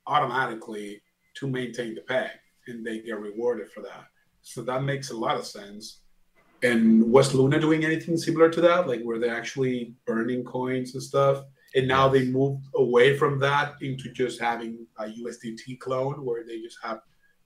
automatically 0.07 1.01
to 1.35 1.47
maintain 1.47 1.93
the 1.95 2.01
peg, 2.01 2.31
and 2.67 2.85
they 2.85 2.99
get 3.01 3.19
rewarded 3.19 3.71
for 3.71 3.81
that. 3.83 4.05
So 4.41 4.63
that 4.63 4.83
makes 4.83 5.11
a 5.11 5.17
lot 5.17 5.37
of 5.37 5.45
sense. 5.45 6.01
And 6.63 7.11
was 7.11 7.33
Luna 7.33 7.59
doing 7.59 7.85
anything 7.85 8.17
similar 8.17 8.49
to 8.49 8.61
that? 8.61 8.87
Like 8.87 9.01
were 9.03 9.19
they 9.19 9.29
actually 9.29 9.93
burning 10.05 10.43
coins 10.43 10.93
and 10.93 11.03
stuff? 11.03 11.43
And 11.75 11.87
now 11.87 12.07
they 12.07 12.25
moved 12.25 12.65
away 12.75 13.17
from 13.17 13.39
that 13.39 13.75
into 13.81 14.11
just 14.11 14.39
having 14.39 14.87
a 14.97 15.05
USDT 15.05 15.79
clone 15.79 16.25
where 16.25 16.43
they 16.43 16.59
just 16.59 16.77
have 16.81 17.01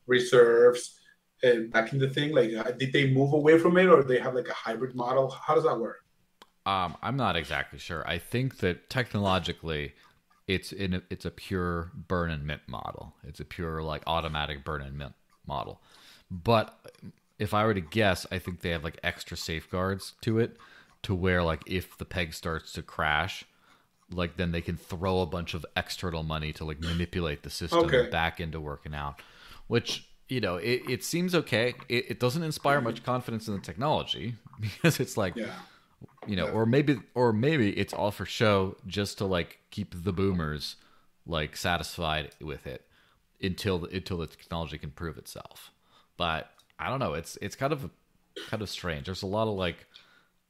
reserves 0.08 1.00
and 1.44 1.72
back 1.72 1.92
in 1.92 2.00
the 2.00 2.10
thing. 2.10 2.34
Like, 2.34 2.54
uh, 2.54 2.72
did 2.72 2.94
they 2.94 3.10
move 3.10 3.34
away 3.34 3.58
from 3.58 3.78
it 3.78 3.88
or 3.88 4.04
they 4.04 4.20
have 4.20 4.36
like 4.36 4.48
a 4.48 4.54
hybrid 4.54 4.96
model? 4.96 5.30
How 5.30 5.56
does 5.56 5.64
that 5.64 5.78
work? 5.78 5.98
Um, 6.66 6.96
I'm 7.02 7.18
not 7.18 7.36
exactly 7.36 7.80
sure. 7.80 8.08
I 8.08 8.20
think 8.20 8.58
that 8.60 8.90
technologically, 8.90 9.94
it's 10.48 10.72
in 10.72 10.94
a, 10.94 11.02
it's 11.10 11.26
a 11.26 11.32
pure 11.32 11.92
burn 12.08 12.30
and 12.30 12.46
mint 12.46 12.62
model. 12.68 13.16
It's 13.24 13.40
a 13.40 13.46
pure 13.46 13.82
like 13.82 14.04
automatic 14.06 14.64
burn 14.64 14.82
and 14.82 14.98
mint 14.98 15.14
model. 15.48 15.82
But 16.30 16.94
if 17.42 17.54
I 17.54 17.66
were 17.66 17.74
to 17.74 17.82
guess, 17.82 18.26
I 18.32 18.40
think 18.40 18.62
they 18.62 18.70
have 18.70 18.84
like 18.84 19.00
extra 19.04 19.36
safeguards 19.36 20.14
to 20.22 20.40
it, 20.40 20.58
to 21.04 21.16
where 21.16 21.44
like 21.44 21.64
if 21.66 21.98
the 21.98 22.06
peg 22.06 22.34
starts 22.34 22.72
to 22.74 22.82
crash, 22.82 23.44
like 24.12 24.38
then 24.38 24.52
they 24.52 24.62
can 24.62 24.78
throw 24.78 25.22
a 25.22 25.26
bunch 25.26 25.54
of 25.54 25.66
external 25.76 26.24
money 26.24 26.54
to 26.54 26.66
like 26.66 26.80
manipulate 26.80 27.44
the 27.44 27.50
system 27.50 27.88
Okay. 27.88 28.08
back 28.12 28.40
into 28.40 28.60
working 28.60 28.94
out. 28.94 29.22
Which 29.68 30.08
you 30.30 30.40
know, 30.40 30.56
it, 30.58 30.84
it 30.86 31.04
seems 31.04 31.36
okay. 31.36 31.76
It, 31.90 32.12
it 32.12 32.20
doesn't 32.20 32.44
inspire 32.44 32.80
much 32.80 33.04
confidence 33.04 33.48
in 33.48 33.54
the 33.54 33.60
technology 33.60 34.36
because 34.60 35.00
it's 35.00 35.18
like 35.18 35.36
Yeah. 35.36 35.52
you 36.26 36.36
know 36.36 36.48
or 36.48 36.66
maybe 36.66 37.00
or 37.16 37.34
maybe 37.34 37.78
it's 37.78 37.94
all 37.94 38.12
for 38.12 38.26
show 38.26 38.78
just 38.88 39.18
to 39.18 39.26
like 39.26 39.60
keep 39.72 40.04
the 40.04 40.14
boomers 40.14 40.76
like 41.26 41.56
satisfied 41.56 42.32
with 42.40 42.66
it 42.68 42.86
until 43.42 43.80
the, 43.80 43.88
until 43.96 44.18
the 44.18 44.28
technology 44.28 44.78
can 44.78 44.92
prove 44.92 45.18
itself 45.18 45.72
but 46.18 46.52
i 46.82 46.90
don't 46.90 47.00
know 47.00 47.14
it's 47.14 47.38
it's 47.42 47.56
kind 47.56 47.74
of 47.74 47.90
kind 48.50 48.62
of 48.62 48.70
strange 48.70 49.06
there's 49.06 49.24
a 49.24 49.28
lot 49.28 49.48
of 49.48 49.56
like 49.56 49.86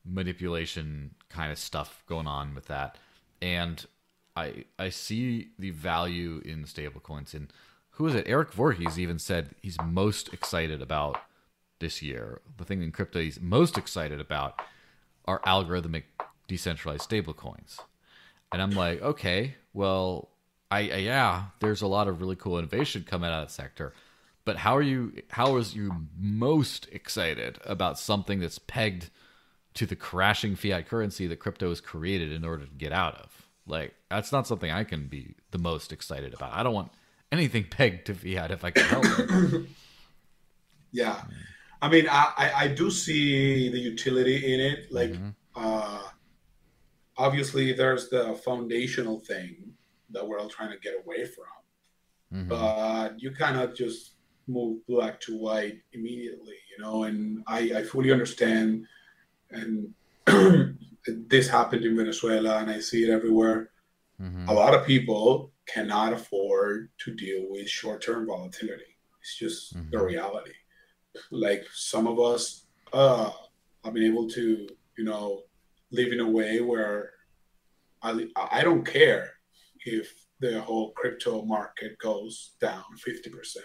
manipulation 0.05 1.11
kind 1.29 1.51
of 1.51 1.57
stuff 1.57 2.03
going 2.07 2.27
on 2.27 2.55
with 2.55 2.65
that 2.65 2.97
and 3.41 3.85
i 4.35 4.63
i 4.79 4.89
see 4.89 5.49
the 5.59 5.69
value 5.69 6.41
in 6.45 6.63
stablecoins 6.63 7.33
and 7.33 7.51
who 8.01 8.07
is 8.07 8.15
it? 8.15 8.25
Eric 8.27 8.53
Voorhees 8.53 8.99
even 8.99 9.19
said 9.19 9.53
he's 9.61 9.77
most 9.79 10.33
excited 10.33 10.81
about 10.81 11.21
this 11.79 12.01
year. 12.01 12.41
The 12.57 12.65
thing 12.65 12.81
in 12.81 12.91
crypto 12.91 13.19
he's 13.19 13.39
most 13.39 13.77
excited 13.77 14.19
about 14.19 14.59
are 15.25 15.39
algorithmic 15.41 16.03
decentralized 16.47 17.07
stablecoins. 17.09 17.79
And 18.51 18.59
I'm 18.59 18.71
like, 18.71 19.01
okay, 19.01 19.55
well, 19.73 20.29
I, 20.69 20.79
I 20.79 20.95
yeah, 20.97 21.43
there's 21.59 21.81
a 21.81 21.87
lot 21.87 22.07
of 22.07 22.21
really 22.21 22.35
cool 22.35 22.57
innovation 22.57 23.05
coming 23.07 23.29
out 23.29 23.43
of 23.43 23.49
that 23.49 23.53
sector. 23.53 23.93
But 24.43 24.57
how 24.57 24.75
are 24.75 24.81
you 24.81 25.13
how 25.29 25.57
is 25.57 25.75
you 25.75 26.07
most 26.17 26.87
excited 26.91 27.59
about 27.65 27.99
something 27.99 28.39
that's 28.39 28.59
pegged 28.59 29.09
to 29.75 29.85
the 29.85 29.95
crashing 29.95 30.55
fiat 30.55 30.87
currency 30.87 31.27
that 31.27 31.37
crypto 31.37 31.69
has 31.69 31.79
created 31.79 32.31
in 32.31 32.43
order 32.43 32.65
to 32.65 32.71
get 32.71 32.91
out 32.91 33.15
of? 33.15 33.47
Like 33.67 33.93
that's 34.09 34.31
not 34.31 34.47
something 34.47 34.71
I 34.71 34.83
can 34.83 35.07
be 35.07 35.35
the 35.51 35.59
most 35.59 35.91
excited 35.91 36.33
about. 36.33 36.53
I 36.53 36.63
don't 36.63 36.73
want 36.73 36.91
anything 37.31 37.63
pegged 37.69 38.07
to 38.07 38.15
fiat 38.15 38.51
if 38.51 38.63
I 38.63 38.71
can 38.71 38.83
help 38.85 39.05
it. 39.05 39.65
yeah. 40.91 41.21
I 41.81 41.89
mean, 41.89 42.07
I, 42.09 42.31
I, 42.37 42.51
I, 42.55 42.67
do 42.67 42.91
see 42.91 43.69
the 43.69 43.79
utility 43.79 44.53
in 44.53 44.59
it. 44.59 44.91
Like, 44.91 45.13
mm-hmm. 45.13 45.29
uh, 45.55 46.03
obviously, 47.17 47.73
there's 47.73 48.09
the 48.09 48.35
foundational 48.45 49.19
thing 49.19 49.73
that 50.11 50.27
we're 50.27 50.37
all 50.37 50.47
trying 50.47 50.71
to 50.71 50.77
get 50.77 50.93
away 51.03 51.25
from. 51.25 51.45
Mm-hmm. 52.33 52.49
But 52.49 53.19
you 53.19 53.31
cannot 53.31 53.75
just 53.75 54.10
move 54.47 54.85
black 54.87 55.19
to 55.21 55.37
white 55.37 55.79
immediately, 55.93 56.55
you 56.71 56.83
know. 56.83 57.03
And 57.03 57.43
I, 57.47 57.71
I 57.77 57.83
fully 57.83 58.11
understand. 58.11 58.85
And 59.51 59.93
this 61.05 61.47
happened 61.47 61.85
in 61.85 61.97
Venezuela, 61.97 62.59
and 62.59 62.69
I 62.69 62.79
see 62.79 63.03
it 63.03 63.09
everywhere. 63.09 63.71
Mm-hmm. 64.21 64.49
A 64.49 64.53
lot 64.53 64.73
of 64.73 64.85
people 64.85 65.51
cannot 65.67 66.13
afford 66.13 66.89
to 66.99 67.13
deal 67.15 67.45
with 67.49 67.67
short-term 67.67 68.27
volatility. 68.27 68.97
It's 69.21 69.37
just 69.37 69.75
mm-hmm. 69.75 69.89
the 69.91 70.03
reality. 70.03 70.53
Like 71.31 71.65
some 71.73 72.07
of 72.07 72.19
us 72.19 72.65
uh, 72.93 73.31
have 73.83 73.93
been 73.93 74.03
able 74.03 74.29
to, 74.29 74.67
you 74.97 75.03
know, 75.03 75.43
live 75.91 76.11
in 76.11 76.19
a 76.19 76.29
way 76.29 76.61
where 76.61 77.11
I, 78.01 78.27
I 78.35 78.63
don't 78.63 78.85
care 78.85 79.31
if 79.85 80.13
the 80.39 80.61
whole 80.61 80.91
crypto 80.93 81.43
market 81.43 81.97
goes 81.99 82.55
down 82.59 82.83
50%, 83.07 83.57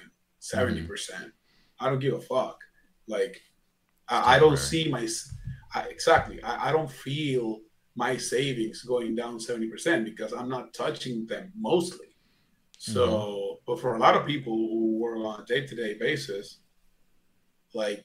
70%. 0.54 0.86
percent 0.88 1.20
mm 1.20 1.24
hmm 1.24 1.30
I 1.78 1.90
don't 1.90 1.98
give 1.98 2.14
a 2.14 2.20
fuck. 2.22 2.58
Like, 3.06 3.38
I, 4.08 4.36
I 4.36 4.38
don't 4.38 4.58
see 4.58 4.88
my, 4.88 5.06
I, 5.74 5.82
exactly, 5.88 6.42
I, 6.42 6.70
I 6.70 6.72
don't 6.72 6.90
feel 6.90 7.60
my 7.94 8.16
savings 8.16 8.82
going 8.82 9.14
down 9.14 9.38
70% 9.38 10.04
because 10.04 10.32
I'm 10.32 10.48
not 10.48 10.72
touching 10.72 11.26
them 11.26 11.52
mostly. 11.54 12.16
So, 12.78 13.08
mm-hmm. 13.08 13.54
but 13.66 13.80
for 13.80 13.96
a 13.96 13.98
lot 13.98 14.14
of 14.16 14.26
people 14.26 14.54
who 14.54 14.98
work 14.98 15.18
on 15.18 15.42
a 15.42 15.44
day 15.44 15.66
to 15.66 15.76
day 15.76 15.98
basis, 15.98 16.60
like 17.74 18.04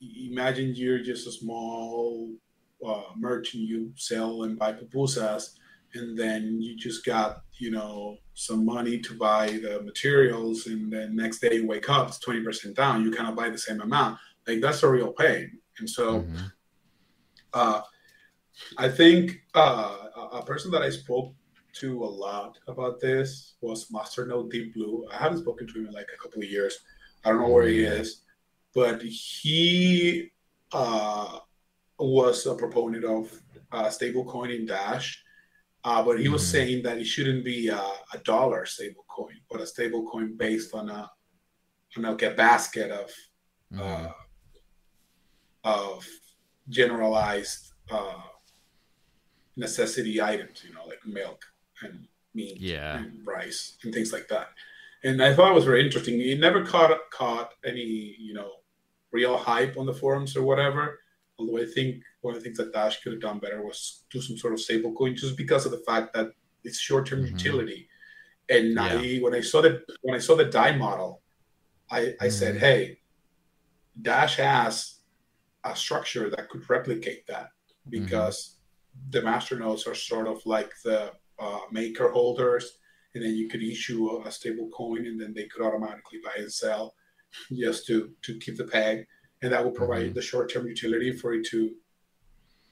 imagine 0.00 0.74
you're 0.74 1.02
just 1.02 1.26
a 1.26 1.32
small 1.32 2.34
uh, 2.86 3.02
merchant, 3.16 3.62
you 3.62 3.92
sell 3.96 4.42
and 4.42 4.58
buy 4.58 4.72
pupusas, 4.72 5.54
and 5.94 6.18
then 6.18 6.60
you 6.60 6.76
just 6.76 7.04
got, 7.04 7.42
you 7.58 7.70
know, 7.70 8.16
some 8.38 8.66
money 8.66 8.98
to 8.98 9.14
buy 9.14 9.46
the 9.46 9.80
materials, 9.82 10.66
and 10.66 10.92
then 10.92 11.16
next 11.16 11.38
day 11.38 11.54
you 11.54 11.66
wake 11.66 11.88
up, 11.88 12.08
it's 12.08 12.18
20% 12.18 12.74
down, 12.74 13.02
you 13.02 13.10
cannot 13.10 13.34
buy 13.34 13.48
the 13.48 13.56
same 13.56 13.80
amount. 13.80 14.18
Like 14.46 14.60
that's 14.60 14.82
a 14.82 14.88
real 14.88 15.12
pain. 15.12 15.58
And 15.78 15.88
so, 15.88 16.20
mm-hmm. 16.20 16.44
uh, 17.54 17.80
I 18.76 18.88
think 18.90 19.40
uh, 19.54 19.96
a 20.32 20.42
person 20.44 20.70
that 20.72 20.82
I 20.82 20.90
spoke 20.90 21.32
to 21.80 22.04
a 22.04 22.12
lot 22.26 22.58
about 22.68 23.00
this 23.00 23.54
was 23.62 23.90
Masternode 23.90 24.50
Deep 24.50 24.74
Blue. 24.74 25.06
I 25.10 25.16
haven't 25.16 25.38
spoken 25.38 25.66
to 25.66 25.78
him 25.78 25.86
in 25.86 25.92
like 25.92 26.08
a 26.14 26.22
couple 26.22 26.42
of 26.42 26.48
years. 26.48 26.78
I 27.24 27.30
don't 27.30 27.40
know 27.40 27.48
where 27.48 27.66
he 27.66 27.84
mm. 27.84 28.00
is, 28.00 28.22
but 28.74 29.00
he 29.00 30.30
uh, 30.72 31.38
was 31.98 32.44
a 32.44 32.54
proponent 32.54 33.04
of 33.04 33.32
uh, 33.72 33.86
stablecoin 33.86 34.54
in 34.54 34.66
Dash. 34.66 35.22
Uh, 35.86 36.02
but 36.02 36.18
he 36.18 36.28
was 36.28 36.42
mm. 36.42 36.50
saying 36.50 36.82
that 36.82 36.98
it 36.98 37.06
shouldn't 37.06 37.44
be 37.44 37.68
a, 37.68 37.78
a 38.12 38.18
dollar 38.24 38.64
stablecoin, 38.64 39.36
but 39.48 39.60
a 39.60 39.62
stablecoin 39.62 40.36
based 40.36 40.74
on 40.74 40.90
a 40.90 41.08
on 41.96 42.02
like 42.02 42.22
a 42.22 42.30
basket 42.30 42.90
of 42.90 43.08
mm. 43.72 43.80
uh, 43.80 44.10
of 45.62 46.04
generalized 46.68 47.72
uh, 47.88 48.20
necessity 49.54 50.20
items, 50.20 50.64
you 50.66 50.74
know, 50.74 50.84
like 50.86 50.98
milk 51.06 51.44
and 51.82 52.08
meat 52.34 52.60
yeah. 52.60 52.96
and 52.98 53.24
rice 53.24 53.76
and 53.84 53.94
things 53.94 54.12
like 54.12 54.26
that. 54.26 54.48
And 55.04 55.22
I 55.22 55.34
thought 55.34 55.52
it 55.52 55.54
was 55.54 55.64
very 55.64 55.84
interesting. 55.84 56.20
It 56.20 56.40
never 56.40 56.64
caught 56.64 56.98
caught 57.12 57.52
any, 57.64 58.16
you 58.18 58.34
know, 58.34 58.50
real 59.12 59.36
hype 59.36 59.78
on 59.78 59.86
the 59.86 59.94
forums 59.94 60.36
or 60.36 60.42
whatever. 60.42 60.98
Although 61.38 61.58
I 61.58 61.66
think 61.66 62.02
one 62.22 62.34
of 62.34 62.40
the 62.40 62.44
things 62.44 62.58
that 62.58 62.72
Dash 62.72 63.02
could 63.02 63.12
have 63.12 63.20
done 63.20 63.38
better 63.38 63.62
was 63.62 64.04
do 64.10 64.20
some 64.20 64.36
sort 64.38 64.54
of 64.54 64.60
stable 64.60 64.92
coin 64.92 65.14
just 65.14 65.36
because 65.36 65.66
of 65.66 65.72
the 65.72 65.82
fact 65.86 66.14
that 66.14 66.30
it's 66.64 66.78
short 66.78 67.06
term 67.06 67.20
mm-hmm. 67.20 67.36
utility. 67.36 67.88
And 68.48 68.74
yeah. 68.74 68.84
I, 68.84 69.18
when 69.20 69.34
I 69.34 69.40
saw 69.40 69.60
the 69.60 69.82
when 70.02 70.14
I 70.14 70.18
saw 70.18 70.36
the 70.36 70.44
DAI 70.44 70.76
model, 70.76 71.22
I, 71.90 71.98
I 71.98 72.02
mm-hmm. 72.02 72.30
said, 72.30 72.56
hey, 72.56 72.98
Dash 74.00 74.36
has 74.36 74.96
a 75.64 75.74
structure 75.74 76.30
that 76.30 76.48
could 76.48 76.68
replicate 76.68 77.26
that 77.26 77.50
because 77.88 78.56
mm-hmm. 78.96 79.10
the 79.10 79.22
master 79.22 79.58
nodes 79.58 79.86
are 79.86 79.94
sort 79.94 80.28
of 80.28 80.44
like 80.46 80.72
the 80.84 81.12
uh, 81.38 81.60
Maker 81.70 82.10
holders, 82.10 82.78
and 83.14 83.22
then 83.22 83.34
you 83.34 83.48
could 83.48 83.62
issue 83.62 84.08
a, 84.08 84.28
a, 84.28 84.30
stable 84.30 84.68
coin, 84.70 85.06
and 85.06 85.20
then 85.20 85.34
they 85.34 85.46
could 85.46 85.64
automatically 85.64 86.20
buy 86.24 86.32
and 86.38 86.52
sell 86.52 86.94
just 87.52 87.86
to 87.86 88.10
to 88.22 88.38
keep 88.38 88.56
the 88.56 88.64
peg, 88.64 89.06
and 89.46 89.54
that 89.54 89.64
will 89.64 89.70
provide 89.70 90.06
mm-hmm. 90.06 90.14
the 90.14 90.22
short 90.22 90.52
term 90.52 90.66
utility 90.66 91.12
for 91.12 91.32
it 91.32 91.46
to 91.46 91.70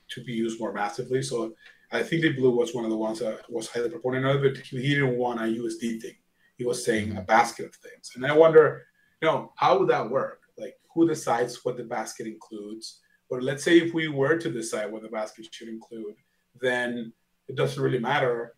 to 0.09 0.25
be 0.25 0.33
used 0.33 0.59
more 0.59 0.73
massively. 0.73 1.23
So 1.23 1.55
I 1.93 2.03
think 2.03 2.23
the 2.23 2.33
Blue 2.33 2.51
was 2.51 2.75
one 2.75 2.85
of 2.85 2.91
the 2.91 2.97
ones 2.97 3.21
that 3.21 3.49
was 3.49 3.69
highly 3.69 3.89
proponent 3.89 4.27
of 4.27 4.45
it. 4.45 4.59
He 4.59 4.95
didn't 4.95 5.17
want 5.17 5.41
a 5.41 5.45
USD 5.45 6.03
thing. 6.03 6.17
He 6.59 6.65
was 6.65 6.85
saying 6.85 7.11
mm-hmm. 7.11 7.19
a 7.19 7.23
basket 7.23 7.67
of 7.67 7.75
things, 7.77 8.11
and 8.17 8.27
I 8.27 8.37
wonder, 8.37 8.87
you 9.23 9.29
know, 9.29 9.53
how 9.57 9.79
would 9.79 9.89
that 9.89 10.11
work? 10.11 10.41
Like, 10.59 10.77
who 10.93 11.07
decides 11.07 11.65
what 11.65 11.77
the 11.77 11.85
basket 11.85 12.27
includes? 12.27 13.01
But 13.31 13.43
let's 13.43 13.63
say 13.63 13.79
if 13.79 13.95
we 13.95 14.09
were 14.09 14.37
to 14.37 14.51
decide 14.51 14.91
what 14.91 15.03
the 15.03 15.09
basket 15.09 15.47
should 15.53 15.69
include, 15.69 16.17
then 16.61 17.13
it 17.49 17.57
doesn't 17.57 17.83
really 17.83 18.01
matter. 18.01 18.57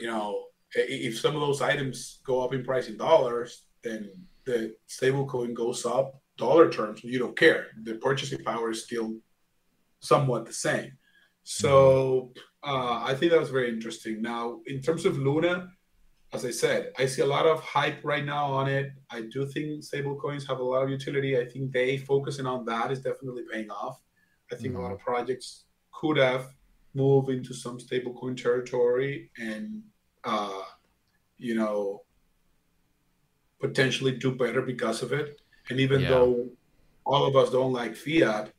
You 0.00 0.08
know, 0.08 0.46
if 0.74 1.20
some 1.20 1.34
of 1.34 1.40
those 1.42 1.60
items 1.60 2.20
go 2.24 2.42
up 2.42 2.54
in 2.54 2.64
price 2.64 2.88
in 2.88 2.96
dollars, 2.96 3.66
then 3.82 4.10
the 4.44 4.74
stable 4.86 5.26
coin 5.26 5.54
goes 5.54 5.84
up 5.86 6.20
dollar 6.36 6.70
terms. 6.70 7.02
You 7.04 7.18
don't 7.18 7.36
care. 7.36 7.68
The 7.82 7.94
purchasing 7.94 8.42
power 8.44 8.70
is 8.70 8.84
still 8.84 9.16
somewhat 10.00 10.46
the 10.46 10.52
same. 10.52 10.92
So 11.44 12.32
uh, 12.62 13.02
I 13.04 13.14
think 13.14 13.32
that 13.32 13.40
was 13.40 13.50
very 13.50 13.68
interesting. 13.68 14.22
Now, 14.22 14.60
in 14.66 14.80
terms 14.80 15.04
of 15.04 15.18
Luna, 15.18 15.68
as 16.32 16.44
I 16.44 16.50
said, 16.50 16.92
I 16.98 17.06
see 17.06 17.22
a 17.22 17.26
lot 17.26 17.46
of 17.46 17.60
hype 17.60 18.00
right 18.02 18.24
now 18.24 18.46
on 18.46 18.68
it. 18.68 18.90
I 19.10 19.22
do 19.32 19.46
think 19.46 19.84
stable 19.84 20.16
coins 20.16 20.46
have 20.48 20.58
a 20.58 20.64
lot 20.64 20.82
of 20.82 20.90
utility. 20.90 21.38
I 21.38 21.46
think 21.46 21.72
they 21.72 21.96
focusing 21.96 22.46
on 22.46 22.64
that 22.64 22.90
is 22.90 23.00
definitely 23.00 23.44
paying 23.50 23.70
off. 23.70 24.00
I 24.50 24.56
think 24.56 24.72
mm-hmm. 24.72 24.80
a 24.80 24.82
lot 24.82 24.92
of 24.92 24.98
projects 24.98 25.64
could 25.92 26.16
have 26.16 26.48
move 26.94 27.28
into 27.28 27.54
some 27.54 27.78
stablecoin 27.78 28.40
territory 28.40 29.30
and 29.38 29.82
uh, 30.24 30.62
you 31.38 31.54
know 31.54 32.02
potentially 33.60 34.12
do 34.12 34.34
better 34.34 34.62
because 34.62 35.02
of 35.02 35.12
it. 35.12 35.40
And 35.70 35.80
even 35.80 36.02
yeah. 36.02 36.08
though 36.10 36.48
all 37.04 37.26
of 37.26 37.36
us 37.36 37.50
don't 37.50 37.72
like 37.72 37.96
fiat, 37.96 38.52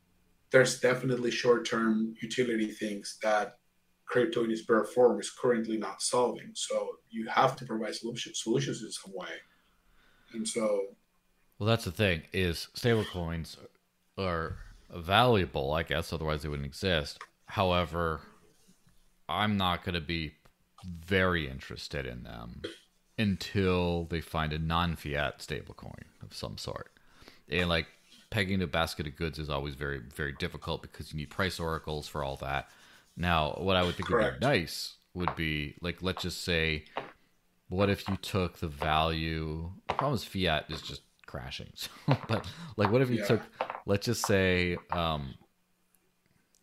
there's 0.52 0.80
definitely 0.80 1.32
short-term 1.32 2.16
utility 2.22 2.72
things 2.72 3.18
that 3.22 3.58
crypto 4.06 4.44
in 4.44 4.52
its 4.52 4.62
bare 4.62 4.84
form 4.86 5.20
is 5.20 5.30
currently 5.32 5.78
not 5.78 6.02
solving. 6.02 6.52
So 6.54 6.98
you 7.10 7.28
have 7.28 7.56
to 7.58 7.66
provide 7.66 7.96
solutions 7.96 8.42
solutions 8.42 8.84
in 8.84 8.92
some 8.92 9.14
way. 9.16 9.30
And 10.34 10.48
so 10.48 10.96
Well 11.60 11.68
that's 11.68 11.86
the 11.86 11.92
thing, 11.92 12.24
is 12.32 12.68
stablecoins 12.76 13.58
are 14.18 14.58
valuable, 14.96 15.74
I 15.74 15.84
guess, 15.84 16.14
otherwise 16.14 16.44
they 16.44 16.50
wouldn't 16.50 16.68
exist. 16.68 17.20
However, 17.48 18.22
I'm 19.28 19.58
not 19.58 19.84
going 19.84 19.96
to 19.96 20.02
be 20.02 20.34
very 20.86 21.50
interested 21.50 22.06
in 22.06 22.24
them 22.24 22.62
until 23.18 24.06
they 24.06 24.22
find 24.22 24.54
a 24.54 24.60
non-fiat 24.60 25.40
stablecoin 25.40 26.04
of 26.22 26.34
some 26.34 26.58
sort. 26.58 26.92
And 27.50 27.70
like 27.70 27.88
pegging 28.30 28.62
a 28.62 28.68
basket 28.68 29.08
of 29.08 29.16
goods 29.16 29.40
is 29.40 29.50
always 29.50 29.76
very 29.76 30.02
very 30.16 30.34
difficult 30.34 30.82
because 30.82 31.12
you 31.12 31.18
need 31.18 31.30
price 31.30 31.60
oracles 31.60 32.08
for 32.08 32.24
all 32.24 32.36
that. 32.38 32.70
Now, 33.18 33.54
what 33.60 33.76
I 33.76 33.84
would 33.84 33.96
think 33.96 34.10
Correct. 34.10 34.34
would 34.34 34.40
be 34.40 34.46
nice 34.46 34.96
would 35.14 35.36
be 35.36 35.76
like 35.82 36.02
let's 36.02 36.24
just 36.24 36.44
say 36.44 36.84
what 37.70 37.90
if 37.90 38.08
you 38.10 38.18
took 38.18 38.60
the 38.60 38.68
value 38.68 39.72
the 39.88 39.94
problem 39.94 40.16
is 40.16 40.24
fiat 40.24 40.66
is 40.70 40.82
just 40.82 41.02
crashing. 41.26 41.72
So, 41.76 41.90
but 42.28 42.46
like 42.78 42.92
what 42.92 43.02
if 43.02 43.10
you 43.10 43.20
yeah. 43.20 43.26
took 43.26 43.42
let's 43.86 44.06
just 44.06 44.26
say 44.26 44.78
um 44.92 45.36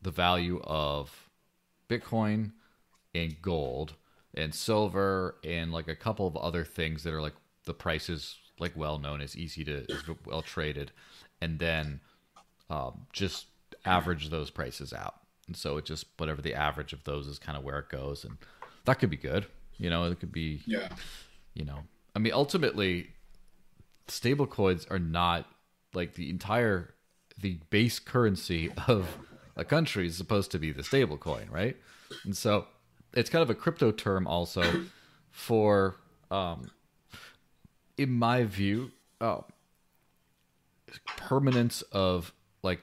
the 0.00 0.10
value 0.10 0.60
of 0.64 1.30
Bitcoin 1.88 2.52
and 3.14 3.40
gold 3.40 3.94
and 4.34 4.54
silver 4.54 5.36
and 5.44 5.72
like 5.72 5.88
a 5.88 5.96
couple 5.96 6.26
of 6.26 6.36
other 6.36 6.64
things 6.64 7.02
that 7.04 7.12
are 7.12 7.22
like 7.22 7.34
the 7.64 7.74
price 7.74 8.08
is 8.08 8.36
like 8.62 8.72
well 8.76 8.98
known, 8.98 9.20
is 9.20 9.36
easy 9.36 9.64
to 9.64 9.84
is 9.92 10.02
well 10.24 10.40
traded, 10.42 10.90
and 11.42 11.58
then 11.58 12.00
um, 12.70 13.02
just 13.12 13.46
average 13.84 14.30
those 14.30 14.48
prices 14.50 14.92
out. 14.94 15.16
And 15.46 15.56
so 15.56 15.76
it 15.76 15.84
just 15.84 16.06
whatever 16.16 16.40
the 16.40 16.54
average 16.54 16.92
of 16.94 17.04
those 17.04 17.26
is 17.26 17.38
kind 17.38 17.58
of 17.58 17.64
where 17.64 17.78
it 17.80 17.90
goes, 17.90 18.24
and 18.24 18.38
that 18.86 18.98
could 18.98 19.10
be 19.10 19.16
good. 19.18 19.44
You 19.78 19.90
know, 19.90 20.04
it 20.04 20.18
could 20.20 20.32
be 20.32 20.62
Yeah. 20.66 20.88
you 21.54 21.64
know 21.64 21.80
i 22.14 22.18
mean 22.18 22.32
ultimately 22.32 23.08
stable 24.06 24.46
coins 24.46 24.86
are 24.90 24.98
not 24.98 25.46
like 25.94 26.14
the 26.14 26.28
entire 26.30 26.94
the 27.40 27.58
base 27.70 27.98
currency 27.98 28.70
of 28.86 29.08
a 29.56 29.64
country 29.64 30.06
is 30.06 30.16
supposed 30.16 30.50
to 30.50 30.58
be 30.58 30.72
the 30.72 30.82
stable 30.82 31.16
coin 31.16 31.46
right 31.50 31.76
and 32.24 32.36
so 32.36 32.66
it's 33.14 33.30
kind 33.30 33.42
of 33.42 33.50
a 33.50 33.54
crypto 33.54 33.90
term 33.90 34.26
also 34.26 34.62
for 35.30 35.96
um 36.30 36.70
in 37.96 38.10
my 38.10 38.44
view 38.44 38.90
uh, 39.20 39.40
permanence 41.16 41.82
of 41.92 42.32
like 42.62 42.80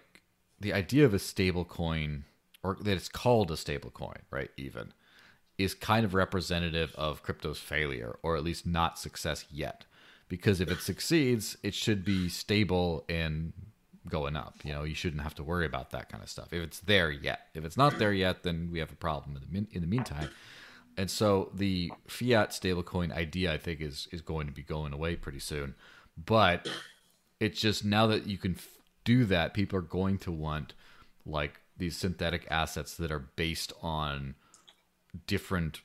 the 0.60 0.74
idea 0.74 1.06
of 1.06 1.14
a 1.14 1.20
stable 1.20 1.66
coin 1.66 2.26
or 2.64 2.78
that 2.82 2.94
it's 2.94 3.10
called 3.10 3.52
a 3.52 3.58
stable 3.58 3.92
coin 3.92 4.20
right 4.32 4.52
even 4.58 4.94
is 5.58 5.74
kind 5.74 6.06
of 6.06 6.14
representative 6.14 6.94
of 6.96 7.24
crypto's 7.24 7.60
failure 7.60 8.18
or 8.24 8.36
at 8.38 8.44
least 8.44 8.66
not 8.66 8.98
success 8.98 9.46
yet. 9.52 9.86
Because 10.30 10.62
if 10.62 10.70
it 10.70 10.80
succeeds 10.80 11.58
it 11.64 11.74
should 11.74 12.06
be 12.06 12.30
stable 12.30 13.06
and 13.10 13.54
going 14.08 14.36
up 14.36 14.56
you 14.64 14.72
know 14.72 14.84
you 14.84 14.96
shouldn't 14.96 15.22
have 15.22 15.36
to 15.36 15.44
worry 15.44 15.66
about 15.66 15.92
that 15.92 16.10
kind 16.10 16.24
of 16.24 16.30
stuff. 16.30 16.54
If 16.54 16.64
it's 16.64 16.80
there 16.80 17.12
yet 17.12 17.48
if 17.54 17.66
it's 17.66 17.78
not 17.78 18.00
there 18.00 18.14
yet 18.14 18.44
then 18.44 18.70
we 18.72 18.80
have 18.80 18.92
a 18.92 18.96
problem 18.96 19.38
in 19.38 19.66
the, 19.66 19.76
in 19.76 19.82
the 19.82 19.88
meantime 19.88 20.30
and 21.00 21.10
so 21.10 21.50
the 21.54 21.94
fiat 22.08 22.50
stablecoin 22.50 23.14
idea 23.14 23.54
i 23.54 23.58
think 23.58 23.80
is 23.80 24.10
is 24.12 24.22
going 24.22 24.48
to 24.48 24.54
be 24.54 24.62
going 24.62 24.94
away 24.94 25.16
pretty 25.16 25.40
soon. 25.40 25.76
But 26.18 26.68
it's 27.40 27.62
just 27.62 27.86
now 27.86 28.06
that 28.08 28.28
you 28.28 28.38
can 28.38 28.56
f- 28.56 28.68
do 29.06 29.24
that 29.26 29.54
people 29.54 29.80
are 29.80 29.94
going 30.00 30.18
to 30.20 30.32
want 30.32 30.74
like 31.26 31.62
these 31.78 31.96
synthetic 31.96 32.46
assets 32.52 32.98
that 32.98 33.12
are 33.12 33.30
based 33.38 33.72
on 33.82 34.36
different 35.26 35.80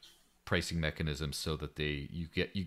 pricing 0.44 0.80
mechanisms 0.80 1.36
so 1.36 1.56
that 1.56 1.76
they 1.76 2.08
you 2.10 2.26
get 2.26 2.50
you 2.56 2.66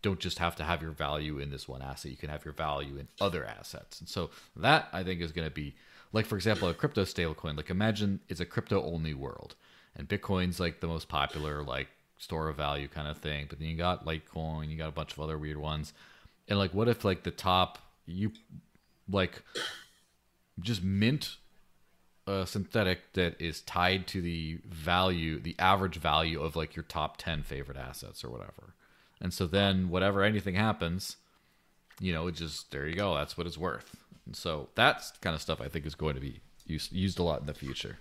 don't 0.00 0.18
just 0.18 0.38
have 0.38 0.56
to 0.56 0.64
have 0.64 0.80
your 0.80 0.92
value 0.92 1.38
in 1.38 1.50
this 1.50 1.68
one 1.68 1.82
asset. 1.82 2.10
You 2.10 2.16
can 2.16 2.30
have 2.30 2.44
your 2.44 2.54
value 2.54 2.96
in 2.96 3.08
other 3.20 3.44
assets. 3.44 4.00
And 4.00 4.08
so 4.08 4.30
that 4.56 4.88
i 4.94 5.02
think 5.04 5.20
is 5.20 5.32
going 5.32 5.46
to 5.46 5.54
be 5.54 5.74
like 6.10 6.24
for 6.24 6.36
example 6.36 6.68
a 6.68 6.74
crypto 6.74 7.04
stablecoin. 7.04 7.54
Like 7.54 7.68
imagine 7.68 8.20
it's 8.30 8.40
a 8.40 8.46
crypto 8.46 8.82
only 8.82 9.12
world 9.12 9.56
and 9.96 10.08
bitcoin's 10.08 10.60
like 10.60 10.80
the 10.80 10.86
most 10.86 11.08
popular 11.08 11.62
like 11.62 11.88
store 12.18 12.48
of 12.48 12.56
value 12.56 12.88
kind 12.88 13.08
of 13.08 13.18
thing 13.18 13.46
but 13.48 13.58
then 13.58 13.68
you 13.68 13.76
got 13.76 14.04
litecoin 14.04 14.68
you 14.68 14.76
got 14.76 14.88
a 14.88 14.92
bunch 14.92 15.12
of 15.12 15.20
other 15.20 15.36
weird 15.36 15.56
ones 15.56 15.92
and 16.48 16.58
like 16.58 16.72
what 16.72 16.88
if 16.88 17.04
like 17.04 17.24
the 17.24 17.30
top 17.30 17.78
you 18.06 18.30
like 19.10 19.42
just 20.60 20.82
mint 20.82 21.36
a 22.26 22.46
synthetic 22.46 23.12
that 23.14 23.40
is 23.40 23.60
tied 23.62 24.06
to 24.08 24.20
the 24.20 24.58
value, 24.64 25.40
the 25.40 25.56
average 25.58 25.96
value 25.96 26.40
of 26.40 26.54
like 26.54 26.76
your 26.76 26.84
top 26.84 27.16
10 27.16 27.42
favorite 27.42 27.76
assets 27.76 28.22
or 28.22 28.30
whatever. 28.30 28.74
And 29.20 29.32
so 29.32 29.46
then 29.46 29.88
whatever 29.88 30.22
anything 30.22 30.54
happens, 30.54 31.16
you 32.00 32.12
know, 32.12 32.26
it 32.28 32.36
just 32.36 32.70
there 32.70 32.86
you 32.86 32.94
go, 32.94 33.14
that's 33.14 33.36
what 33.36 33.46
it's 33.46 33.58
worth. 33.58 33.96
And 34.26 34.36
so 34.36 34.68
that's 34.74 35.12
kind 35.20 35.34
of 35.34 35.42
stuff 35.42 35.60
I 35.60 35.68
think 35.68 35.84
is 35.84 35.94
going 35.94 36.14
to 36.14 36.20
be 36.20 36.40
used 36.64 36.92
used 36.92 37.18
a 37.18 37.22
lot 37.22 37.40
in 37.40 37.46
the 37.46 37.54
future. 37.54 37.98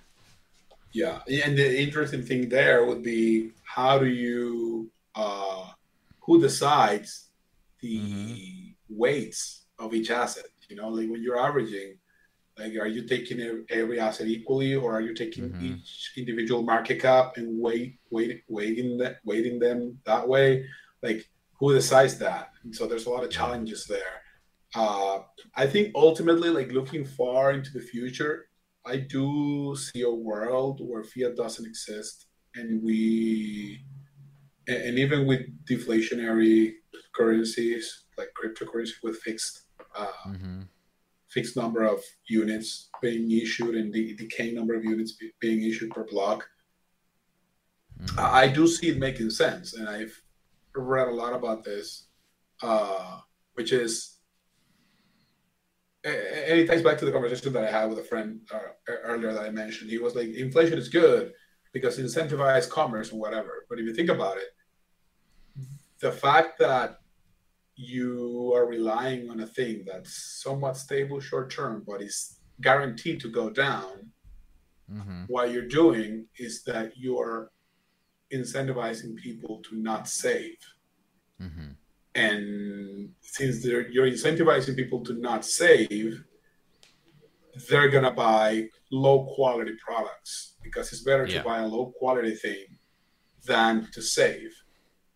Yeah, 0.94 1.20
and 1.28 1.58
the 1.58 1.82
interesting 1.82 2.24
thing 2.24 2.50
there 2.50 2.86
would 2.86 3.02
be 3.04 3.52
how 3.64 3.98
do 3.98 4.08
you 4.08 4.92
uh, 5.16 5.68
who 6.22 6.42
decides 6.42 7.30
the 7.82 8.76
weights 8.90 9.66
of 9.80 9.94
each 9.94 10.12
asset? 10.12 10.46
You 10.70 10.76
know, 10.76 10.90
like 10.90 11.10
when 11.10 11.24
you're 11.24 11.40
averaging, 11.40 11.98
like 12.58 12.74
are 12.78 12.88
you 12.88 13.08
taking 13.08 13.66
every 13.70 14.00
asset 14.00 14.28
equally, 14.28 14.76
or 14.76 14.94
are 14.94 15.02
you 15.02 15.14
taking 15.14 15.50
Mhm. 15.52 15.62
each 15.62 16.14
individual 16.18 16.62
market 16.64 17.00
cap 17.02 17.38
and 17.38 17.60
weight 17.60 18.00
weight 18.10 18.44
weighting 18.48 18.98
that 18.98 19.18
weighting 19.24 19.60
them 19.60 20.00
that 20.06 20.28
way? 20.28 20.66
Like 21.02 21.26
who 21.60 21.74
decides 21.74 22.18
that? 22.20 22.52
And 22.64 22.76
so 22.76 22.86
there's 22.88 23.06
a 23.06 23.10
lot 23.10 23.24
of 23.24 23.30
challenges 23.30 23.86
there. 23.86 24.24
Uh, 24.76 25.24
I 25.56 25.68
think 25.68 25.92
ultimately, 25.96 26.50
like 26.50 26.72
looking 26.72 27.06
far 27.06 27.52
into 27.52 27.72
the 27.72 27.82
future, 27.82 28.48
I 28.86 28.98
do 28.98 29.76
see 29.76 30.02
a 30.02 30.10
world 30.10 30.82
where 30.82 31.04
fiat 31.04 31.36
doesn't 31.36 31.66
exist, 31.66 32.28
and 32.56 32.82
we, 32.84 33.86
and 34.68 34.98
even 34.98 35.28
with 35.28 35.42
deflationary 35.66 36.74
currencies 37.14 38.06
like 38.18 38.30
cryptocurrency 38.40 38.94
with 39.04 39.18
fixed, 39.18 39.66
uh, 39.96 40.08
Mm-hmm. 40.28 40.62
fixed 41.30 41.56
number 41.56 41.84
of 41.84 42.00
units 42.28 42.90
being 43.02 43.30
issued 43.32 43.76
and 43.76 43.94
the 43.94 44.16
decaying 44.16 44.56
number 44.56 44.74
of 44.76 44.84
units 44.84 45.14
be, 45.14 45.32
being 45.40 45.62
issued 45.64 45.92
per 45.92 46.06
block, 46.06 46.48
I 48.18 48.44
I 48.44 48.48
do 48.48 48.68
see 48.68 48.90
it 48.90 48.98
making 48.98 49.30
sense, 49.30 49.74
and 49.76 49.88
I've 49.88 50.16
read 50.76 51.08
a 51.08 51.12
lot 51.24 51.34
about 51.34 51.64
this, 51.64 52.08
uh, 52.64 53.20
which 53.54 53.72
is, 53.74 54.18
and 56.04 56.60
it 56.60 56.68
ties 56.68 56.82
back 56.82 56.98
to 56.98 57.06
the 57.06 57.12
conversation 57.12 57.54
that 57.54 57.64
I 57.64 57.72
had 57.72 57.90
with 57.90 58.00
a 58.00 58.04
friend 58.04 58.40
uh, 58.54 58.60
earlier 58.88 59.34
that 59.34 59.44
I 59.44 59.52
mentioned. 59.52 59.90
He 59.90 60.00
was 60.00 60.16
like, 60.16 60.30
inflation 60.30 60.78
is 60.78 60.90
good 60.90 61.34
because 61.74 62.00
it 62.00 62.06
incentivizes 62.06 62.70
commerce 62.70 63.12
and 63.12 63.20
whatever. 63.20 63.66
But 63.70 63.80
if 63.80 63.86
you 63.86 63.94
think 63.94 64.10
about 64.10 64.38
it, 64.38 64.50
the 66.00 66.12
fact 66.12 66.58
that 66.60 67.00
you 67.76 68.52
are 68.56 68.66
relying 68.66 69.30
on 69.30 69.40
a 69.42 69.48
thing 69.48 69.86
that's 69.86 70.42
somewhat 70.44 70.76
stable 70.78 71.20
short 71.20 71.52
term, 71.52 71.84
but 71.88 72.02
is 72.02 72.40
guaranteed 72.62 73.20
to 73.22 73.30
go 73.30 73.50
down, 73.50 74.12
Mm-hmm. 74.92 75.24
what 75.28 75.52
you're 75.52 75.70
doing 75.70 76.26
is 76.38 76.64
that 76.64 76.92
you're 76.98 77.52
incentivizing 78.34 79.16
people 79.16 79.62
to 79.70 79.78
not 79.78 80.06
save. 80.10 80.58
Mm-hmm. 81.42 81.72
And 82.16 83.10
since 83.22 83.64
they're, 83.64 83.88
you're 83.90 84.08
incentivizing 84.08 84.76
people 84.76 85.04
to 85.06 85.14
not 85.14 85.46
save, 85.46 86.24
they're 87.70 87.90
going 87.90 88.04
to 88.04 88.12
buy 88.12 88.68
low 88.92 89.34
quality 89.36 89.74
products 89.86 90.56
because 90.62 90.92
it's 90.92 91.02
better 91.04 91.26
Yeah. 91.26 91.40
to 91.40 91.44
buy 91.44 91.60
a 91.60 91.68
low 91.68 91.94
quality 91.98 92.36
thing 92.36 92.78
than 93.46 93.88
to 93.94 94.02
save. 94.02 94.52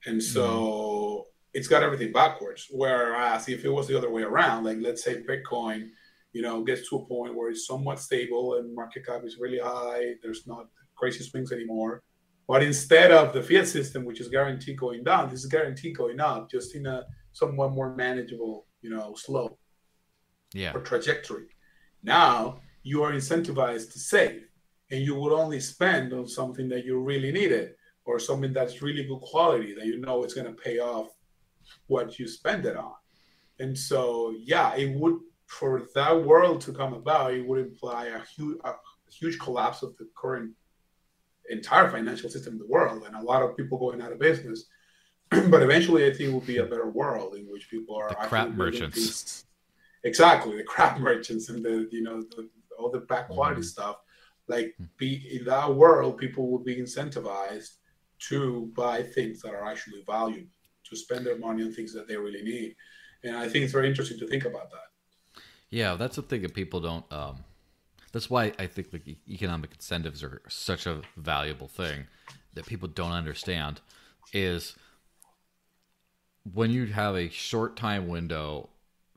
And 0.05 0.21
so 0.21 0.47
mm-hmm. 0.47 1.29
it's 1.53 1.67
got 1.67 1.83
everything 1.83 2.11
backwards. 2.11 2.67
Whereas 2.71 3.49
if 3.49 3.65
it 3.65 3.69
was 3.69 3.87
the 3.87 3.97
other 3.97 4.09
way 4.09 4.23
around, 4.23 4.63
like 4.65 4.77
let's 4.79 5.03
say 5.03 5.23
Bitcoin, 5.23 5.89
you 6.33 6.41
know, 6.41 6.63
gets 6.63 6.89
to 6.89 6.97
a 6.97 7.05
point 7.05 7.35
where 7.35 7.49
it's 7.49 7.67
somewhat 7.67 7.99
stable 7.99 8.55
and 8.55 8.75
market 8.75 9.05
cap 9.05 9.21
is 9.23 9.37
really 9.39 9.59
high, 9.59 10.13
there's 10.21 10.45
not 10.47 10.67
crazy 10.95 11.23
swings 11.23 11.51
anymore. 11.51 12.03
But 12.47 12.61
instead 12.63 13.11
of 13.11 13.33
the 13.33 13.41
fiat 13.41 13.67
system, 13.67 14.05
which 14.05 14.21
is 14.21 14.27
guaranteed 14.29 14.77
going 14.77 15.03
down, 15.03 15.29
this 15.29 15.43
is 15.43 15.47
guaranteed 15.47 15.97
going 15.97 16.19
up, 16.19 16.49
just 16.49 16.75
in 16.75 16.85
a 16.85 17.05
somewhat 17.31 17.71
more 17.71 17.95
manageable, 17.95 18.67
you 18.81 18.89
know, 18.91 19.15
slope 19.15 19.59
Yeah. 20.53 20.73
or 20.75 20.81
trajectory. 20.81 21.47
Now 22.03 22.61
you 22.83 23.03
are 23.03 23.11
incentivized 23.11 23.91
to 23.93 23.99
save, 23.99 24.47
and 24.91 25.01
you 25.01 25.15
would 25.15 25.33
only 25.33 25.59
spend 25.59 26.13
on 26.13 26.27
something 26.27 26.69
that 26.69 26.85
you 26.85 26.99
really 26.99 27.31
needed 27.31 27.75
or 28.05 28.19
something 28.19 28.53
that's 28.53 28.83
really 28.83 29.03
good 29.03 29.21
quality 29.21 29.73
that 29.73 29.87
you 29.87 29.99
know 29.99 30.23
it's 30.23 30.35
going 30.35 30.45
to 30.45 30.61
pay 30.61 30.77
off 30.77 31.07
what 31.87 32.19
you 32.19 32.27
spend 32.27 32.65
it 32.67 32.77
on. 32.77 32.93
And 33.59 33.75
so, 33.75 34.35
yeah, 34.37 34.75
it 34.75 34.95
would 34.99 35.17
for 35.47 35.87
that 35.95 36.23
world 36.23 36.61
to 36.61 36.73
come 36.73 36.93
about, 36.93 37.33
it 37.33 37.45
would 37.47 37.59
imply 37.59 38.07
a 38.07 38.19
huge, 38.35 38.57
a 38.63 38.73
huge 39.09 39.39
collapse 39.39 39.81
of 39.83 39.95
the 39.97 40.07
current 40.15 40.51
entire 41.49 41.89
financial 41.89 42.29
system 42.29 42.53
in 42.53 42.59
the 42.59 42.67
world, 42.67 43.03
and 43.05 43.15
a 43.15 43.21
lot 43.21 43.41
of 43.43 43.55
people 43.57 43.77
going 43.77 44.01
out 44.01 44.11
of 44.11 44.19
business. 44.19 44.65
but 45.29 45.61
eventually, 45.63 46.05
I 46.05 46.09
think 46.11 46.29
it 46.29 46.33
will 46.33 46.41
be 46.41 46.57
a 46.57 46.65
better 46.65 46.89
world 46.89 47.35
in 47.35 47.45
which 47.45 47.69
people 47.69 47.95
are 47.95 48.09
The 48.09 48.15
crap 48.15 48.49
merchants. 48.51 48.95
things- 48.95 49.41
Exactly, 50.03 50.55
the 50.57 50.63
crap 50.63 50.99
merchants 51.09 51.49
and 51.49 51.63
the 51.65 51.87
you 51.91 52.03
know 52.03 52.21
the, 52.21 52.47
all 52.77 52.91
the 52.91 52.99
back 53.01 53.27
quality 53.29 53.61
Mhm. 53.61 53.65
stuff. 53.65 53.97
Like, 54.47 54.75
be 54.97 55.39
in 55.39 55.45
that 55.45 55.73
world, 55.73 56.19
people 56.19 56.51
will 56.51 56.59
be 56.63 56.75
incentivized 56.75 57.77
to 58.29 58.71
buy 58.75 59.01
things 59.01 59.41
that 59.41 59.55
are 59.55 59.65
actually 59.65 60.03
valuable, 60.05 60.51
to 60.87 60.95
spend 60.95 61.25
their 61.25 61.37
money 61.39 61.63
on 61.63 61.71
things 61.73 61.91
that 61.93 62.07
they 62.07 62.15
really 62.15 62.43
need. 62.43 62.75
And 63.23 63.35
I 63.35 63.49
think 63.49 63.63
it's 63.63 63.73
very 63.73 63.89
interesting 63.89 64.19
to 64.19 64.27
think 64.27 64.45
about 64.45 64.69
that. 64.69 65.41
Yeah, 65.71 65.95
that's 65.95 66.15
the 66.17 66.21
thing 66.21 66.43
that 66.43 66.53
people 66.53 66.79
don't. 66.79 67.11
Um, 67.11 67.43
that's 68.15 68.29
why 68.29 68.53
I 68.57 68.67
think 68.67 68.93
like 68.93 69.05
economic 69.27 69.71
incentives 69.73 70.23
are 70.23 70.41
such 70.47 70.87
a 70.87 71.01
valuable 71.17 71.67
thing 71.67 72.07
that 72.53 72.65
people 72.65 72.87
don't 72.87 73.11
understand. 73.11 73.81
Is 74.31 74.73
when 76.53 76.71
you 76.71 76.85
have 76.85 77.17
a 77.17 77.27
short 77.27 77.75
time 77.75 78.07
window 78.07 78.69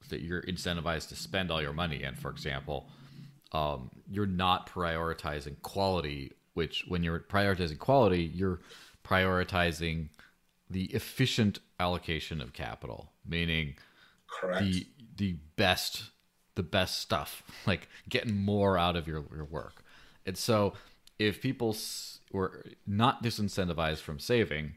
that 0.08 0.22
you're 0.22 0.42
incentivized 0.42 1.10
to 1.10 1.14
spend 1.14 1.52
all 1.52 1.62
your 1.62 1.72
money 1.72 2.02
in, 2.02 2.16
for 2.16 2.28
example, 2.28 2.88
um, 3.52 3.88
you're 4.10 4.26
not 4.26 4.68
prioritizing 4.68 5.62
quality. 5.62 6.32
Which, 6.54 6.84
when 6.88 7.04
you're 7.04 7.20
prioritizing 7.20 7.78
quality, 7.78 8.24
you're 8.24 8.58
prioritizing 9.04 10.08
the 10.68 10.86
efficient 10.86 11.60
allocation 11.78 12.40
of 12.40 12.52
capital, 12.52 13.12
meaning 13.24 13.76
Correct. 14.26 14.64
the 14.64 14.86
the 15.14 15.36
best 15.54 16.10
the 16.58 16.62
best 16.64 16.98
stuff, 16.98 17.44
like 17.68 17.88
getting 18.08 18.36
more 18.36 18.76
out 18.76 18.96
of 18.96 19.06
your, 19.06 19.22
your 19.32 19.44
work. 19.44 19.84
And 20.26 20.36
so 20.36 20.74
if 21.16 21.40
people 21.40 21.76
were 22.32 22.64
not 22.84 23.22
disincentivized 23.22 24.00
from 24.00 24.18
saving, 24.18 24.74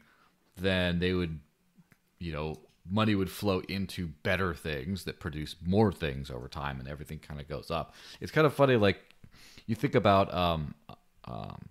then 0.56 1.00
they 1.00 1.12
would, 1.12 1.40
you 2.20 2.32
know, 2.32 2.60
money 2.88 3.16
would 3.16 3.30
flow 3.30 3.62
into 3.68 4.06
better 4.22 4.54
things 4.54 5.02
that 5.04 5.18
produce 5.18 5.56
more 5.66 5.90
things 5.90 6.30
over 6.30 6.46
time, 6.46 6.78
and 6.78 6.88
everything 6.88 7.18
kind 7.18 7.40
of 7.40 7.48
goes 7.48 7.68
up. 7.68 7.94
It's 8.20 8.30
kind 8.30 8.46
of 8.46 8.54
funny, 8.54 8.76
like 8.76 9.00
you 9.66 9.74
think 9.74 9.96
about, 9.96 10.32
um, 10.32 10.76
um, 11.24 11.68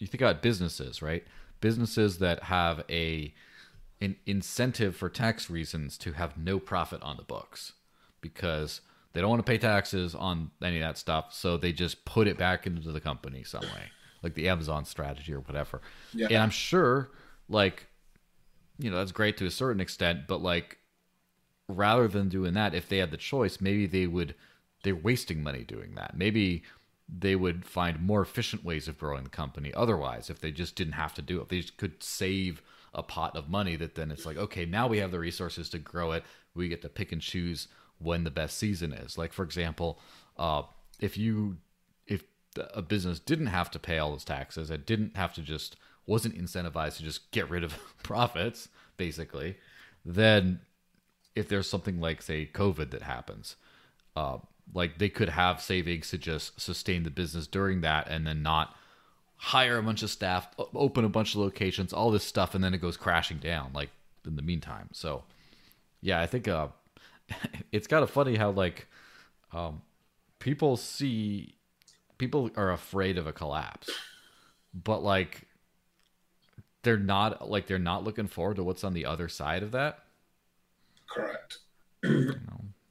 you 0.00 0.08
think 0.08 0.22
about 0.22 0.42
businesses, 0.42 1.02
right? 1.02 1.24
Businesses 1.60 2.18
that 2.18 2.42
have 2.42 2.84
a 2.90 3.32
an 4.00 4.16
incentive 4.26 4.94
for 4.94 5.08
tax 5.08 5.48
reasons 5.48 5.96
to 5.96 6.12
have 6.12 6.36
no 6.36 6.58
profit 6.58 7.00
on 7.02 7.16
the 7.16 7.22
books 7.22 7.72
because 8.20 8.82
they 9.16 9.22
don't 9.22 9.30
want 9.30 9.44
to 9.44 9.50
pay 9.50 9.56
taxes 9.56 10.14
on 10.14 10.50
any 10.62 10.76
of 10.76 10.82
that 10.82 10.98
stuff, 10.98 11.32
so 11.32 11.56
they 11.56 11.72
just 11.72 12.04
put 12.04 12.28
it 12.28 12.36
back 12.36 12.66
into 12.66 12.92
the 12.92 13.00
company 13.00 13.42
some 13.42 13.62
way, 13.62 13.90
like 14.22 14.34
the 14.34 14.48
Amazon 14.48 14.84
strategy 14.84 15.32
or 15.32 15.40
whatever. 15.40 15.80
Yeah. 16.12 16.26
And 16.26 16.36
I'm 16.36 16.50
sure, 16.50 17.10
like, 17.48 17.86
you 18.78 18.90
know, 18.90 18.98
that's 18.98 19.12
great 19.12 19.38
to 19.38 19.46
a 19.46 19.50
certain 19.50 19.80
extent, 19.80 20.26
but 20.28 20.42
like, 20.42 20.76
rather 21.66 22.08
than 22.08 22.28
doing 22.28 22.52
that, 22.54 22.74
if 22.74 22.88
they 22.88 22.98
had 22.98 23.10
the 23.10 23.16
choice, 23.16 23.60
maybe 23.60 23.86
they 23.86 24.06
would. 24.06 24.34
They're 24.84 24.94
wasting 24.94 25.42
money 25.42 25.64
doing 25.64 25.94
that. 25.96 26.16
Maybe 26.16 26.62
they 27.08 27.34
would 27.34 27.64
find 27.64 28.00
more 28.00 28.20
efficient 28.20 28.64
ways 28.64 28.86
of 28.86 28.98
growing 28.98 29.24
the 29.24 29.30
company 29.30 29.72
otherwise 29.74 30.30
if 30.30 30.40
they 30.40 30.52
just 30.52 30.76
didn't 30.76 30.92
have 30.92 31.14
to 31.14 31.22
do 31.22 31.40
it. 31.40 31.48
They 31.48 31.60
just 31.62 31.76
could 31.76 32.02
save 32.02 32.62
a 32.94 33.02
pot 33.02 33.34
of 33.34 33.48
money 33.48 33.74
that 33.76 33.96
then 33.96 34.12
it's 34.12 34.26
like, 34.26 34.36
okay, 34.36 34.64
now 34.64 34.86
we 34.86 34.98
have 34.98 35.10
the 35.10 35.18
resources 35.18 35.68
to 35.70 35.78
grow 35.78 36.12
it. 36.12 36.24
We 36.54 36.68
get 36.68 36.82
to 36.82 36.88
pick 36.88 37.10
and 37.10 37.20
choose 37.20 37.66
when 37.98 38.24
the 38.24 38.30
best 38.30 38.58
season 38.58 38.92
is. 38.92 39.16
Like 39.18 39.32
for 39.32 39.42
example, 39.42 39.98
uh, 40.38 40.62
if 41.00 41.16
you 41.16 41.58
if 42.06 42.24
a 42.74 42.82
business 42.82 43.18
didn't 43.18 43.46
have 43.46 43.70
to 43.72 43.78
pay 43.78 43.98
all 43.98 44.10
those 44.10 44.24
taxes, 44.24 44.70
it 44.70 44.86
didn't 44.86 45.16
have 45.16 45.34
to 45.34 45.42
just 45.42 45.76
wasn't 46.06 46.38
incentivized 46.38 46.96
to 46.98 47.02
just 47.02 47.30
get 47.32 47.50
rid 47.50 47.64
of 47.64 47.74
profits, 48.02 48.68
basically, 48.96 49.56
then 50.04 50.60
if 51.34 51.48
there's 51.48 51.68
something 51.68 52.00
like 52.00 52.22
say 52.22 52.48
COVID 52.52 52.90
that 52.90 53.02
happens, 53.02 53.56
uh, 54.14 54.38
like 54.72 54.98
they 54.98 55.08
could 55.08 55.28
have 55.28 55.60
savings 55.60 56.10
to 56.10 56.18
just 56.18 56.60
sustain 56.60 57.02
the 57.02 57.10
business 57.10 57.46
during 57.46 57.82
that 57.82 58.08
and 58.08 58.26
then 58.26 58.42
not 58.42 58.74
hire 59.36 59.78
a 59.78 59.82
bunch 59.82 60.02
of 60.02 60.10
staff, 60.10 60.48
open 60.74 61.04
a 61.04 61.08
bunch 61.08 61.34
of 61.34 61.40
locations, 61.40 61.92
all 61.92 62.10
this 62.10 62.24
stuff, 62.24 62.54
and 62.54 62.64
then 62.64 62.72
it 62.72 62.80
goes 62.80 62.96
crashing 62.96 63.38
down 63.38 63.70
like 63.74 63.90
in 64.26 64.36
the 64.36 64.42
meantime. 64.42 64.88
So 64.92 65.24
yeah, 66.00 66.20
I 66.20 66.26
think 66.26 66.48
uh, 66.48 66.68
it's 67.72 67.86
kind 67.86 68.02
of 68.02 68.10
funny 68.10 68.36
how 68.36 68.50
like 68.50 68.86
um, 69.52 69.82
people 70.38 70.76
see 70.76 71.56
people 72.18 72.50
are 72.56 72.72
afraid 72.72 73.18
of 73.18 73.26
a 73.26 73.32
collapse, 73.32 73.90
but 74.74 75.02
like 75.02 75.46
they're 76.82 76.96
not 76.96 77.48
like 77.50 77.66
they're 77.66 77.78
not 77.78 78.04
looking 78.04 78.26
forward 78.26 78.56
to 78.56 78.64
what's 78.64 78.84
on 78.84 78.94
the 78.94 79.04
other 79.06 79.28
side 79.28 79.62
of 79.62 79.72
that. 79.72 80.00
Correct. 81.08 81.58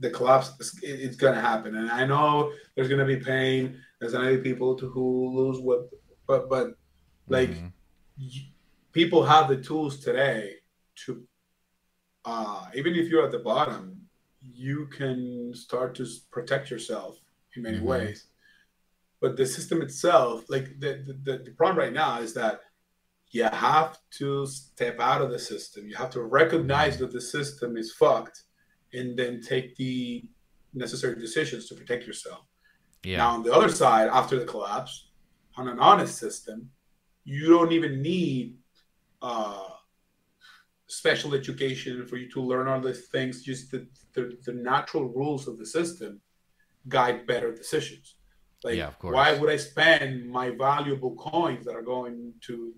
The 0.02 0.10
collapse 0.10 0.52
it's 0.84 1.16
going 1.16 1.36
to 1.36 1.40
happen 1.42 1.78
and 1.78 1.90
i 1.90 2.06
know 2.06 2.52
there's 2.76 2.90
going 2.90 3.00
to 3.00 3.06
be 3.06 3.16
pain 3.16 3.82
there's 4.00 4.12
going 4.12 4.28
to 4.28 4.38
be 4.42 4.50
people 4.52 4.76
to 4.76 4.90
who 4.90 5.30
lose 5.34 5.62
what 5.62 5.90
but 6.28 6.50
but 6.50 6.72
like 7.30 7.52
Mhm. 7.52 7.72
y- 8.20 8.52
people 8.92 9.24
have 9.24 9.48
the 9.48 9.56
tools 9.56 10.00
today 10.02 10.56
to 11.06 11.26
uh 12.26 12.66
even 12.76 12.94
if 12.94 13.08
you're 13.08 13.24
at 13.26 13.32
the 13.32 13.40
bottom 13.40 14.05
you 14.54 14.88
can 14.88 15.54
start 15.54 15.96
to 15.96 16.06
protect 16.32 16.70
yourself 16.70 17.20
in 17.56 17.64
many 17.64 17.80
Mhm. 17.80 17.84
ways. 17.86 18.28
But 19.22 19.38
the 19.38 19.46
system 19.46 19.82
itself 19.82 20.50
like 20.50 20.80
the, 20.80 21.04
the 21.08 21.14
the 21.14 21.38
the 21.46 21.52
problem 21.52 21.78
right 21.80 21.94
now 21.94 22.20
is 22.20 22.34
that 22.34 22.62
you 23.32 23.44
have 23.44 23.98
to 24.12 24.46
step 24.46 25.00
out 25.00 25.22
of 25.22 25.32
the 25.32 25.40
system. 25.40 25.88
You 25.90 25.96
have 25.96 26.12
to 26.12 26.24
recognize 26.24 26.98
that 27.00 27.12
the 27.12 27.22
system 27.22 27.76
is 27.76 27.92
fucked 27.94 28.44
and 28.94 29.18
then 29.18 29.42
take 29.42 29.76
the 29.76 30.24
necessary 30.74 31.16
decisions 31.20 31.68
to 31.68 31.76
protect 31.76 32.06
yourself. 32.06 32.46
Yeah, 33.04 33.18
now, 33.18 33.30
on 33.32 33.44
the 33.44 33.54
other 33.54 33.70
side, 33.70 34.10
after 34.10 34.40
the 34.40 34.46
collapse, 34.46 35.10
on 35.58 35.68
an 35.68 35.80
honest 35.80 36.18
system, 36.18 36.72
you 37.24 37.50
don't 37.50 37.72
even 37.72 38.02
need 38.02 38.58
uh, 39.22 39.70
special 40.98 41.34
education 41.34 42.06
for 42.08 42.18
you 42.18 42.30
to 42.32 42.42
learn 42.42 42.68
all 42.68 42.82
these 42.82 43.08
things. 43.08 43.44
Just 43.44 43.72
the, 43.72 43.88
the, 44.14 44.38
the 44.46 44.54
natural 44.54 45.06
rules 45.06 45.48
of 45.48 45.58
the 45.58 45.66
system 45.66 46.22
guide 46.88 47.28
better 47.28 47.54
decisions. 47.54 48.16
Like, 48.64 48.78
Yeah, 48.78 48.92
why 49.02 49.38
would 49.38 49.50
I 49.50 49.58
spend 49.58 50.30
my 50.30 50.50
valuable 50.50 51.16
coins 51.16 51.66
that 51.66 51.76
are 51.76 51.82
going 51.96 52.34
to, 52.48 52.74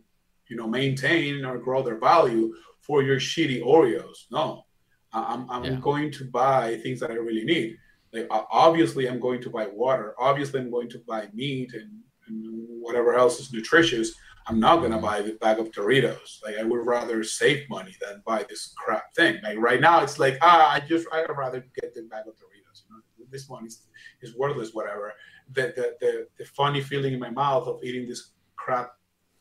you 0.50 0.56
know, 0.58 0.68
maintain 0.68 1.46
or 1.46 1.58
grow 1.58 1.82
their 1.82 2.00
value 2.00 2.54
for 2.82 3.04
your 3.04 3.18
shitty 3.18 3.62
Oreos? 3.62 4.20
No, 4.32 4.66
I'm, 5.14 5.50
I'm 5.50 5.64
Yeah. 5.64 5.80
going 5.80 6.12
to 6.14 6.26
buy 6.26 6.78
things 6.84 7.00
that 7.02 7.12
I 7.12 7.16
really 7.16 7.46
need 7.46 7.78
like 8.14 8.28
obviously 8.30 9.08
i'm 9.08 9.20
going 9.20 9.42
to 9.42 9.50
buy 9.50 9.68
water 9.68 10.16
obviously 10.20 10.60
i'm 10.60 10.72
going 10.72 10.90
to 10.90 11.00
buy 11.08 11.28
meat 11.34 11.74
and, 11.74 11.92
and 12.28 12.46
whatever 12.82 13.14
else 13.16 13.40
is 13.40 13.52
nutritious 13.52 14.14
i'm 14.48 14.60
not 14.60 14.78
going 14.78 14.92
to 14.92 14.98
Mhm. 14.98 15.02
buy 15.10 15.22
the 15.22 15.34
bag 15.44 15.58
of 15.60 15.72
doritos 15.72 16.30
like 16.44 16.56
i 16.58 16.64
would 16.64 16.86
rather 16.86 17.24
save 17.24 17.70
money 17.70 17.96
than 18.02 18.22
buy 18.26 18.44
this 18.50 18.74
crap 18.78 19.06
thing. 19.16 19.34
Like 19.44 19.58
right 19.70 19.82
now 19.82 19.98
it's 20.04 20.18
like 20.20 20.38
ah 20.42 20.72
i 20.76 20.80
just 20.80 21.06
i'd 21.14 21.30
rather 21.46 21.60
get 21.80 21.94
the 21.94 22.04
bag 22.04 22.26
of 22.28 22.36
doritos 22.36 22.78
you 22.84 22.90
know? 22.96 23.02
This 23.30 23.50
one 23.50 23.66
is, 23.66 23.76
is 24.22 24.36
worthless 24.38 24.74
whatever. 24.74 25.08
The, 25.56 25.64
the 25.78 25.86
the 26.02 26.12
the 26.40 26.46
funny 26.60 26.82
feeling 26.90 27.14
in 27.14 27.20
my 27.20 27.30
mouth 27.30 27.66
of 27.68 27.84
eating 27.84 28.08
this 28.08 28.22
crap 28.56 28.88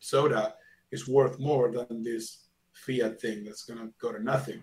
soda 0.00 0.54
is 0.90 1.02
worth 1.16 1.38
more 1.38 1.66
than 1.76 2.02
this 2.02 2.24
fiat 2.84 3.14
thing 3.20 3.44
that's 3.44 3.64
going 3.68 3.78
to 3.84 3.88
go 4.02 4.08
to 4.12 4.20
nothing. 4.32 4.60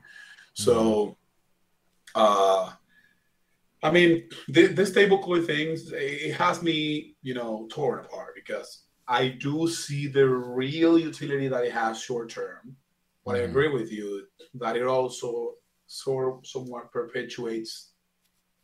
So 0.66 1.18
uh 2.16 2.66
I 3.82 3.92
mean, 3.92 4.30
this, 4.48 4.70
this 4.78 4.92
stablecoin 4.92 5.46
things, 5.46 5.92
it 5.92 6.34
has 6.36 6.62
me, 6.64 7.16
you 7.22 7.34
know, 7.34 7.68
torn 7.70 8.00
apart 8.06 8.32
because 8.34 8.70
I 9.08 9.30
do 9.30 9.68
see 9.68 10.08
the 10.08 10.28
real 10.28 10.98
utility 10.98 11.48
that 11.48 11.66
it 11.66 11.74
has 11.74 12.02
short 12.02 12.30
term. 12.30 12.78
But 13.26 13.36
I 13.36 13.40
Mhm. 13.40 13.50
agree 13.50 13.70
with 13.70 13.92
you 13.92 14.28
that 14.56 14.76
it 14.76 14.84
also 14.84 15.56
sort 15.88 16.34
of 16.34 16.46
somewhat 16.46 16.92
perpetuates 16.92 17.94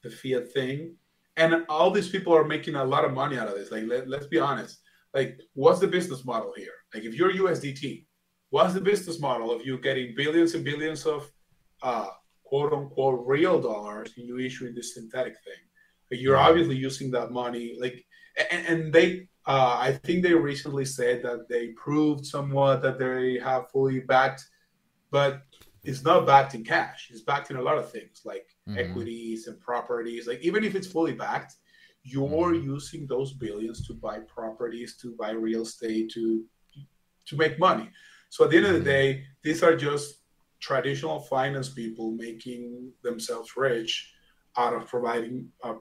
the 0.04 0.10
fiat 0.10 0.52
thing. 0.52 0.98
And 1.38 1.66
all 1.70 1.92
these 1.92 2.10
people 2.10 2.34
are 2.34 2.44
making 2.44 2.76
a 2.76 2.84
lot 2.84 3.06
of 3.06 3.14
money 3.14 3.38
out 3.38 3.48
of 3.48 3.56
this. 3.56 3.72
Like, 3.72 3.86
let, 3.86 4.08
let's 4.10 4.28
be 4.28 4.40
honest. 4.40 4.82
Like, 5.14 5.40
what's 5.54 5.80
the 5.80 5.88
business 5.88 6.26
model 6.26 6.54
here? 6.56 6.74
Like, 6.94 7.04
if 7.04 7.16
you're 7.16 7.32
USDT, 7.32 8.06
what's 8.50 8.74
the 8.74 8.82
business 8.82 9.20
model 9.20 9.52
of 9.52 9.66
you 9.66 9.78
getting 9.80 10.16
billions 10.16 10.54
and 10.56 10.66
billions 10.66 11.06
of 11.06 11.32
uh, 11.82 12.10
quote 12.44 12.74
unquote 12.74 13.26
real 13.26 13.62
dollars 13.62 14.12
and 14.18 14.28
you 14.28 14.40
issuing 14.40 14.74
this 14.76 14.96
synthetic 14.96 15.36
thing. 15.46 15.64
Like 16.12 16.20
you're 16.20 16.38
obviously 16.38 16.76
using 16.76 17.12
that 17.12 17.32
money, 17.32 17.78
like, 17.80 18.04
and, 18.52 18.66
and 18.68 18.94
they, 18.94 19.29
uh, 19.50 19.78
I 19.80 19.94
think 20.04 20.22
they 20.22 20.36
recently 20.36 20.86
said 20.86 21.24
that 21.24 21.50
they 21.50 21.70
proved 21.70 22.24
somewhat 22.24 22.84
that 22.84 23.00
they 23.00 23.40
have 23.40 23.72
fully 23.72 24.00
backed, 24.02 24.48
but 25.10 25.42
it's 25.84 26.04
not 26.04 26.28
backed 26.28 26.54
in 26.54 26.64
cash. 26.64 27.10
It's 27.10 27.22
backed 27.22 27.50
in 27.50 27.58
a 27.58 27.62
lot 27.62 27.80
of 27.80 27.92
things 27.92 28.22
like 28.24 28.46
Mhm. 28.68 28.78
equities 28.78 29.48
and 29.48 29.60
properties. 29.60 30.28
Like 30.28 30.42
even 30.42 30.64
if 30.64 30.76
it's 30.76 30.92
fully 30.96 31.14
backed, 31.14 31.56
you're 32.04 32.52
Mhm. 32.54 32.64
using 32.64 33.08
those 33.08 33.34
billions 33.34 33.86
to 33.88 33.94
buy 33.96 34.20
properties, 34.20 34.98
to 34.98 35.16
buy 35.16 35.32
real 35.32 35.64
estate, 35.64 36.12
to 36.12 36.46
to 37.26 37.36
make 37.36 37.60
money. 37.60 37.90
So 38.30 38.44
at 38.44 38.50
the 38.52 38.58
end 38.58 38.66
of 38.68 38.74
the 38.74 38.80
Mhm. 38.80 38.94
day, 38.98 39.28
these 39.44 39.62
are 39.64 39.76
just 39.76 40.24
traditional 40.60 41.20
finance 41.20 41.70
people 41.70 42.12
making 42.12 42.94
themselves 43.04 43.56
rich 43.56 44.14
out 44.58 44.74
of 44.74 44.88
providing 44.88 45.52
a 45.64 45.76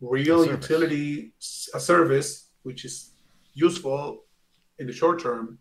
real 0.00 0.42
A 0.42 0.50
utility, 0.56 1.34
a 1.74 1.80
service 1.80 2.49
which 2.62 2.84
is 2.84 3.12
useful 3.54 4.24
in 4.78 4.86
the 4.86 4.92
short 4.92 5.20
term, 5.20 5.58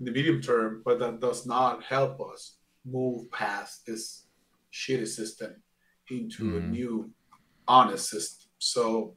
in 0.00 0.06
the 0.06 0.12
medium 0.12 0.40
term, 0.40 0.82
but 0.84 0.98
that 0.98 1.20
does 1.20 1.46
not 1.46 1.82
help 1.82 2.20
us 2.20 2.58
move 2.84 3.30
past 3.30 3.86
this 3.86 4.26
shitty 4.72 5.06
system 5.06 5.62
into 6.10 6.56
a 6.56 6.60
Mhm. 6.60 6.70
new 6.70 7.10
honest 7.66 8.10
system. 8.10 8.50
So, 8.58 9.16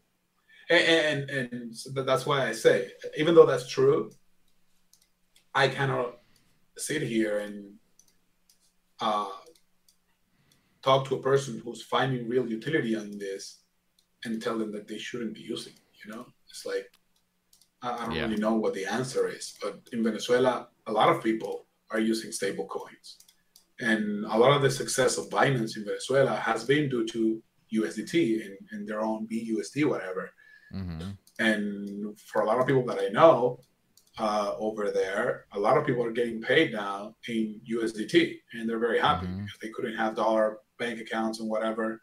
and 0.69 1.29
and, 1.29 1.53
and 1.53 1.75
so 1.75 1.89
that's 1.91 2.25
why 2.25 2.47
I 2.47 2.51
say, 2.53 2.91
even 3.17 3.35
though 3.35 3.45
that's 3.45 3.67
true, 3.67 4.11
I 5.53 5.67
cannot 5.67 6.19
sit 6.77 7.01
here 7.01 7.39
and 7.39 7.79
uh, 8.99 9.29
talk 10.83 11.07
to 11.07 11.15
a 11.15 11.21
person 11.21 11.59
who's 11.63 11.81
finding 11.83 12.27
real 12.29 12.47
utility 12.47 12.95
on 12.95 13.17
this 13.17 13.63
and 14.23 14.41
tell 14.41 14.57
them 14.57 14.71
that 14.71 14.87
they 14.87 14.97
shouldn't 14.97 15.33
be 15.33 15.41
using. 15.41 15.73
it, 15.73 16.05
You 16.05 16.11
know, 16.11 16.25
it's 16.49 16.65
like 16.65 16.87
I, 17.81 18.05
don't 18.05 18.15
Yeah. 18.15 18.23
really 18.23 18.37
know 18.37 18.55
what 18.55 18.73
the 18.73 18.85
answer 18.85 19.27
is, 19.27 19.53
but 19.61 19.79
in 19.93 20.03
Venezuela, 20.03 20.69
a 20.87 20.91
lot 20.91 21.09
of 21.09 21.23
people 21.23 21.67
are 21.91 21.99
using 21.99 22.31
stable 22.31 22.65
coins. 22.65 23.17
And 23.79 24.25
a 24.25 24.37
lot 24.37 24.55
of 24.55 24.61
the 24.63 24.71
success 24.71 25.17
of 25.17 25.29
Binance 25.29 25.77
in 25.77 25.85
Venezuela 25.85 26.35
has 26.35 26.65
been 26.65 26.89
due 26.89 27.05
to 27.07 27.41
USDT 27.73 28.45
and, 28.45 28.57
and 28.71 28.87
their 28.87 29.01
own 29.01 29.27
BUSD, 29.27 29.85
whatever. 29.85 30.31
Mm-hmm. 30.73 31.11
And 31.39 32.19
for 32.19 32.41
a 32.41 32.45
lot 32.45 32.59
of 32.59 32.65
people 32.65 32.85
that 32.85 32.99
I 32.99 33.09
know 33.09 33.59
uh, 34.17 34.53
over 34.57 34.89
there, 34.89 35.45
a 35.53 35.59
lot 35.59 35.77
of 35.77 35.85
people 35.85 36.03
are 36.03 36.11
getting 36.11 36.41
paid 36.41 36.73
now 36.73 37.15
in 37.27 37.61
USDT, 37.71 38.39
and 38.53 38.67
they're 38.67 38.79
very 38.79 38.99
happy 38.99 39.27
mm-hmm. 39.27 39.43
because 39.43 39.59
they 39.61 39.69
couldn't 39.69 39.95
have 39.95 40.15
dollar 40.15 40.59
bank 40.79 40.99
accounts 40.99 41.39
and 41.39 41.49
whatever. 41.49 42.01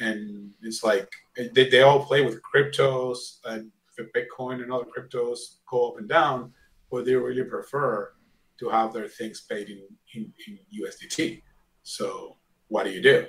And 0.00 0.52
it's 0.62 0.84
like 0.84 1.10
they, 1.36 1.68
they 1.68 1.82
all 1.82 2.04
play 2.04 2.22
with 2.22 2.40
cryptos 2.42 3.38
and 3.44 3.72
Bitcoin 4.04 4.62
and 4.62 4.72
other 4.72 4.84
cryptos 4.84 5.38
go 5.70 5.90
up 5.90 5.98
and 5.98 6.08
down, 6.08 6.52
but 6.90 7.04
they 7.04 7.14
really 7.14 7.44
prefer 7.44 8.12
to 8.58 8.68
have 8.68 8.92
their 8.92 9.08
things 9.08 9.42
paid 9.42 9.68
in, 9.68 9.82
in, 10.14 10.32
in 10.46 10.58
USDT. 10.82 11.42
So 11.82 12.36
what 12.68 12.84
do 12.84 12.90
you 12.90 13.02
do? 13.02 13.26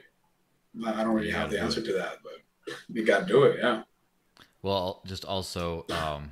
I 0.85 1.03
don't 1.03 1.15
really 1.15 1.31
have 1.31 1.49
the 1.49 1.59
answer 1.59 1.81
to 1.81 1.93
that, 1.93 2.17
but 2.23 2.75
you 2.89 3.05
got 3.05 3.21
to 3.21 3.25
do 3.25 3.43
it. 3.43 3.59
Yeah. 3.59 3.83
Well, 4.61 5.01
just 5.05 5.25
also, 5.25 5.85
um, 5.89 6.31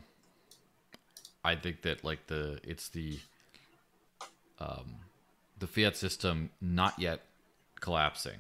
I 1.44 1.56
think 1.56 1.82
that 1.84 2.04
like 2.04 2.28
the 2.28 2.60
it's 2.64 2.90
the 2.90 3.20
um, 4.60 4.98
the 5.58 5.68
fiat 5.68 5.96
system 5.96 6.50
not 6.62 7.00
yet 7.00 7.22
collapsing. 7.80 8.40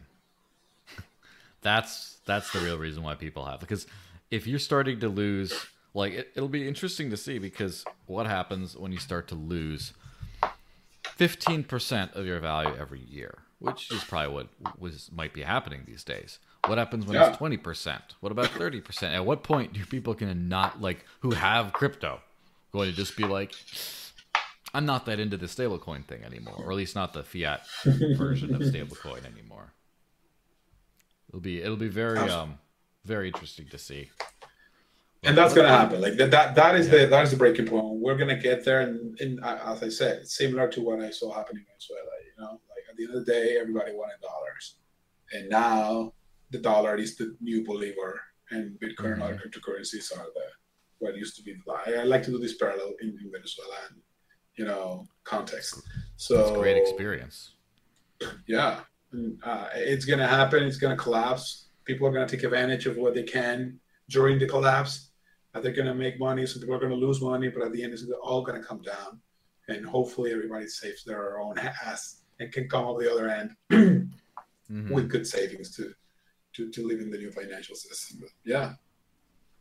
that's 1.61 2.18
that's 2.26 2.52
the 2.52 2.60
real 2.60 2.78
reason 2.78 3.03
why 3.03 3.15
people 3.15 3.45
have 3.45 3.60
because 3.60 3.88
if 4.30 4.45
you're 4.45 4.60
starting 4.60 4.99
to 4.99 5.10
lose, 5.10 5.53
like 5.98 6.14
it, 6.14 6.32
it'll 6.36 6.48
be 6.48 6.68
interesting 6.68 7.10
to 7.10 7.18
see 7.18 7.40
because 7.40 7.84
what 8.06 8.28
happens 8.28 8.78
when 8.78 8.91
you 8.91 8.99
start 8.99 9.28
to 9.30 9.36
lose 9.36 9.94
15% 11.18 12.15
of 12.15 12.26
your 12.26 12.40
value 12.40 12.76
every 12.80 12.99
year, 12.99 13.40
which 13.57 13.91
is 13.91 14.03
probably 14.03 14.34
what 14.34 14.80
was 14.80 15.10
might 15.11 15.34
be 15.34 15.41
happening 15.41 15.84
these 15.88 16.03
days. 16.03 16.38
What 16.68 16.78
happens 16.78 17.06
when 17.06 17.15
yeah. 17.15 17.30
it's 17.30 17.38
20%? 17.38 17.99
What 18.19 18.32
about 18.32 18.48
30%? 18.48 19.15
At 19.15 19.26
what 19.26 19.41
point 19.41 19.74
do 19.74 19.84
people 19.86 20.14
to 20.14 20.36
not 20.36 20.80
like 20.80 21.03
who 21.22 21.32
have 21.32 21.74
crypto 21.74 22.22
going 22.72 22.90
to 22.91 22.95
just 22.95 23.18
be 23.18 23.24
like 23.24 23.56
I'm 24.76 24.86
not 24.86 25.07
that 25.07 25.19
into 25.19 25.38
the 25.38 25.48
stablecoin 25.48 26.06
thing 26.06 26.24
anymore, 26.24 26.56
or 26.60 26.72
at 26.72 26.78
least 26.78 26.94
not 26.94 27.14
the 27.14 27.24
fiat 27.24 27.65
version 27.86 28.53
of 28.53 28.61
stablecoin 28.61 29.26
anymore. 29.26 29.74
It'll 31.30 31.41
be 31.41 31.61
it'll 31.61 31.76
be 31.76 31.88
very 31.88 32.19
um 32.19 32.60
very 33.03 33.28
interesting 33.28 33.68
to 33.69 33.80
see 33.80 34.11
and 35.23 35.38
that's 35.38 35.53
going 35.53 35.68
to 35.68 35.73
happen. 35.73 36.02
Like 36.02 36.15
that, 36.18 36.31
that, 36.31 36.56
that 36.56 36.76
is 36.76 36.88
yeah. 36.88 36.99
the 36.99 37.07
that 37.07 37.23
is 37.23 37.31
the 37.31 37.38
breaking 37.38 37.68
point. 37.68 37.85
We're 37.85 38.18
going 38.18 38.35
to 38.35 38.41
get 38.41 38.64
there, 38.64 38.81
and, 38.81 39.19
and 39.19 39.44
as 39.44 39.84
I 39.84 39.89
said, 39.89 40.19
it's 40.22 40.38
similar 40.38 40.68
to 40.69 40.81
what 40.81 41.02
I 41.02 41.10
saw 41.10 41.34
happening 41.34 41.64
in 41.64 41.68
Venezuela. 41.68 42.11
You 42.26 42.44
know, 42.44 42.52
like 42.69 42.84
at 42.89 42.95
the 42.98 43.03
end 43.06 43.15
of 43.15 43.26
the 43.26 43.31
day, 43.31 43.57
everybody 43.60 43.94
wanted 43.94 44.22
dollars, 44.22 44.76
and 45.34 45.49
now 45.49 46.14
the 46.52 46.60
dollar 46.60 46.95
is 46.95 47.18
the 47.18 47.35
new 47.41 47.65
believer, 47.65 48.22
and 48.52 48.80
Bitcoin 48.80 48.98
mm-hmm. 48.98 49.14
and 49.14 49.23
other 49.23 49.34
mm-hmm. 49.34 49.60
cryptocurrencies 49.60 50.11
are 50.18 50.26
the 50.34 50.45
what 50.99 51.15
used 51.15 51.35
to 51.38 51.44
be. 51.44 51.56
I, 51.85 52.02
I 52.02 52.03
like 52.03 52.23
to 52.23 52.31
do 52.31 52.39
this 52.39 52.57
parallel 52.57 52.94
in, 53.02 53.10
in 53.10 53.31
Venezuela, 53.31 53.76
and 53.89 54.02
you 54.56 54.65
know, 54.65 55.06
context. 55.23 55.81
So 56.15 56.39
it's 56.39 56.57
great 56.57 56.77
experience. 56.77 57.56
Yeah, 58.48 58.80
uh, 59.44 59.68
it's 59.76 60.06
going 60.06 60.19
to 60.19 60.27
happen. 60.27 60.64
It's 60.64 60.77
going 60.77 60.95
to 60.95 61.02
collapse. 61.02 61.68
People 61.85 62.07
are 62.07 62.11
going 62.11 62.27
to 62.27 62.35
take 62.35 62.44
advantage 62.44 62.85
of 62.85 62.98
what 62.98 63.14
they 63.14 63.23
can 63.23 63.80
during 64.10 64.39
the 64.39 64.48
collapse 64.48 65.07
they're 65.53 65.72
going 65.72 65.88
to 65.88 65.95
make 65.95 66.19
money, 66.19 66.45
some 66.45 66.61
people 66.61 66.76
are 66.76 66.80
going 66.80 66.91
to 66.91 66.98
lose 66.98 67.22
money, 67.22 67.49
but 67.49 67.64
at 67.64 67.72
the 67.72 67.84
end, 67.84 67.94
it's 67.94 68.06
all 68.22 68.44
going 68.44 68.61
to 68.61 68.68
come 68.68 68.82
down. 68.82 69.19
And 69.69 69.86
hopefully, 69.86 70.32
everybody 70.32 70.68
saves 70.68 71.03
their 71.03 71.40
own 71.40 71.57
ass 71.57 72.22
and 72.40 72.52
can 72.52 72.69
come 72.69 72.86
out 72.86 72.99
the 72.99 73.11
other 73.11 73.30
end 73.30 73.56
mm-hmm. 73.72 74.94
with 74.94 75.10
good 75.10 75.28
savings 75.28 75.76
to, 75.76 75.94
to 76.53 76.69
to 76.72 76.88
live 76.88 76.99
in 76.99 77.10
the 77.10 77.18
new 77.18 77.32
financial 77.32 77.76
system. 77.76 78.19
But 78.22 78.30
yeah, 78.45 78.74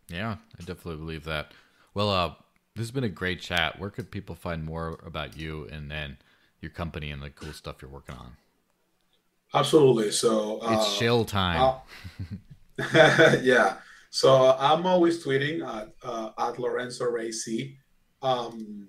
yeah, 0.08 0.36
I 0.58 0.58
definitely 0.60 0.96
believe 0.96 1.24
that. 1.24 1.52
Well, 1.94 2.10
uh, 2.10 2.34
this 2.74 2.84
has 2.84 2.90
been 2.90 3.04
a 3.04 3.08
great 3.08 3.40
chat. 3.40 3.78
Where 3.80 3.90
could 3.90 4.10
people 4.10 4.34
find 4.34 4.64
more 4.64 5.00
about 5.04 5.36
you 5.36 5.66
and 5.72 5.90
then 5.90 6.18
your 6.60 6.70
company 6.70 7.10
and 7.10 7.22
the 7.22 7.30
cool 7.30 7.52
stuff 7.52 7.76
you're 7.82 7.90
working 7.90 8.14
on? 8.14 8.36
Absolutely. 9.54 10.10
So 10.10 10.60
uh, 10.60 10.74
it's 10.74 10.92
shell 10.92 11.24
time. 11.24 11.80
yeah. 13.42 13.78
So 14.16 14.56
I'm 14.58 14.86
always 14.86 15.22
tweeting 15.22 15.56
at, 15.62 15.88
uh, 16.02 16.30
at 16.38 16.58
Lorenzo 16.58 17.04
Ray 17.04 17.30
C. 17.30 17.76
Um, 18.22 18.88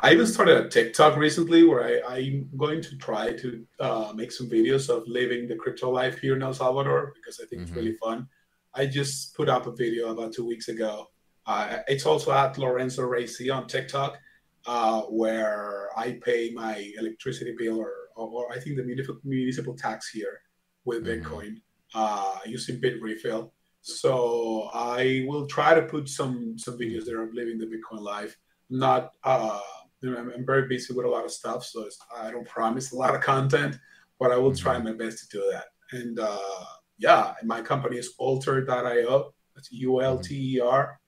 I 0.00 0.14
even 0.14 0.26
started 0.26 0.56
a 0.64 0.70
TikTok 0.70 1.18
recently 1.18 1.64
where 1.64 2.02
I, 2.08 2.20
am 2.20 2.48
going 2.56 2.80
to 2.80 2.96
try 2.96 3.34
to 3.34 3.66
uh, 3.80 4.12
make 4.14 4.32
some 4.32 4.48
videos 4.48 4.88
of 4.88 5.02
living 5.06 5.46
the 5.46 5.56
crypto 5.56 5.90
life 5.90 6.20
here 6.20 6.36
in 6.36 6.42
El 6.42 6.54
Salvador 6.54 7.12
because 7.16 7.38
I 7.38 7.44
think 7.44 7.60
mm-hmm. 7.60 7.68
it's 7.68 7.76
really 7.76 7.96
fun. 8.02 8.28
I 8.72 8.86
just 8.86 9.36
put 9.36 9.50
up 9.50 9.66
a 9.66 9.72
video 9.72 10.08
about 10.08 10.32
two 10.32 10.46
weeks 10.46 10.68
ago. 10.68 11.08
Uh, 11.44 11.80
it's 11.86 12.06
also 12.06 12.32
at 12.32 12.56
Lorenzo 12.56 13.02
Ray 13.02 13.26
C 13.26 13.50
on 13.50 13.66
TikTok, 13.66 14.16
uh, 14.64 15.02
where 15.02 15.90
I 15.98 16.18
pay 16.24 16.50
my 16.54 16.92
electricity 16.98 17.54
bill 17.58 17.78
or, 17.78 17.92
or 18.16 18.50
I 18.50 18.58
think 18.58 18.78
the 18.78 18.84
municipal, 18.84 19.20
municipal 19.22 19.76
tax 19.76 20.08
here 20.08 20.40
with 20.86 21.04
mm-hmm. 21.04 21.22
Bitcoin 21.22 21.56
uh, 21.94 22.38
using 22.46 22.80
Bitrefill. 22.80 23.50
So 23.86 24.68
I 24.74 25.24
will 25.28 25.46
try 25.46 25.72
to 25.72 25.82
put 25.82 26.08
some 26.08 26.58
some 26.58 26.76
videos 26.76 27.04
there 27.04 27.22
of 27.22 27.32
living 27.32 27.56
the 27.56 27.66
Bitcoin 27.66 28.00
life. 28.00 28.36
Not 28.68 29.12
uh, 29.22 29.60
I'm, 30.02 30.32
I'm, 30.34 30.44
very 30.44 30.66
busy 30.66 30.92
with 30.92 31.06
a 31.06 31.08
lot 31.08 31.24
of 31.24 31.30
stuff, 31.30 31.64
so 31.64 31.88
I 32.14 32.32
don't 32.32 32.48
promise 32.48 32.90
a 32.90 32.96
lot 32.96 33.14
of 33.14 33.20
content, 33.20 33.78
but 34.18 34.32
I 34.32 34.38
will 34.38 34.50
mm-hmm. 34.50 34.62
try 34.62 34.78
my 34.78 34.92
best 34.92 35.30
to 35.30 35.38
do 35.38 35.52
that. 35.52 35.66
And 35.92 36.18
uh, 36.18 36.64
yeah, 36.98 37.34
my 37.44 37.62
company 37.62 37.96
is 37.96 38.12
ulter.io. 38.18 39.32
That's 39.54 39.70
U 39.70 40.02
L 40.02 40.18
T 40.18 40.56
E 40.56 40.60
R 40.60 40.98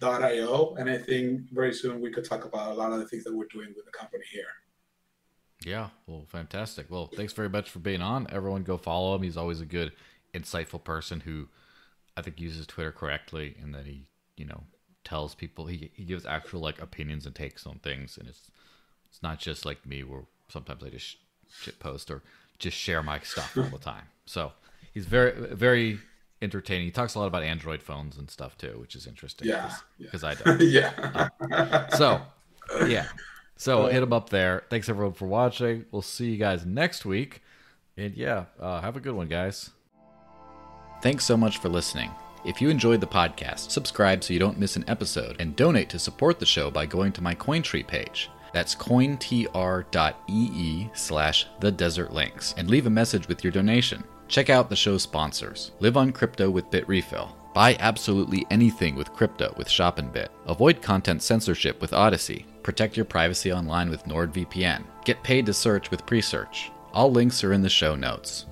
dot 0.00 0.24
io, 0.24 0.74
and 0.76 0.90
I 0.90 0.98
think 0.98 1.42
very 1.52 1.72
soon 1.72 2.00
we 2.00 2.10
could 2.10 2.24
talk 2.24 2.44
about 2.44 2.72
a 2.72 2.74
lot 2.74 2.92
of 2.92 2.98
the 2.98 3.06
things 3.06 3.22
that 3.24 3.34
we're 3.34 3.46
doing 3.46 3.72
with 3.76 3.84
the 3.84 3.92
company 3.92 4.24
here. 4.32 4.42
Yeah, 5.64 5.90
well, 6.08 6.26
fantastic. 6.28 6.90
Well, 6.90 7.06
thanks 7.06 7.32
very 7.32 7.48
much 7.48 7.70
for 7.70 7.78
being 7.78 8.02
on. 8.02 8.26
Everyone, 8.30 8.64
go 8.64 8.76
follow 8.76 9.14
him. 9.14 9.22
He's 9.22 9.36
always 9.36 9.60
a 9.60 9.66
good, 9.66 9.92
insightful 10.34 10.82
person 10.82 11.20
who 11.20 11.48
I 12.16 12.22
think 12.22 12.40
uses 12.40 12.66
Twitter 12.66 12.92
correctly, 12.92 13.56
and 13.62 13.74
that 13.74 13.86
he 13.86 14.06
you 14.36 14.46
know 14.46 14.64
tells 15.04 15.34
people 15.34 15.66
he 15.66 15.90
he 15.94 16.04
gives 16.04 16.26
actual 16.26 16.60
like 16.60 16.80
opinions 16.80 17.26
and 17.26 17.34
takes 17.34 17.66
on 17.66 17.78
things, 17.78 18.16
and 18.18 18.28
it's 18.28 18.50
it's 19.10 19.22
not 19.22 19.38
just 19.38 19.64
like 19.64 19.86
me 19.86 20.02
where 20.02 20.22
sometimes 20.48 20.82
I 20.82 20.90
just 20.90 21.16
shit 21.48 21.78
post 21.78 22.10
or 22.10 22.22
just 22.58 22.76
share 22.76 23.02
my 23.02 23.20
stuff 23.20 23.56
all 23.56 23.64
the 23.64 23.78
time. 23.78 24.04
So 24.26 24.52
he's 24.92 25.06
very 25.06 25.32
very 25.54 25.98
entertaining. 26.42 26.86
He 26.86 26.90
talks 26.90 27.14
a 27.14 27.18
lot 27.18 27.26
about 27.26 27.42
Android 27.42 27.82
phones 27.82 28.16
and 28.16 28.30
stuff 28.30 28.56
too, 28.56 28.76
which 28.80 28.94
is 28.94 29.06
interesting. 29.06 29.48
Yeah, 29.48 29.72
because 29.98 30.22
yeah. 30.22 30.28
I 30.28 30.34
don't. 30.44 30.60
yeah. 30.60 31.30
Um, 31.50 31.86
so 31.96 32.20
yeah, 32.86 33.08
so 33.56 33.86
hit 33.86 34.02
him 34.02 34.12
up 34.12 34.30
there. 34.30 34.64
Thanks 34.70 34.88
everyone 34.88 35.14
for 35.14 35.26
watching. 35.26 35.84
We'll 35.90 36.02
see 36.02 36.30
you 36.30 36.38
guys 36.38 36.64
next 36.64 37.04
week, 37.04 37.42
and 37.96 38.14
yeah, 38.14 38.44
uh, 38.60 38.80
have 38.80 38.96
a 38.96 39.00
good 39.00 39.14
one, 39.14 39.28
guys. 39.28 39.70
Thanks 41.04 41.26
so 41.26 41.36
much 41.36 41.58
for 41.58 41.68
listening. 41.68 42.10
If 42.46 42.62
you 42.62 42.70
enjoyed 42.70 43.02
the 43.02 43.06
podcast, 43.06 43.70
subscribe 43.70 44.24
so 44.24 44.32
you 44.32 44.38
don't 44.38 44.58
miss 44.58 44.76
an 44.76 44.86
episode, 44.88 45.36
and 45.38 45.54
donate 45.54 45.90
to 45.90 45.98
support 45.98 46.38
the 46.40 46.46
show 46.46 46.70
by 46.70 46.86
going 46.86 47.12
to 47.12 47.22
my 47.22 47.34
Cointree 47.34 47.86
page. 47.86 48.30
That's 48.54 48.74
cointr.ee 48.74 49.30
slash 50.94 51.46
the 51.60 51.70
desert 51.70 52.14
lynx, 52.14 52.54
and 52.56 52.70
leave 52.70 52.86
a 52.86 52.90
message 52.90 53.28
with 53.28 53.44
your 53.44 53.52
donation. 53.52 54.02
Check 54.28 54.48
out 54.48 54.70
the 54.70 54.76
show's 54.76 55.02
sponsors. 55.02 55.72
Live 55.78 55.98
on 55.98 56.10
crypto 56.10 56.48
with 56.48 56.70
Bitrefill. 56.70 57.32
Buy 57.52 57.76
absolutely 57.80 58.46
anything 58.50 58.94
with 58.94 59.12
crypto 59.12 59.52
with 59.58 59.68
ShopinBit. 59.68 60.28
Avoid 60.46 60.80
content 60.80 61.22
censorship 61.22 61.82
with 61.82 61.92
Odysee. 61.92 62.46
Protect 62.62 62.96
your 62.96 63.04
privacy 63.04 63.52
online 63.52 63.90
with 63.90 64.04
NordVPN. 64.04 64.84
Get 65.04 65.22
paid 65.22 65.44
to 65.44 65.52
search 65.52 65.90
with 65.90 66.06
Presearch. 66.06 66.70
All 66.94 67.12
links 67.12 67.44
are 67.44 67.52
in 67.52 67.60
the 67.60 67.68
show 67.68 67.94
notes. 67.94 68.46